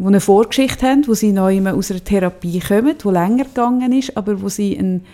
wo 0.00 0.08
eine 0.08 0.20
Vorgeschichte 0.20 0.86
haben, 0.86 1.06
wo 1.06 1.12
sie 1.12 1.30
neu 1.30 1.60
aus 1.68 1.90
einer 1.90 2.02
Therapie 2.02 2.58
kommen, 2.58 2.96
die 2.96 3.08
länger 3.08 3.44
gegangen 3.44 3.92
ist, 3.92 4.16
aber 4.16 4.40
wo 4.40 4.48
sie 4.48 4.74
ein, 4.74 5.04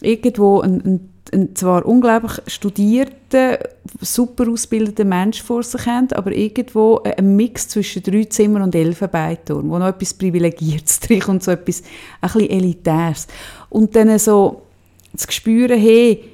irgendwo 0.00 0.62
einen, 0.62 0.82
einen, 0.82 1.12
einen 1.30 1.54
zwar 1.54 1.84
unglaublich 1.84 2.32
studierten, 2.46 3.58
super 4.00 4.48
ausgebildeten 4.50 5.10
Mensch 5.10 5.42
vor 5.42 5.62
sich 5.62 5.84
haben, 5.84 6.10
aber 6.12 6.32
irgendwo 6.32 7.02
ein 7.02 7.36
Mix 7.36 7.68
zwischen 7.68 8.02
drei 8.02 8.24
Zimmer 8.24 8.64
und 8.64 8.74
Elfenbeinturm, 8.74 9.68
wo 9.68 9.78
noch 9.78 9.88
etwas 9.88 10.14
Privilegiertes 10.14 11.00
drin 11.00 11.24
und 11.24 11.42
so 11.42 11.50
etwas 11.50 11.82
ein 12.22 12.30
bisschen 12.32 12.48
Elitäres. 12.48 13.26
Und 13.68 13.94
dann 13.94 14.18
so 14.18 14.62
zu 15.14 15.30
spüren, 15.30 15.78
hey, 15.78 16.24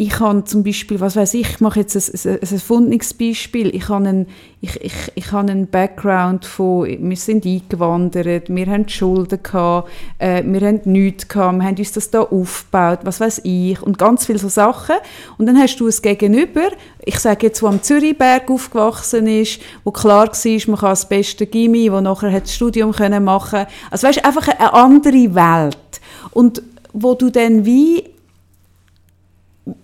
ich 0.00 0.18
habe 0.18 0.44
zum 0.44 0.62
Beispiel, 0.62 0.98
was 0.98 1.14
weiß 1.14 1.34
ich, 1.34 1.50
ich 1.50 1.60
mache 1.60 1.80
jetzt 1.80 1.94
ein, 1.94 2.32
ein, 2.32 2.40
erfundenes 2.40 3.12
Beispiel. 3.12 3.74
Ich 3.74 3.90
habe 3.90 4.08
einen, 4.08 4.28
ich, 4.62 4.82
ich, 4.82 4.94
ich 5.14 5.30
habe 5.30 5.50
einen 5.50 5.66
Background 5.66 6.46
von, 6.46 6.86
wir 6.88 7.16
sind 7.18 7.44
eingewandert, 7.44 8.48
wir 8.48 8.66
haben 8.66 8.88
Schulden 8.88 9.42
gehabt, 9.42 9.90
äh, 10.16 10.42
wir 10.42 10.66
haben 10.66 10.80
nichts 10.86 11.28
gehabt, 11.28 11.58
wir 11.58 11.66
haben 11.66 11.76
uns 11.76 11.92
das 11.92 12.10
da 12.10 12.22
aufgebaut, 12.22 13.00
was 13.02 13.20
weiß 13.20 13.42
ich, 13.44 13.82
und 13.82 13.98
ganz 13.98 14.24
viele 14.24 14.38
so 14.38 14.48
Sachen. 14.48 14.96
Und 15.36 15.44
dann 15.44 15.58
hast 15.58 15.76
du 15.76 15.86
es 15.86 16.00
Gegenüber, 16.00 16.70
ich 17.04 17.18
sage 17.18 17.48
jetzt, 17.48 17.62
wo 17.62 17.66
am 17.66 17.82
Zürichberg 17.82 18.50
aufgewachsen 18.50 19.26
ist, 19.26 19.60
wo 19.84 19.90
klar 19.90 20.28
war, 20.28 20.70
man 20.70 20.80
kann 20.80 20.90
das 20.90 21.06
beste 21.10 21.46
Gimmi, 21.46 21.92
wo 21.92 22.00
nachher 22.00 22.32
hat 22.32 22.44
das 22.44 22.54
Studium 22.54 22.92
können 22.92 23.22
machen. 23.22 23.66
Also 23.90 24.08
weißt, 24.08 24.24
einfach 24.24 24.48
eine 24.48 24.72
andere 24.72 25.34
Welt. 25.34 26.00
Und 26.30 26.62
wo 26.94 27.14
du 27.14 27.28
dann 27.28 27.66
wie 27.66 28.04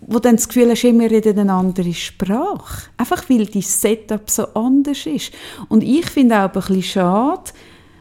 wo 0.01 0.19
dann 0.19 0.37
das 0.37 0.49
Gefühl 0.49 0.71
hast, 0.71 0.83
wir 0.83 1.11
reden 1.11 1.39
eine 1.39 1.53
andere 1.53 1.93
Sprache. 1.93 2.91
Einfach 2.97 3.29
weil 3.29 3.47
dein 3.47 3.63
Setup 3.63 4.29
so 4.31 4.45
anders 4.55 5.07
ist. 5.07 5.33
Und 5.69 5.83
ich 5.83 6.07
finde 6.07 6.37
auch 6.37 6.45
ein 6.45 6.53
bisschen 6.53 6.83
schade, 6.83 7.53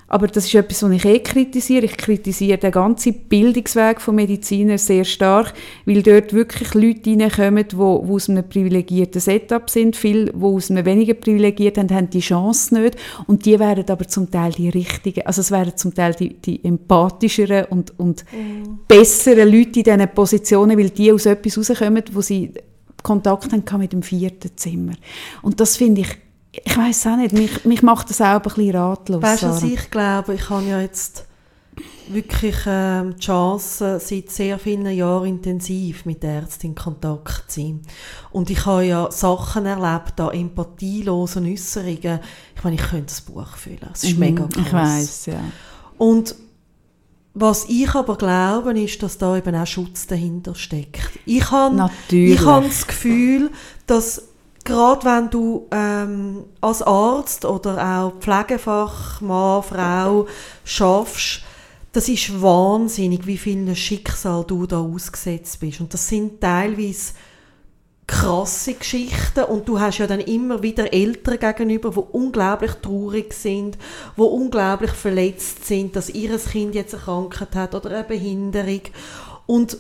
aber 0.07 0.27
das 0.27 0.45
ist 0.45 0.53
etwas, 0.53 0.83
was 0.83 0.91
ich 0.91 1.05
eh 1.05 1.19
kritisiere. 1.19 1.85
Ich 1.85 1.97
kritisiere 1.97 2.59
den 2.59 2.71
ganzen 2.71 3.13
Bildungsweg 3.13 3.99
von 3.99 4.15
Medizinern 4.15 4.77
sehr 4.77 5.03
stark, 5.03 5.53
weil 5.85 6.03
dort 6.03 6.31
wirklich 6.31 6.73
Leute 6.75 7.09
reinkommen, 7.09 7.67
die, 7.67 7.75
die 7.75 7.81
aus 7.81 8.29
einem 8.29 8.47
privilegierten 8.47 9.19
Setup 9.19 9.67
sind. 9.67 9.95
Viele, 9.95 10.31
die 10.31 10.43
aus 10.43 10.69
einem 10.69 10.85
weniger 10.85 11.15
privilegierten 11.15 11.89
haben, 11.89 11.95
haben 11.95 12.09
die 12.11 12.19
Chance 12.19 12.79
nicht. 12.79 12.97
Und 13.25 13.45
die 13.45 13.59
wären 13.59 13.89
aber 13.89 14.07
zum 14.07 14.29
Teil 14.29 14.51
die 14.51 14.69
richtigen, 14.69 15.25
also 15.25 15.41
es 15.41 15.49
wären 15.49 15.75
zum 15.75 15.93
Teil 15.93 16.13
die, 16.13 16.35
die 16.35 16.63
empathischeren 16.63 17.65
und, 17.65 17.99
und 17.99 18.23
mm. 18.31 18.85
besseren 18.87 19.51
Leute 19.51 19.79
in 19.79 19.83
diesen 19.83 20.07
Positionen, 20.13 20.77
weil 20.77 20.91
die 20.91 21.11
aus 21.11 21.25
etwas 21.25 21.57
rauskommen, 21.57 22.03
wo 22.11 22.21
sie 22.21 22.53
Kontakt 23.01 23.51
haben 23.53 23.79
mit 23.79 23.93
dem 23.93 24.03
vierten 24.03 24.51
Zimmer. 24.55 24.93
Und 25.41 25.59
das 25.59 25.77
finde 25.77 26.01
ich 26.01 26.24
ich 26.63 26.77
weiß 26.77 27.07
auch 27.07 27.17
nicht, 27.17 27.33
mich, 27.33 27.65
mich 27.65 27.81
macht 27.81 28.09
das 28.09 28.21
auch 28.21 28.35
ein 28.35 28.41
bisschen 28.41 28.75
ratlos. 28.75 29.21
Weißt 29.21 29.43
du, 29.43 29.47
was 29.47 29.63
ich 29.63 29.89
glaube? 29.91 30.35
Ich 30.35 30.49
habe 30.49 30.63
ja 30.63 30.79
jetzt 30.79 31.25
wirklich 32.07 32.55
ähm, 32.67 33.15
die 33.15 33.25
Chance, 33.25 33.99
seit 33.99 34.29
sehr 34.29 34.59
vielen 34.59 34.89
Jahren 34.91 35.27
intensiv 35.27 36.05
mit 36.05 36.23
Ärzten 36.23 36.67
in 36.67 36.75
Kontakt 36.75 37.51
zu 37.51 37.61
sein. 37.61 37.81
Und 38.31 38.49
ich 38.49 38.65
habe 38.65 38.85
ja 38.85 39.11
Sachen 39.11 39.65
erlebt, 39.65 40.13
da 40.17 40.29
empathielosen 40.29 41.51
Äußerungen. 41.51 42.19
Ich 42.55 42.63
meine, 42.63 42.75
ich 42.75 42.83
könnte 42.83 43.07
das 43.07 43.21
Buch 43.21 43.55
füllen. 43.55 43.89
Es 43.93 44.03
ist 44.03 44.13
mhm, 44.13 44.19
mega 44.19 44.47
krass. 44.47 44.65
Ich 44.65 44.73
weiß, 44.73 45.25
ja. 45.27 45.39
Und 45.97 46.35
was 47.33 47.65
ich 47.67 47.93
aber 47.93 48.15
glaube, 48.17 48.79
ist, 48.79 49.03
dass 49.03 49.17
da 49.17 49.35
eben 49.35 49.55
auch 49.55 49.67
Schutz 49.67 50.07
dahinter 50.07 50.55
steckt. 50.55 51.19
Ich 51.25 51.51
habe, 51.51 51.89
ich 52.09 52.39
habe 52.45 52.67
das 52.67 52.87
Gefühl, 52.87 53.51
dass 53.87 54.23
gerade 54.65 55.05
wenn 55.05 55.29
du 55.29 55.67
ähm, 55.71 56.45
als 56.59 56.81
Arzt 56.81 57.45
oder 57.45 57.77
auch 57.99 58.19
Pflegefachmann, 58.19 59.63
Frau 59.63 60.27
schaffst, 60.65 61.43
das 61.93 62.09
ist 62.09 62.41
wahnsinnig, 62.41 63.25
wie 63.25 63.37
viel 63.37 63.73
Schicksal 63.73 64.43
du 64.45 64.65
da 64.65 64.79
ausgesetzt 64.79 65.61
bist. 65.61 65.79
Und 65.79 65.93
das 65.93 66.09
sind 66.09 66.41
teilweise 66.41 67.13
krasse 68.07 68.73
Geschichten 68.73 69.45
und 69.45 69.67
du 69.67 69.79
hast 69.79 69.99
ja 69.99 70.05
dann 70.05 70.19
immer 70.19 70.61
wieder 70.61 70.93
Eltern 70.93 71.39
gegenüber, 71.39 71.91
die 71.91 72.17
unglaublich 72.17 72.73
traurig 72.73 73.33
sind, 73.33 73.77
die 74.17 74.21
unglaublich 74.21 74.91
verletzt 74.91 75.65
sind, 75.65 75.95
dass 75.95 76.09
ihr 76.09 76.37
Kind 76.37 76.75
jetzt 76.75 76.93
eine 76.93 77.03
Krankheit 77.03 77.55
hat 77.55 77.75
oder 77.75 77.91
eine 77.91 78.03
Behinderung. 78.03 78.81
Und 79.47 79.77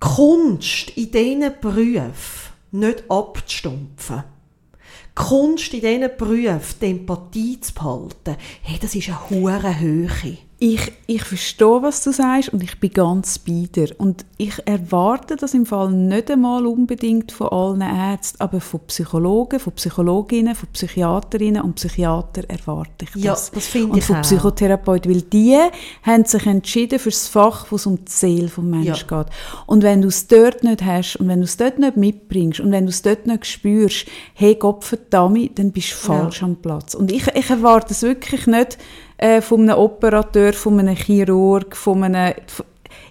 Kunst 0.00 0.90
in 0.96 1.10
diesen 1.10 1.52
Berufen 1.60 2.45
nicht 2.78 3.10
abzustumpfen. 3.10 4.24
Kunst 5.14 5.72
in 5.72 5.80
diesen 5.80 6.16
Berufen, 6.16 6.78
die 6.80 6.90
Empathie 6.90 7.60
zu 7.60 7.72
behalten, 7.72 8.36
hey, 8.62 8.78
das 8.80 8.94
ist 8.94 9.08
eine 9.08 9.30
hohe 9.30 9.80
Höhe 9.80 10.38
ich, 10.58 10.90
ich 11.06 11.22
verstehe, 11.22 11.82
was 11.82 12.02
du 12.02 12.12
sagst 12.12 12.48
und 12.48 12.62
ich 12.62 12.80
bin 12.80 12.90
ganz 12.90 13.38
bei 13.38 13.68
dir. 13.70 13.94
Und 13.98 14.24
ich 14.38 14.54
erwarte 14.64 15.36
das 15.36 15.52
im 15.52 15.66
Fall 15.66 15.92
nicht 15.92 16.30
einmal 16.30 16.64
unbedingt 16.64 17.30
von 17.30 17.48
allen 17.48 17.82
Ärzten, 17.82 18.40
aber 18.40 18.62
von 18.62 18.80
Psychologen, 18.86 19.60
von 19.60 19.74
Psychologinnen, 19.74 20.54
von 20.54 20.70
Psychiaterinnen 20.72 21.60
und 21.60 21.74
Psychiatern 21.74 22.44
erwarte 22.44 23.04
ich 23.04 23.10
das. 23.12 23.22
Ja, 23.22 23.32
das 23.32 23.66
finde 23.66 23.88
ich 23.88 23.94
Und 24.08 24.14
von 24.14 24.22
Psychotherapeuten, 24.22 25.14
weil 25.14 25.22
die 25.22 25.58
haben 26.02 26.24
sich 26.24 26.46
entschieden 26.46 27.00
für 27.00 27.10
das 27.10 27.28
Fach, 27.28 27.66
wo 27.68 27.76
es 27.76 27.84
um 27.84 28.02
die 28.02 28.10
Seele 28.10 28.46
des 28.46 28.56
Menschen 28.56 29.06
ja. 29.10 29.22
geht. 29.22 29.32
Und 29.66 29.82
wenn 29.82 30.00
du 30.00 30.08
es 30.08 30.26
dort 30.26 30.64
nicht 30.64 30.82
hast 30.82 31.16
und 31.16 31.28
wenn 31.28 31.40
du 31.40 31.44
es 31.44 31.58
dort 31.58 31.78
nicht 31.78 31.98
mitbringst 31.98 32.60
und 32.60 32.72
wenn 32.72 32.86
du 32.86 32.90
es 32.90 33.02
dort 33.02 33.26
nicht 33.26 33.44
spürst, 33.44 34.06
hey 34.32 34.54
Gott 34.54 34.84
verdammt, 34.84 35.58
dann 35.58 35.70
bist 35.70 35.92
du 35.92 35.96
falsch 35.96 36.40
ja. 36.40 36.46
am 36.46 36.56
Platz. 36.56 36.94
Und 36.94 37.12
ich, 37.12 37.26
ich 37.34 37.50
erwarte 37.50 37.92
es 37.92 38.00
wirklich 38.00 38.46
nicht, 38.46 38.78
äh, 39.18 39.40
von 39.40 39.62
einem 39.62 39.78
Operateur, 39.78 40.52
von 40.52 40.78
einem 40.78 40.96
Chirurg, 40.96 41.76
von 41.76 42.04
einem... 42.04 42.34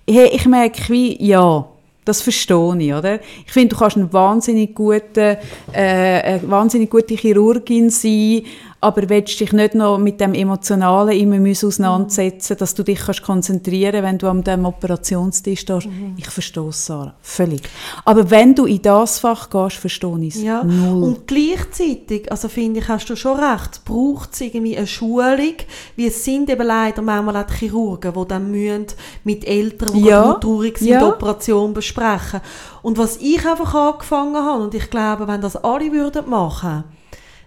Hey, 0.07 0.29
ich 0.33 0.45
merke 0.45 0.89
wie, 0.89 1.23
ja, 1.25 1.67
das 2.05 2.21
verstehe 2.21 2.77
ich, 2.77 2.93
oder? 2.93 3.19
Ich 3.45 3.51
finde, 3.51 3.69
du 3.69 3.79
kannst 3.79 3.97
eine 3.97 4.13
wahnsinnig 4.13 4.75
gute, 4.75 5.39
äh, 5.73 5.81
eine 5.81 6.41
wahnsinnig 6.49 6.91
gute 6.91 7.15
Chirurgin 7.15 7.89
sein, 7.89 8.43
aber 8.81 9.09
willst 9.09 9.39
dich 9.39 9.51
nicht 9.51 9.73
noch 9.73 9.97
mit 9.97 10.19
dem 10.19 10.33
Emotionalen 10.33 11.17
immer 11.17 11.49
auseinandersetzen, 11.49 12.57
dass 12.57 12.75
du 12.75 12.83
dich 12.83 12.99
kannst 12.99 13.23
konzentrieren 13.23 14.03
wenn 14.03 14.17
du 14.17 14.27
an 14.27 14.43
dem 14.43 14.65
Operationstisch 14.65 15.61
stehst. 15.61 15.87
Mhm. 15.87 16.15
Ich 16.17 16.29
verstehe 16.29 16.67
es, 16.69 16.85
Sarah, 16.85 17.15
völlig. 17.21 17.63
Aber 18.03 18.29
wenn 18.29 18.53
du 18.53 18.65
in 18.65 18.81
das 18.81 19.19
Fach 19.19 19.49
gehst, 19.49 19.77
verstehe 19.77 20.19
ich 20.21 20.35
es 20.35 20.43
ja. 20.43 20.63
null. 20.63 21.03
Und 21.03 21.27
gleichzeitig, 21.27 22.31
also 22.31 22.47
finde 22.47 22.79
ich, 22.79 22.87
hast 22.87 23.09
du 23.09 23.15
schon 23.15 23.39
recht, 23.39 23.83
braucht 23.85 24.33
es 24.33 24.41
irgendwie 24.41 24.77
eine 24.77 24.87
Schulung, 24.87 25.55
wie 25.95 26.07
es 26.07 26.23
sind 26.23 26.49
eben 26.49 26.67
leider 26.67 27.01
manchmal 27.01 27.37
auch 27.37 27.47
die 27.47 27.55
Chirurgen, 27.55 28.13
die 28.13 28.27
dann 28.27 28.51
müssen 28.51 28.87
mit 29.23 29.45
Eltern, 29.47 29.93
die 29.93 30.05
ja. 30.05 30.33
traurig 30.33 30.77
sind, 30.77 30.89
ja. 30.89 30.99
die 30.99 31.05
Operation 31.05 31.73
besprechen. 31.73 32.41
Und 32.81 32.97
was 32.97 33.17
ich 33.17 33.45
einfach 33.47 33.73
angefangen 33.73 34.35
habe, 34.35 34.63
und 34.63 34.75
ich 34.75 34.89
glaube, 34.89 35.27
wenn 35.27 35.41
das 35.41 35.55
alle 35.55 35.91
würden 35.91 36.29
machen 36.29 36.83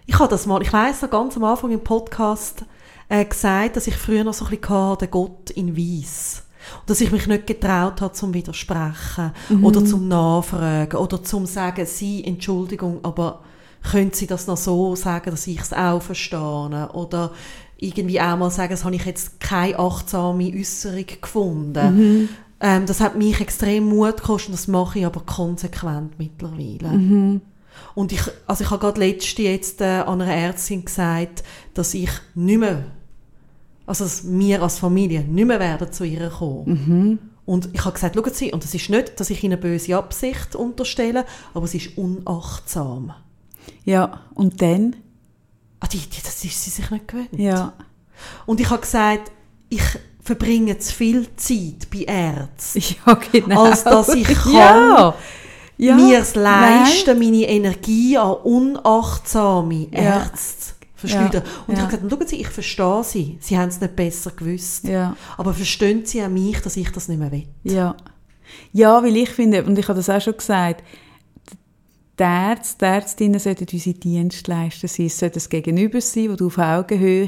ich 0.09 0.17
habe 0.17 0.29
das 0.29 0.47
mal, 0.47 0.59
ich 0.63 0.73
weiß 0.73 1.03
noch 1.03 1.11
ganz 1.11 1.37
am 1.37 1.43
Anfang 1.43 1.69
im 1.69 1.83
Podcast 1.83 2.65
äh, 3.09 3.23
gesagt, 3.23 3.75
dass 3.75 3.85
ich 3.85 3.95
früher 3.95 4.23
noch 4.23 4.33
so 4.33 4.43
ein 4.43 4.49
bisschen 4.49 4.69
hatte, 4.69 5.05
den 5.05 5.11
Gott 5.11 5.51
in 5.51 5.77
Weiss. 5.77 6.41
Und 6.79 6.89
dass 6.89 7.01
ich 7.01 7.11
mich 7.11 7.27
nicht 7.27 7.45
getraut 7.45 8.01
habe, 8.01 8.13
zum 8.13 8.33
Widersprechen 8.33 9.31
mhm. 9.49 9.63
oder 9.63 9.85
zum 9.85 10.07
Nachfragen 10.07 10.97
oder 10.97 11.21
zum 11.21 11.45
sagen, 11.45 11.85
Sie, 11.85 12.25
Entschuldigung, 12.25 12.99
aber 13.03 13.41
können 13.91 14.11
Sie 14.11 14.25
das 14.25 14.47
noch 14.47 14.57
so 14.57 14.95
sagen, 14.95 15.29
dass 15.29 15.45
ich 15.45 15.61
es 15.61 15.73
auch 15.73 16.01
verstehe? 16.01 16.89
Oder 16.93 17.31
irgendwie 17.77 18.19
auch 18.19 18.35
mal 18.35 18.49
sagen, 18.49 18.71
das 18.71 18.85
habe 18.85 18.95
ich 18.95 19.05
jetzt 19.05 19.39
keine 19.39 19.77
achtsame 19.77 20.51
Äußerung 20.51 21.05
gefunden. 21.21 21.95
Mhm. 21.95 22.29
Ähm, 22.61 22.85
das 22.87 22.99
hat 22.99 23.15
mich 23.15 23.39
extrem 23.39 23.85
Mut 23.85 24.17
gekostet, 24.17 24.55
das 24.55 24.67
mache 24.67 24.97
ich 24.97 25.05
aber 25.05 25.21
konsequent 25.21 26.17
mittlerweile. 26.17 26.97
Mhm. 26.97 27.41
Und 27.95 28.11
ich, 28.11 28.21
also 28.47 28.63
ich 28.63 28.69
habe 28.69 28.79
gerade 28.79 28.99
letzte 28.99 29.41
jetzt 29.43 29.81
äh, 29.81 30.01
an 30.05 30.21
einer 30.21 30.33
Ärztin 30.33 30.85
gesagt, 30.85 31.43
dass 31.73 31.93
ich 31.93 32.09
nicht 32.35 32.59
mehr, 32.59 32.85
also 33.85 34.03
dass 34.03 34.29
wir 34.29 34.61
als 34.61 34.79
Familie 34.79 35.21
nicht 35.21 35.45
mehr 35.45 35.59
werden 35.59 35.91
zu 35.91 36.03
ihr 36.03 36.29
kommen. 36.29 36.65
Mhm. 36.65 37.19
Und 37.45 37.69
ich 37.73 37.83
habe 37.83 37.93
gesagt, 37.93 38.15
schauen 38.15 38.33
Sie, 38.33 38.51
und 38.51 38.63
es 38.63 38.75
ist 38.75 38.89
nicht, 38.89 39.19
dass 39.19 39.31
ich 39.31 39.43
Ihnen 39.43 39.59
böse 39.59 39.97
Absicht 39.97 40.55
unterstelle, 40.55 41.25
aber 41.53 41.65
es 41.65 41.73
ist 41.73 41.97
unachtsam. 41.97 43.13
Ja, 43.85 44.21
und 44.35 44.61
dann? 44.61 44.95
Ah, 45.79 45.87
die, 45.87 45.97
die, 45.97 46.21
das 46.23 46.43
ist 46.43 46.63
sie 46.63 46.69
sich 46.69 46.91
nicht 46.91 47.07
gewöhnt. 47.07 47.29
Ja. 47.33 47.73
Und 48.45 48.59
ich 48.59 48.69
habe 48.69 48.81
gesagt, 48.81 49.31
ich 49.69 49.81
verbringe 50.21 50.77
zu 50.77 50.93
viel 50.93 51.27
Zeit 51.37 51.89
bei 51.91 52.03
Ärzten, 52.03 52.83
ja, 53.05 53.13
genau. 53.31 53.65
als 53.65 53.83
dass 53.83 54.09
ich 54.09 54.27
kann 54.27 54.53
ja 54.53 55.15
ja, 55.79 55.95
mir 55.95 56.19
es 56.19 56.35
leisten, 56.35 57.19
nein. 57.19 57.19
meine 57.19 57.47
Energie 57.47 58.17
an 58.17 58.33
unachtsame 58.43 59.87
ja. 59.91 59.99
Ärzte 59.99 60.75
verschleudern. 60.95 61.43
Ja. 61.45 61.63
Und 61.67 61.73
ich 61.73 61.79
habe 61.79 61.91
gesagt, 61.97 62.11
schauen 62.11 62.27
Sie, 62.27 62.35
ich 62.41 62.47
verstehe 62.47 63.03
Sie. 63.03 63.37
Sie 63.39 63.57
haben 63.57 63.69
es 63.69 63.79
nicht 63.79 63.95
besser 63.95 64.31
gewusst. 64.31 64.85
Aber 65.37 65.53
verstehen 65.53 66.05
Sie 66.05 66.21
auch 66.21 66.29
mich, 66.29 66.59
dass 66.61 66.75
ich 66.75 66.91
das 66.91 67.07
nicht 67.07 67.19
mehr 67.19 67.31
will? 67.31 67.47
Ja. 67.63 67.95
Ja, 68.73 69.01
weil 69.01 69.15
ich 69.15 69.29
finde, 69.29 69.63
und 69.63 69.77
ich 69.79 69.87
habe 69.87 69.97
das 69.97 70.09
auch 70.09 70.21
schon 70.21 70.35
gesagt, 70.35 70.83
die 72.19 72.23
Ärzte, 72.23 72.77
die 72.81 72.85
Ärztinnen 72.85 73.39
sollten 73.39 73.67
unsere 73.71 73.95
Dienstleister 73.95 74.87
sein. 74.87 75.05
Es 75.05 75.17
sollte 75.17 75.39
ein 75.39 75.49
Gegenüber 75.49 76.01
sein, 76.01 76.27
das 76.29 76.41
auf 76.41 76.57
Augenhöhe, 76.57 77.27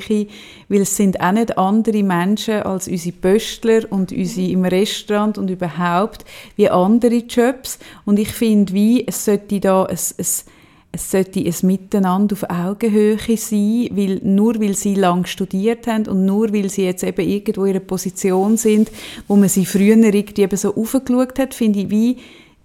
weil 0.67 0.81
es 0.81 0.97
sind 0.97 1.21
auch 1.21 1.31
nicht 1.31 1.57
andere 1.57 2.03
Menschen 2.03 2.63
als 2.63 2.87
unsere 2.87 3.15
Pöstler 3.15 3.83
und 3.89 4.11
unsere 4.11 4.51
im 4.51 4.65
Restaurant 4.65 5.37
und 5.37 5.49
überhaupt 5.49 6.25
wie 6.57 6.69
andere 6.69 7.23
Jobs. 7.27 7.79
Und 8.05 8.19
ich 8.19 8.29
finde, 8.29 8.73
wie 8.73 9.07
es 9.07 9.23
sollte 9.23 9.59
da 9.59 9.85
ein, 9.85 9.97
ein 9.97 10.25
es 10.93 11.09
sollte 11.09 11.39
ein 11.39 11.55
Miteinander 11.61 12.33
auf 12.33 12.49
Augenhöhe 12.49 13.17
sein, 13.37 13.87
weil 13.91 14.19
nur 14.23 14.59
weil 14.59 14.75
sie 14.75 14.95
lang 14.95 15.25
studiert 15.25 15.87
haben 15.87 16.07
und 16.07 16.25
nur 16.25 16.53
weil 16.53 16.69
sie 16.69 16.83
jetzt 16.83 17.03
eben 17.03 17.25
irgendwo 17.25 17.63
in 17.63 17.71
einer 17.71 17.79
Position 17.79 18.57
sind, 18.57 18.91
wo 19.27 19.37
man 19.37 19.47
sie 19.47 19.65
früher 19.65 19.95
irgendwie 19.95 20.41
eben 20.41 20.57
so 20.57 20.75
aufgeschaut 20.75 21.39
hat, 21.39 21.53
finde 21.53 21.79
ich, 21.79 21.89
wie 21.89 22.17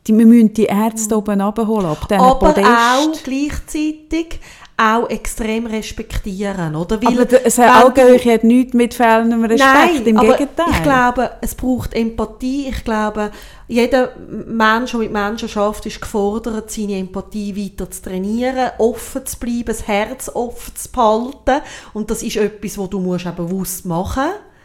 die, 0.07 0.17
wir 0.17 0.27
müssen 0.27 0.55
die 0.55 0.65
Ärzte 0.65 1.17
oben 1.17 1.41
abholen, 1.41 1.87
ab 1.87 2.07
Aber 2.13 2.53
Podest. 2.53 2.67
auch 2.69 3.23
gleichzeitig 3.25 4.41
auch 4.79 5.09
extrem 5.09 5.67
respektieren, 5.67 6.77
oder? 6.77 7.03
Weil, 7.03 7.19
aber 7.19 7.47
es 7.47 7.57
hat 7.57 7.85
Augenhöhe 7.85 8.35
hat 8.35 8.45
nichts 8.45 8.75
mit 8.75 8.93
fehlendem 8.93 9.43
Respekt, 9.45 10.05
nein, 10.05 10.07
im 10.07 10.21
Gegenteil. 10.21 10.67
ich 10.71 10.83
glaube, 10.83 11.31
es 11.41 11.55
braucht 11.55 11.95
Empathie. 11.95 12.69
Ich 12.69 12.85
glaube, 12.85 13.31
jeder 13.69 14.11
Mensch, 14.47 14.91
der 14.91 15.01
mit 15.01 15.13
Menschen 15.13 15.49
schafft, 15.49 15.87
ist 15.87 16.01
gefordert, 16.01 16.71
seine 16.71 16.99
Empathie 16.99 17.57
weiter 17.57 17.91
zu 17.91 18.03
trainieren, 18.03 18.73
offen 18.77 19.25
zu 19.25 19.39
bleiben, 19.39 19.65
das 19.65 19.87
Herz 19.89 20.31
offen 20.33 20.77
zu 20.77 20.93
behalten. 20.93 21.63
Und 21.95 22.11
das 22.11 22.23
ist 22.23 22.37
etwas, 22.37 22.77
was 22.77 22.91
du 22.91 23.01
musst 23.01 23.27
auch 23.27 23.33
bewusst 23.33 23.87
machen 23.87 24.25
musst 24.25 24.56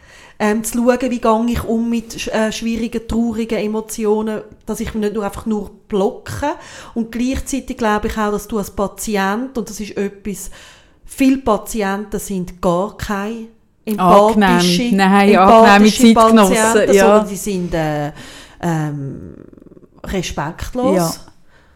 ähm, 0.42 0.64
zu 0.64 0.78
schauen, 0.78 0.98
wie 1.02 1.20
gehe 1.20 1.44
ich 1.50 1.62
um 1.62 1.88
mit 1.88 2.26
äh, 2.26 2.50
schwierigen, 2.50 3.06
traurigen 3.06 3.58
Emotionen, 3.58 4.40
dass 4.66 4.80
ich 4.80 4.92
mich 4.92 5.04
nicht 5.04 5.14
nur 5.14 5.24
einfach 5.24 5.46
nur 5.46 5.70
blocke. 5.86 6.48
Und 6.94 7.12
gleichzeitig 7.12 7.76
glaube 7.76 8.08
ich 8.08 8.18
auch, 8.18 8.32
dass 8.32 8.48
du 8.48 8.58
als 8.58 8.72
Patient, 8.72 9.56
und 9.56 9.70
das 9.70 9.78
ist 9.78 9.96
etwas, 9.96 10.50
viele 11.04 11.38
Patienten 11.38 12.18
sind 12.18 12.60
gar 12.60 12.96
keine 12.96 13.46
empathische, 13.84 14.82
Angenehm. 14.82 14.96
Nein, 14.96 15.28
empathische 15.28 16.12
Patienten, 16.12 16.54
ja. 16.54 16.72
sondern 16.72 17.28
die 17.28 17.36
sind 17.36 17.74
äh, 17.74 18.12
ähm, 18.60 19.34
respektlos. 20.02 21.20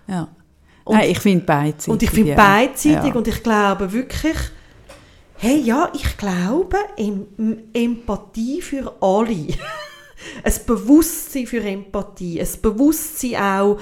Ja. 0.09 0.13
ja. 0.13 0.29
Und- 0.83 0.97
Nein, 0.97 1.11
ich 1.11 1.21
finde 1.21 1.45
beidseitig. 1.45 1.89
Und 1.89 2.03
ich 2.03 2.11
finde 2.11 2.35
beidseitig 2.35 3.11
Ja. 3.11 3.15
und 3.15 3.29
ich 3.29 3.43
glaube 3.45 3.93
wirklich, 3.93 4.37
hey, 5.39 5.61
ja, 5.61 5.91
ich 5.95 6.17
glaube, 6.17 6.79
em 6.97 7.27
Empathie 7.73 8.63
für 8.63 8.95
alle. 9.01 9.49
ein 10.43 10.55
Bewusstsein 10.67 11.47
für 11.47 11.63
Empathie, 11.63 12.41
ein 12.41 12.49
Bewusstsein 12.63 13.37
auch 13.37 13.81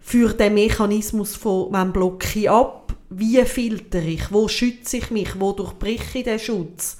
für 0.00 0.32
den 0.32 0.54
Mechanismus 0.54 1.34
von, 1.34 1.68
wann 1.70 1.92
blocke 1.92 2.38
ich 2.38 2.50
ab, 2.50 2.94
wie 3.10 3.42
filtere 3.44 4.06
ich, 4.06 4.32
wo 4.32 4.48
schütze 4.48 4.98
ich 4.98 5.10
mich, 5.10 5.38
wo 5.38 5.52
durchbreche 5.52 6.18
ich 6.18 6.24
den 6.24 6.38
Schutz. 6.38 6.96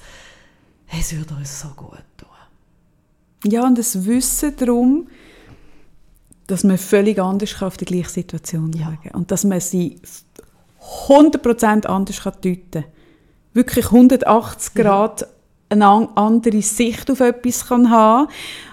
Es 0.87 1.15
würde 1.15 1.35
uns 1.35 1.61
so 1.61 1.69
gut 1.69 2.03
tun. 2.17 2.29
Ja, 3.45 3.65
und 3.65 3.77
das 3.77 4.05
Wissen 4.05 4.55
darum, 4.57 5.07
dass 6.47 6.63
man 6.63 6.77
völlig 6.77 7.19
anders 7.19 7.55
kann 7.55 7.67
auf 7.67 7.77
die 7.77 7.85
gleiche 7.85 8.09
Situation 8.09 8.71
schauen 8.73 8.99
kann. 9.03 9.11
Und 9.13 9.31
dass 9.31 9.43
man 9.43 9.59
sie 9.59 9.99
100% 11.07 11.85
anders 11.85 12.21
kann 12.21 12.33
deuten 12.41 12.71
kann. 12.71 12.83
Wirklich 13.55 13.85
180 13.91 14.73
Grad 14.75 15.27
eine 15.69 15.87
an- 15.87 16.09
andere 16.13 16.61
Sicht 16.61 17.09
auf 17.09 17.21
etwas 17.21 17.67
kann 17.67 17.89
haben. 17.89 18.27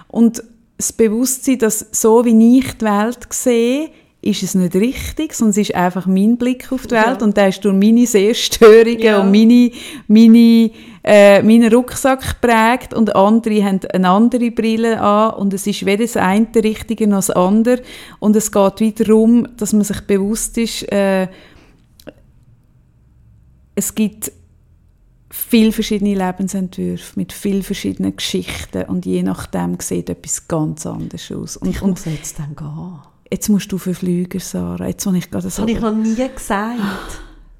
Und 0.09 0.43
das 0.77 0.93
Bewusstsein, 0.93 1.57
dass 1.57 1.87
so 1.91 2.23
wie 2.25 2.59
ich 2.59 2.73
die 2.77 2.85
Welt 2.85 3.19
sehe, 3.31 3.89
ist 4.21 4.41
es 4.43 4.55
nicht 4.55 4.75
richtig, 4.75 5.33
sondern 5.33 5.51
es 5.51 5.57
ist 5.69 5.75
einfach 5.75 6.05
mein 6.05 6.37
Blick 6.37 6.71
auf 6.71 6.87
die 6.87 6.95
Ja. 6.95 7.07
Welt. 7.07 7.21
Und 7.21 7.35
der 7.35 7.49
ist 7.49 7.63
durch 7.65 7.75
meine 7.75 8.05
Sehstörungen 8.07 8.99
Ja. 8.99 9.19
und 9.21 9.31
meine, 9.31 9.71
meine, 10.07 10.71
äh, 11.03 11.41
meinen 11.43 11.73
Rucksack 11.73 12.39
geprägt. 12.41 12.93
Und 12.93 13.15
andere 13.15 13.63
haben 13.65 13.81
eine 13.93 14.09
andere 14.09 14.51
Brille 14.51 15.01
an. 15.01 15.33
Und 15.33 15.53
es 15.53 15.65
ist 15.67 15.85
weder 15.85 16.03
das 16.03 16.15
eine 16.15 16.47
Richtige 16.55 17.07
noch 17.07 17.17
das 17.17 17.31
andere. 17.31 17.81
Und 18.19 18.35
es 18.37 18.51
geht 18.51 18.79
wieder 18.79 19.03
darum, 19.05 19.47
dass 19.57 19.73
man 19.73 19.83
sich 19.83 19.99
bewusst 20.01 20.57
ist, 20.57 20.83
äh, 20.91 21.27
es 23.75 23.93
gibt 23.95 24.31
viele 25.35 25.71
verschiedene 25.71 26.13
Lebensentwürfe 26.13 27.13
mit 27.15 27.33
vielen 27.33 27.63
verschiedenen 27.63 28.15
Geschichten 28.15 28.83
und 28.83 29.05
je 29.05 29.23
nachdem 29.23 29.79
sieht 29.79 30.07
etwas 30.09 30.47
ganz 30.47 30.85
anders 30.85 31.31
aus. 31.31 31.57
Und, 31.57 31.69
Ich 31.69 31.81
und 31.81 31.89
muss 31.91 32.05
jetzt 32.05 32.37
dann 32.37 32.55
gehen. 32.55 32.99
jetzt 33.31 33.49
musst 33.49 33.71
du 33.71 33.79
einen 33.83 33.95
Flüger, 33.95 34.39
Sarah. 34.39 34.87
Jetzt, 34.87 35.07
wo 35.07 35.11
ich 35.13 35.31
gerade 35.31 35.43
Das 35.45 35.57
habe 35.57 35.71
ich 35.71 35.79
noch 35.79 35.91
nie 35.91 36.13
gesagt. 36.15 36.77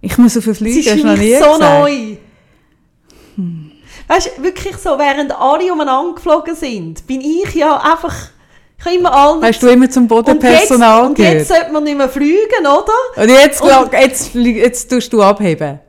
Ich 0.01 0.17
muss 0.19 0.37
auf 0.37 0.45
Es 0.45 0.57
Flüger, 0.59 0.77
ist 0.79 0.89
du 0.91 0.97
für 0.99 1.07
noch 1.07 1.17
nie 1.17 1.33
so 1.35 1.51
gesagt. 1.53 1.61
neu. 1.81 2.17
Weißt 4.07 4.31
du, 4.37 4.43
wirklich 4.43 4.75
so, 4.77 4.91
während 4.99 5.31
alle 5.31 5.71
umeinander 5.73 6.13
geflogen 6.13 6.55
sind, 6.55 7.07
bin 7.07 7.21
ich 7.21 7.55
ja 7.55 7.77
einfach, 7.77 8.13
ich 8.77 8.85
habe 8.85 8.95
immer 8.95 9.13
allen... 9.13 9.41
Hast 9.43 9.63
du 9.63 9.67
immer 9.69 9.89
zum 9.89 10.07
Bodenpersonal 10.07 11.07
und 11.07 11.09
jetzt, 11.09 11.09
und 11.09 11.15
gehört? 11.15 11.33
jetzt 11.39 11.47
sollte 11.47 11.71
man 11.71 11.83
nicht 11.85 11.97
mehr 11.97 12.09
fliegen, 12.09 12.61
oder? 12.61 13.23
Und 13.23 13.29
jetzt, 13.29 13.61
Und- 13.61 13.93
jetzt, 13.93 14.27
flieg- 14.29 14.57
jetzt 14.57 14.89
tust 14.91 15.11
du 15.11 15.23
abheben. 15.23 15.79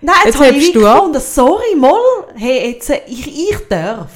Nein, 0.00 0.14
jetzt, 0.26 0.38
Jetzt 0.38 0.52
hebst 0.54 0.74
du 0.76 0.86
ab. 0.86 0.96
gefunden, 0.96 1.20
sorry, 1.20 1.74
mal, 1.76 1.94
hey, 2.36 2.72
jetzt, 2.72 2.90
äh, 2.90 3.00
ich, 3.08 3.26
ich 3.50 3.56
darf. 3.68 4.10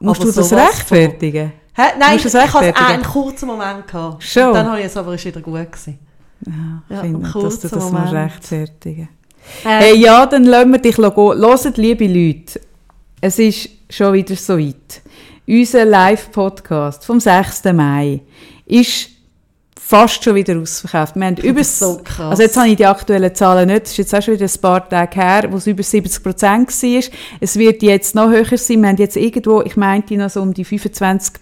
Musst 0.00 0.20
Aber 0.22 0.30
du 0.30 0.36
das 0.36 0.52
rechtfertigen? 0.52 1.52
von- 1.74 1.84
Hä? 1.84 1.90
Nein, 1.98 2.12
Musst 2.14 2.26
ich, 2.26 2.34
ich 2.34 2.52
hatte 2.54 2.76
einen 2.76 3.02
kurzen 3.02 3.46
Moment. 3.46 3.86
Gehabt. 3.86 4.22
Schon? 4.22 4.46
Und 4.48 4.54
dann 4.54 4.68
habe 4.68 4.80
ich 4.80 4.86
es 4.86 4.96
aber 4.96 5.14
ist 5.14 5.24
wieder 5.24 5.40
gut 5.40 5.70
gewesen. 5.70 5.98
Ja, 6.46 6.52
Ja, 6.96 7.00
finde, 7.02 7.20
dass 7.20 7.58
du 7.60 7.68
das 7.68 7.90
musst 7.92 8.12
rechtfertigen 8.12 9.08
Äh, 9.64 9.68
Hey, 9.68 9.96
ja, 9.96 10.24
dann 10.26 10.44
lassen 10.44 10.72
wir 10.72 10.78
dich 10.78 10.96
gehen. 10.96 11.04
Hört, 11.14 11.76
liebe 11.76 12.06
Leute, 12.06 12.60
es 13.20 13.38
ist 13.38 13.68
schon 13.90 14.12
wieder 14.14 14.36
so 14.36 14.58
weit. 14.58 15.02
Unser 15.46 15.84
Live-Podcast 15.84 17.04
vom 17.04 17.20
6. 17.20 17.64
Mai 17.72 18.20
ist 18.66 19.10
fast 19.88 20.22
schon 20.22 20.34
wieder 20.34 20.58
ausverkauft. 20.58 21.16
Wir 21.16 21.24
haben 21.24 21.36
über, 21.38 21.64
so 21.64 21.98
krass. 22.04 22.32
also 22.32 22.42
jetzt 22.42 22.58
habe 22.58 22.68
ich 22.68 22.76
die 22.76 22.84
aktuellen 22.84 23.34
Zahlen 23.34 23.68
nicht, 23.68 23.84
das 23.84 23.92
ist 23.92 23.96
jetzt 23.96 24.14
auch 24.14 24.20
schon 24.20 24.34
wieder 24.34 24.44
ein 24.44 24.60
paar 24.60 24.86
Tage 24.86 25.18
her, 25.18 25.48
wo 25.50 25.56
es 25.56 25.66
über 25.66 25.82
70 25.82 26.22
Prozent 26.22 26.68
war. 26.68 27.02
Es 27.40 27.56
wird 27.56 27.82
jetzt 27.82 28.14
noch 28.14 28.28
höher 28.28 28.58
sein. 28.58 28.82
Wir 28.82 28.88
haben 28.90 28.96
jetzt 28.98 29.16
irgendwo, 29.16 29.62
ich 29.62 29.78
meinte 29.78 30.14
noch 30.18 30.28
so 30.28 30.42
um 30.42 30.52
die 30.52 30.66
25 30.66 31.36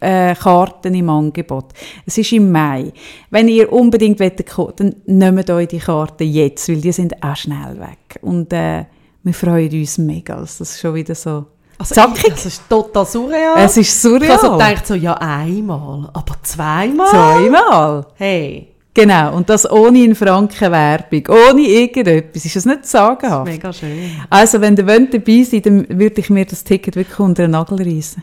äh, 0.00 0.34
Karten 0.34 0.92
im 0.96 1.08
Angebot. 1.08 1.66
Es 2.04 2.18
ist 2.18 2.32
im 2.32 2.50
Mai. 2.50 2.92
Wenn 3.30 3.46
ihr 3.46 3.72
unbedingt 3.72 4.18
wollt 4.18 4.50
kommen 4.50 4.72
dann 4.78 4.96
nehmt 5.06 5.48
euch 5.48 5.68
die 5.68 5.78
Karten 5.78 6.24
jetzt, 6.24 6.68
weil 6.68 6.80
die 6.80 6.90
sind 6.90 7.22
auch 7.22 7.36
schnell 7.36 7.78
weg. 7.78 8.18
Und 8.20 8.52
äh, 8.52 8.84
wir 9.22 9.34
freuen 9.34 9.70
uns 9.70 9.98
mega, 9.98 10.40
dass 10.40 10.58
das 10.58 10.80
schon 10.80 10.96
wieder 10.96 11.14
so 11.14 11.46
also 11.78 11.94
zackig. 11.94 12.24
Ich, 12.26 12.32
das 12.34 12.46
ist 12.46 12.68
total 12.68 13.06
surreal. 13.06 13.54
Es 13.64 13.76
ist 13.76 14.04
ich 14.04 14.10
habe 14.28 14.38
so 14.40 14.46
surreal. 14.46 14.58
gedacht, 14.70 14.86
so, 14.86 14.94
ja, 14.94 15.14
einmal, 15.14 16.10
aber 16.12 16.34
zweimal? 16.42 17.08
Zweimal. 17.08 18.06
Hey, 18.14 18.68
Genau, 18.94 19.34
und 19.34 19.48
das 19.48 19.70
ohne 19.70 20.04
in 20.04 20.14
Franken 20.14 20.70
Werbung, 20.70 21.22
ohne 21.28 21.62
irgendetwas. 21.62 22.44
Ist 22.44 22.56
das 22.56 22.66
nicht 22.66 22.84
sagenhaft? 22.84 23.46
mega 23.46 23.72
schön. 23.72 24.10
Also, 24.28 24.60
wenn 24.60 24.76
ihr 24.76 24.86
wollt 24.86 25.14
dabei 25.14 25.42
seid, 25.44 25.64
dann 25.64 25.86
würde 25.88 26.20
ich 26.20 26.28
mir 26.28 26.44
das 26.44 26.62
Ticket 26.62 26.96
wirklich 26.96 27.18
unter 27.18 27.44
den 27.44 27.52
Nagel 27.52 27.82
reissen. 27.82 28.22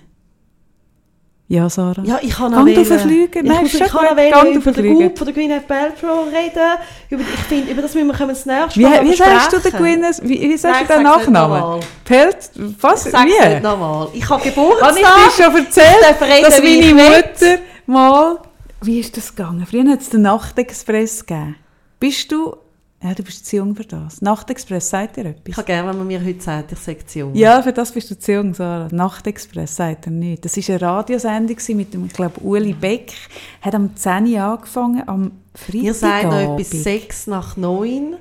Ja, 1.51 1.67
Sarah? 1.67 2.03
Ja, 2.03 2.19
ich 2.21 2.29
kann 2.29 2.53
auch 2.53 2.59
du 2.63 2.75
wollen- 2.75 2.85
verfliegen? 2.85 3.43
Ich, 3.43 3.61
muss- 3.61 3.73
ich 3.73 3.79
kann 3.79 4.05
auch 4.05 4.43
du 4.43 4.49
über 4.59 4.71
den. 4.71 4.93
Gut 4.93 5.17
von 5.17 5.25
der 5.25 5.33
Gwyneth 5.33 5.67
Paltrow 5.67 6.27
reden. 6.27 6.77
Über, 7.09 7.23
ich 7.23 7.39
finde, 7.47 7.71
über 7.71 7.81
das 7.81 7.95
müssen 7.95 8.07
wir 8.07 8.13
das 8.27 8.45
nächste 8.45 8.79
Wie, 8.79 8.83
Mal 8.83 9.03
wie 9.03 9.15
sagst 9.15 9.53
du 9.53 9.57
den. 9.57 9.71
Gwyneth, 9.71 10.21
wie, 10.21 10.41
wie 10.41 10.57
sagst 10.57 10.81
Nein, 10.81 10.87
du 10.87 10.93
den 10.93 11.01
ich 11.01 11.27
Nachnamen? 11.27 11.79
Pelt, 12.05 12.51
was? 12.79 13.07
Ich 13.07 13.13
wie? 13.13 13.59
nochmal. 13.61 14.09
Ich 14.13 14.23
habe 14.29 14.33
Habe 14.43 14.49
Geburtstag. 14.49 14.95
ich 14.95 15.35
dir 15.35 15.43
schon 15.43 15.55
erzählt, 15.65 16.21
reden, 16.21 16.43
dass 16.43 16.61
wie 16.61 16.93
meine 16.93 17.01
ich. 17.17 17.17
Mutter 17.17 17.61
mal... 17.87 18.37
Wie 18.81 18.99
ist 18.99 19.17
das 19.17 19.35
gegangen? 19.35 19.65
Früher 19.69 19.89
hat 19.91 20.01
es 20.01 20.09
den 20.09 20.21
Nachtexpress 20.21 21.25
gegeben. 21.25 21.55
Bist 21.99 22.31
du... 22.31 22.55
Ja, 23.01 23.13
du 23.13 23.23
bist 23.23 23.45
zu 23.45 23.55
jung 23.55 23.75
für 23.75 23.85
das. 23.85 24.21
Nachtexpress, 24.21 24.89
sagt 24.89 25.15
dir 25.15 25.21
Ich 25.27 25.37
etwas? 25.37 25.57
habe 25.57 25.65
gerne, 25.67 25.89
wenn 25.89 25.97
man 25.99 26.07
mir 26.07 26.23
heute 26.23 26.41
sagt, 26.41 26.73
ich 26.73 26.79
sage 26.79 27.05
zu 27.05 27.19
jung. 27.19 27.33
Ja, 27.33 27.61
für 27.61 27.71
das 27.71 27.93
bist 27.93 28.11
du 28.11 28.19
zu 28.19 28.33
jung, 28.33 28.53
Sarah. 28.53 28.89
Nachtexpress, 28.91 29.77
sagt 29.77 30.07
er 30.07 30.11
nicht. 30.11 30.43
Das 30.43 30.57
war 30.57 30.63
eine 30.75 30.81
Radiosendung 30.81 31.57
mit 31.77 31.93
dem, 31.93 32.05
ich 32.07 32.13
glaube, 32.13 32.41
Uli 32.41 32.73
Beck. 32.73 33.13
Hat 33.61 33.73
am 33.73 33.95
10 33.95 34.27
Uhr 34.33 34.41
angefangen, 34.41 35.07
am 35.07 35.31
Freitagabend. 35.55 35.83
Ihr 35.85 35.93
sagt 35.93 36.23
noch 36.25 36.59
etwas 36.59 36.69
6 36.71 37.27
nach 37.27 37.55
9. 37.55 38.15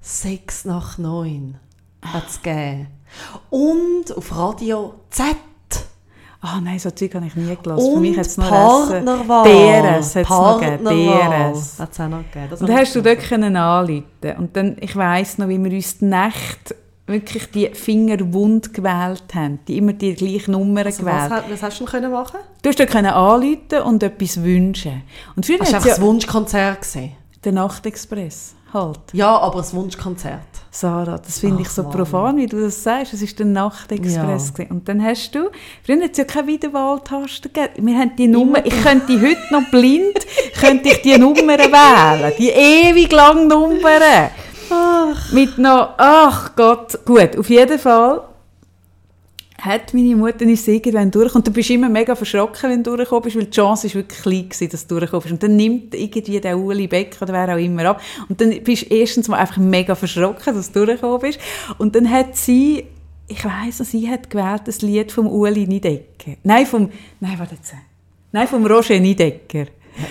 6 0.00 0.64
nach 0.66 0.98
9 0.98 1.56
hat 2.02 2.28
es 2.28 2.40
gegeben. 2.42 2.86
Und 3.50 4.16
auf 4.16 4.36
Radio 4.36 4.94
Z. 5.10 5.26
Ah 6.44 6.60
nein, 6.60 6.76
so 6.78 6.90
Zeug 6.90 7.14
habe 7.14 7.26
ich 7.26 7.36
nie 7.36 7.56
gelassen. 7.62 7.94
Für 7.94 8.00
mich 8.00 8.18
hat 8.18 8.26
es 8.26 8.36
Und 8.36 8.44
noch 8.44 8.50
Partnerwahl. 8.50 9.44
DRS 9.44 10.16
hat 10.16 10.24
es 10.24 10.28
noch 10.30 10.60
gegeben. 10.60 10.84
DRS. 10.84 11.78
hat 11.78 11.92
es 11.92 12.00
auch 12.00 12.08
noch 12.08 12.24
gegeben. 12.32 12.56
Und 12.60 12.70
hast 12.76 12.94
du 12.96 13.00
dort 13.00 13.18
können 13.20 13.56
anrufen. 13.56 14.04
Und 14.38 14.56
dann, 14.56 14.76
ich 14.80 14.96
weiss 14.96 15.38
noch, 15.38 15.46
wie 15.48 15.62
wir 15.62 15.70
uns 15.70 15.98
die 15.98 16.04
Nacht 16.06 16.74
wirklich 17.06 17.50
die 17.52 17.68
Finger 17.74 18.16
wund 18.32 18.74
gewählt 18.74 19.24
haben. 19.34 19.60
Die 19.68 19.78
immer 19.78 19.92
die 19.92 20.14
gleiche 20.14 20.50
Nummer 20.50 20.84
Also 20.84 21.04
was, 21.04 21.12
gewählt. 21.14 21.30
hat- 21.30 21.44
was 21.50 21.62
hast 21.62 21.78
du 21.80 21.84
denn 21.84 21.92
können 21.92 22.12
machen? 22.12 22.38
Du 22.62 22.68
hast 22.68 22.78
dort 22.80 22.90
können 22.90 23.06
anrufen 23.12 23.82
und 23.84 24.02
etwas 24.02 24.42
wünschen. 24.42 25.02
Und 25.36 25.46
früher 25.46 25.60
Hast 25.60 25.70
du 25.72 25.76
einfach 25.76 25.88
es 25.90 25.94
das 25.96 25.98
ja 25.98 26.04
Wunschkonzert 26.04 26.80
gesehen? 26.80 27.12
den 27.44 27.54
Nachtexpress 27.54 28.54
halt. 28.72 29.00
Ja, 29.12 29.38
aber 29.38 29.58
das 29.58 29.74
Wunschkonzert. 29.74 30.40
Sarah, 30.70 31.18
das 31.18 31.38
finde 31.38 31.60
ich 31.60 31.68
Ach, 31.68 31.72
so 31.72 31.82
Mann. 31.82 31.92
profan, 31.92 32.36
wie 32.38 32.46
du 32.46 32.60
das 32.60 32.82
sagst. 32.82 33.12
Es 33.12 33.20
war 33.20 33.28
der 33.36 33.46
Nachtexpress. 33.46 34.52
Ja. 34.58 34.64
Und 34.70 34.88
dann 34.88 35.04
hast 35.04 35.34
du, 35.34 35.50
früher 35.84 36.02
hat 36.02 36.12
es 36.12 36.18
ja 36.18 36.24
keine 36.24 36.46
Wiederwahltaste 36.46 37.50
gegeben. 37.50 37.86
Wir 37.86 37.98
haben 37.98 38.16
die 38.16 38.26
Nummer, 38.26 38.64
ich 38.64 38.82
könnte 38.82 39.20
heute 39.20 39.36
noch 39.50 39.70
blind, 39.70 40.26
könnte 40.58 40.88
ich 40.88 41.02
die 41.02 41.18
Nummern 41.18 41.58
wählen. 41.58 42.32
Die 42.38 42.48
ewig 42.48 43.12
langen 43.12 43.48
Nummern. 43.48 44.30
Mit 45.32 45.58
noch, 45.58 45.90
ach 45.98 46.56
Gott, 46.56 47.04
gut, 47.04 47.36
auf 47.36 47.50
jeden 47.50 47.78
Fall 47.78 48.22
hat 49.62 49.94
meine 49.94 50.16
Mutter 50.16 50.44
uns 50.44 50.66
irgendwann 50.66 51.12
durch 51.12 51.36
und 51.36 51.46
du 51.46 51.52
bist 51.52 51.70
immer 51.70 51.88
mega 51.88 52.16
verschrocken, 52.16 52.68
wenn 52.68 52.82
du 52.82 52.96
durchgekommen 52.96 53.22
bist, 53.22 53.36
weil 53.36 53.44
die 53.44 53.50
Chance 53.52 53.86
ist 53.86 53.94
wirklich 53.94 54.20
klein 54.20 54.48
gewesen, 54.48 54.68
dass 54.70 54.86
du 54.88 54.96
durchgekommen 54.96 55.22
bist. 55.22 55.32
Und 55.34 55.42
dann 55.44 55.56
nimmt 55.56 55.94
irgendwie 55.94 56.40
der 56.40 56.58
Uli 56.58 56.88
Beck 56.88 57.16
oder 57.20 57.32
wer 57.32 57.54
auch 57.54 57.58
immer 57.58 57.84
ab 57.90 58.02
und 58.28 58.40
dann 58.40 58.50
bist 58.64 58.90
du 58.90 58.94
erstens 58.94 59.28
mal 59.28 59.36
einfach 59.38 59.58
mega 59.58 59.94
verschrocken, 59.94 60.54
dass 60.54 60.72
du 60.72 60.84
durchgekommen 60.84 61.20
bist 61.20 61.38
und 61.78 61.94
dann 61.94 62.10
hat 62.10 62.36
sie, 62.36 62.86
ich 63.28 63.44
weiss 63.44 63.78
noch, 63.78 63.86
sie 63.86 64.10
hat 64.10 64.28
gewählt 64.28 64.62
das 64.64 64.82
Lied 64.82 65.12
vom 65.12 65.28
Uli 65.28 65.68
Niedecker. 65.68 66.32
Nein, 66.42 66.66
vom, 66.66 66.90
nein, 67.20 67.38
warte 67.38 67.54
jetzt. 67.54 67.72
Nein, 68.32 68.48
vom 68.48 68.66
Roger 68.66 68.98
Niedecker. 68.98 69.66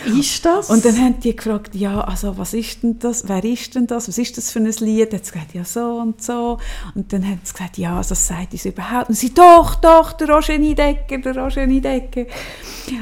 Ist 0.05 0.45
das? 0.45 0.69
Und 0.69 0.85
dann 0.85 0.95
haben 0.97 1.19
die 1.19 1.35
gefragt, 1.35 1.73
ja, 1.73 2.01
also 2.01 2.37
was 2.37 2.53
ist 2.53 2.83
denn 2.83 2.99
das, 2.99 3.27
wer 3.27 3.43
ist 3.43 3.73
denn 3.73 3.87
das, 3.87 4.07
was 4.07 4.17
ist 4.17 4.37
das 4.37 4.51
für 4.51 4.59
ein 4.59 4.71
Lied? 4.79 5.13
Hat 5.13 5.25
sie 5.25 5.31
gesagt, 5.31 5.53
ja, 5.53 5.63
so 5.63 5.97
und 5.97 6.21
so. 6.21 6.59
Und 6.93 7.11
dann 7.11 7.23
haben 7.25 7.41
sie 7.43 7.51
gesagt, 7.51 7.77
ja, 7.77 7.97
also 7.97 8.09
das 8.09 8.27
sagt 8.27 8.53
uns 8.53 8.65
überhaupt. 8.65 9.09
Und 9.09 9.15
sie, 9.15 9.33
doch, 9.33 9.75
doch, 9.75 10.13
der 10.13 10.29
Roger 10.29 10.57
Niedecker, 10.57 11.17
der 11.17 11.35
Roger 11.35 11.65
Niedecker. 11.65 12.25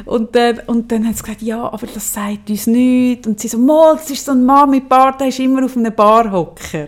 Und 0.05 0.35
dann, 0.35 0.59
und 0.67 0.91
dann 0.91 1.05
haben 1.05 1.13
sie 1.13 1.23
gesagt, 1.23 1.41
ja, 1.41 1.61
aber 1.63 1.87
das 1.87 2.13
sagt 2.13 2.49
uns 2.49 2.67
nichts. 2.67 3.27
Und 3.27 3.39
sie 3.39 3.49
so, 3.49 3.57
mal, 3.57 3.95
das 3.95 4.09
ist 4.09 4.25
so 4.25 4.31
ein 4.31 4.45
Mann 4.45 4.69
mit 4.69 4.87
Bart, 4.87 5.19
der 5.19 5.27
ist 5.27 5.39
immer 5.39 5.65
auf 5.65 5.75
einem 5.75 5.93
Barhocker. 5.93 6.87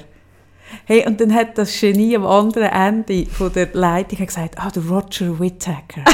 Hey, 0.86 1.06
und 1.06 1.20
dann 1.20 1.34
hat 1.34 1.58
das 1.58 1.78
Genie 1.80 2.16
am 2.16 2.26
anderen 2.26 2.70
Ende 2.70 3.26
von 3.26 3.52
der 3.52 3.70
Leitung 3.74 4.26
gesagt, 4.26 4.58
ah, 4.58 4.72
der 4.72 4.84
Roger 4.84 5.38
Whittaker. 5.38 6.04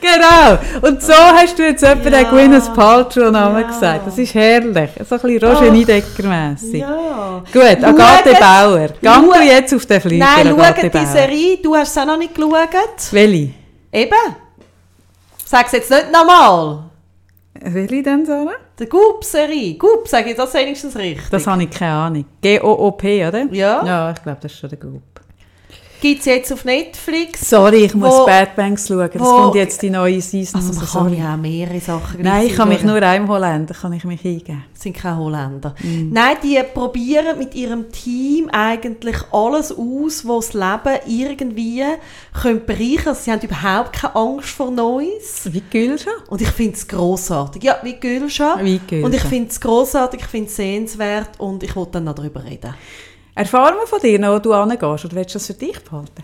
genau. 0.00 0.58
Und 0.88 1.02
so 1.02 1.12
hast 1.12 1.58
du 1.58 1.62
jetzt 1.64 1.82
etwa 1.82 2.08
Ja. 2.08 2.22
den 2.24 2.30
Gwyneth 2.30 2.74
Paltrow-Namen 2.74 3.60
Ja. 3.62 3.66
gesagt. 3.66 4.06
Das 4.06 4.18
ist 4.18 4.34
herrlich. 4.34 4.90
So 5.08 5.14
ein 5.16 5.20
bisschen 5.20 5.42
Roger. 5.50 5.70
Niedecker-mässig. 5.70 6.80
Ja. 6.80 7.42
Gut, 7.52 7.62
Agathe 7.84 8.30
Schaut- 8.30 8.40
Bauer. 8.40 8.88
Gang 9.02 9.26
Schau- 9.32 9.38
du 9.38 9.44
jetzt 9.44 9.74
auf 9.74 9.86
den 9.86 10.00
Flieger, 10.00 10.24
Nein, 10.36 10.48
Agathe 10.48 10.80
schaut 10.82 10.94
die. 10.94 11.06
Serie. 11.06 11.56
Du 11.62 11.74
hast 11.76 11.90
es 11.90 11.98
auch 11.98 12.06
noch 12.06 12.18
nicht 12.18 12.34
geschaut. 12.34 12.52
Welche? 13.12 13.50
Eben. 13.92 14.12
Sag 15.44 15.66
es 15.66 15.72
jetzt 15.72 15.90
nicht 15.90 16.12
nochmal. 16.12 16.84
Welche 17.62 18.02
denn, 18.02 18.24
Sarah? 18.24 18.52
Die 18.78 18.86
Goop-Serie. 18.86 19.74
Goop, 19.74 20.08
sage 20.08 20.30
ich 20.30 20.36
das 20.36 20.54
wenigstens 20.54 20.96
richtig. 20.96 21.28
Das 21.30 21.46
habe 21.46 21.62
ich 21.64 21.70
keine 21.70 21.92
Ahnung. 21.92 22.24
G-O-O-P, 22.40 23.26
oder? 23.26 23.44
Ja. 23.50 23.84
Ja, 23.84 24.10
ich 24.12 24.22
glaube, 24.22 24.38
das 24.40 24.52
ist 24.52 24.58
schon 24.58 24.70
der 24.70 24.78
Group. 24.78 25.02
Gibt 26.00 26.20
es 26.20 26.26
jetzt 26.26 26.52
auf 26.52 26.64
Netflix. 26.64 27.48
Sorry, 27.48 27.84
ich 27.84 27.94
muss 27.94 28.10
Wo- 28.14 28.24
Bad 28.26 28.56
Banks 28.56 28.88
schauen. 28.88 29.10
Das 29.12 29.20
wo- 29.20 29.42
kommt 29.42 29.54
jetzt 29.56 29.82
die 29.82 29.90
neue 29.90 30.20
Season. 30.20 30.60
Also 30.60 30.72
man 30.72 30.82
raus, 30.82 30.92
kann 30.92 31.16
ja 31.18 31.34
auch 31.34 31.36
mehrere 31.36 31.80
Sachen 31.80 32.22
Nein, 32.22 32.46
ich 32.46 32.54
kann 32.56 32.68
mich 32.68 32.82
nur 32.82 32.96
einem 33.02 33.28
Holländer 33.28 33.74
kann 33.74 33.92
ich 33.92 34.04
mich 34.04 34.24
eingeben. 34.24 34.64
Das 34.72 34.82
sind 34.82 34.96
keine 34.96 35.18
Holländer. 35.18 35.74
Mhm. 35.82 36.10
Nein, 36.12 36.36
die 36.42 36.58
probieren 36.72 37.38
mit 37.38 37.54
ihrem 37.54 37.92
Team 37.92 38.48
eigentlich 38.50 39.16
alles 39.30 39.72
aus, 39.72 40.26
was 40.26 40.50
das 40.50 40.54
Leben 40.54 40.98
irgendwie 41.06 41.84
können 42.40 42.64
bereichern 42.64 43.04
können. 43.04 43.16
Sie 43.16 43.30
haben 43.32 43.40
überhaupt 43.42 43.92
keine 43.92 44.16
Angst 44.16 44.48
vor 44.50 44.70
Neues. 44.70 45.42
Wie 45.52 45.60
Gülscha? 45.70 46.10
Und 46.28 46.40
ich 46.40 46.48
finde 46.48 46.76
es 46.76 46.88
grossartig. 46.88 47.62
Ja, 47.62 47.78
wie 47.82 47.94
Gülscha. 47.94 48.58
Wie 48.62 48.78
Gülscha. 48.78 49.06
Und 49.06 49.14
ich 49.14 49.22
finde 49.22 49.50
es 49.50 49.60
grossartig, 49.60 50.20
ich 50.20 50.26
finde 50.26 50.46
es 50.48 50.56
sehenswert 50.56 51.30
und 51.38 51.62
ich 51.62 51.76
wollte 51.76 51.92
dann 51.92 52.04
noch 52.04 52.14
darüber 52.14 52.42
reden. 52.44 52.74
Erfahren 53.40 53.76
wir 53.80 53.86
von 53.86 54.00
dir 54.00 54.18
noch, 54.18 54.34
wo 54.34 54.38
du 54.38 54.54
hingehst, 54.54 55.04
oder 55.06 55.16
willst 55.16 55.34
du 55.34 55.38
das 55.38 55.46
für 55.46 55.54
dich 55.54 55.82
behalten? 55.82 56.22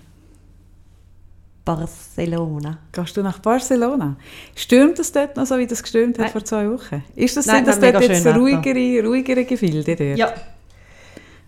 Barcelona. 1.65 2.77
Gehst 2.93 3.17
du 3.17 3.23
nach 3.23 3.39
Barcelona? 3.39 4.17
Stürmt 4.55 4.99
es 4.99 5.13
dort 5.13 5.35
noch 5.35 5.47
so, 5.47 5.57
wie 5.57 5.67
das 5.67 5.83
gestürmt 5.83 6.19
hat 6.19 6.33
vor 6.33 6.45
zwei 6.45 6.71
Wochen? 6.71 7.03
Ist 7.15 7.39
das, 7.39 7.47
Nein, 7.47 7.65
sind 7.65 7.69
das 7.69 7.81
dort 7.81 8.03
jetzt 8.03 8.27
ruhigere, 8.27 9.03
ruhigere 9.09 9.47
Gefilde 9.47 9.97
dort? 9.97 10.19
Ja. 10.19 10.35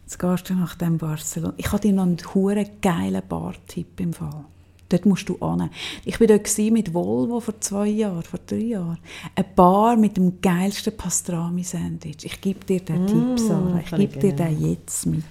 Jetzt 0.04 0.18
gehst 0.18 0.48
du 0.48 0.54
nach 0.54 0.74
dem 0.74 0.96
Barcelona. 0.96 1.52
Ich 1.58 1.70
habe 1.70 1.80
dir 1.80 1.92
noch 1.92 2.04
einen 2.04 2.16
hure 2.34 2.64
geilen 2.80 3.22
Bar-Tipp 3.28 4.00
im 4.00 4.14
Fall. 4.14 4.46
Dort 4.88 5.04
musst 5.04 5.28
du 5.28 5.36
hin. 5.36 5.68
Ich 6.06 6.18
war 6.18 6.26
dort 6.26 6.58
mit 6.58 6.94
Volvo 6.94 7.40
vor 7.40 7.60
zwei 7.60 7.88
Jahren, 7.88 8.22
vor 8.22 8.40
drei 8.46 8.56
Jahren. 8.56 8.98
Eine 9.34 9.46
Bar 9.54 9.96
mit 9.96 10.16
dem 10.16 10.40
geilsten 10.40 10.96
Pastrami-Sandwich. 10.96 12.24
Ich 12.24 12.40
gebe 12.40 12.64
dir 12.64 12.80
den 12.80 13.06
Tipp, 13.06 13.38
Sarah. 13.38 13.80
Ich 13.84 13.90
gebe 13.90 14.18
dir 14.18 14.32
den 14.32 14.70
jetzt 14.70 15.04
mit. 15.04 15.24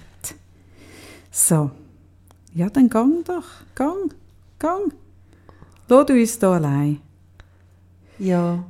So. 1.30 1.70
Ja, 2.54 2.68
dann 2.70 2.88
gang 2.88 3.24
doch. 3.24 3.44
Gang. 3.74 4.14
Gang. 4.58 4.92
Lass 5.88 6.06
du 6.06 6.12
uns 6.14 6.38
hier 6.38 6.48
allein. 6.48 7.00
Ja. 8.18 8.64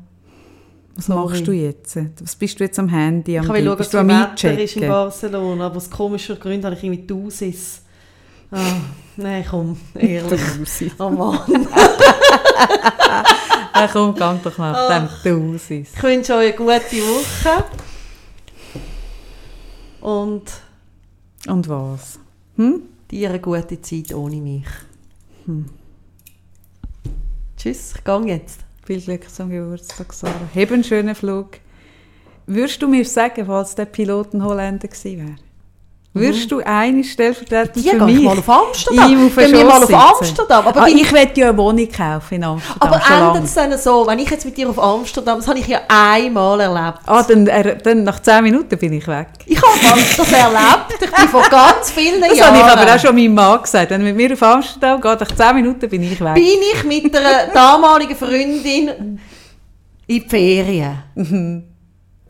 Was 0.94 1.06
Sorry. 1.06 1.28
machst 1.30 1.46
du 1.46 1.52
jetzt? 1.52 1.96
Was 2.20 2.36
bist 2.36 2.58
du 2.58 2.64
jetzt 2.64 2.78
am 2.78 2.88
Handy? 2.88 3.38
Am 3.38 3.44
Ich 3.44 3.50
kann 3.52 3.64
schauen, 3.64 3.76
bist 3.78 3.94
du 3.94 3.98
am 3.98 4.08
Wetter 4.08 4.58
ist 4.60 4.76
in? 4.76 4.88
Barcelona, 4.88 5.66
aber 5.66 5.76
aus 5.76 5.88
komischen 5.88 6.38
Gründen 6.40 6.64
habe 6.66 6.74
ich 6.74 6.82
irgendwie 6.82 7.14
Aussicht. 7.14 7.82
Ah, 8.50 8.76
nein, 9.16 9.44
komm, 9.48 9.76
ehrlich. 9.94 10.40
Oh 10.98 11.10
Mann. 11.10 11.68
Ja, 13.74 13.86
komm, 13.92 14.12
gang 14.16 14.42
doch 14.42 14.58
nach 14.58 14.88
dem 15.22 15.52
Tausis. 15.52 15.90
Ich 15.94 16.02
wünsche 16.02 16.34
euch 16.34 16.46
eine 16.48 16.80
gute 16.80 16.96
Woche. 16.96 17.64
Und 20.00 20.42
Und 21.46 21.68
was? 21.68 22.18
Hm? 22.58 22.82
dir 23.10 23.30
eine 23.30 23.40
gute 23.40 23.80
Zeit 23.80 24.12
ohne 24.12 24.40
mich. 24.40 24.66
Tschüss, 27.56 27.94
ich 27.96 28.04
gehe 28.04 28.26
jetzt. 28.26 28.60
Viel 28.84 29.00
Glück 29.00 29.30
zum 29.30 29.50
Geburtstag, 29.50 30.12
Sarah. 30.12 30.48
Hab 30.54 30.72
einen 30.72 30.82
schönen 30.82 31.14
Flug. 31.14 31.58
Würdest 32.46 32.82
du 32.82 32.88
mir 32.88 33.04
sagen, 33.04 33.46
falls 33.46 33.74
der 33.74 33.84
Pilot 33.84 34.34
ein 34.34 34.42
Holländer 34.42 34.88
gewesen 34.88 35.18
wäre? 35.18 35.47
Würdest 36.18 36.50
du 36.50 36.60
eine 36.64 37.04
stellvertretend 37.04 37.86
für 37.88 38.04
mich 38.04 38.16
ich 38.18 38.22
mal 38.22 38.38
auf 38.38 38.48
Amsterdam. 38.48 39.08
Gehen 39.08 39.52
wir 39.52 39.64
mal 39.64 39.82
auf? 39.82 39.94
Amsterdam. 40.20 40.66
Aber, 40.66 40.82
ah, 40.82 40.86
ich 40.88 41.12
werde 41.12 41.40
ja 41.40 41.48
eine 41.48 41.58
Wohnung 41.58 41.88
kaufen 41.90 42.34
in 42.34 42.44
Amsterdam. 42.44 42.76
aber 42.80 43.26
endet 43.28 43.44
es 43.44 43.54
dann 43.54 43.78
so, 43.78 44.06
wenn 44.06 44.18
ich 44.18 44.30
jetzt 44.30 44.44
mit 44.44 44.56
dir 44.56 44.68
auf 44.70 44.78
Amsterdam, 44.78 45.38
das 45.38 45.48
habe 45.48 45.58
ich 45.58 45.66
ja 45.66 45.80
einmal 45.88 46.60
erlebt. 46.60 46.98
Ah, 47.06 47.22
dann, 47.22 47.44
dann 47.82 48.04
nach 48.04 48.20
10 48.20 48.42
Minuten 48.44 48.78
bin 48.78 48.92
ich 48.92 49.06
weg. 49.06 49.28
Ich 49.46 49.60
habe 49.60 50.00
das 50.16 50.32
erlebt. 50.32 51.02
Ich 51.02 51.10
bin 51.10 51.28
vor 51.28 51.42
ganz 51.50 51.90
vielen 51.90 52.20
Das 52.20 52.36
Jahren. 52.36 52.54
habe 52.54 52.58
ich 52.58 52.82
aber 52.82 52.94
auch 52.94 53.00
schon 53.00 53.14
meinem 53.14 53.34
Mann 53.34 53.62
gesagt. 53.62 53.90
Wenn 53.90 54.00
er 54.00 54.12
mit 54.12 54.16
mir 54.16 54.32
auf 54.32 54.42
Amsterdam 54.42 55.00
geht, 55.00 55.20
nach 55.20 55.32
10 55.32 55.56
Minuten 55.56 55.88
bin 55.88 56.02
ich 56.02 56.20
weg. 56.20 56.34
bin 56.34 56.44
ich 56.44 56.84
mit 56.84 57.16
einer 57.16 57.46
damaligen 57.52 58.16
Freundin 58.16 58.88
in 58.88 59.20
die 60.08 60.20
Ferien. 60.28 61.02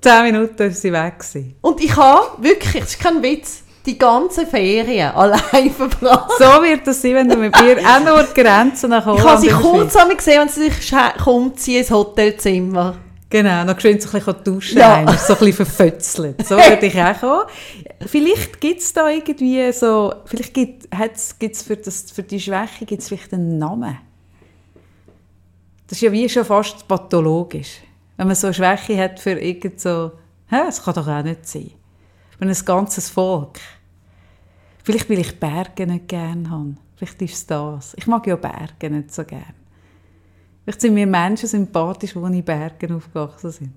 10 0.00 0.22
Minuten 0.24 0.58
war 0.58 0.70
sie 0.70 0.92
weg. 0.92 1.14
Und 1.60 1.80
ich 1.82 1.96
habe 1.96 2.42
wirklich, 2.42 2.82
das 2.82 2.90
ist 2.90 3.00
kein 3.00 3.22
Witz, 3.22 3.62
die 3.88 3.98
ganze 3.98 4.46
Ferien 4.46 5.10
allein 5.12 5.70
verbracht. 5.76 6.30
So 6.38 6.44
wird 6.62 6.86
das 6.86 7.02
sein, 7.02 7.14
wenn 7.14 7.28
du 7.28 7.36
mit 7.36 7.52
mir 7.60 7.78
auch 7.78 8.00
nur 8.04 8.22
die 8.22 8.40
Grenzen 8.40 8.90
nach 8.90 9.04
Holland 9.06 9.20
Ich 9.20 9.26
habe 9.26 9.40
sie 9.40 9.48
kurz 9.48 9.96
einmal 9.96 10.16
gesehen, 10.16 10.40
wenn 10.42 10.48
sie 10.48 10.64
sich 10.70 10.74
sche- 10.74 11.24
umziehen 11.28 11.78
ins 11.80 11.90
Hotelzimmer. 11.90 12.96
Genau, 13.30 13.64
noch 13.64 13.74
geschwind 13.74 14.00
so 14.00 14.08
ein 14.08 14.22
bisschen 14.24 14.44
duschen, 14.44 14.78
Ja. 14.78 15.04
so 15.18 15.32
ein 15.34 15.38
bisschen 15.40 15.52
verfötzelt. 15.52 16.46
So 16.46 16.56
würde 16.56 16.86
ich 16.86 16.98
auch 17.00 17.18
kommen. 17.20 17.42
Vielleicht 18.06 18.60
gibt 18.60 18.80
es 18.80 18.92
da 18.92 19.08
irgendwie 19.10 19.70
so, 19.72 20.14
vielleicht 20.24 20.54
gibt 20.54 20.86
es 20.90 21.62
für, 21.62 21.76
das- 21.76 22.10
für 22.10 22.22
die 22.22 22.40
Schwäche 22.40 22.86
gibt's 22.86 23.08
vielleicht 23.08 23.32
einen 23.34 23.58
Namen. 23.58 23.98
Das 25.86 25.98
ist 25.98 26.02
ja 26.02 26.12
wie 26.12 26.28
schon 26.28 26.44
fast 26.44 26.86
pathologisch. 26.86 27.80
Wenn 28.16 28.26
man 28.26 28.36
so 28.36 28.48
eine 28.48 28.54
Schwäche 28.54 28.98
hat 29.02 29.20
für 29.20 29.32
irgend 29.32 29.80
so, 29.80 30.12
hä, 30.50 30.56
das 30.66 30.82
kann 30.82 30.94
doch 30.94 31.06
auch 31.08 31.22
nicht 31.22 31.46
sein. 31.48 31.70
Für 32.38 32.44
ein 32.46 32.56
ganzes 32.64 33.08
Volk. 33.10 33.58
Vielleicht, 34.88 35.10
weil 35.10 35.18
ich 35.18 35.38
Berge 35.38 35.86
nicht 35.86 36.08
gerne 36.08 36.48
habe. 36.48 36.72
Vielleicht 36.96 37.20
ist 37.20 37.34
es 37.34 37.46
das. 37.46 37.92
Ich 37.98 38.06
mag 38.06 38.26
ja 38.26 38.36
Berge 38.36 38.88
nicht 38.88 39.12
so 39.14 39.22
gerne. 39.22 39.44
Vielleicht 40.64 40.80
sind 40.80 40.94
mir 40.94 41.06
Menschen 41.06 41.46
sympathisch, 41.46 42.14
die 42.14 42.18
in 42.38 42.42
Bergen 42.42 42.96
aufgewachsen 42.96 43.50
sind. 43.50 43.74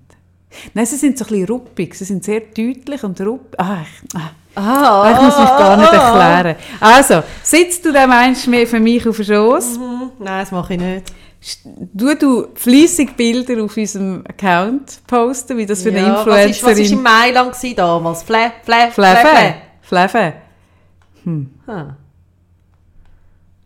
Nein, 0.72 0.86
sie 0.86 0.96
sind 0.96 1.18
so 1.18 1.26
ein 1.26 1.28
bisschen 1.28 1.48
ruppig. 1.48 1.94
Sie 1.96 2.06
sind 2.06 2.24
sehr 2.24 2.40
deutlich 2.40 3.04
und 3.04 3.20
ruppig. 3.20 3.60
Ah, 3.60 3.80
ich, 3.82 4.16
ah, 4.16 4.30
Ah, 4.54 5.12
ich 5.14 5.20
muss 5.22 5.38
mich 5.38 5.48
gar 5.48 5.76
nicht 5.76 5.92
erklären. 5.92 6.56
Also, 6.80 7.22
sitzt 7.42 7.84
du 7.84 7.92
den 7.92 8.08
Menschen 8.08 8.50
mehr 8.50 8.66
für 8.66 8.80
mich 8.80 9.06
auf 9.06 9.16
den 9.16 9.26
Schoss? 9.26 9.76
Hm, 9.76 10.12
Nein, 10.18 10.40
das 10.40 10.50
mache 10.50 10.72
ich 10.72 10.80
nicht. 10.80 11.12
Du 11.92 12.14
du 12.14 12.46
fleissig 12.54 13.14
Bilder 13.18 13.62
auf 13.62 13.76
unserem 13.76 14.24
Account 14.26 15.02
posten, 15.06 15.58
wie 15.58 15.66
das 15.66 15.82
für 15.82 15.90
eine 15.90 15.98
Ja, 16.00 16.14
Was 16.20 16.26
war 16.26 16.38
Influencerin... 16.46 16.92
in 16.92 17.02
Mailand 17.02 17.78
damals? 17.78 18.22
Flä, 18.22 18.50
flä, 18.64 18.90
Flefe. 19.82 20.32
Ah. 21.66 21.94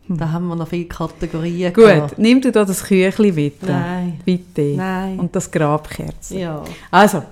Da 0.08 0.30
haben 0.30 0.46
wir 0.46 0.54
noch 0.56 0.68
viele 0.68 0.84
Kategorien 0.84 1.72
Gut, 1.72 1.84
gehabt. 1.84 2.18
nimm 2.18 2.40
du 2.40 2.52
da 2.52 2.64
das 2.64 2.84
Küchli 2.84 3.32
bitte. 3.32 3.66
Nein. 3.66 4.20
Bitte. 4.24 4.74
Nein. 4.76 5.18
Und 5.18 5.34
das 5.34 5.50
Grabkerzen. 5.50 6.38
Ja. 6.38 6.62
Also, 6.90 7.22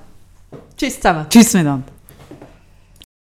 Tschüss 0.76 0.96
zusammen. 0.96 1.26
tschüss 1.30 1.52
miteinander. 1.54 1.86